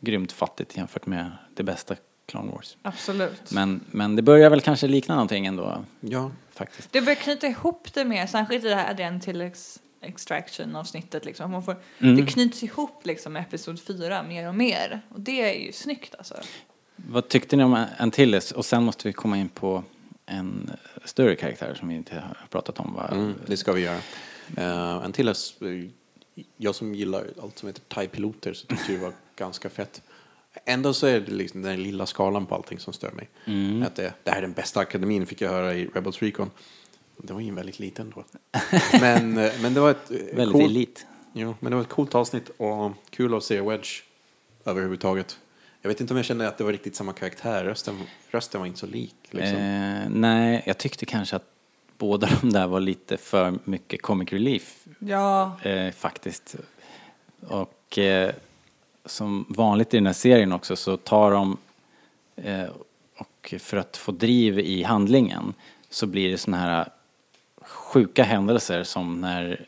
grymt 0.00 0.32
fattigt 0.32 0.76
jämfört 0.76 1.06
med 1.06 1.30
det 1.54 1.62
bästa 1.62 1.94
Clone 2.26 2.52
Wars. 2.52 2.76
Absolut. 2.82 3.50
Men, 3.50 3.80
men 3.90 4.16
det 4.16 4.22
börjar 4.22 4.50
väl 4.50 4.60
kanske 4.60 4.86
likna 4.86 5.14
någonting 5.14 5.46
ändå 5.46 5.84
Ja. 6.00 6.30
faktiskt. 6.52 6.92
Det 6.92 7.00
börjar 7.00 7.16
knyta 7.16 7.46
ihop 7.46 7.88
det 7.94 8.04
mer, 8.04 8.26
särskilt 8.26 8.64
i 8.64 8.68
det 8.68 8.74
här 8.74 8.90
Adrian 8.90 9.20
till 9.20 9.40
ex 9.40 9.80
extraction 10.00 10.76
avsnittet 10.76 11.24
liksom. 11.24 11.50
Man 11.50 11.62
får, 11.62 11.76
Mm. 11.98 12.16
Det 12.16 12.26
knyts 12.32 12.62
ihop 12.62 13.06
liksom 13.06 13.32
med 13.32 13.42
episod 13.42 13.80
fyra 13.80 14.22
mer 14.22 14.48
och 14.48 14.54
mer. 14.54 15.00
Och 15.08 15.20
det 15.20 15.42
är 15.42 15.66
ju 15.66 15.72
snyggt 15.72 16.14
alltså. 16.18 16.34
Vad 16.96 17.28
tyckte 17.28 17.56
ni 17.56 17.64
om 17.64 17.84
Antilles? 17.98 18.52
Och 18.52 18.64
sen 18.64 18.82
måste 18.84 19.08
vi 19.08 19.12
komma 19.12 19.38
in 19.38 19.48
på 19.48 19.84
en 20.26 20.70
större 21.04 21.36
karaktär 21.36 21.74
som 21.74 21.88
vi 21.88 21.94
inte 21.94 22.14
har 22.14 22.46
pratat 22.50 22.80
om. 22.80 22.94
Va? 22.94 23.08
Mm, 23.12 23.34
det 23.46 23.56
ska 23.56 23.72
vi 23.72 23.80
göra. 23.80 24.00
Uh, 24.58 25.04
Antilles, 25.04 25.62
eh, 25.62 25.90
jag 26.56 26.74
som 26.74 26.94
gillar 26.94 27.26
allt 27.42 27.58
som 27.58 27.66
heter 27.66 27.82
thai-piloter 27.88 28.54
så 28.54 28.66
tyckte 28.66 28.92
det 28.92 28.98
var 28.98 29.12
ganska 29.36 29.68
fett. 29.70 30.02
Ändå 30.64 30.94
så 30.94 31.06
är 31.06 31.20
det 31.20 31.32
liksom 31.32 31.62
den 31.62 31.82
lilla 31.82 32.06
skalan 32.06 32.46
på 32.46 32.54
allting 32.54 32.78
som 32.78 32.92
stör 32.92 33.12
mig. 33.12 33.28
Mm. 33.44 33.82
Att 33.82 33.94
det, 33.94 34.12
det 34.24 34.30
här 34.30 34.38
är 34.38 34.42
den 34.42 34.52
bästa 34.52 34.80
akademin 34.80 35.26
fick 35.26 35.40
jag 35.40 35.50
höra 35.50 35.74
i 35.74 35.86
Rebels 35.86 36.22
Recon. 36.22 36.50
Det 37.16 37.32
var 37.32 37.40
ju 37.40 37.54
väldigt 37.54 37.78
liten 37.78 38.12
då. 38.14 38.24
men, 39.00 39.38
eh, 39.38 39.52
men 39.62 39.74
det 39.74 39.80
var 39.80 39.90
ett 39.90 40.10
Väldigt 40.10 40.52
coolt, 40.52 40.64
elit. 40.64 41.06
Jo, 41.32 41.54
men 41.60 41.70
det 41.70 41.76
var 41.76 41.82
ett 41.82 41.88
coolt 41.88 42.14
avsnitt 42.14 42.50
och 42.56 42.92
kul 43.10 43.34
att 43.34 43.44
se 43.44 43.60
Wedge 43.60 44.02
överhuvudtaget. 44.64 45.38
Jag 45.86 45.88
vet 45.88 46.00
inte 46.00 46.12
om 46.12 46.16
jag 46.16 46.26
kände 46.26 46.48
att 46.48 46.58
det 46.58 46.64
var 46.64 46.72
riktigt 46.72 46.96
samma 46.96 47.12
karaktär. 47.12 47.64
Rösten, 47.64 48.02
rösten 48.30 48.60
var 48.60 48.66
inte 48.66 48.78
så 48.78 48.86
lik. 48.86 49.14
Liksom. 49.30 49.56
Eh, 49.58 50.08
nej, 50.08 50.62
jag 50.66 50.78
tyckte 50.78 51.06
kanske 51.06 51.36
att 51.36 51.44
båda 51.98 52.28
de 52.40 52.50
där 52.50 52.66
var 52.66 52.80
lite 52.80 53.16
för 53.16 53.58
mycket 53.64 54.02
comic 54.02 54.32
relief 54.32 54.84
Ja. 54.98 55.60
eh, 55.62 55.92
faktiskt. 55.92 56.56
Och 57.40 57.98
eh, 57.98 58.34
som 59.04 59.46
vanligt 59.48 59.94
i 59.94 59.96
den 59.96 60.06
här 60.06 60.12
serien 60.12 60.52
också 60.52 60.76
så 60.76 60.96
tar 60.96 61.30
de 61.30 61.56
eh, 62.36 62.68
och 63.16 63.54
för 63.58 63.76
att 63.76 63.96
få 63.96 64.12
driv 64.12 64.58
i 64.58 64.82
handlingen 64.82 65.54
så 65.90 66.06
blir 66.06 66.30
det 66.30 66.38
såna 66.38 66.56
här 66.56 66.88
sjuka 67.62 68.24
händelser 68.24 68.82
som 68.82 69.20
när 69.20 69.66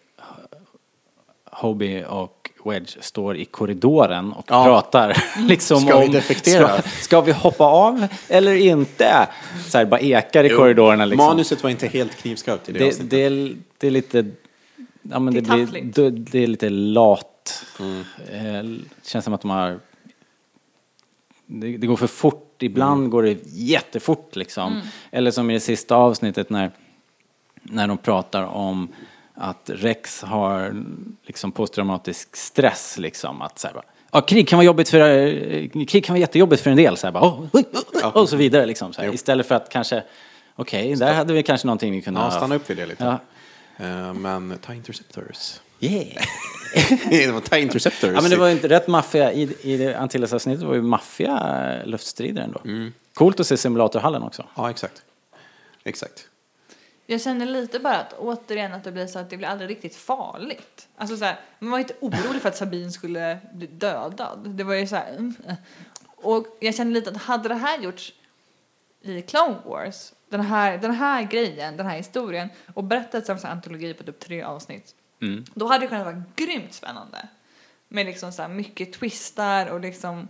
Hobie 1.45 2.05
och 2.07 2.51
Wedge 2.71 2.97
står 3.01 3.37
i 3.37 3.45
korridoren 3.45 4.33
och 4.33 4.45
Ja. 4.49 4.65
pratar 4.65 5.25
liksom 5.49 5.81
Ska 5.81 5.99
vi 5.99 6.07
om 6.07 6.13
defektera? 6.13 6.69
Ska, 6.83 6.89
ska 6.91 7.21
vi 7.21 7.33
hoppa 7.33 7.65
av 7.65 8.07
eller 8.29 8.55
inte? 8.55 9.29
Så 9.69 9.79
här 9.79 9.85
bara 9.85 10.01
ekar 10.01 10.45
i 10.45 10.49
Jo, 10.51 10.57
korridorerna 10.57 11.05
liksom. 11.05 11.27
Manuset 11.27 11.63
var 11.63 11.71
inte 11.71 11.87
helt 11.87 12.17
knivskarpt 12.17 12.69
i 12.69 12.73
det, 12.73 12.79
Det, 12.79 13.11
det, 13.11 13.25
är, 13.25 13.57
det 13.79 13.87
är 13.87 13.91
lite... 13.91 14.27
Ja, 15.03 15.19
men 15.19 15.35
Det 15.35 15.41
det, 15.41 15.53
är 15.53 15.67
blir, 15.67 16.11
det, 16.11 16.39
är 16.43 16.47
lite 16.47 16.69
lat. 16.69 17.65
Mm. 17.81 18.05
Eh, 18.33 18.79
känns 19.03 19.25
som 19.25 19.35
att 19.35 19.41
de 19.41 19.51
har... 19.51 19.79
Det, 21.47 21.77
det 21.77 21.87
går 21.87 21.97
för 21.97 22.07
fort. 22.07 22.45
Ibland 22.63 22.99
Mm. 23.01 23.11
går 23.11 23.23
det 23.23 23.39
jättefort 23.45 24.37
liksom. 24.37 24.81
Eller 25.11 25.31
som 25.31 25.51
i 25.51 25.55
det 25.55 25.61
sista 25.61 25.97
avsnittet 25.97 26.51
när, 26.51 26.71
när 27.63 27.87
de 27.89 27.99
pratar 27.99 28.43
om 28.43 28.89
att 29.39 29.71
Rex 29.75 30.23
har 30.23 30.85
liksom 31.27 31.53
posttraumatisk 31.53 32.37
stress 32.37 32.99
liksom. 32.99 33.43
Att 33.43 33.59
så 33.59 33.67
här 33.67 33.75
bara, 33.75 33.85
ja, 34.13 34.21
krig 34.21 34.49
kan 34.49 34.57
vara 34.57 34.65
jobbigt 34.67 34.89
för, 34.89 35.01
eh, 35.01 35.85
krig 35.87 36.05
kan 36.05 36.15
vara 36.15 36.21
jättejobbigt 36.21 36.63
för 36.63 36.71
en 36.71 36.77
del. 36.77 36.97
Så 36.97 37.07
här 37.07 37.13
bara, 37.13 37.25
"Åh, 37.25 37.41
oj, 37.53 37.65
oj, 37.73 37.83
oj", 37.95 38.03
och 38.15 38.29
så 38.29 38.37
vidare 38.37 38.67
liksom. 38.67 38.93
Så 38.93 39.01
här. 39.03 39.15
Istället 39.15 39.47
för 39.49 39.55
att 39.55 39.69
kanske, 39.71 40.03
okej, 40.57 40.95
där 40.97 41.15
hade 41.15 41.33
vi 41.33 41.43
kanske 41.43 41.67
någonting 41.67 41.93
vi 41.93 42.03
kunde 42.03 42.21
Ja, 42.21 42.25
ha- 42.25 42.31
stanna 42.37 42.55
upp 42.55 42.71
vid 42.71 42.77
det 42.77 42.87
lite. 42.87 43.05
Ja. 43.05 43.19
Eh, 43.87 44.15
men 44.15 44.59
TIE 44.67 44.75
Interceptors. 44.75 45.61
Yeah. 45.81 46.25
det 47.11 47.33
var 47.33 47.41
TIE 47.41 47.61
Interceptors. 47.61 48.11
Ja 48.15 48.21
men 48.21 48.31
det 48.31 48.37
var 48.37 48.49
inte 48.49 48.69
rätt 48.69 48.89
maffia 48.89 49.33
i, 49.33 49.43
i 49.63 49.95
Antilles-avsnittet 49.95 50.63
var 50.67 50.75
ju 50.75 50.83
maffia 50.83 51.65
eh, 51.81 51.87
luftstrider 51.87 52.43
ändå. 52.43 52.61
Coolt 53.15 53.41
att 53.41 53.47
se 53.47 53.57
simulatorhallen 53.57 54.23
också. 54.23 54.45
Ja, 54.55 54.71
exakt. 54.71 55.03
Exakt. 55.85 56.28
Jag 57.11 57.21
känner 57.21 57.47
lite 57.47 57.79
bara 57.79 57.99
att 57.99 58.13
återigen 58.13 58.73
att 58.73 58.85
det 58.85 58.93
blir 58.93 59.07
så 59.07 59.19
att 59.19 59.31
det 59.31 59.37
blir 59.37 59.49
aldrig 59.49 59.71
riktigt 59.71 59.97
farligt. 59.97 60.89
Alltså 60.97 61.17
så 61.17 61.25
här, 61.25 61.41
man 61.59 61.71
var 61.71 61.79
inte 61.79 61.95
orolig 62.01 62.43
för 62.43 62.49
att 62.49 62.57
Sabine 62.57 62.93
skulle 62.93 63.39
bli 63.53 63.67
dödad. 63.67 64.51
Det 64.51 64.65
var 64.65 64.75
ju 64.75 64.87
så 64.87 64.97
här, 64.97 65.11
mm. 65.11 65.35
Och 66.17 66.47
jag 66.61 66.75
känner 66.75 66.93
lite 66.93 67.11
att 67.11 67.17
hade 67.17 67.49
det 67.49 67.55
här 67.55 67.79
gjorts 67.79 68.13
i 69.03 69.23
Clone 69.23 69.57
Wars, 69.65 70.13
den 70.29 70.41
här, 70.41 70.79
den 70.79 70.95
här 70.95 71.23
grejen, 71.23 71.77
den 71.77 71.87
här 71.87 71.97
historien 71.97 72.49
och 72.75 72.85
berättats 72.85 73.27
som 73.27 73.37
en 73.37 73.47
antologi 73.47 73.95
på 73.95 74.05
typ 74.05 74.21
tre 74.21 74.43
avsnitt, 74.43 74.95
då 75.55 75.67
hade 75.67 75.85
det 75.85 75.89
kunnat 75.89 76.05
vara 76.05 76.23
grymt 76.37 76.73
spännande. 76.73 77.29
Med 77.89 78.07
liksom 78.07 78.33
så 78.33 78.43
här 78.43 78.49
mycket 78.49 78.93
twistar 78.93 79.67
och 79.67 79.81
liksom 79.81 80.29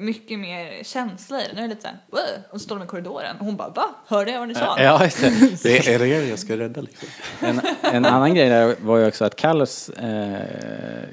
mycket 0.00 0.38
mer 0.38 0.84
känsla 0.84 1.40
i 1.42 1.46
den. 1.46 1.56
Nu 1.56 1.62
är 1.62 1.68
det 1.68 1.74
lite 1.74 1.82
såhär, 1.82 1.96
"Wow", 2.10 2.20
och 2.50 2.60
så 2.60 2.64
står 2.64 2.76
de 2.78 2.84
i 2.84 2.86
korridoren 2.86 3.36
och 3.38 3.44
hon 3.44 3.56
bara, 3.56 3.68
va? 3.68 3.94
Hörde 4.06 4.30
jag 4.30 4.38
vad 4.38 4.48
ni 4.48 4.54
sa? 4.54 4.80
Ja, 4.80 5.04
just 5.04 5.20
det. 5.20 5.62
Det 5.62 5.88
är 5.94 5.98
det 5.98 6.06
jag 6.28 6.38
ska 6.38 6.56
rädda 6.56 6.80
liksom. 6.80 7.08
En, 7.40 7.60
en 7.82 8.04
annan 8.04 8.34
grej 8.34 8.48
där 8.48 8.76
var 8.80 8.98
ju 8.98 9.06
också 9.06 9.24
att 9.24 9.36
Kallus 9.36 9.88
eh, 9.88 11.08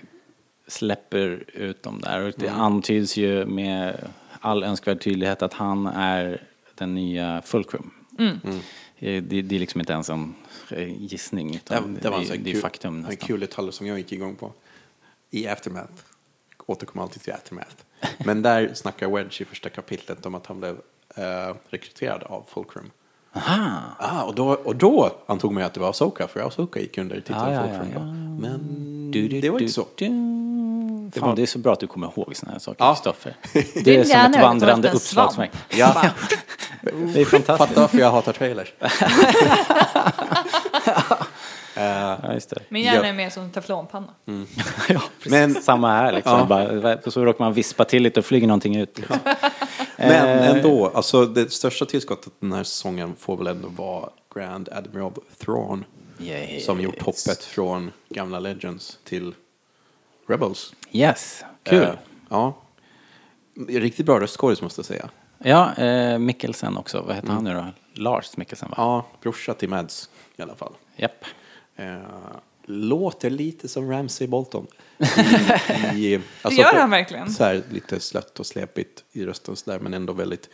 släpper 0.68 1.44
ut 1.54 1.84
dem 1.84 2.02
där 2.02 2.20
och 2.22 2.34
det 2.38 2.50
antyds 2.50 3.18
ju 3.18 3.46
med 3.46 4.08
all 4.40 4.64
önskvärd 4.64 5.02
tydlighet 5.02 5.42
att 5.42 5.54
han 5.54 5.88
är 5.88 6.42
den 6.76 6.96
nya 6.96 7.42
Fulcrum. 7.46 7.92
Mm. 8.20 8.40
Eh, 9.00 9.24
Det, 9.24 9.42
det 9.42 9.56
är 9.56 9.60
liksom 9.60 9.80
inte 9.82 9.94
ens 9.94 10.10
en 10.10 10.36
eh, 10.72 11.02
gissning 11.02 11.52
Det, 11.52 11.58
utan 11.58 11.98
det 12.02 12.10
var 12.10 12.18
en 12.18 12.28
det, 12.28 12.38
det 12.38 12.50
är 12.50 12.54
kul, 12.54 12.62
faktum 12.62 12.96
en 12.96 13.02
nästan. 13.02 13.28
kul 13.28 13.40
detalj 13.40 13.72
som 13.74 13.88
jag 13.88 13.98
gick 13.98 14.12
igång 14.12 14.36
på. 14.36 14.52
I 15.32 15.48
Aftermath. 15.48 15.94
Återkommer 16.66 17.04
alltid 17.04 17.22
till 17.22 17.34
Aftermath. 17.34 17.76
Men 18.26 18.42
där 18.42 18.72
snackar 18.74 19.08
Wedge 19.10 19.42
i 19.42 19.46
första 19.46 19.70
kapitlet 19.70 20.26
om 20.26 20.36
att 20.36 20.48
han 20.48 20.60
blev 20.60 20.76
eh, 21.16 21.56
rekryterad 21.70 22.24
av 22.24 22.46
Fulcrum. 22.54 22.92
Aha! 23.36 23.80
Ah, 24.00 24.22
och, 24.24 24.36
då, 24.36 24.48
och 24.50 24.76
då 24.76 25.12
antog 25.26 25.52
man 25.54 25.62
ju 25.64 25.68
att 25.68 25.74
det 25.74 25.80
var 25.80 25.90
Asoka, 25.90 26.28
för 26.28 26.40
Asoka 26.48 26.80
gick 26.80 26.98
under 26.98 27.16
titeln 27.16 27.40
Ja, 27.40 27.54
ja, 27.54 27.62
Fulcrum. 27.62 27.92
ja. 27.94 28.00
Men 28.48 28.60
Du, 29.12 29.28
du, 29.28 29.42
det 29.42 29.50
var 29.50 29.58
du, 29.60 29.64
inte 29.66 29.74
så. 29.74 29.86
du. 29.96 30.06
Det 31.14 31.20
Fan, 31.20 31.30
var- 31.30 31.36
det 31.36 31.42
är 31.42 31.46
så 31.46 31.60
bra 31.60 31.74
att 31.74 31.80
du 31.80 31.88
kommer 31.88 32.08
ihåg 32.08 32.36
såna 32.36 32.52
här 32.52 32.60
saker. 32.60 32.94
Kristoffer. 32.94 33.36
Det 33.84 33.96
är 33.98 34.04
som 34.04 34.34
ett 34.34 34.42
vandrande 34.42 34.92
uppslagsverk. 34.92 35.52
Ja, 35.70 36.02
Det 36.82 37.22
är 37.22 37.26
fantastiskt. 37.26 37.46
fatta 37.70 37.82
varför 37.82 37.98
jag 37.98 38.12
hatar 38.12 38.34
trailers. 38.34 38.74
Ja, 42.52 42.56
just 42.56 42.68
det. 42.70 42.74
Min 42.74 42.84
hjärna 42.84 43.00
Ja. 43.00 43.06
är 43.10 43.14
mer 43.14 43.30
som 43.30 43.44
en 43.44 43.52
teflonpanna. 43.52 44.08
ja, 44.90 45.02
precis. 45.18 45.32
Men- 45.32 45.54
Samma 45.56 45.92
här 45.92 46.12
liksom. 46.12 46.40
Ja. 46.40 46.46
Bara, 46.82 47.02
så 47.12 47.26
råkar 47.26 47.46
man 47.46 47.54
vispa 47.54 47.86
till 47.86 48.04
lite 48.04 48.20
och 48.20 48.26
flyger 48.26 48.48
någonting 48.48 48.76
ut. 48.76 48.98
Liksom. 48.98 49.18
Men 49.98 50.40
Eh, 50.40 50.50
ändå, 50.50 50.88
alltså 50.96 51.26
det 51.26 51.52
största 51.54 51.86
tillskottet 51.86 52.34
den 52.40 52.54
här 52.54 52.64
säsongen 52.64 53.16
får 53.20 53.38
väl 53.38 53.48
ändå 53.48 53.68
vara 53.68 54.10
Grand 54.36 54.70
Admiral 54.72 55.12
Thrawn. 55.38 55.86
Yes. 56.20 56.66
Som 56.66 56.82
gjort 56.82 57.02
hoppet 57.02 57.44
från 57.44 57.92
gamla 58.10 58.40
Legends 58.40 59.00
till 59.04 59.34
Rebels. 60.28 60.74
Yes, 60.92 61.44
kul. 61.64 61.84
Eh, 61.84 61.90
ja. 62.30 62.58
Riktigt 63.68 64.06
bra 64.06 64.20
röstskådis 64.20 64.62
måste 64.62 64.80
jag 64.80 64.86
säga. 64.86 65.10
Ja, 65.38 65.74
eh, 65.76 66.18
Mikkelsen 66.20 66.78
också. 66.78 67.02
Vad 67.08 67.16
heter 67.16 67.28
han 67.30 67.44
nu 67.44 67.54
då? 67.54 67.66
Lars 68.02 68.38
Mikkelsen 68.38 68.70
va? 68.70 68.76
Ja, 68.78 69.06
brorsa 69.22 69.54
till 69.54 69.70
Mads 69.70 70.10
i 70.36 70.42
alla 70.42 70.56
fall. 70.56 70.74
Japp. 70.96 71.26
Eh, 71.76 71.98
låter 72.66 73.30
lite 73.30 73.68
som 73.68 73.92
Ramsey 73.92 74.28
Bolton. 74.28 74.68
I, 75.94 76.14
i, 76.14 76.22
Det 76.44 76.54
gör 76.54 76.74
han 76.74 76.90
verkligen. 76.90 77.34
Så 77.34 77.44
här, 77.44 77.64
lite 77.72 78.00
slött 78.00 78.40
och 78.40 78.46
släpigt 78.46 79.04
i 79.12 79.26
rösten 79.26 79.56
sådär, 79.56 79.80
men 79.80 79.94
ändå 79.94 80.14
väldigt... 80.14 80.50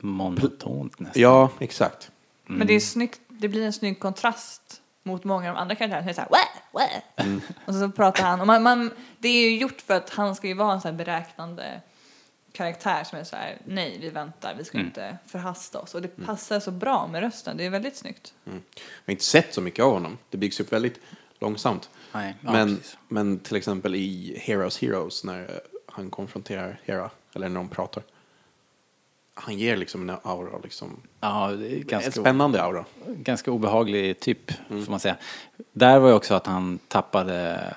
Monotont 0.00 1.00
nästan. 1.00 1.22
Ja, 1.22 1.50
exakt. 1.58 2.10
Men 2.46 2.66
det 2.66 2.74
är 2.74 2.80
snyggt, 2.80 3.20
det 3.28 3.48
blir 3.48 3.64
en 3.66 3.72
snygg 3.72 4.00
kontrast 4.00 4.82
mot 5.02 5.24
många 5.24 5.48
av 5.48 5.54
de 5.54 5.60
andra 5.60 5.74
karaktärerna 5.74 6.02
som 6.02 6.08
är 6.08 6.14
såhär 6.14 6.28
wah, 6.30 6.48
wah. 6.72 7.26
Mm. 7.26 7.40
Och 7.64 7.74
så 7.74 7.90
pratar 7.90 8.24
han 8.24 8.40
och 8.40 8.46
man, 8.46 8.62
man, 8.62 8.90
det 9.18 9.28
är 9.28 9.50
ju 9.50 9.58
gjort 9.58 9.80
för 9.80 9.94
att 9.94 10.10
han 10.10 10.34
ska 10.34 10.46
ju 10.46 10.54
vara 10.54 10.72
en 10.72 10.80
sån 10.80 10.90
här 10.90 10.98
beräknande 10.98 11.80
karaktär 12.58 13.04
som 13.04 13.18
är 13.18 13.24
så 13.24 13.36
här: 13.36 13.58
nej 13.64 13.98
vi 14.00 14.10
väntar, 14.10 14.54
vi 14.58 14.64
ska 14.64 14.78
Mm. 14.78 14.86
inte 14.86 15.18
förhasta 15.26 15.78
oss. 15.80 15.94
Och 15.94 16.02
det 16.02 16.26
passar 16.26 16.60
så 16.60 16.70
bra 16.70 17.06
med 17.06 17.20
rösten, 17.20 17.56
det 17.56 17.66
är 17.66 17.70
väldigt 17.70 17.96
snyggt. 17.96 18.34
Mm. 18.46 18.62
Jag 18.74 18.82
har 19.06 19.12
inte 19.12 19.24
sett 19.24 19.54
så 19.54 19.60
mycket 19.60 19.84
av 19.84 19.92
honom. 19.92 20.18
Det 20.30 20.36
byggs 20.36 20.60
upp 20.60 20.72
väldigt 20.72 21.00
långsamt. 21.38 21.90
Nej, 22.12 22.34
ja, 22.40 22.52
men, 22.52 22.76
precis. 22.76 22.98
men 23.08 23.38
till 23.38 23.56
exempel 23.56 23.94
i 23.94 24.38
Heroes 24.42 24.78
Heroes 24.78 25.24
när 25.24 25.60
han 25.86 26.10
konfronterar 26.10 26.80
Hera, 26.84 27.10
eller 27.34 27.48
när 27.48 27.56
de 27.60 27.68
pratar. 27.68 28.02
Han 29.34 29.58
ger 29.58 29.76
liksom 29.76 30.08
en 30.10 30.16
aura, 30.22 30.58
liksom, 30.64 31.00
Ja, 31.20 31.48
det 31.58 31.68
är 31.72 31.76
en 31.76 31.86
ganska, 31.86 32.10
spännande 32.10 32.62
aura. 32.62 32.84
ganska 33.06 33.50
obehaglig 33.50 34.20
typ, 34.20 34.52
Mm. 34.70 34.84
får 34.84 34.90
man 34.90 35.00
säga. 35.00 35.16
Där 35.72 35.98
var 35.98 36.08
ju 36.08 36.14
också 36.14 36.34
att 36.34 36.46
han 36.46 36.78
tappade 36.88 37.74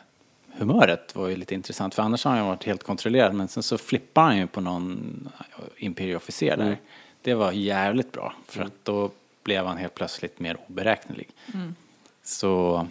humöret 0.61 1.15
var 1.15 1.27
ju 1.27 1.35
lite 1.35 1.53
intressant. 1.53 1.95
För 1.95 2.03
annars 2.03 2.25
har 2.25 2.35
han 2.35 2.47
varit 2.47 2.63
helt 2.63 2.83
kontrollerad. 2.83 3.33
Men 3.33 3.47
sen 3.47 3.63
så 3.63 3.77
flippar 3.77 4.23
han 4.23 4.37
ju 4.37 4.47
på 4.47 4.61
någon 4.61 5.29
imperieofficer 5.77 6.57
där. 6.57 6.65
Mm. 6.65 6.77
Det 7.21 7.33
var 7.33 7.51
jävligt 7.51 8.11
bra. 8.11 8.33
För 8.47 8.61
att 8.63 8.73
då 8.85 9.11
blev 9.43 9.65
han 9.65 9.77
helt 9.77 9.95
plötsligt 9.95 10.39
mer 10.39 10.57
oberäknelig. 10.67 11.29
Så 12.23 12.87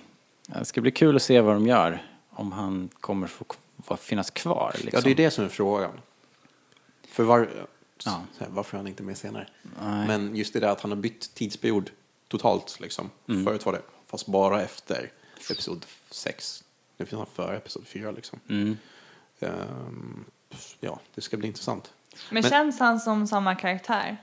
ja, 0.49 0.59
det 0.59 0.65
ska 0.65 0.81
bli 0.81 0.91
kul 0.91 1.17
att 1.17 1.23
se 1.23 1.41
vad 1.41 1.55
de 1.55 1.67
gör. 1.67 2.03
Om 2.31 2.53
han 2.53 2.89
kommer 3.01 3.27
få 3.85 3.97
finnas 3.97 4.31
kvar. 4.31 4.73
Liksom. 4.75 4.91
Ja, 4.93 5.01
det 5.01 5.11
är 5.11 5.15
det 5.15 5.31
som 5.31 5.45
är 5.45 5.49
frågan. 5.49 5.91
För 7.09 7.23
var, 7.23 7.49
Ja. 8.05 8.23
så 8.39 8.45
varför 8.49 8.77
är 8.77 8.79
han 8.79 8.87
inte 8.87 9.03
med 9.03 9.19
senare? 9.19 9.49
Nej. 9.83 10.07
Men 10.07 10.37
just 10.37 10.53
det 10.53 10.61
där 10.61 10.69
att 10.69 10.81
han 10.81 10.91
har 10.91 10.97
bytt 10.97 11.35
tidsperiod 11.35 11.91
totalt. 12.29 12.81
Liksom. 12.81 13.11
Mm. 13.29 13.45
Förut 13.45 13.67
var 13.67 13.73
det, 13.73 13.83
fast 14.07 14.27
bara 14.27 14.63
efter 14.63 15.11
episod 15.51 15.87
6. 16.11 16.65
Nu 17.01 17.07
finns 17.07 17.19
han 17.19 17.27
före 17.35 17.57
episod 17.57 17.87
4. 17.87 18.11
Liksom. 18.11 18.39
Mm. 18.49 18.77
Ehm, 19.41 20.25
ja, 20.81 21.01
det 21.15 21.21
ska 21.21 21.37
bli 21.37 21.49
intressant. 21.49 21.93
Men, 22.31 22.43
Men- 22.43 22.51
känns 22.51 22.79
han 22.79 23.01
som 23.01 23.27
samma 23.27 23.55
karaktär? 23.55 24.17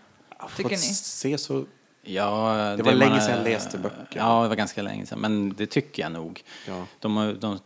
Tycker 0.56 0.70
ni? 0.70 0.78
Se 0.78 1.38
så... 1.38 1.66
Ja, 2.02 2.54
Det 2.78 2.84
var 2.84 2.92
länge 2.94 3.12
man- 3.12 3.22
sedan 3.22 3.36
jag 3.38 3.44
läste 3.44 3.78
böckerna. 3.78 4.06
Ja, 4.16 4.44
det 4.44 4.48
var 4.50 4.56
ganska 4.56 4.82
länge 4.82 5.06
sedan. 5.06 5.20
Men 5.20 5.54
det 5.54 5.66
tycker 5.66 6.04
jag 6.04 6.12
nog. 6.12 6.44
Ja. 6.68 6.86
De, 7.00 7.38
de 7.40 7.60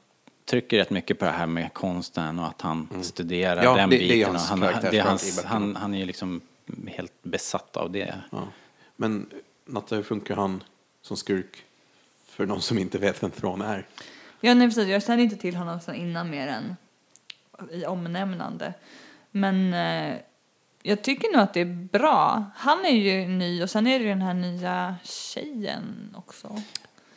trycker 0.46 0.78
rätt 0.78 0.90
mycket 0.90 1.20
på 1.20 1.26
det 1.26 1.32
här 1.32 1.46
med 1.48 1.74
konsten 1.74 2.40
och 2.40 2.48
att 2.48 2.62
han 2.62 3.04
studerar 3.04 3.52
Mm. 3.54 3.64
Ja, 3.66 3.76
den 3.76 3.90
det- 3.90 3.98
det 3.98 4.04
är 4.06 4.10
biten. 4.10 4.30
hans 4.36 4.50
han, 4.50 4.60
det 4.60 4.98
är 4.98 5.04
hans, 5.04 5.44
han, 5.44 5.76
han 5.76 5.94
är 5.94 6.00
ju 6.00 6.06
liksom 6.06 6.42
helt 6.88 7.14
besatt 7.24 7.78
av 7.78 7.92
det. 7.92 8.16
Ja. 8.32 8.48
Men 8.96 9.30
Natta, 9.66 9.96
hur 9.96 10.04
funkar 10.04 10.36
han 10.36 10.64
som 11.02 11.18
skurk? 11.18 11.64
För 12.26 12.46
någon 12.46 12.62
som 12.62 12.78
inte 12.78 12.98
vet 12.98 13.24
vem 13.24 13.32
Thrawn 13.32 13.62
är. 13.62 13.88
Ja, 14.42 14.54
nej, 14.54 14.68
precis. 14.68 14.88
Jag 14.88 15.04
kände 15.04 15.24
inte 15.24 15.36
till 15.36 15.56
honom 15.56 15.80
sedan 15.80 15.96
innan 15.96 16.30
mer 16.30 16.48
än 16.48 16.76
i 17.72 17.86
omnämnande. 17.86 18.74
Men 19.32 19.74
eh, 19.74 20.16
jag 20.84 21.02
tycker 21.02 21.32
nog 21.32 21.42
att 21.42 21.54
det 21.54 21.60
är 21.62 21.88
bra. 21.92 22.44
Han 22.56 22.86
är 22.86 22.90
ju 22.96 23.28
ny 23.28 23.64
och 23.64 23.70
sen 23.70 23.88
är 23.88 24.00
det 24.00 24.04
ju 24.06 24.10
den 24.10 24.22
här 24.22 24.34
nya 24.34 24.96
tjejen 25.04 26.16
också. 26.18 26.62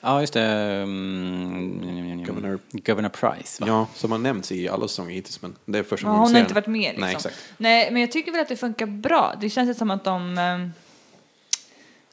Ja, 0.00 0.20
just 0.20 0.32
det. 0.32 0.42
Mm, 0.42 2.24
Governor- 2.24 2.58
Governor 2.70 3.08
Price, 3.08 3.62
va? 3.64 3.66
Ja, 3.68 3.86
som 3.94 4.12
har 4.12 4.18
nämnts 4.18 4.52
i 4.52 4.68
alla 4.68 4.88
säsonger 4.88 5.14
hittills, 5.14 5.42
men 5.42 5.56
det 5.64 5.78
är 5.78 5.82
första 5.82 6.06
Ja, 6.06 6.12
hon 6.12 6.32
har 6.34 6.40
inte 6.40 6.54
varit 6.54 6.66
med 6.66 6.80
liksom. 6.90 7.00
Nej, 7.00 7.12
exakt. 7.14 7.36
Nej, 7.56 7.90
men 7.90 8.00
jag 8.00 8.12
tycker 8.12 8.32
väl 8.32 8.40
att 8.40 8.48
det 8.48 8.56
funkar 8.56 8.86
bra. 8.86 9.34
Det 9.40 9.50
känns 9.50 9.68
ju 9.70 9.74
som 9.74 9.90
att 9.90 10.04
de... 10.04 10.38
eh, 10.38 10.68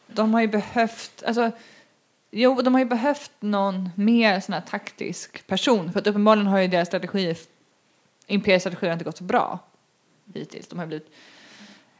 De 0.08 0.34
har 0.34 0.42
ju 0.42 0.48
behövt... 0.48 1.24
Alltså, 1.28 1.52
jo, 2.32 2.62
de 2.62 2.74
har 2.74 2.82
ju 2.82 2.86
behövt 2.86 3.32
någon 3.40 3.90
mer 3.96 4.40
sån 4.40 4.54
här 4.54 4.62
taktisk 4.62 5.48
person. 5.48 5.92
För 5.92 6.00
att 6.00 6.08
uppenbarligen 6.08 6.48
har 6.48 6.60
ju 6.60 6.68
deras 6.68 6.88
strategi... 6.88 7.36
Imperiets 8.28 8.64
strategi 8.64 8.86
har 8.86 8.94
inte 8.94 9.06
gått 9.06 9.18
så 9.18 9.24
bra 9.24 9.60
hittills. 10.34 10.68
De 10.68 10.80
har 10.80 10.86
blivit 10.86 11.12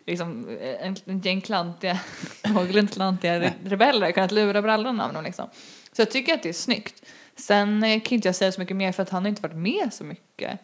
liksom 0.06 0.50
eh, 0.50 0.86
en, 0.86 0.96
en 1.06 1.20
gäng 1.20 1.42
klantiga, 1.42 2.00
någorlunda 2.54 2.92
klantiga 2.92 3.40
re- 3.40 3.54
rebeller 3.64 4.12
kunnat 4.12 4.32
lura 4.32 4.62
brallorna 4.62 5.06
av 5.06 5.14
dem 5.14 5.24
liksom. 5.24 5.50
Så 5.92 6.02
jag 6.02 6.12
tycker 6.12 6.34
att 6.34 6.44
det 6.44 6.50
är 6.50 6.54
snyggt. 6.54 7.06
Sen 7.36 7.84
eh, 7.84 8.02
kan 8.02 8.16
inte 8.16 8.28
jag 8.28 8.36
säga 8.36 8.52
så 8.52 8.62
mycket 8.62 8.78
mer 8.78 8.92
för 8.92 9.04
att 9.04 9.10
han 9.10 9.24
har 9.24 9.30
inte 9.30 9.42
varit 9.42 9.56
med 9.56 9.94
så 9.94 10.04
mycket. 10.04 10.60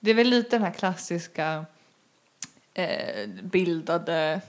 Det 0.00 0.10
är 0.10 0.14
väl 0.14 0.28
lite 0.28 0.56
den 0.56 0.62
här 0.62 0.72
klassiska 0.72 1.66
eh, 2.74 3.28
bildade 3.42 4.40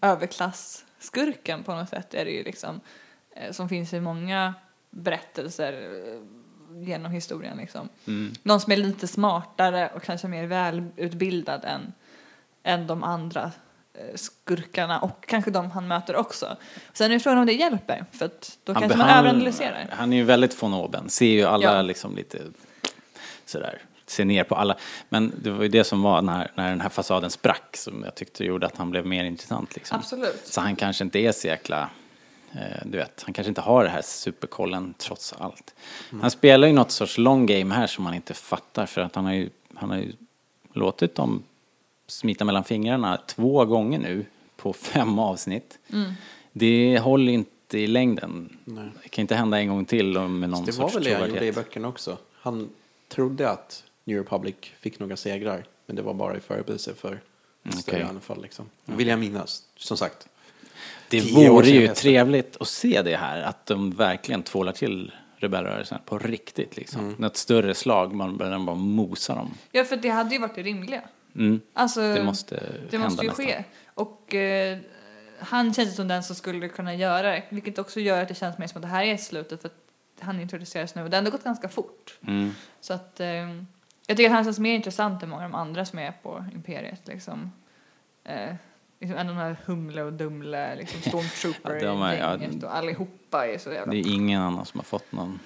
överklassskurken 0.00 1.64
på 1.64 1.74
något 1.74 1.88
sätt 1.88 2.14
är 2.14 2.24
det 2.24 2.30
ju 2.30 2.42
liksom 2.42 2.80
som 3.50 3.68
finns 3.68 3.92
i 3.92 4.00
många 4.00 4.54
berättelser 4.90 5.72
eh, 5.72 6.20
genom 6.88 7.12
historien 7.12 7.56
liksom. 7.56 7.88
Någon 8.42 8.60
som 8.60 8.72
är 8.72 8.76
lite 8.76 9.06
smartare 9.08 9.90
och 9.94 10.02
kanske 10.02 10.28
mer 10.28 10.46
välutbildad 10.46 11.64
än, 11.64 11.92
än 12.62 12.86
de 12.86 13.02
andra 13.04 13.52
eh, 13.94 14.14
skurkarna 14.14 15.00
och 15.00 15.24
kanske 15.26 15.50
de 15.50 15.70
han 15.70 15.88
möter 15.88 16.16
också. 16.16 16.56
Sen 16.92 17.12
är 17.12 17.18
frågan 17.18 17.38
om 17.38 17.46
det 17.46 17.52
hjälper 17.52 18.04
för 18.12 18.26
att 18.26 18.58
då 18.64 18.74
kanske 18.74 18.96
man 18.98 19.08
han- 19.08 19.18
överanalyserar. 19.26 19.86
Han 19.90 20.12
är 20.12 20.16
ju 20.16 20.24
väldigt 20.24 20.62
von 20.62 20.74
oben. 20.74 21.08
Ser 21.10 21.26
ju 21.26 21.44
alla 21.44 21.64
Ja. 21.64 21.82
liksom 21.82 22.16
lite 22.16 22.38
sådär, 23.44 23.82
ser 24.06 24.24
ner 24.24 24.44
på 24.44 24.54
alla. 24.54 24.76
Men 25.08 25.32
det 25.42 25.50
var 25.50 25.62
ju 25.62 25.68
det 25.68 25.84
som 25.84 26.02
var 26.02 26.22
när, 26.22 26.50
när 26.54 26.68
den 26.70 26.80
här 26.80 26.88
fasaden 26.88 27.30
sprack 27.30 27.76
som 27.76 28.02
jag 28.04 28.14
tyckte 28.14 28.44
gjorde 28.44 28.66
att 28.66 28.76
han 28.76 28.90
blev 28.90 29.06
mer 29.06 29.24
intressant 29.24 29.74
liksom. 29.74 29.98
Absolut. 29.98 30.40
Så 30.46 30.60
han 30.60 30.76
kanske 30.76 31.04
inte 31.04 31.18
är 31.18 31.32
så 31.32 31.46
jäkla, 31.46 31.80
eh, 31.82 31.88
du 32.84 32.98
vet, 32.98 33.22
han 33.22 33.34
kanske 33.34 33.48
inte 33.48 33.60
har 33.60 33.84
det 33.84 33.90
här 33.90 34.02
superkollen 34.02 34.94
trots 34.98 35.32
allt. 35.32 35.74
Han 36.20 36.30
spelar 36.30 36.66
ju 36.68 36.72
något 36.74 36.90
sorts 36.90 37.18
long 37.18 37.46
game 37.46 37.74
här 37.74 37.86
som 37.86 38.04
man 38.04 38.14
inte 38.14 38.34
fattar 38.34 38.86
för 38.86 39.00
att 39.00 39.14
han 39.14 39.24
har 39.24 39.32
ju, 39.32 39.50
han 39.74 39.90
har 39.90 39.96
ju 39.96 40.12
låtit 40.72 41.14
dem 41.14 41.42
smita 42.06 42.44
mellan 42.44 42.64
fingrarna 42.64 43.16
två 43.26 43.64
gånger 43.64 43.98
nu 43.98 44.26
på 44.56 44.72
fem 44.92 45.18
avsnitt. 45.18 45.78
Det 46.52 46.98
håller 46.98 47.32
inte 47.32 47.78
i 47.78 47.86
längden. 47.86 48.58
Det 49.02 49.08
kan 49.08 49.22
inte 49.22 49.34
hända 49.34 49.58
en 49.58 49.68
gång 49.68 49.84
till 49.84 50.18
med 50.18 50.50
någon 50.50 50.64
Det 50.64 50.78
var 50.78 50.88
sorts 50.88 50.96
väl 50.96 51.04
det 51.04 51.10
han 51.14 51.20
gjorde 51.20 51.28
i 51.28 51.32
trovärdighet. 51.32 51.54
böckerna 51.54 51.88
också. 51.88 52.18
Han 52.32 52.70
trodde 53.08 53.50
att 53.50 53.84
New 54.04 54.18
Republic 54.18 54.54
fick 54.80 54.98
några 54.98 55.16
segrar 55.16 55.64
Men 55.86 55.96
det 55.96 56.02
var 56.02 56.14
bara 56.14 56.36
i 56.36 56.40
förberedelse 56.40 56.94
för 56.94 57.20
större 57.70 57.96
okej. 57.96 58.02
anfall 58.02 58.42
liksom. 58.42 58.70
Vill 58.84 59.08
jag 59.08 59.18
minnas, 59.18 59.62
som 59.76 59.96
sagt. 59.96 60.28
Det 61.08 61.20
vore 61.20 61.68
ju 61.68 61.88
trevligt 61.88 62.56
att 62.60 62.68
se 62.68 63.02
det 63.02 63.16
här, 63.16 63.42
att 63.42 63.66
de 63.66 63.90
verkligen 63.90 64.42
tvålar 64.42 64.72
till 64.72 65.12
rebellrörelsen 65.36 65.98
på 66.04 66.18
riktigt 66.18 66.76
liksom. 66.76 67.00
Mm. 67.00 67.14
Något 67.18 67.36
större 67.36 67.74
slag, 67.74 68.14
man 68.14 68.36
börjar 68.36 68.58
bara 68.58 68.76
mosa 68.76 69.34
dem. 69.34 69.54
Ja, 69.72 69.84
för 69.84 69.96
det 69.96 70.08
hade 70.08 70.34
ju 70.34 70.40
varit 70.40 70.54
det 70.54 70.62
rimliga. 70.62 71.02
Mm. 71.34 71.60
Alltså, 71.72 72.00
Det 72.00 72.22
måste 72.22 72.54
det 72.54 72.96
hända 72.96 73.08
måste 73.08 73.22
ju 73.22 73.28
nästan. 73.28 73.46
ske. 73.46 73.64
Och 73.94 74.34
eh, 74.34 74.78
han 75.38 75.74
känns 75.74 75.96
som 75.96 76.08
den 76.08 76.22
som 76.22 76.36
skulle 76.36 76.68
kunna 76.68 76.94
göra 76.94 77.22
det, 77.30 77.42
vilket 77.48 77.78
också 77.78 78.00
gör 78.00 78.22
att 78.22 78.28
det 78.28 78.34
känns 78.34 78.58
mer 78.58 78.66
som 78.66 78.78
att 78.78 78.82
det 78.82 78.88
här 78.88 79.04
är 79.04 79.16
slutet 79.16 79.62
för 79.62 79.68
att 79.68 79.74
han 80.20 80.40
introduceras 80.40 80.94
nu 80.94 81.02
och 81.02 81.10
det 81.10 81.16
har 81.16 81.18
ändå 81.18 81.30
gått 81.30 81.44
ganska 81.44 81.68
fort. 81.68 82.18
Mm. 82.26 82.54
Så 82.80 82.92
att 82.94 83.20
eh, 83.20 83.28
jag 84.06 84.16
tycker 84.16 84.26
att 84.26 84.32
han 84.32 84.44
känns 84.44 84.58
mer 84.58 84.74
intressant 84.74 85.22
än 85.22 85.28
många 85.28 85.44
av 85.44 85.50
de 85.50 85.56
andra 85.56 85.84
som 85.84 85.98
är 85.98 86.12
på 86.22 86.44
Imperiet 86.54 87.08
liksom. 87.08 87.52
Eh, 88.24 88.54
liksom 89.00 89.18
en 89.18 89.28
av 89.28 89.34
de 89.34 89.40
här 89.40 89.56
Humle 89.64 90.02
och 90.02 90.12
Dumle, 90.12 90.76
liksom 90.76 91.00
Stormtrooper 91.00 91.84
Ja, 91.84 92.14
ja, 92.14 92.38
och 92.66 92.76
allihopa 92.76 93.46
är 93.46 93.58
så 93.58 93.72
jävla... 93.72 93.92
Det 93.92 93.98
är 93.98 94.12
ingen 94.12 94.42
annan 94.42 94.66
som 94.66 94.80
har 94.80 94.84
fått 94.84 95.12
någon 95.12 95.40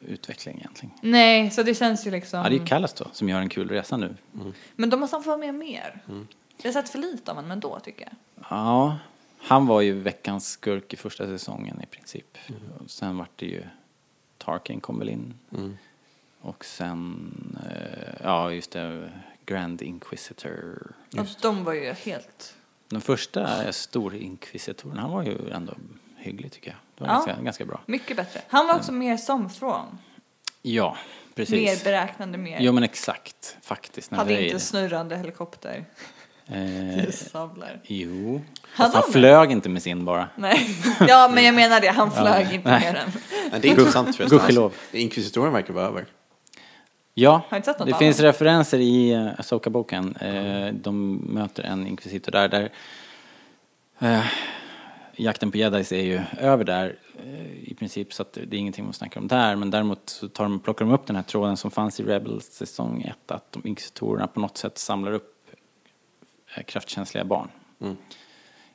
utveckling 0.00 0.58
egentligen. 0.58 0.94
Nej, 1.00 1.50
så 1.50 1.62
det 1.62 1.74
känns 1.74 2.06
ju 2.06 2.10
liksom... 2.10 2.40
Ja, 2.40 2.48
det 2.48 2.56
är 2.56 2.66
Callas 2.66 2.92
då, 2.92 3.06
som 3.12 3.28
gör 3.28 3.40
en 3.40 3.48
kul 3.48 3.68
resa 3.68 3.96
nu. 3.96 4.16
Men 4.76 4.90
då 4.90 4.96
måste 4.96 5.16
han 5.16 5.22
få 5.22 5.30
vara 5.30 5.38
med 5.38 5.54
mer. 5.54 6.02
Mm. 6.08 6.26
Jag 6.56 6.72
har 6.72 6.82
sett 6.82 6.88
för 6.88 6.98
lite 6.98 7.30
av 7.30 7.36
honom 7.36 7.50
ändå 7.50 7.80
tycker 7.80 8.02
jag. 8.02 8.44
Ja, 8.50 8.98
han 9.38 9.66
var 9.66 9.80
ju 9.80 9.92
veckans 9.92 10.48
skurk 10.48 10.92
i 10.92 10.96
första 10.96 11.26
säsongen 11.26 11.82
i 11.82 11.86
princip. 11.86 12.38
Mm. 12.48 12.60
Och 12.78 12.90
sen 12.90 13.18
vart 13.18 13.30
det 13.36 13.46
ju, 13.46 13.62
Tarkin 14.38 14.80
kom 14.80 14.98
väl 14.98 15.08
in. 15.08 15.34
Mm. 15.56 15.76
Och 16.40 16.64
sen, 16.64 17.58
eh, 17.70 18.14
ja 18.24 18.52
just 18.52 18.70
det, 18.70 19.10
Grand 19.46 19.82
Inquisitor. 19.82 20.92
Och 21.18 21.26
de 21.42 21.64
var 21.64 21.72
ju 21.72 21.92
helt... 21.92 22.54
Den 22.90 23.00
första 23.00 23.72
stor 23.72 24.14
inkvisitorn, 24.16 24.98
han 24.98 25.10
var 25.10 25.22
ju 25.22 25.50
ändå 25.50 25.72
hygglig 26.16 26.52
tycker 26.52 26.70
jag. 26.70 26.76
Det 26.98 27.04
var 27.04 27.08
Ja. 27.08 27.14
ganska, 27.14 27.42
ganska 27.42 27.64
bra. 27.64 27.80
Mycket 27.86 28.16
bättre. 28.16 28.40
Han 28.48 28.66
var 28.66 28.74
också 28.76 28.92
mer 28.92 29.16
som 29.16 29.50
Thrawn. 29.50 29.98
Ja, 30.62 30.96
precis. 31.34 31.54
Mer 31.54 31.84
beräknande, 31.84 32.38
mer. 32.38 32.58
Jo 32.60 32.72
men 32.72 32.82
exakt, 32.82 33.56
faktiskt. 33.62 34.12
Hade 34.12 34.34
är 34.34 34.40
inte 34.42 34.54
det. 34.56 34.60
snurrande 34.60 35.16
helikopter. 35.16 35.84
Eh, 36.46 37.10
Sablar. 37.12 37.80
jo, 37.84 38.42
fast 38.76 38.94
han 38.94 39.02
han 39.02 39.12
flög 39.12 39.50
inte 39.52 39.68
med 39.68 39.82
sin 39.82 40.04
bara. 40.04 40.28
Nej, 40.36 40.76
ja 41.08 41.30
men 41.34 41.44
jag 41.44 41.54
menar 41.54 41.80
det. 41.80 41.88
Han 41.88 42.10
flög 42.12 42.52
inte 42.54 42.70
nej. 42.70 42.80
med 42.80 42.94
den. 42.94 43.10
Men 43.50 43.60
det 43.60 43.68
är 43.68 43.70
intressant 43.70 44.16
förresten. 44.16 44.38
Gudskelov. 44.38 44.74
Inkvisitorn 44.92 45.52
verkar 45.52 45.74
vara 45.74 45.86
över. 45.86 46.06
Ja, 47.14 47.42
Har 47.48 47.56
inte 47.56 47.66
sett 47.66 47.78
något 47.78 47.88
det 47.88 47.94
av 47.94 47.98
finns 47.98 48.20
referenser 48.20 48.78
i 48.78 49.14
uh, 49.14 49.40
Asoka-boken. 49.40 50.16
Eh, 50.16 50.74
de 50.74 51.16
möter 51.16 51.62
en 51.62 51.86
inkvisitor 51.86 52.32
där. 52.32 52.48
där 52.48 52.70
eh, 53.98 54.24
jakten 55.16 55.50
på 55.50 55.56
jedis 55.56 55.92
är 55.92 56.02
ju 56.02 56.20
över 56.38 56.64
där 56.64 56.98
eh, 57.24 57.70
i 57.70 57.74
princip 57.78 58.12
så 58.12 58.22
att 58.22 58.32
det 58.32 58.56
är 58.56 58.58
ingenting 58.58 58.84
man 58.84 58.94
snackar 58.94 59.20
om 59.20 59.28
där. 59.28 59.56
Men 59.56 59.70
däremot 59.70 60.00
så 60.10 60.28
tar 60.28 60.44
de, 60.44 60.60
plockar 60.60 60.84
de 60.84 60.94
upp 60.94 61.06
den 61.06 61.16
här 61.16 61.22
tråden 61.22 61.56
som 61.56 61.70
fanns 61.70 62.00
i 62.00 62.02
Rebels 62.02 62.44
säsong 62.44 63.02
1 63.02 63.30
att 63.30 63.52
de 63.52 63.66
inkvisitorerna 63.66 64.26
på 64.26 64.40
något 64.40 64.58
sätt 64.58 64.78
samlar 64.78 65.12
upp 65.12 65.36
eh, 66.56 66.62
kraftkänsliga 66.62 67.24
barn. 67.24 67.48
Mm. 67.80 67.96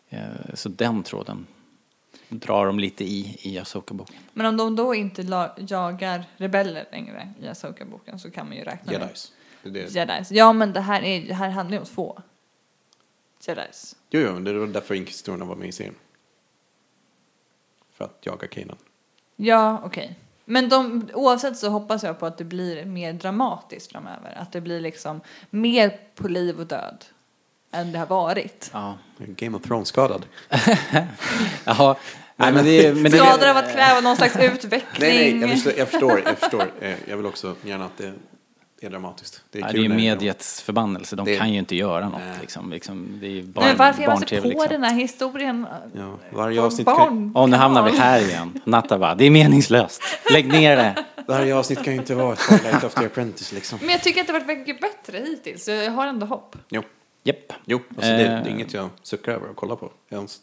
Eh, 0.10 0.53
så 0.53 0.70
den 0.70 1.03
tråden 1.03 1.48
drar 2.30 2.65
de 2.65 2.80
lite 2.80 3.03
i 3.03 3.38
i 3.41 3.60
Asoka-boken. 3.60 4.15
Men 4.34 4.45
om 4.45 4.57
de 4.57 4.76
då 4.76 4.95
inte 4.95 5.47
jagar 5.57 6.26
rebeller 6.38 6.88
längre 6.91 7.34
i 7.41 7.47
Asoka-boken 7.47 8.19
så 8.19 8.31
kan 8.31 8.47
man 8.47 8.57
ju 8.57 8.64
räkna 8.64 8.91
med 8.91 9.02
Jedis. 9.02 9.34
Det 9.64 9.69
är 9.69 9.73
det. 9.73 9.95
Jedis. 9.95 10.31
Ja 10.31 10.53
men 10.53 10.73
det 10.73 10.81
här, 10.81 11.02
är, 11.02 11.27
det 11.27 11.34
här 11.34 11.49
handlar 11.49 11.73
ju 11.73 11.80
om 11.80 11.85
två 11.85 12.22
Jedis. 13.47 13.95
Jo, 14.10 14.22
jo, 14.22 14.39
det 14.39 14.53
var 14.53 14.68
därför 14.68 14.95
inkvisitorerna 14.95 15.45
var 15.45 15.56
med 15.56 15.68
i 15.68 15.72
serien. 15.72 15.95
För 17.89 18.06
att 18.06 18.19
jaga 18.22 18.47
Kanan. 18.47 18.77
Ja, 19.35 19.81
okej. 19.85 20.19
Men 20.45 20.69
de, 20.69 21.10
oavsett 21.14 21.57
så 21.57 21.69
hoppas 21.69 22.03
jag 22.03 22.19
på 22.19 22.26
att 22.26 22.38
det 22.38 22.43
blir 22.43 22.85
mer 22.85 23.14
dramatiskt 23.14 23.91
framöver. 23.91 24.34
Att 24.38 24.52
det 24.52 24.61
blir 24.61 24.81
liksom 24.81 25.22
mer 25.49 25.99
på 26.15 26.27
liv 26.27 26.60
och 26.60 26.68
död 26.68 27.06
än 27.76 27.91
det 27.91 27.99
har 27.99 28.06
varit. 28.06 28.69
Ja. 28.73 28.97
Game 29.18 29.57
of 29.57 29.64
Thrones-skadad. 29.64 30.26
Jaha. 31.65 31.95
Nej, 32.38 32.52
men 32.53 32.65
det, 32.65 32.93
men 32.95 33.03
det, 33.03 33.18
Skador 33.18 33.49
av 33.49 33.57
att 33.57 33.73
kräva 33.73 34.02
någon 34.02 34.15
slags 34.15 34.35
utveckling. 34.38 35.10
Nej, 35.10 35.34
nej, 35.34 35.49
jag 35.49 35.49
förstår. 35.60 35.73
Jag 35.77 35.88
förstår, 35.88 36.22
jag, 36.26 36.38
förstår. 36.38 36.72
Eh, 36.81 36.95
jag 37.07 37.18
vill 37.18 37.26
också 37.26 37.56
gärna 37.64 37.85
att 37.85 37.97
det 37.97 38.14
är 38.85 38.89
dramatiskt. 38.89 39.41
Det 39.52 39.60
är 39.60 39.61
Ja, 39.61 39.72
det 39.72 39.85
är 39.85 39.89
mediets 39.89 40.61
förbannelse, 40.61 41.15
de 41.15 41.26
Det- 41.26 41.38
kan 41.38 41.53
ju 41.53 41.60
inte 41.60 41.76
göra 41.76 42.10
något 42.10 42.22
liksom. 42.41 42.72
liksom 42.72 43.18
det 43.22 43.27
är 43.27 43.31
ju 43.31 43.43
bara 43.43 43.65
Men 43.65 43.77
varför 43.77 43.97
sig 43.97 44.07
barn-tv, 44.07 44.41
på 44.41 44.47
liksom. 44.47 44.68
den 44.69 44.84
här 44.84 44.93
historien? 44.95 45.68
Ja, 45.93 46.18
varje 46.34 46.61
avsnitt, 46.61 46.85
kan, 46.88 46.95
barn- 46.97 47.31
Åh, 47.35 47.47
nu 47.49 47.57
hamnar 47.57 47.84
vi 47.91 47.97
här 47.97 48.19
igen. 48.22 48.61
Natta 48.65 48.97
bara, 48.99 49.15
det 49.15 49.26
är 49.26 49.31
meningslöst. 49.31 50.02
Lägg 50.31 50.47
ner 50.47 50.76
det. 50.76 50.95
varje 51.27 51.56
avsnitt 51.56 51.84
kan 51.84 51.93
ju 51.93 51.99
inte 51.99 52.15
vara 52.15 52.34
ett 52.34 52.39
Twilight 52.39 52.84
of 52.84 52.93
the 52.93 53.06
Apprentice 53.06 53.52
liksom. 53.52 53.80
Men 53.81 53.89
jag 53.89 54.02
tycker 54.03 54.22
att 54.22 54.27
det 54.27 54.34
har 54.34 54.39
varit 54.39 54.57
mycket 54.57 54.81
bättre 54.81 55.18
hittills. 55.18 55.65
så 55.65 55.72
Jag 55.72 55.91
har 55.91 56.07
ändå 56.07 56.26
hopp. 56.26 56.56
Jo, 56.69 56.81
Japp. 57.26 57.53
jo 57.65 57.80
alltså 57.89 58.02
det, 58.11 58.18
det 58.18 58.23
är 58.23 58.41
Eh. 58.45 58.52
inget 58.52 58.73
jag 58.73 58.89
suckar 59.03 59.31
över 59.31 59.49
att 59.49 59.56
kolla 59.56 59.76
på. 59.76 59.91
Ens- 60.10 60.39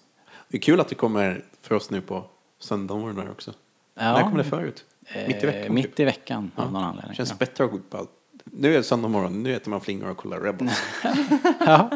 Det 0.48 0.56
är 0.56 0.60
kul 0.62 0.80
att 0.80 0.88
det 0.88 0.94
kommer 0.94 1.44
för 1.60 1.74
oss 1.74 1.90
nu 1.90 2.00
på 2.00 2.24
söndagar 2.58 3.30
också. 3.30 3.52
Ja. 3.94 4.12
När 4.12 4.22
kom 4.22 4.36
det 4.36 4.44
förut? 4.44 4.84
Mitt 5.26 5.42
i 5.42 5.46
Eh, 5.46 5.52
veckan? 5.52 5.74
Mitt 5.74 5.84
typ. 5.84 6.00
i 6.00 6.04
veckan 6.04 6.50
av 6.56 6.64
Ja. 6.64 6.70
någon 6.70 6.84
anledning. 6.84 7.14
Känns 7.14 7.30
ja. 7.30 7.36
bättre 7.38 7.64
att 7.64 7.70
gå 7.70 7.78
på 7.78 7.96
allt. 7.96 8.10
Nu 8.44 8.72
är 8.72 8.76
det 8.76 8.82
söndag 8.82 9.08
morgon, 9.08 9.42
nu 9.42 9.54
äter 9.56 9.70
man 9.70 9.80
flingor 9.80 10.10
och 10.10 10.16
kollar 10.16 10.40
Rebels. 10.40 10.82
ja. 11.60 11.90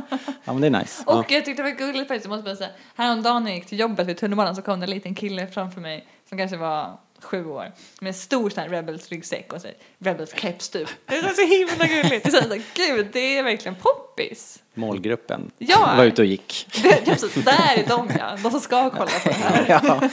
ja, 0.45 0.53
men 0.53 0.61
det 0.61 0.67
är 0.67 0.71
nice. 0.71 1.05
Och 1.07 1.31
jag 1.33 1.45
tyckte 1.45 1.63
det 1.63 1.71
var 1.71 1.79
gulligt 1.79 2.09
faktiskt, 2.09 2.25
jag 2.25 2.31
måste 2.31 2.45
bara 2.45 2.57
säga. 2.57 2.71
Häromdagen 2.95 3.45
när 3.45 3.51
jag 3.51 3.59
gick 3.59 3.67
till 3.69 3.79
jobbet 3.79 4.07
vid 4.07 4.17
tunnelbanan 4.17 4.57
så 4.57 4.63
kom 4.63 4.81
det 4.81 4.85
en 4.87 4.91
liten 4.91 5.15
kille 5.15 5.47
framför 5.47 5.81
mig 5.81 6.07
som 6.29 6.39
kanske 6.39 6.57
var 6.57 6.99
sju 7.27 7.47
år 7.47 7.73
med 8.01 8.09
en 8.09 8.15
stor 8.15 8.51
sån 8.51 8.63
här 8.63 8.71
Rebels 8.71 9.09
ryggsäck 9.09 9.53
och 9.53 9.61
så 9.61 9.69
Rebels 9.99 10.35
keps 10.35 10.69
typ. 10.69 10.89
Det 11.07 11.21
var 11.23 11.31
så 11.31 11.47
himla 11.47 11.87
gulligt. 11.87 12.25
Det 12.25 12.39
är 12.39 12.43
så 12.43 12.49
här, 12.49 12.63
gud, 12.75 13.09
det 13.13 13.39
är 13.39 13.43
verkligen 13.43 13.75
poppis. 13.75 14.63
Målgruppen 14.75 15.51
Ja. 15.59 15.95
var 15.97 16.05
ute 16.05 16.23
och 16.23 16.27
gick. 16.27 16.67
Det 16.83 16.97
typ 16.97 17.19
så, 17.19 17.27
där 17.41 17.77
är 17.77 17.87
de 17.89 18.11
ja, 18.19 18.37
de 18.43 18.51
som 18.51 18.61
ska 18.61 18.91
kolla 18.91 19.11
på 19.23 19.29
det 19.29 19.35
här. 19.35 19.65
ja. 19.85 20.09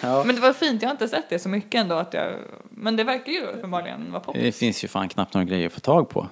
Ja. 0.00 0.24
Men 0.24 0.34
det 0.34 0.40
var 0.40 0.52
fint, 0.52 0.82
jag 0.82 0.88
har 0.88 0.94
inte 0.94 1.08
sett 1.08 1.28
det 1.28 1.38
så 1.38 1.48
mycket 1.48 1.80
ändå 1.80 1.94
att 1.94 2.14
jag, 2.14 2.34
men 2.70 2.96
det 2.96 3.04
verkar 3.04 3.32
ju 3.32 3.40
uppenbarligen 3.40 4.10
vara 4.12 4.20
poppis. 4.20 4.42
Det 4.42 4.52
finns 4.52 4.84
ju 4.84 4.88
fan 4.88 5.08
knappt 5.08 5.34
några 5.34 5.44
grejer 5.44 5.66
att 5.66 5.72
få 5.72 5.80
tag 5.80 6.08
på. 6.08 6.28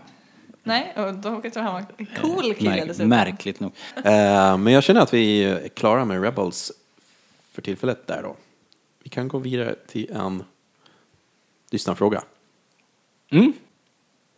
Nej, 0.64 0.92
och 0.96 1.14
då 1.14 1.40
jag 1.44 1.52
tror 1.52 1.62
han 1.62 1.72
var 1.74 1.84
en 1.96 2.06
cool 2.20 2.54
kille 2.54 2.70
Märk- 2.70 2.86
dessutom. 2.86 3.08
märkligt 3.08 3.60
nog. 3.60 3.72
Eh, 3.96 4.56
men 4.58 4.66
jag 4.72 4.82
känner 4.82 5.00
att 5.00 5.14
vi 5.14 5.44
är 5.44 5.68
klara 5.68 6.04
med 6.04 6.22
Rebels 6.22 6.72
för 7.52 7.62
tillfället 7.62 8.06
där 8.06 8.22
då. 8.22 8.36
Vi 9.02 9.10
kan 9.10 9.28
gå 9.28 9.38
vidare 9.38 9.74
till 9.86 10.10
en 10.12 10.44
lyssnarfråga. 11.70 12.22
Mm. 13.30 13.52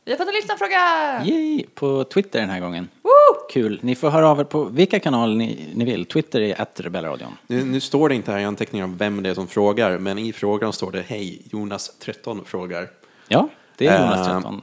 Vi 0.05 0.11
har 0.13 0.19
fått 0.19 0.29
en 0.29 0.35
lyssnarfråga! 0.35 1.23
Yay, 1.25 1.65
på 1.75 2.05
Twitter 2.05 2.41
den 2.41 2.51
här 2.51 2.61
gången. 2.61 2.89
Woo! 3.03 3.11
Kul. 3.51 3.79
Ni 3.83 3.95
får 3.95 4.11
höra 4.11 4.29
av 4.29 4.41
er 4.41 4.45
på 4.45 4.65
vilka 4.65 5.01
kanaler 5.01 5.35
ni, 5.37 5.71
ni 5.75 5.85
vill. 5.85 6.05
Twitter 6.07 6.41
är 6.41 6.61
att 6.61 6.81
Rebellradion. 6.81 7.33
Nu, 7.47 7.65
nu 7.65 7.81
står 7.81 8.09
det 8.09 8.15
inte 8.15 8.33
här 8.33 8.39
i 8.39 8.45
anteckningar 8.45 8.85
om 8.85 8.97
vem 8.97 9.23
det 9.23 9.31
är 9.31 9.35
som 9.35 9.47
frågar, 9.47 9.99
men 9.99 10.19
i 10.19 10.33
frågan 10.33 10.73
står 10.73 10.93
det 10.93 11.03
Hej, 11.03 11.43
Jonas13 11.51 12.45
frågar. 12.45 12.91
Ja, 13.29 13.49
det 13.77 13.87
är 13.87 14.01
Jonas 14.01 14.29
Eh, 14.29 14.35
13. 14.35 14.63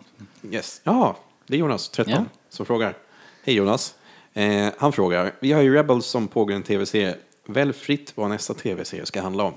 Yes. 0.52 0.82
Ja, 0.84 1.18
det 1.48 1.56
är 1.56 1.60
Jonas, 1.60 1.90
13, 1.90 2.14
Ja. 2.14 2.26
som 2.49 2.65
frågar. 2.65 2.98
Hej 3.44 3.56
Jonas. 3.56 3.95
Eh, 4.34 4.68
han 4.78 4.91
frågar, 4.94 5.32
vi 5.40 5.52
har 5.52 5.61
ju 5.61 5.73
Rebels 5.73 6.06
som 6.06 6.28
pågår 6.28 6.56
en 6.56 6.64
tv-serie. 6.64 7.15
Välj 7.45 7.73
fritt 7.73 8.11
vad 8.15 8.30
nästa 8.30 8.53
tv-serie 8.53 9.06
ska 9.06 9.22
handla 9.22 9.44
om. 9.44 9.53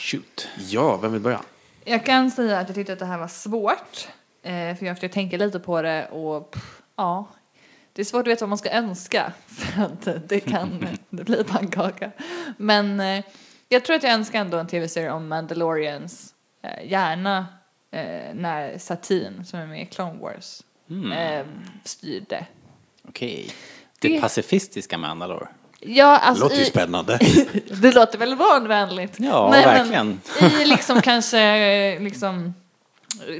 Shoot. 0.00 0.48
Ja, 0.58 0.96
vem 0.96 1.12
vill 1.12 1.20
börja? 1.20 1.40
Jag 1.84 2.06
kan 2.06 2.30
säga 2.30 2.58
att 2.58 2.68
jag 2.68 2.74
tyckte 2.74 2.92
att 2.92 2.98
det 2.98 3.04
här 3.04 3.18
var 3.18 3.28
svårt. 3.28 4.08
Eh, 4.42 4.52
för 4.76 4.86
jag 4.86 4.96
försökte 4.96 5.08
tänka 5.08 5.36
lite 5.36 5.60
på 5.60 5.82
det 5.82 6.08
och 6.08 6.50
pff, 6.50 6.82
ja. 6.96 7.28
Det 7.92 8.02
är 8.02 8.04
svårt 8.06 8.20
att 8.20 8.26
veta 8.32 8.44
vad 8.44 8.48
man 8.48 8.58
ska 8.58 8.70
önska 8.70 9.32
för 9.46 9.82
att 9.82 10.28
det 10.28 10.40
kan 10.40 10.86
det 11.10 11.24
blir 11.24 11.44
pannkaka. 11.44 12.10
Men 12.56 13.00
eh, 13.00 13.24
jag 13.68 13.84
tror 13.84 13.96
att 13.96 14.02
jag 14.02 14.12
önskar 14.12 14.40
ändå 14.40 14.58
en 14.58 14.66
tv-serie 14.66 15.10
om 15.12 15.28
Mandalorians. 15.28 16.34
Eh, 16.62 16.90
gärna 16.90 17.46
eh, 17.90 18.34
när 18.34 18.78
Satine 18.78 19.44
som 19.44 19.58
är 19.60 19.66
med 19.66 19.82
i 19.82 19.86
Clone 19.86 20.18
Wars 20.20 20.62
eh, 21.16 21.46
styrde. 21.84 22.46
Okej. 23.08 23.50
Det, 23.98 24.08
Det- 24.08 24.20
pacifistiska 24.20 24.98
Mandalore. 24.98 25.48
Ja, 25.80 26.06
Det 26.10 26.16
alltså 26.18 26.44
låter 26.44 26.56
ju 26.56 26.62
i, 26.62 26.66
spännande. 26.66 27.18
det 27.82 27.92
låter 27.94 28.18
väl 28.18 28.36
barnvänligt. 28.36 29.14
Ja, 29.18 29.48
Nej, 29.50 29.64
verkligen. 29.64 30.20
Men 30.40 30.50
I 30.60 30.64
liksom 30.66 31.02
kanske 31.02 31.98
liksom 31.98 32.54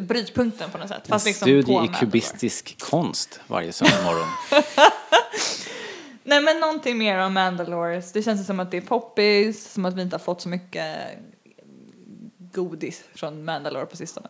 brytpunkten 0.00 0.70
på 0.70 0.78
något 0.78 0.88
sätt. 0.88 1.02
Fast 1.08 1.26
liksom 1.26 1.44
Studie 1.46 1.62
på 1.62 1.70
i 1.70 1.74
Mandalore. 1.74 1.98
kubistisk 2.00 2.76
konst 2.90 3.40
varje 3.46 3.72
söndag 3.72 4.02
morgon. 4.04 4.26
Nej 6.24 6.40
men 6.40 6.60
någonting 6.60 6.98
mer 6.98 7.18
om 7.18 7.32
Mandalores. 7.34 8.12
Det 8.12 8.22
känns 8.22 8.46
som 8.46 8.60
att 8.60 8.70
det 8.70 8.76
är 8.76 8.80
poppis, 8.80 9.72
som 9.72 9.84
att 9.84 9.94
vi 9.94 10.02
inte 10.02 10.14
har 10.16 10.20
fått 10.20 10.40
så 10.42 10.48
mycket 10.48 10.96
godis 12.52 13.04
från 13.14 13.44
Mandalore 13.44 13.86
på 13.86 13.96
sistone. 13.96 14.28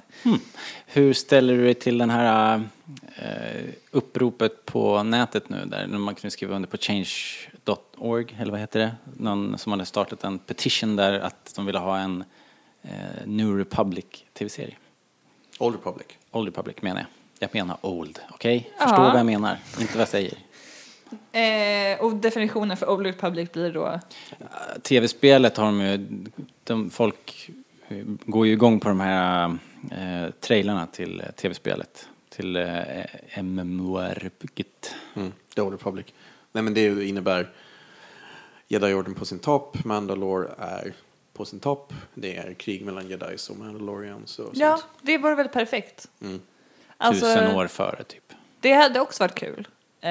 Hur 0.86 1.12
ställer 1.12 1.54
du 1.56 1.64
dig 1.64 1.74
till 1.74 1.98
den 1.98 2.10
här 2.10 2.62
eh, 3.16 3.70
uppropet 3.90 4.64
på 4.66 5.02
nätet 5.02 5.48
nu 5.48 5.64
där 5.66 5.86
man 5.86 6.14
kunde 6.14 6.30
skriva 6.30 6.56
under 6.56 6.68
på 6.68 6.76
change.org 6.76 8.36
eller 8.38 8.50
vad 8.50 8.60
heter 8.60 8.80
det? 8.80 8.94
Någon 9.16 9.58
som 9.58 9.72
hade 9.72 9.84
startat 9.86 10.24
en 10.24 10.38
petition 10.38 10.96
där 10.96 11.20
att 11.20 11.52
de 11.56 11.66
ville 11.66 11.78
ha 11.78 11.98
en 11.98 12.24
eh, 12.82 12.90
New 13.26 13.58
Republic 13.58 14.04
tv-serie. 14.32 14.76
Old 15.58 15.74
Republic. 15.76 16.06
Old 16.30 16.46
Republic 16.48 16.76
menar 16.82 17.00
jag. 17.00 17.06
Jag 17.38 17.54
menar 17.54 17.76
Old, 17.80 18.18
okej? 18.30 18.70
Förstå 18.78 18.94
Ja. 19.02 19.08
vad 19.10 19.18
jag 19.18 19.26
menar, 19.26 19.58
inte 19.80 19.92
vad 19.92 20.00
jag 20.00 20.08
säger. 20.08 20.34
Eh, 21.32 22.00
och 22.00 22.14
definitionen 22.14 22.76
för 22.76 22.90
Old 22.90 23.06
Republic 23.06 23.52
blir 23.52 23.72
då? 23.72 24.00
Tv-spelet 24.82 25.56
har 25.56 25.64
de 25.64 25.80
ju, 25.80 26.08
de, 26.64 26.90
folk 26.90 27.48
eh, 27.48 27.54
går 28.26 28.46
ju 28.46 28.52
igång 28.52 28.80
på 28.80 28.88
de 28.88 29.00
här 29.00 29.56
eh, 29.90 30.30
trailerna 30.40 30.86
till 30.86 31.20
eh, 31.20 31.26
tv-spelet. 31.30 32.08
Till 32.28 32.56
eh, 32.56 33.42
MMORPG. 33.42 34.64
Mm. 35.14 35.32
The 35.54 35.60
Old 35.60 35.72
Republic. 35.72 36.06
Nej 36.52 36.62
men 36.64 36.74
det 36.74 37.04
innebär 37.08 37.50
Jedi-orden 38.68 39.14
på 39.14 39.24
sin 39.24 39.38
topp, 39.38 39.84
Mandalore 39.84 40.48
är 40.58 40.92
på 41.32 41.44
sin 41.44 41.60
topp. 41.60 41.94
Det 42.14 42.36
är 42.36 42.54
krig 42.54 42.84
mellan 42.84 43.08
Jedis 43.08 43.50
och 43.50 43.56
Mandalorians 43.56 44.38
och 44.38 44.50
Ja, 44.54 44.76
sånt. 44.76 44.92
det 45.02 45.18
vore 45.18 45.34
väl 45.34 45.48
perfekt. 45.48 46.08
Mm. 46.22 46.40
Alltså, 46.96 47.26
Tusen 47.26 47.56
år 47.56 47.66
före 47.66 48.04
typ. 48.04 48.32
Det 48.60 48.72
hade 48.72 49.00
också 49.00 49.22
varit 49.22 49.34
kul. 49.34 49.68
Eh, 50.00 50.10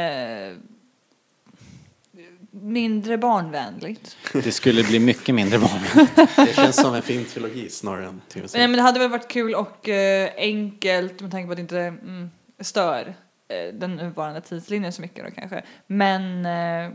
mindre 2.61 3.17
barnvänligt. 3.17 4.17
Det 4.33 4.51
skulle 4.51 4.83
bli 4.83 4.99
mycket 4.99 5.35
mindre 5.35 5.59
barn. 5.59 6.07
Det 6.35 6.55
känns 6.55 6.75
som 6.75 6.93
en 6.93 7.01
filmtrilogi 7.01 7.69
snarare 7.69 8.05
än 8.05 8.13
Nej, 8.13 8.21
tv-serie. 8.29 8.67
men 8.67 8.77
det 8.77 8.83
hade 8.83 8.99
väl 8.99 9.09
varit 9.09 9.27
kul 9.27 9.55
och 9.55 9.89
eh, 9.89 10.31
enkelt 10.37 11.21
med 11.21 11.31
tanke 11.31 11.45
på 11.45 11.51
att 11.51 11.57
det 11.57 11.61
inte 11.61 11.79
mm, 11.79 12.29
stör 12.59 13.15
eh, 13.47 13.73
den 13.73 13.95
nuvarande 13.95 14.41
tidslinjen 14.41 14.93
så 14.93 15.01
mycket 15.01 15.25
då 15.25 15.31
kanske. 15.31 15.63
Men 15.87 16.45
eh, 16.45 16.91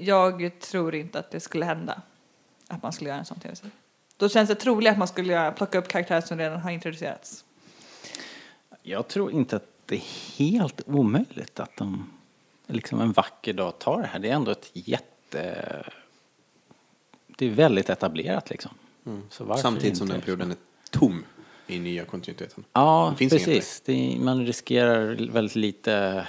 jag 0.00 0.60
tror 0.60 0.94
inte 0.94 1.18
att 1.18 1.30
det 1.30 1.40
skulle 1.40 1.64
hända 1.64 2.02
att 2.68 2.82
man 2.82 2.92
skulle 2.92 3.10
göra 3.10 3.18
en 3.18 3.24
sån 3.24 3.40
tv-serie. 3.40 3.70
Då 4.16 4.28
känns 4.28 4.48
det 4.48 4.54
troligt 4.54 4.92
att 4.92 4.98
man 4.98 5.08
skulle 5.08 5.32
göra, 5.32 5.52
plocka 5.52 5.78
upp 5.78 5.88
karaktärer 5.88 6.20
som 6.20 6.38
redan 6.38 6.60
har 6.60 6.70
introducerats. 6.70 7.44
Jag 8.82 9.08
tror 9.08 9.32
inte 9.32 9.56
att 9.56 9.66
det 9.86 9.96
är 9.96 10.38
helt 10.38 10.80
omöjligt 10.86 11.60
att 11.60 11.76
de 11.76 12.10
liksom 12.68 13.00
en 13.00 13.12
vacker 13.12 13.52
dag 13.52 13.78
tar 13.78 14.00
det 14.00 14.06
här. 14.06 14.18
Det 14.18 14.28
är 14.28 14.34
ändå 14.34 14.50
ett 14.50 14.70
jätte... 14.72 15.64
Det 17.26 17.46
är 17.46 17.50
väldigt 17.50 17.90
etablerat 17.90 18.50
liksom. 18.50 18.70
Så 19.30 19.44
varför 19.44 19.62
Samtidigt 19.62 19.98
som 19.98 20.08
den 20.08 20.20
perioden 20.20 20.50
är 20.50 20.56
tom 20.90 21.24
i 21.66 21.78
nya 21.78 22.04
kontinuiteten. 22.04 22.64
Ja, 22.72 23.08
Det 23.12 23.18
finns 23.18 23.32
inget 23.32 23.44
precis. 23.44 23.82
Det, 23.84 24.16
man 24.20 24.46
riskerar 24.46 25.32
väldigt 25.32 25.56
lite 25.56 26.26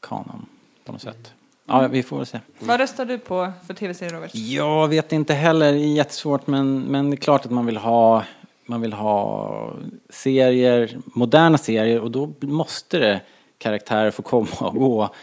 kanon 0.00 0.46
på 0.84 0.92
något 0.92 1.02
sätt. 1.02 1.32
Ja, 1.66 1.88
vi 1.88 2.02
får 2.02 2.16
väl 2.16 2.26
se. 2.26 2.40
Vad 2.58 2.80
röstar 2.80 3.04
du 3.04 3.18
på 3.18 3.52
för 3.66 3.74
tv-serie 3.74 4.12
Robert? 4.12 4.34
Jag 4.34 4.88
vet 4.88 5.12
inte 5.12 5.34
heller, 5.34 5.72
det 5.72 5.78
är 5.78 5.94
jättesvårt 5.94 6.46
men, 6.46 6.80
men 6.80 7.10
det 7.10 7.14
är 7.14 7.18
klart 7.18 7.44
att 7.44 7.50
man 7.50 7.66
vill 7.66 7.76
ha 7.76 8.24
man 8.66 8.80
vill 8.80 8.92
ha 8.92 9.72
serier, 10.10 10.98
moderna 11.04 11.58
serier 11.58 12.00
och 12.00 12.10
då 12.10 12.32
måste 12.40 12.98
det 12.98 13.20
karaktärer 13.58 14.10
få 14.10 14.22
komma 14.22 14.56
och 14.60 14.74
gå 14.74 15.14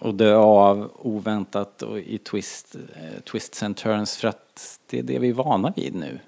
och 0.00 0.14
dö 0.14 0.36
av 0.36 0.90
oväntat 0.98 1.82
och 1.82 1.98
i 1.98 2.18
twist, 2.18 2.74
eh, 2.74 3.20
twists 3.20 3.62
and 3.62 3.76
turns 3.76 4.16
för 4.16 4.28
att 4.28 4.80
det 4.86 4.98
är 4.98 5.02
det 5.02 5.18
vi 5.18 5.28
är 5.28 5.32
vana 5.32 5.72
vid 5.76 5.94
nu. 5.94 6.18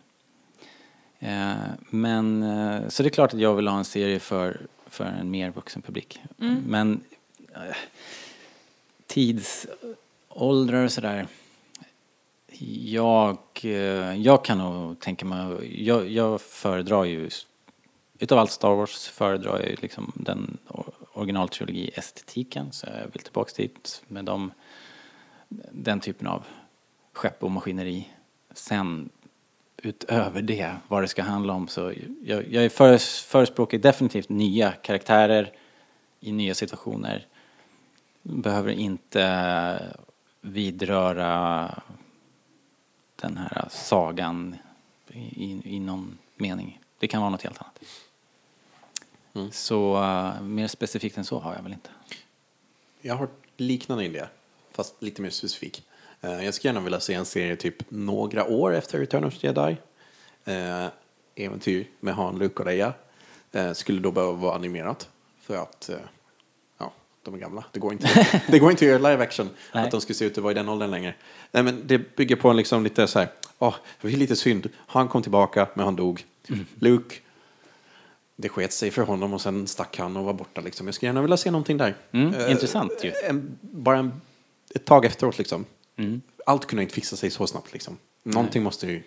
Eh, 1.19 1.55
men, 1.91 2.43
eh, 2.43 2.89
så 2.89 3.03
det 3.03 3.09
är 3.09 3.11
klart 3.11 3.35
att 3.35 3.41
jag 3.41 3.55
vill 3.55 3.69
ha 3.69 3.79
en 3.79 3.85
serie 3.85 4.19
för, 4.19 4.61
för 4.87 5.05
en 5.05 5.31
mer 5.31 5.51
vuxen 5.51 5.83
publik. 5.83 6.21
Men 6.67 7.05
eh, 7.55 7.77
tidsåldrar 9.07 10.85
och 10.85 10.93
sådär. 10.93 11.27
Jag, 12.85 13.39
eh, 13.63 14.15
jag 14.17 14.45
kan 14.45 14.59
nog 14.59 15.01
tänka 15.01 15.27
mig, 15.27 15.85
jag, 15.87 16.09
jag 16.09 16.41
föredrar 16.41 17.05
ju, 17.05 17.31
utav 18.19 18.39
allt 18.39 18.51
Star 18.51 18.75
Wars 18.75 19.09
föredrar 19.09 19.61
jag 19.61 19.71
ju 19.71 19.77
liksom 19.81 20.13
den 20.15 20.59
originaltrilogi-estetiken. 21.13 22.73
Så 22.73 22.87
jag 22.87 23.09
vill 23.13 23.23
tillbaka 23.23 23.53
dit 23.57 24.03
med 24.09 24.25
dem, 24.25 24.53
den 25.71 26.01
typen 26.01 26.27
av 26.27 26.45
skepp 27.13 27.43
och 27.43 27.51
maskineri. 27.51 28.09
Sen 28.55 29.11
utöver 29.77 30.43
det, 30.43 30.77
vad 30.89 31.03
det 31.03 31.09
ska 31.09 31.23
handla 31.23 31.53
om, 31.53 31.69
så 31.69 31.93
jag, 32.23 32.53
jag 32.53 32.65
är 32.65 32.99
förespråkar 33.29 33.79
definitivt 33.79 34.29
nya 34.29 34.73
karaktärer 34.73 35.53
i 36.21 36.33
nya 36.33 36.55
situationer. 36.55 37.27
Behöver 38.23 38.73
inte 38.73 39.97
vidröra 40.41 41.83
den 43.17 43.37
här 43.37 43.69
sagan 43.71 44.57
i, 45.09 45.19
i, 45.19 45.61
i 45.65 45.81
någon 45.81 46.19
mening. 46.37 46.81
Det 46.99 47.09
kan 47.09 47.21
vara 47.21 47.31
något 47.31 47.43
helt 47.43 47.63
annat. 47.63 47.79
Så 49.51 49.97
uh, 49.97 50.43
mer 50.43 50.69
specifikt 50.69 51.19
än 51.19 51.25
så 51.25 51.39
har 51.39 51.55
jag 51.55 51.63
väl 51.63 51.73
inte. 51.73 51.91
Jag 53.01 53.15
har 53.15 53.29
liknande 53.57 54.05
idé, 54.05 54.25
fast 54.73 55.03
lite 55.03 55.23
mer 55.23 55.31
specifik. 55.31 55.83
Eh, 56.21 56.45
Jag 56.45 56.55
skulle 56.55 56.69
gärna 56.69 56.85
vilja 56.85 57.01
se 57.01 57.15
en 57.15 57.25
serie 57.25 57.57
typ 57.57 57.77
några 57.89 58.47
år 58.47 58.75
efter 58.75 58.99
Return 58.99 59.25
of 59.25 59.39
the 59.39 59.47
Jedi. 59.47 59.77
Eh, 60.45 60.87
äventyr 61.35 61.87
med 62.01 62.15
Han, 62.15 62.39
Luke 62.39 62.63
och 62.63 62.67
Leia. 62.67 62.93
Skulle 63.75 64.01
då 64.01 64.11
behöva 64.11 64.33
vara 64.33 64.55
animerat. 64.55 65.09
För 65.41 65.57
att, 65.57 65.91
de 67.23 67.35
är 67.35 67.39
gamla. 67.39 67.65
Det 67.73 67.81
går 67.81 67.93
inte, 67.93 68.27
det 68.49 68.59
går 68.59 68.71
inte 68.71 68.85
att 68.85 68.89
göra 68.89 69.11
live 69.11 69.23
action. 69.23 69.51
Nej. 69.75 69.85
Att 69.85 69.91
de 69.91 70.01
skulle 70.01 70.15
se 70.15 70.25
ut 70.25 70.39
att 70.39 70.45
vara 70.45 70.51
i 70.51 70.55
den 70.55 70.69
åldern 70.69 70.91
längre. 70.91 71.15
Nej, 71.53 71.63
men 71.63 71.83
det 71.87 72.17
bygger 72.17 72.37
på 72.37 72.51
en 72.51 72.57
liksom 72.57 72.85
lite 72.85 73.07
så 73.07 73.19
här, 73.19 73.29
åh, 73.59 73.75
det 74.01 74.09
var 74.09 74.17
lite 74.17 74.37
synd. 74.37 74.69
Han 74.77 75.09
kom 75.09 75.23
tillbaka, 75.23 75.69
men 75.75 75.85
han 75.85 75.97
dog. 75.97 76.25
Luke, 76.79 77.17
det 78.43 78.49
sket 78.49 78.73
sig 78.73 78.91
för 78.91 79.03
honom 79.03 79.35
och 79.35 79.41
sen 79.41 79.67
stack 79.67 79.99
han 79.99 80.17
och 80.17 80.25
var 80.25 80.33
borta 80.33 80.61
liksom. 80.61 80.87
Jag 80.87 80.95
skulle 80.95 81.09
gärna 81.09 81.23
vilja 81.23 81.37
se 81.37 81.51
någonting 81.51 81.77
där. 81.77 81.95
Mm, 82.13 82.35
Eh, 82.35 82.51
intressant 82.51 82.93
ju. 83.03 83.13
en, 83.29 83.59
bara 83.61 83.99
en, 83.99 84.13
ett 84.75 84.85
tag 84.85 85.05
efteråt 85.05 85.39
liksom. 85.39 85.65
Mm. 85.97 86.21
Allt 86.47 86.67
kunde 86.67 86.83
inte 86.83 86.95
fixa 86.95 87.17
sig 87.17 87.31
så 87.31 87.47
snabbt 87.47 87.73
liksom. 87.73 87.97
Någonting 88.23 88.63
måste 88.63 88.87
ju... 88.87 89.03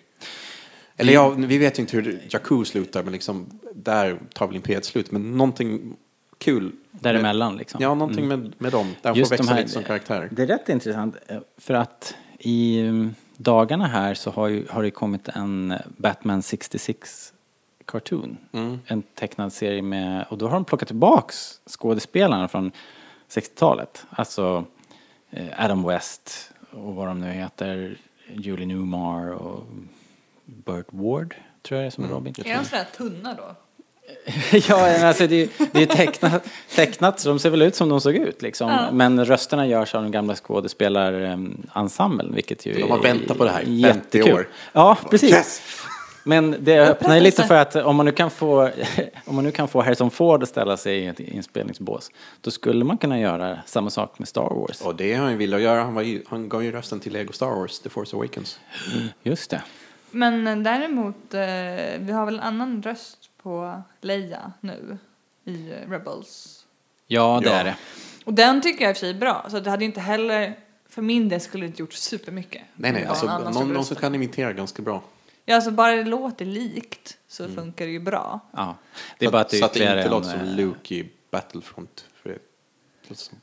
Eller 0.96 1.12
ja, 1.12 1.28
vi 1.30 1.58
vet 1.58 1.78
ju 1.78 1.80
inte 1.80 1.96
hur 1.96 2.22
Jakku 2.30 2.64
slutar, 2.64 3.02
men 3.02 3.12
liksom 3.12 3.60
där 3.74 4.18
tar 4.32 4.46
väl 4.46 4.56
Imperiet 4.56 4.84
slut. 4.84 5.10
Men 5.10 5.36
någonting 5.36 5.96
kul. 6.38 6.72
Däremellan 6.90 7.56
liksom. 7.56 7.82
Ja, 7.82 7.94
någonting 7.94 8.28
med, 8.28 8.52
med 8.58 8.72
dem. 8.72 8.94
Där 9.02 9.14
Just 9.14 9.28
får 9.30 9.36
växa 9.36 9.52
här- 9.52 9.60
lite 9.60 9.72
som 9.72 9.82
karaktärer. 9.82 10.28
Det 10.32 10.42
är 10.42 10.46
rätt 10.46 10.68
intressant 10.68 11.16
eh, 11.26 11.38
för 11.58 11.74
att 11.74 12.14
i 12.38 12.80
mm, 12.80 13.14
dagarna 13.36 13.86
här 13.86 14.14
så 14.14 14.30
har, 14.30 14.48
ju, 14.48 14.66
har 14.70 14.82
det 14.82 14.90
kommit 14.90 15.28
en 15.28 15.74
Batman 15.96 16.42
66 16.42 17.32
cartoon. 17.86 18.36
Mm. 18.52 18.78
En 18.86 19.02
tecknad 19.02 19.52
serie 19.52 19.82
med, 19.82 20.24
och 20.28 20.38
då 20.38 20.46
har 20.46 20.52
de 20.54 20.64
plockat 20.64 20.88
tillbaks 20.88 21.60
skådespelarna 21.66 22.48
från 22.48 22.70
60-talet. 23.30 24.04
Alltså 24.10 24.64
eh, 25.30 25.64
Adam 25.64 25.82
West 25.86 26.50
och 26.70 26.94
vad 26.94 27.06
de 27.06 27.20
nu 27.20 27.30
heter, 27.30 27.98
Julie 28.32 28.66
Newmar 28.66 29.30
och 29.32 29.64
Burt 30.44 30.86
Ward 30.90 31.34
tror 31.62 31.80
jag 31.80 31.84
det 31.84 31.88
är 31.88 31.90
som 31.90 32.04
är 32.04 32.08
Robin. 32.08 32.34
Är 32.44 32.58
de 32.58 32.64
sådär 32.64 32.86
tunna 32.96 33.34
då? 33.34 33.54
ja, 34.68 34.76
men 34.76 35.06
alltså 35.06 35.26
det, 35.26 35.42
är- 35.42 35.48
det 35.72 35.82
är 35.82 35.86
tecknat, 35.86 36.44
tecknat 36.74 37.20
så 37.20 37.28
de 37.28 37.38
ser 37.38 37.50
väl 37.50 37.62
ut 37.62 37.74
som 37.74 37.88
de 37.88 38.00
såg 38.00 38.14
ut 38.14 38.42
liksom. 38.42 38.70
Ja. 38.70 38.88
Men 38.92 39.24
rösterna 39.24 39.66
görs 39.66 39.94
av 39.94 40.02
den 40.02 40.12
gamla 40.12 40.34
skådespelarensemblen, 40.34 42.34
vilket 42.34 42.66
ju 42.66 42.72
De 42.72 42.90
har 42.90 43.02
väntat 43.02 43.38
på 43.38 43.44
det 43.44 43.50
här 43.50 43.62
i 43.62 43.82
50 43.82 43.98
jättekul. 43.98 44.34
år. 44.34 44.48
Ja, 44.72 44.98
precis. 45.10 45.30
Yes! 45.30 45.62
Men 46.28 46.56
det 46.60 46.78
öppnar 46.80 47.14
ju 47.14 47.20
lite 47.20 47.42
för 47.44 47.54
att 47.54 47.76
om 47.76 47.96
man 47.96 48.06
nu 48.06 48.12
kan 48.12 48.30
få, 48.30 48.70
om 49.24 49.34
man 49.34 49.44
nu 49.44 49.50
kan 49.50 49.68
få 49.68 49.82
Harrison 49.82 50.10
Ford 50.10 50.42
att 50.42 50.48
ställa 50.48 50.76
sig 50.76 50.98
i 50.98 51.06
ett 51.06 51.20
inspelningsbås, 51.20 52.10
då 52.40 52.50
skulle 52.50 52.84
man 52.84 52.98
kunna 52.98 53.20
göra 53.20 53.58
samma 53.66 53.90
sak 53.90 54.18
med 54.18 54.28
Star 54.28 54.54
Wars. 54.54 54.80
Och 54.80 54.96
det 54.96 55.14
har 55.14 55.26
han 55.26 55.38
velat 55.38 55.60
göra. 55.60 55.82
Han, 55.82 55.94
var 55.94 56.02
ju, 56.02 56.22
han 56.28 56.48
gav 56.48 56.64
ju 56.64 56.72
rösten 56.72 57.00
till 57.00 57.12
Lego 57.12 57.32
Star 57.32 57.50
Wars, 57.50 57.78
The 57.80 57.88
Force 57.88 58.16
Awakens. 58.16 58.60
Just 59.22 59.50
det. 59.50 59.62
Men 60.10 60.46
eh, 60.46 60.56
däremot, 60.56 61.34
eh, 61.34 61.40
vi 61.98 62.12
har 62.12 62.24
väl 62.24 62.34
en 62.34 62.40
annan 62.40 62.82
röst 62.82 63.18
på 63.42 63.82
Leia 64.00 64.52
nu 64.60 64.98
i 65.44 65.70
eh, 65.70 65.90
Rebels. 65.90 66.64
Ja, 67.06 67.40
det 67.42 67.48
Ja. 67.48 67.54
är 67.54 67.64
det. 67.64 67.76
Och 68.24 68.34
den 68.34 68.60
tycker 68.62 68.84
jag 68.84 68.90
i 68.90 68.92
och 68.92 68.96
för 68.96 69.00
sig 69.00 69.10
är 69.10 69.14
bra. 69.20 69.46
Så 69.50 69.60
det 69.60 69.70
hade 69.70 69.84
inte 69.84 70.00
heller, 70.00 70.54
för 70.88 71.02
min 71.02 71.28
del 71.28 71.40
skulle 71.40 71.64
det 71.64 71.66
inte 71.66 71.82
gjort 71.82 71.92
supermycket. 71.92 72.62
Nej, 72.74 72.92
nej, 72.92 73.04
alltså 73.04 73.26
någon, 73.26 73.54
som 73.54 73.72
någon 73.72 73.84
som 73.84 73.96
kan 73.96 74.14
imitera 74.14 74.52
ganska 74.52 74.82
bra. 74.82 75.02
Ja, 75.48 75.54
alltså 75.54 75.70
bara 75.70 75.92
det 75.96 76.04
låter 76.04 76.44
likt 76.44 77.18
så 77.28 77.48
funkar 77.48 77.84
det 77.84 77.92
ju 77.92 77.98
bra. 77.98 78.40
Ja. 78.52 78.76
Det 79.18 79.24
är 79.24 79.28
så 79.28 79.32
bara 79.32 79.42
att, 79.42 79.48
det 79.48 79.56
så 79.56 79.64
är 79.64 79.66
att 79.66 79.74
det 79.74 79.96
inte 79.96 80.10
låter 80.10 80.30
som 80.30 80.40
eh, 80.40 80.56
Luke 80.56 80.94
i 80.94 81.10
Battlefront. 81.30 82.04
För 82.22 82.28
det 82.28 82.38
låter 83.08 83.22
som 83.22 83.38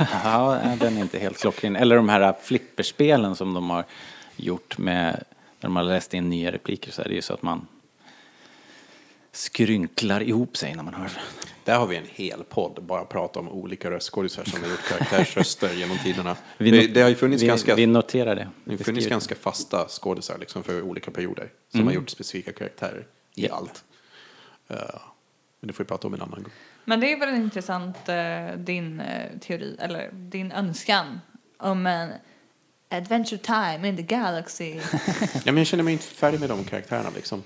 ja, 0.24 0.60
den 0.80 0.96
är 0.96 1.00
inte 1.00 1.18
helt 1.18 1.38
klockren. 1.38 1.76
Eller 1.76 1.96
de 1.96 2.08
här 2.08 2.34
flipperspelen 2.42 3.36
som 3.36 3.54
de 3.54 3.70
har 3.70 3.84
gjort 4.36 4.78
med 4.78 5.24
när 5.60 5.68
de 5.68 5.76
har 5.76 5.82
läst 5.82 6.14
in 6.14 6.30
nya 6.30 6.52
repliker 6.52 6.92
så 6.92 7.02
är 7.02 7.08
det 7.08 7.14
ju 7.14 7.22
så 7.22 7.34
att 7.34 7.42
man 7.42 7.66
skrynklar 9.32 10.22
ihop 10.22 10.56
sig 10.56 10.74
när 10.74 10.82
man 10.82 10.94
hör. 10.94 11.10
Där 11.64 11.78
har 11.78 11.86
vi 11.86 11.96
en 11.96 12.06
hel 12.10 12.44
podd, 12.44 12.82
bara 12.82 13.04
prata 13.04 13.40
om 13.40 13.48
olika 13.48 13.90
röstskådisar 13.90 14.44
som 14.44 14.62
har 14.62 14.70
gjort 14.70 14.88
karaktärsröster 14.88 15.74
genom 15.76 15.98
tiderna. 15.98 16.36
Vi 16.58 16.70
det, 16.70 16.86
det 16.86 17.02
har 17.02 17.08
ju 17.08 17.14
funnits 17.14 17.42
vi, 17.42 17.46
ganska, 17.46 17.74
Vi 17.74 17.86
noterar 17.86 18.36
det. 18.36 18.48
det 18.64 18.76
har 18.76 18.84
funnits 18.84 19.06
ganska 19.06 19.34
fasta 19.34 19.88
skådisar 19.88 20.38
liksom 20.38 20.62
för 20.62 20.82
olika 20.82 21.10
perioder 21.10 21.50
som 21.72 21.86
har 21.86 21.92
gjort 21.94 22.10
specifika 22.10 22.52
karaktärer 22.52 23.06
i 23.34 23.42
Japp. 23.42 23.52
allt. 23.52 23.84
Eh, 24.68 24.76
men 25.60 25.66
det 25.68 25.72
får 25.72 25.84
vi 25.84 25.88
prata 25.88 26.06
om 26.06 26.14
en 26.14 26.22
annan 26.22 26.42
gång. 26.42 26.52
Men 26.84 27.00
det 27.00 27.12
är 27.12 27.18
väl 27.20 27.34
intressant 27.34 28.08
eh, 28.08 28.56
din 28.56 29.00
eh, 29.00 29.38
teori, 29.38 29.76
eller 29.80 30.10
din 30.12 30.52
önskan 30.52 31.20
om 31.58 31.86
en 31.86 32.10
adventure 32.88 33.38
time 33.38 33.88
in 33.88 33.96
the 33.96 34.02
galaxy. 34.02 34.74
Ja, 35.44 35.52
men 35.52 35.56
jag 35.56 35.66
känner 35.66 35.84
mig 35.84 35.92
inte 35.92 36.04
färdig 36.04 36.40
med 36.40 36.48
de 36.48 36.64
karaktärerna 36.64 37.10
liksom. 37.14 37.42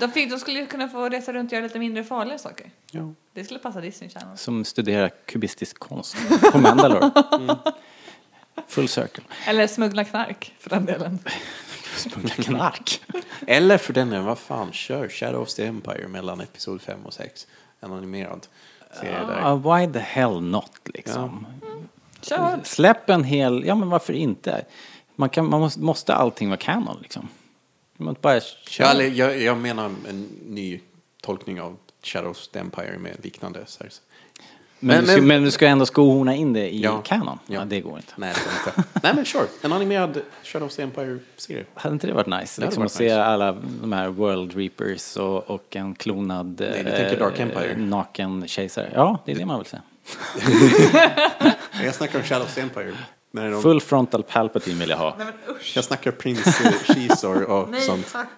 De, 0.00 0.10
fick, 0.10 0.30
de 0.30 0.38
skulle 0.38 0.66
kunna 0.66 0.88
få 0.88 1.08
resa 1.08 1.32
runt 1.32 1.48
och 1.48 1.52
göra 1.52 1.62
lite 1.64 1.78
mindre 1.78 2.04
farliga 2.04 2.38
saker. 2.38 2.70
Ja. 2.90 3.12
Det 3.32 3.44
skulle 3.44 3.60
passa 3.60 3.80
Disney 3.80 4.10
Channel. 4.10 4.38
Som 4.38 4.64
studerar 4.64 5.10
kubistisk 5.26 5.78
konst 5.78 6.16
på 6.52 6.58
Mandalore. 6.58 7.10
Mm. 7.32 7.56
Full 8.68 8.88
circle. 8.88 9.24
Eller 9.46 9.66
smuggla 9.66 10.04
knark 10.04 10.54
för 10.58 10.70
den 10.70 10.84
delen. 10.84 11.18
Smuggla 11.96 12.34
knark. 12.34 13.00
Eller 13.46 13.78
för 13.78 13.92
den 13.92 14.10
delen, 14.10 14.24
vad 14.24 14.38
fan, 14.38 14.72
kör 14.72 15.08
Shadow 15.08 15.42
of 15.42 15.54
the 15.54 15.66
Empire 15.66 16.08
mellan 16.08 16.40
episod 16.40 16.82
5 16.82 17.06
och 17.06 17.14
6. 17.14 17.46
En 17.80 17.92
animerad 17.92 18.46
serie 19.00 19.26
där. 19.26 19.40
Ja, 19.40 19.56
why 19.56 19.92
the 19.92 19.98
hell 19.98 20.40
not 20.40 20.72
liksom. 20.84 21.46
Kör! 22.20 22.60
Släpp 22.64 23.10
en 23.10 23.24
hel, 23.24 23.64
ja 23.66 23.74
men 23.74 23.90
varför 23.90 24.12
inte? 24.12 24.64
Man, 25.16 25.28
kan, 25.28 25.50
man 25.50 25.60
måste, 25.60 25.80
måste 25.80 26.14
allting 26.14 26.48
vara 26.48 26.58
kanon 26.58 26.98
liksom. 27.02 27.28
Man 28.02 28.16
bara 28.20 28.34
Ja, 28.34 28.40
köra. 28.68 29.02
jag, 29.04 29.40
jag 29.40 29.56
menar 29.56 29.84
en 30.08 30.28
ny 30.46 30.80
tolkning 31.22 31.60
av 31.60 31.76
Shadow 32.02 32.30
of 32.30 32.48
the 32.48 32.58
Empire 32.58 32.98
med 32.98 33.16
liknande. 33.22 33.60
Så 33.66 33.84
men, 34.84 34.96
men- 34.96 35.04
du 35.04 35.12
ska, 35.12 35.22
men- 35.22 35.42
du 35.44 35.50
ska 35.50 35.66
ändå 35.66 35.86
skohorna 35.86 36.34
in 36.34 36.52
det 36.52 36.74
i 36.74 36.80
Ja. 36.82 37.00
kanon? 37.04 37.38
Ja. 37.46 37.54
Ja. 37.54 37.64
det 37.64 37.80
går 37.80 37.96
inte. 37.96 38.12
Nej, 38.16 38.34
det 38.34 38.70
inte. 38.70 38.88
Nej, 39.02 39.14
men 39.14 39.24
sure. 39.24 39.46
En 39.62 39.72
animerad 39.72 40.20
Shadow 40.42 40.66
of 40.66 40.74
the 40.76 40.82
Empire-serie. 40.82 41.64
Hade 41.74 41.92
inte 41.92 42.06
det 42.06 42.12
varit 42.12 42.26
nice? 42.40 42.60
Det 42.60 42.66
Liksom 42.66 42.80
varit 42.82 42.90
att 42.92 42.96
se 42.96 43.04
nice. 43.04 43.22
alla 43.24 43.52
de 43.82 43.92
här 43.92 44.08
World 44.08 44.56
Reapers 44.56 45.16
och, 45.16 45.50
och 45.50 45.76
en 45.76 45.94
klonad 45.94 46.56
Nej, 46.60 46.72
tänker 46.84 47.18
Dark 47.18 47.38
eh, 47.38 47.42
Empire. 47.46 47.76
naken 47.76 48.48
kejsare. 48.48 48.90
Ja, 48.94 49.18
det 49.24 49.32
är 49.32 49.36
det 49.36 49.46
man 49.46 49.58
vill 49.58 49.66
se. 49.68 49.78
Jag 51.84 51.94
snackar 51.94 52.18
om 52.18 52.24
Shadow 52.24 52.44
of 52.46 52.54
the 52.54 52.60
Empire. 52.60 52.92
När 53.34 53.50
de, 53.50 53.62
Full 53.62 53.80
frontal 53.80 54.22
Palpatine 54.22 54.78
vill 54.78 54.90
jag 54.90 54.96
ha. 54.96 55.14
Nej 55.18 55.26
men 55.26 55.56
usch. 55.56 55.72
Jag 55.76 55.84
snackar 55.84 56.10
Prince 56.10 56.50
eh, 56.64 56.94
Caesar 56.94 57.42
och 57.42 57.68
Nej 57.70 57.80
sånt. 57.80 58.12
tack. 58.12 58.28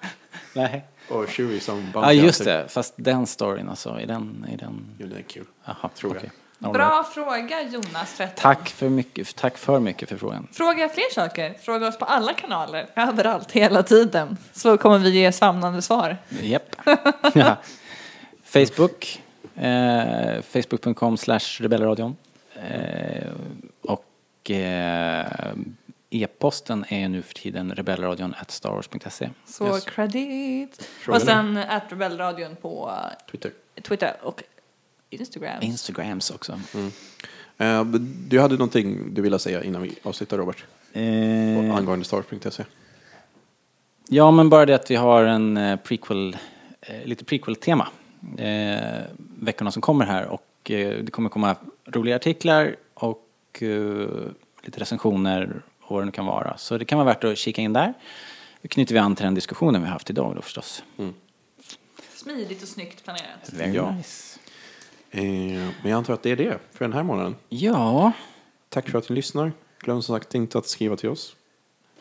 Nej. 0.53 0.85
Och 1.09 1.29
Chewie 1.29 1.61
som 1.61 1.91
Ja, 1.95 2.01
bounty 2.01 2.15
just 2.15 2.45
det. 2.45 2.65
Fast 2.69 2.95
den 2.97 3.27
storyn 3.27 3.69
alltså, 3.69 3.89
är 3.91 4.07
den... 4.07 4.47
Är 4.53 4.57
den... 4.57 4.87
Jo, 4.99 5.07
det 5.07 5.17
är 5.17 5.23
kul. 5.23 5.45
Jaha, 5.65 5.91
Tror 5.95 6.15
jag. 6.15 6.19
okej. 6.19 6.31
All 6.61 6.73
right. 6.75 6.75
Bra 6.75 7.05
fråga 7.15 7.63
Jonas 7.63 8.15
13. 8.17 8.35
Tack 8.37 8.69
för 8.69 8.89
mycket, 8.89 9.37
tack 9.37 9.59
för 9.59 9.81
mycket 9.81 10.09
för 10.09 10.17
frågan. 10.17 10.49
Fråga 10.53 10.89
fler 10.89 11.15
saker. 11.15 11.55
Fråga 11.63 11.89
oss 11.89 11.99
på 11.99 12.05
alla 12.05 12.33
kanaler, 12.33 12.87
överallt, 12.97 13.53
hela 13.53 13.83
tiden. 13.83 14.37
Så 14.53 14.79
kommer 14.79 14.99
vi 14.99 15.11
ge 15.11 15.33
famnande 15.33 15.83
svar. 15.83 16.17
Japp. 16.43 16.77
ja. 17.35 17.57
Facebook. 18.45 19.23
Eh, 19.57 20.43
Facebook.com 20.43 21.17
slash 21.17 21.61
rebellradion. 21.61 22.17
Eh, 22.55 23.29
och 24.45 24.51
eh, 24.51 25.55
e-posten 26.11 26.85
är 26.89 27.09
nu 27.09 27.23
för 27.23 27.35
tiden 27.35 27.75
rebellradion 27.75 28.35
at 28.41 28.51
starwars.se. 28.51 29.31
Så 29.45 29.67
Yes. 29.67 29.85
credit. 29.85 30.89
Och 31.09 31.23
sen 31.23 31.57
att 31.57 31.93
Rebellradion 31.93 32.57
på 32.57 32.93
Twitter. 33.31 33.51
Twitter 33.83 34.17
och 34.23 34.43
Instagram. 35.11 35.63
Instagrams 35.63 36.31
också. 36.31 36.61
Eh, 37.59 37.85
du 38.29 38.41
hade 38.41 38.55
någonting 38.55 39.15
du 39.15 39.23
ville 39.23 39.39
säga 39.39 39.63
innan 39.65 39.83
vi 39.83 39.99
avslutar, 40.03 40.39
Robert? 40.39 40.65
Eh, 40.93 41.77
Angående 41.77 42.05
Star.se. 42.05 42.65
Ja, 44.09 44.31
men 44.31 44.49
bara 44.49 44.67
det 44.67 44.75
att 44.75 44.91
vi 44.91 44.97
har 44.97 45.25
en 45.25 45.79
prequel, 45.85 46.37
eh, 46.81 47.05
lite 47.05 47.25
prequel-tema 47.25 47.89
eh, 48.39 49.03
veckorna 49.41 49.71
som 49.71 49.83
kommer 49.83 50.05
här 50.05 50.27
och 50.27 50.71
eh, 50.71 51.05
det 51.05 51.11
kommer 51.11 51.29
komma 51.29 51.57
roliga 51.87 52.17
artiklar 52.17 52.77
och 53.57 53.63
eh, 53.63 54.09
lite 54.63 54.81
recensioner 54.81 55.63
och 55.81 55.91
vad 55.95 56.03
det 56.03 56.07
nu 56.07 56.13
kan 56.13 56.27
vara. 56.27 56.57
Så 56.57 56.79
det 56.79 56.85
kan 56.85 56.99
vara 56.99 57.07
värt 57.07 57.25
att 57.25 57.39
kika 57.39 57.63
in 57.63 57.73
där. 57.73 57.95
Då 58.63 58.69
knyter 58.69 58.95
vi 58.95 58.99
an 58.99 59.17
till 59.17 59.25
den 59.25 59.35
diskussionen 59.35 59.81
vi 59.83 59.87
har 59.87 59.93
haft 59.93 60.11
idag 60.11 60.37
då 60.37 60.43
förstås. 60.43 60.85
Smidigt 62.15 62.63
och 62.63 62.69
snyggt 62.69 63.05
planerat. 63.05 63.53
Very 63.53 63.73
Ja. 63.75 63.91
nice. 63.97 64.39
Eh, 65.11 65.23
men 65.83 65.91
jag 65.91 65.93
antar 65.93 66.15
att 66.15 66.23
det 66.23 66.31
är 66.31 66.37
det 66.37 66.59
för 66.73 66.85
den 66.85 66.93
här 66.93 67.03
månaden. 67.03 67.37
Ja, 67.49 68.13
Tack 68.69 68.89
för 68.91 68.99
att 68.99 69.09
ni 69.09 69.15
lyssnar. 69.17 69.53
Glöm 69.81 70.03
som 70.03 70.17
sagt 70.17 70.35
inte 70.35 70.59
att 70.59 70.67
skriva 70.67 70.97
till 70.97 71.09
oss. 71.09 71.37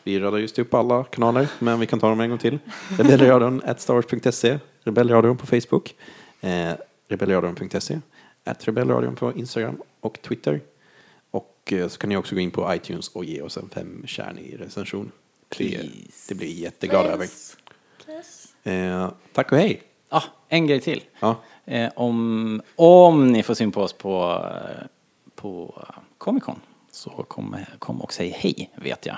Vi 0.02 0.18
radar 0.20 0.38
just 0.38 0.58
upp 0.58 0.74
alla 0.74 1.04
kanaler, 1.04 1.48
men 1.58 1.80
vi 1.80 1.86
kan 1.86 2.00
ta 2.00 2.08
dem 2.08 2.20
en 2.20 2.28
gång 2.30 2.38
till. 2.38 2.58
Rebellradion 2.98 3.62
at 3.64 3.80
starwars.se, 3.80 4.58
Rebellradion 4.82 5.36
på 5.36 5.46
Facebook, 5.46 5.94
eh, 6.40 6.72
rebellradion.se, 7.08 8.00
at 8.44 8.68
rebellradion 8.68 9.16
på 9.16 9.32
Instagram 9.32 9.76
och 10.00 10.22
Twitter. 10.22 10.60
Och 11.64 11.72
eh, 11.72 11.88
så 11.88 11.98
kan 11.98 12.08
ni 12.08 12.16
också 12.16 12.34
gå 12.34 12.40
in 12.40 12.50
på 12.50 12.74
iTunes 12.74 13.08
och 13.08 13.24
ge 13.24 13.42
oss 13.42 13.56
en 13.56 13.68
femkärnig 13.68 14.60
recension. 14.60 15.12
Det, 15.48 15.56
Please. 15.56 16.28
det 16.28 16.34
blir 16.34 16.48
jag 16.48 16.56
jätteglad 16.56 17.06
över. 17.06 17.28
Eh, 18.64 19.10
tack 19.32 19.52
och 19.52 19.58
hej! 19.58 19.82
ah, 20.08 20.22
en 20.48 20.66
grej 20.66 20.80
till. 20.80 21.02
Ja. 21.20 21.36
Eh, 21.64 21.90
om, 21.96 22.62
om 22.76 23.32
ni 23.32 23.42
får 23.42 23.54
syn 23.54 23.72
på 23.72 23.82
oss 23.82 23.92
på, 23.92 24.44
eh, 24.50 24.86
på 25.34 25.84
Comic 26.18 26.44
Con 26.44 26.60
så 26.90 27.10
kom, 27.10 27.56
kom 27.78 28.00
och 28.00 28.12
säg 28.12 28.28
hej, 28.28 28.70
vet 28.76 29.06
jag. 29.06 29.16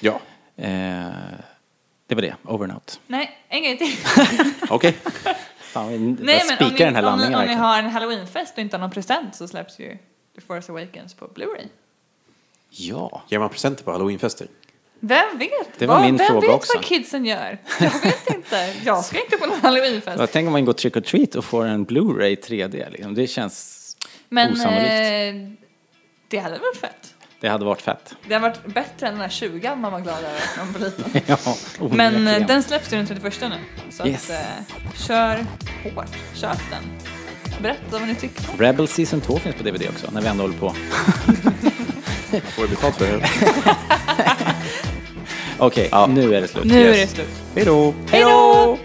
Ja, 0.00 0.20
Eh, 0.58 1.10
det 2.06 2.14
var 2.14 2.22
det, 2.22 2.34
over 2.44 2.64
and 2.64 2.72
out. 2.72 3.00
Nej, 3.06 3.38
en 3.48 3.62
grej 3.62 3.78
till. 3.78 3.96
okej. 4.70 4.96
Fan, 5.58 5.88
vi 5.88 5.98
Nej, 5.98 6.42
men 6.48 6.66
om 6.66 6.72
ni, 6.72 6.78
den 6.78 6.96
här 6.96 7.04
om, 7.04 7.18
ni, 7.18 7.34
om 7.34 7.44
ni 7.46 7.54
har 7.54 7.78
en 7.78 7.90
halloweenfest 7.90 8.52
och 8.52 8.58
inte 8.58 8.76
har 8.76 8.80
någon 8.80 8.90
present 8.90 9.34
så 9.34 9.48
släpps 9.48 9.78
ju 9.78 9.98
The 10.38 10.46
Force 10.46 10.72
Awakens 10.72 11.14
på 11.14 11.26
Blu-ray. 11.26 11.66
Ja. 12.70 13.22
Ger 13.28 13.38
man 13.38 13.48
presenter 13.50 13.84
på 13.84 13.92
halloweenfester? 13.92 14.46
Vem 15.00 15.38
vet? 15.38 15.50
Det 15.78 15.86
var 15.86 15.94
vad, 15.94 16.04
min 16.04 16.16
vem 16.16 16.26
fråga 16.26 16.40
vet 16.48 16.56
också. 16.56 16.72
vad 16.76 16.84
kidsen 16.84 17.24
gör? 17.24 17.58
Jag 17.80 17.90
vet 18.02 18.30
inte. 18.34 18.74
Jag 18.84 19.04
ska 19.04 19.20
inte 19.24 19.36
på 19.36 19.46
någon 19.46 19.60
halloweenfest. 19.60 20.18
Jag 20.20 20.30
tänker 20.32 20.46
om 20.46 20.52
man 20.52 20.64
går 20.64 20.72
trick 20.72 20.96
or 20.96 21.00
treat 21.00 21.34
och 21.34 21.44
får 21.44 21.64
en 21.66 21.86
Blu-ray 21.86 22.36
3D. 22.48 22.90
Liksom. 22.90 23.14
Det 23.14 23.26
känns 23.26 23.96
Men 24.28 24.52
osannolikt. 24.52 24.84
eh, 24.90 25.66
det 26.28 26.38
hade 26.38 26.58
varit 26.58 26.76
fett. 26.76 27.14
Det 27.40 27.48
hade 27.48 27.64
varit 27.64 27.82
fett. 27.82 28.14
Det 28.28 28.34
hade 28.34 28.48
varit 28.48 28.66
bättre 28.74 29.06
än 29.06 29.12
den 29.12 29.22
här 29.22 29.28
20 29.28 29.74
man 29.76 29.92
var 29.92 30.00
glad 30.00 30.18
över 30.18 30.40
när 30.56 30.64
man 30.64 30.72
var 30.72 30.80
liten. 30.80 31.22
ja, 31.78 31.88
Men 31.90 32.28
eh, 32.28 32.46
den 32.46 32.62
släpps 32.62 32.92
ju 32.92 32.96
den 32.96 33.06
31 33.06 33.40
nu. 33.40 33.50
Så 33.90 34.06
Yes. 34.06 34.30
att, 34.30 34.36
eh, 34.36 34.96
kör 35.06 35.46
hårt. 35.84 36.08
Köp 36.34 36.58
den. 36.70 37.07
Berätta 37.62 37.98
vad 37.98 38.08
ni 38.08 38.14
tycker. 38.14 38.44
Rebel 38.58 38.88
Season 38.88 39.20
2 39.20 39.38
finns 39.38 39.56
på 39.56 39.62
DVD 39.62 39.88
också, 39.88 40.10
när 40.12 40.20
vi 40.20 40.28
ändå 40.28 40.44
håller 40.44 40.58
på. 40.58 40.70
Får 42.56 42.62
du 42.62 42.68
betalt 42.68 42.96
för 42.96 43.06
det? 43.06 43.28
Okej, 45.58 45.90
nu 46.08 46.34
är 46.34 46.40
det 46.40 46.48
slut. 46.48 46.64
Nu 46.64 46.88
är 46.88 46.92
det 46.92 47.06
slut. 47.06 47.28
Hej 47.54 47.64
då! 47.64 47.94
Hej 48.10 48.22
då! 48.22 48.78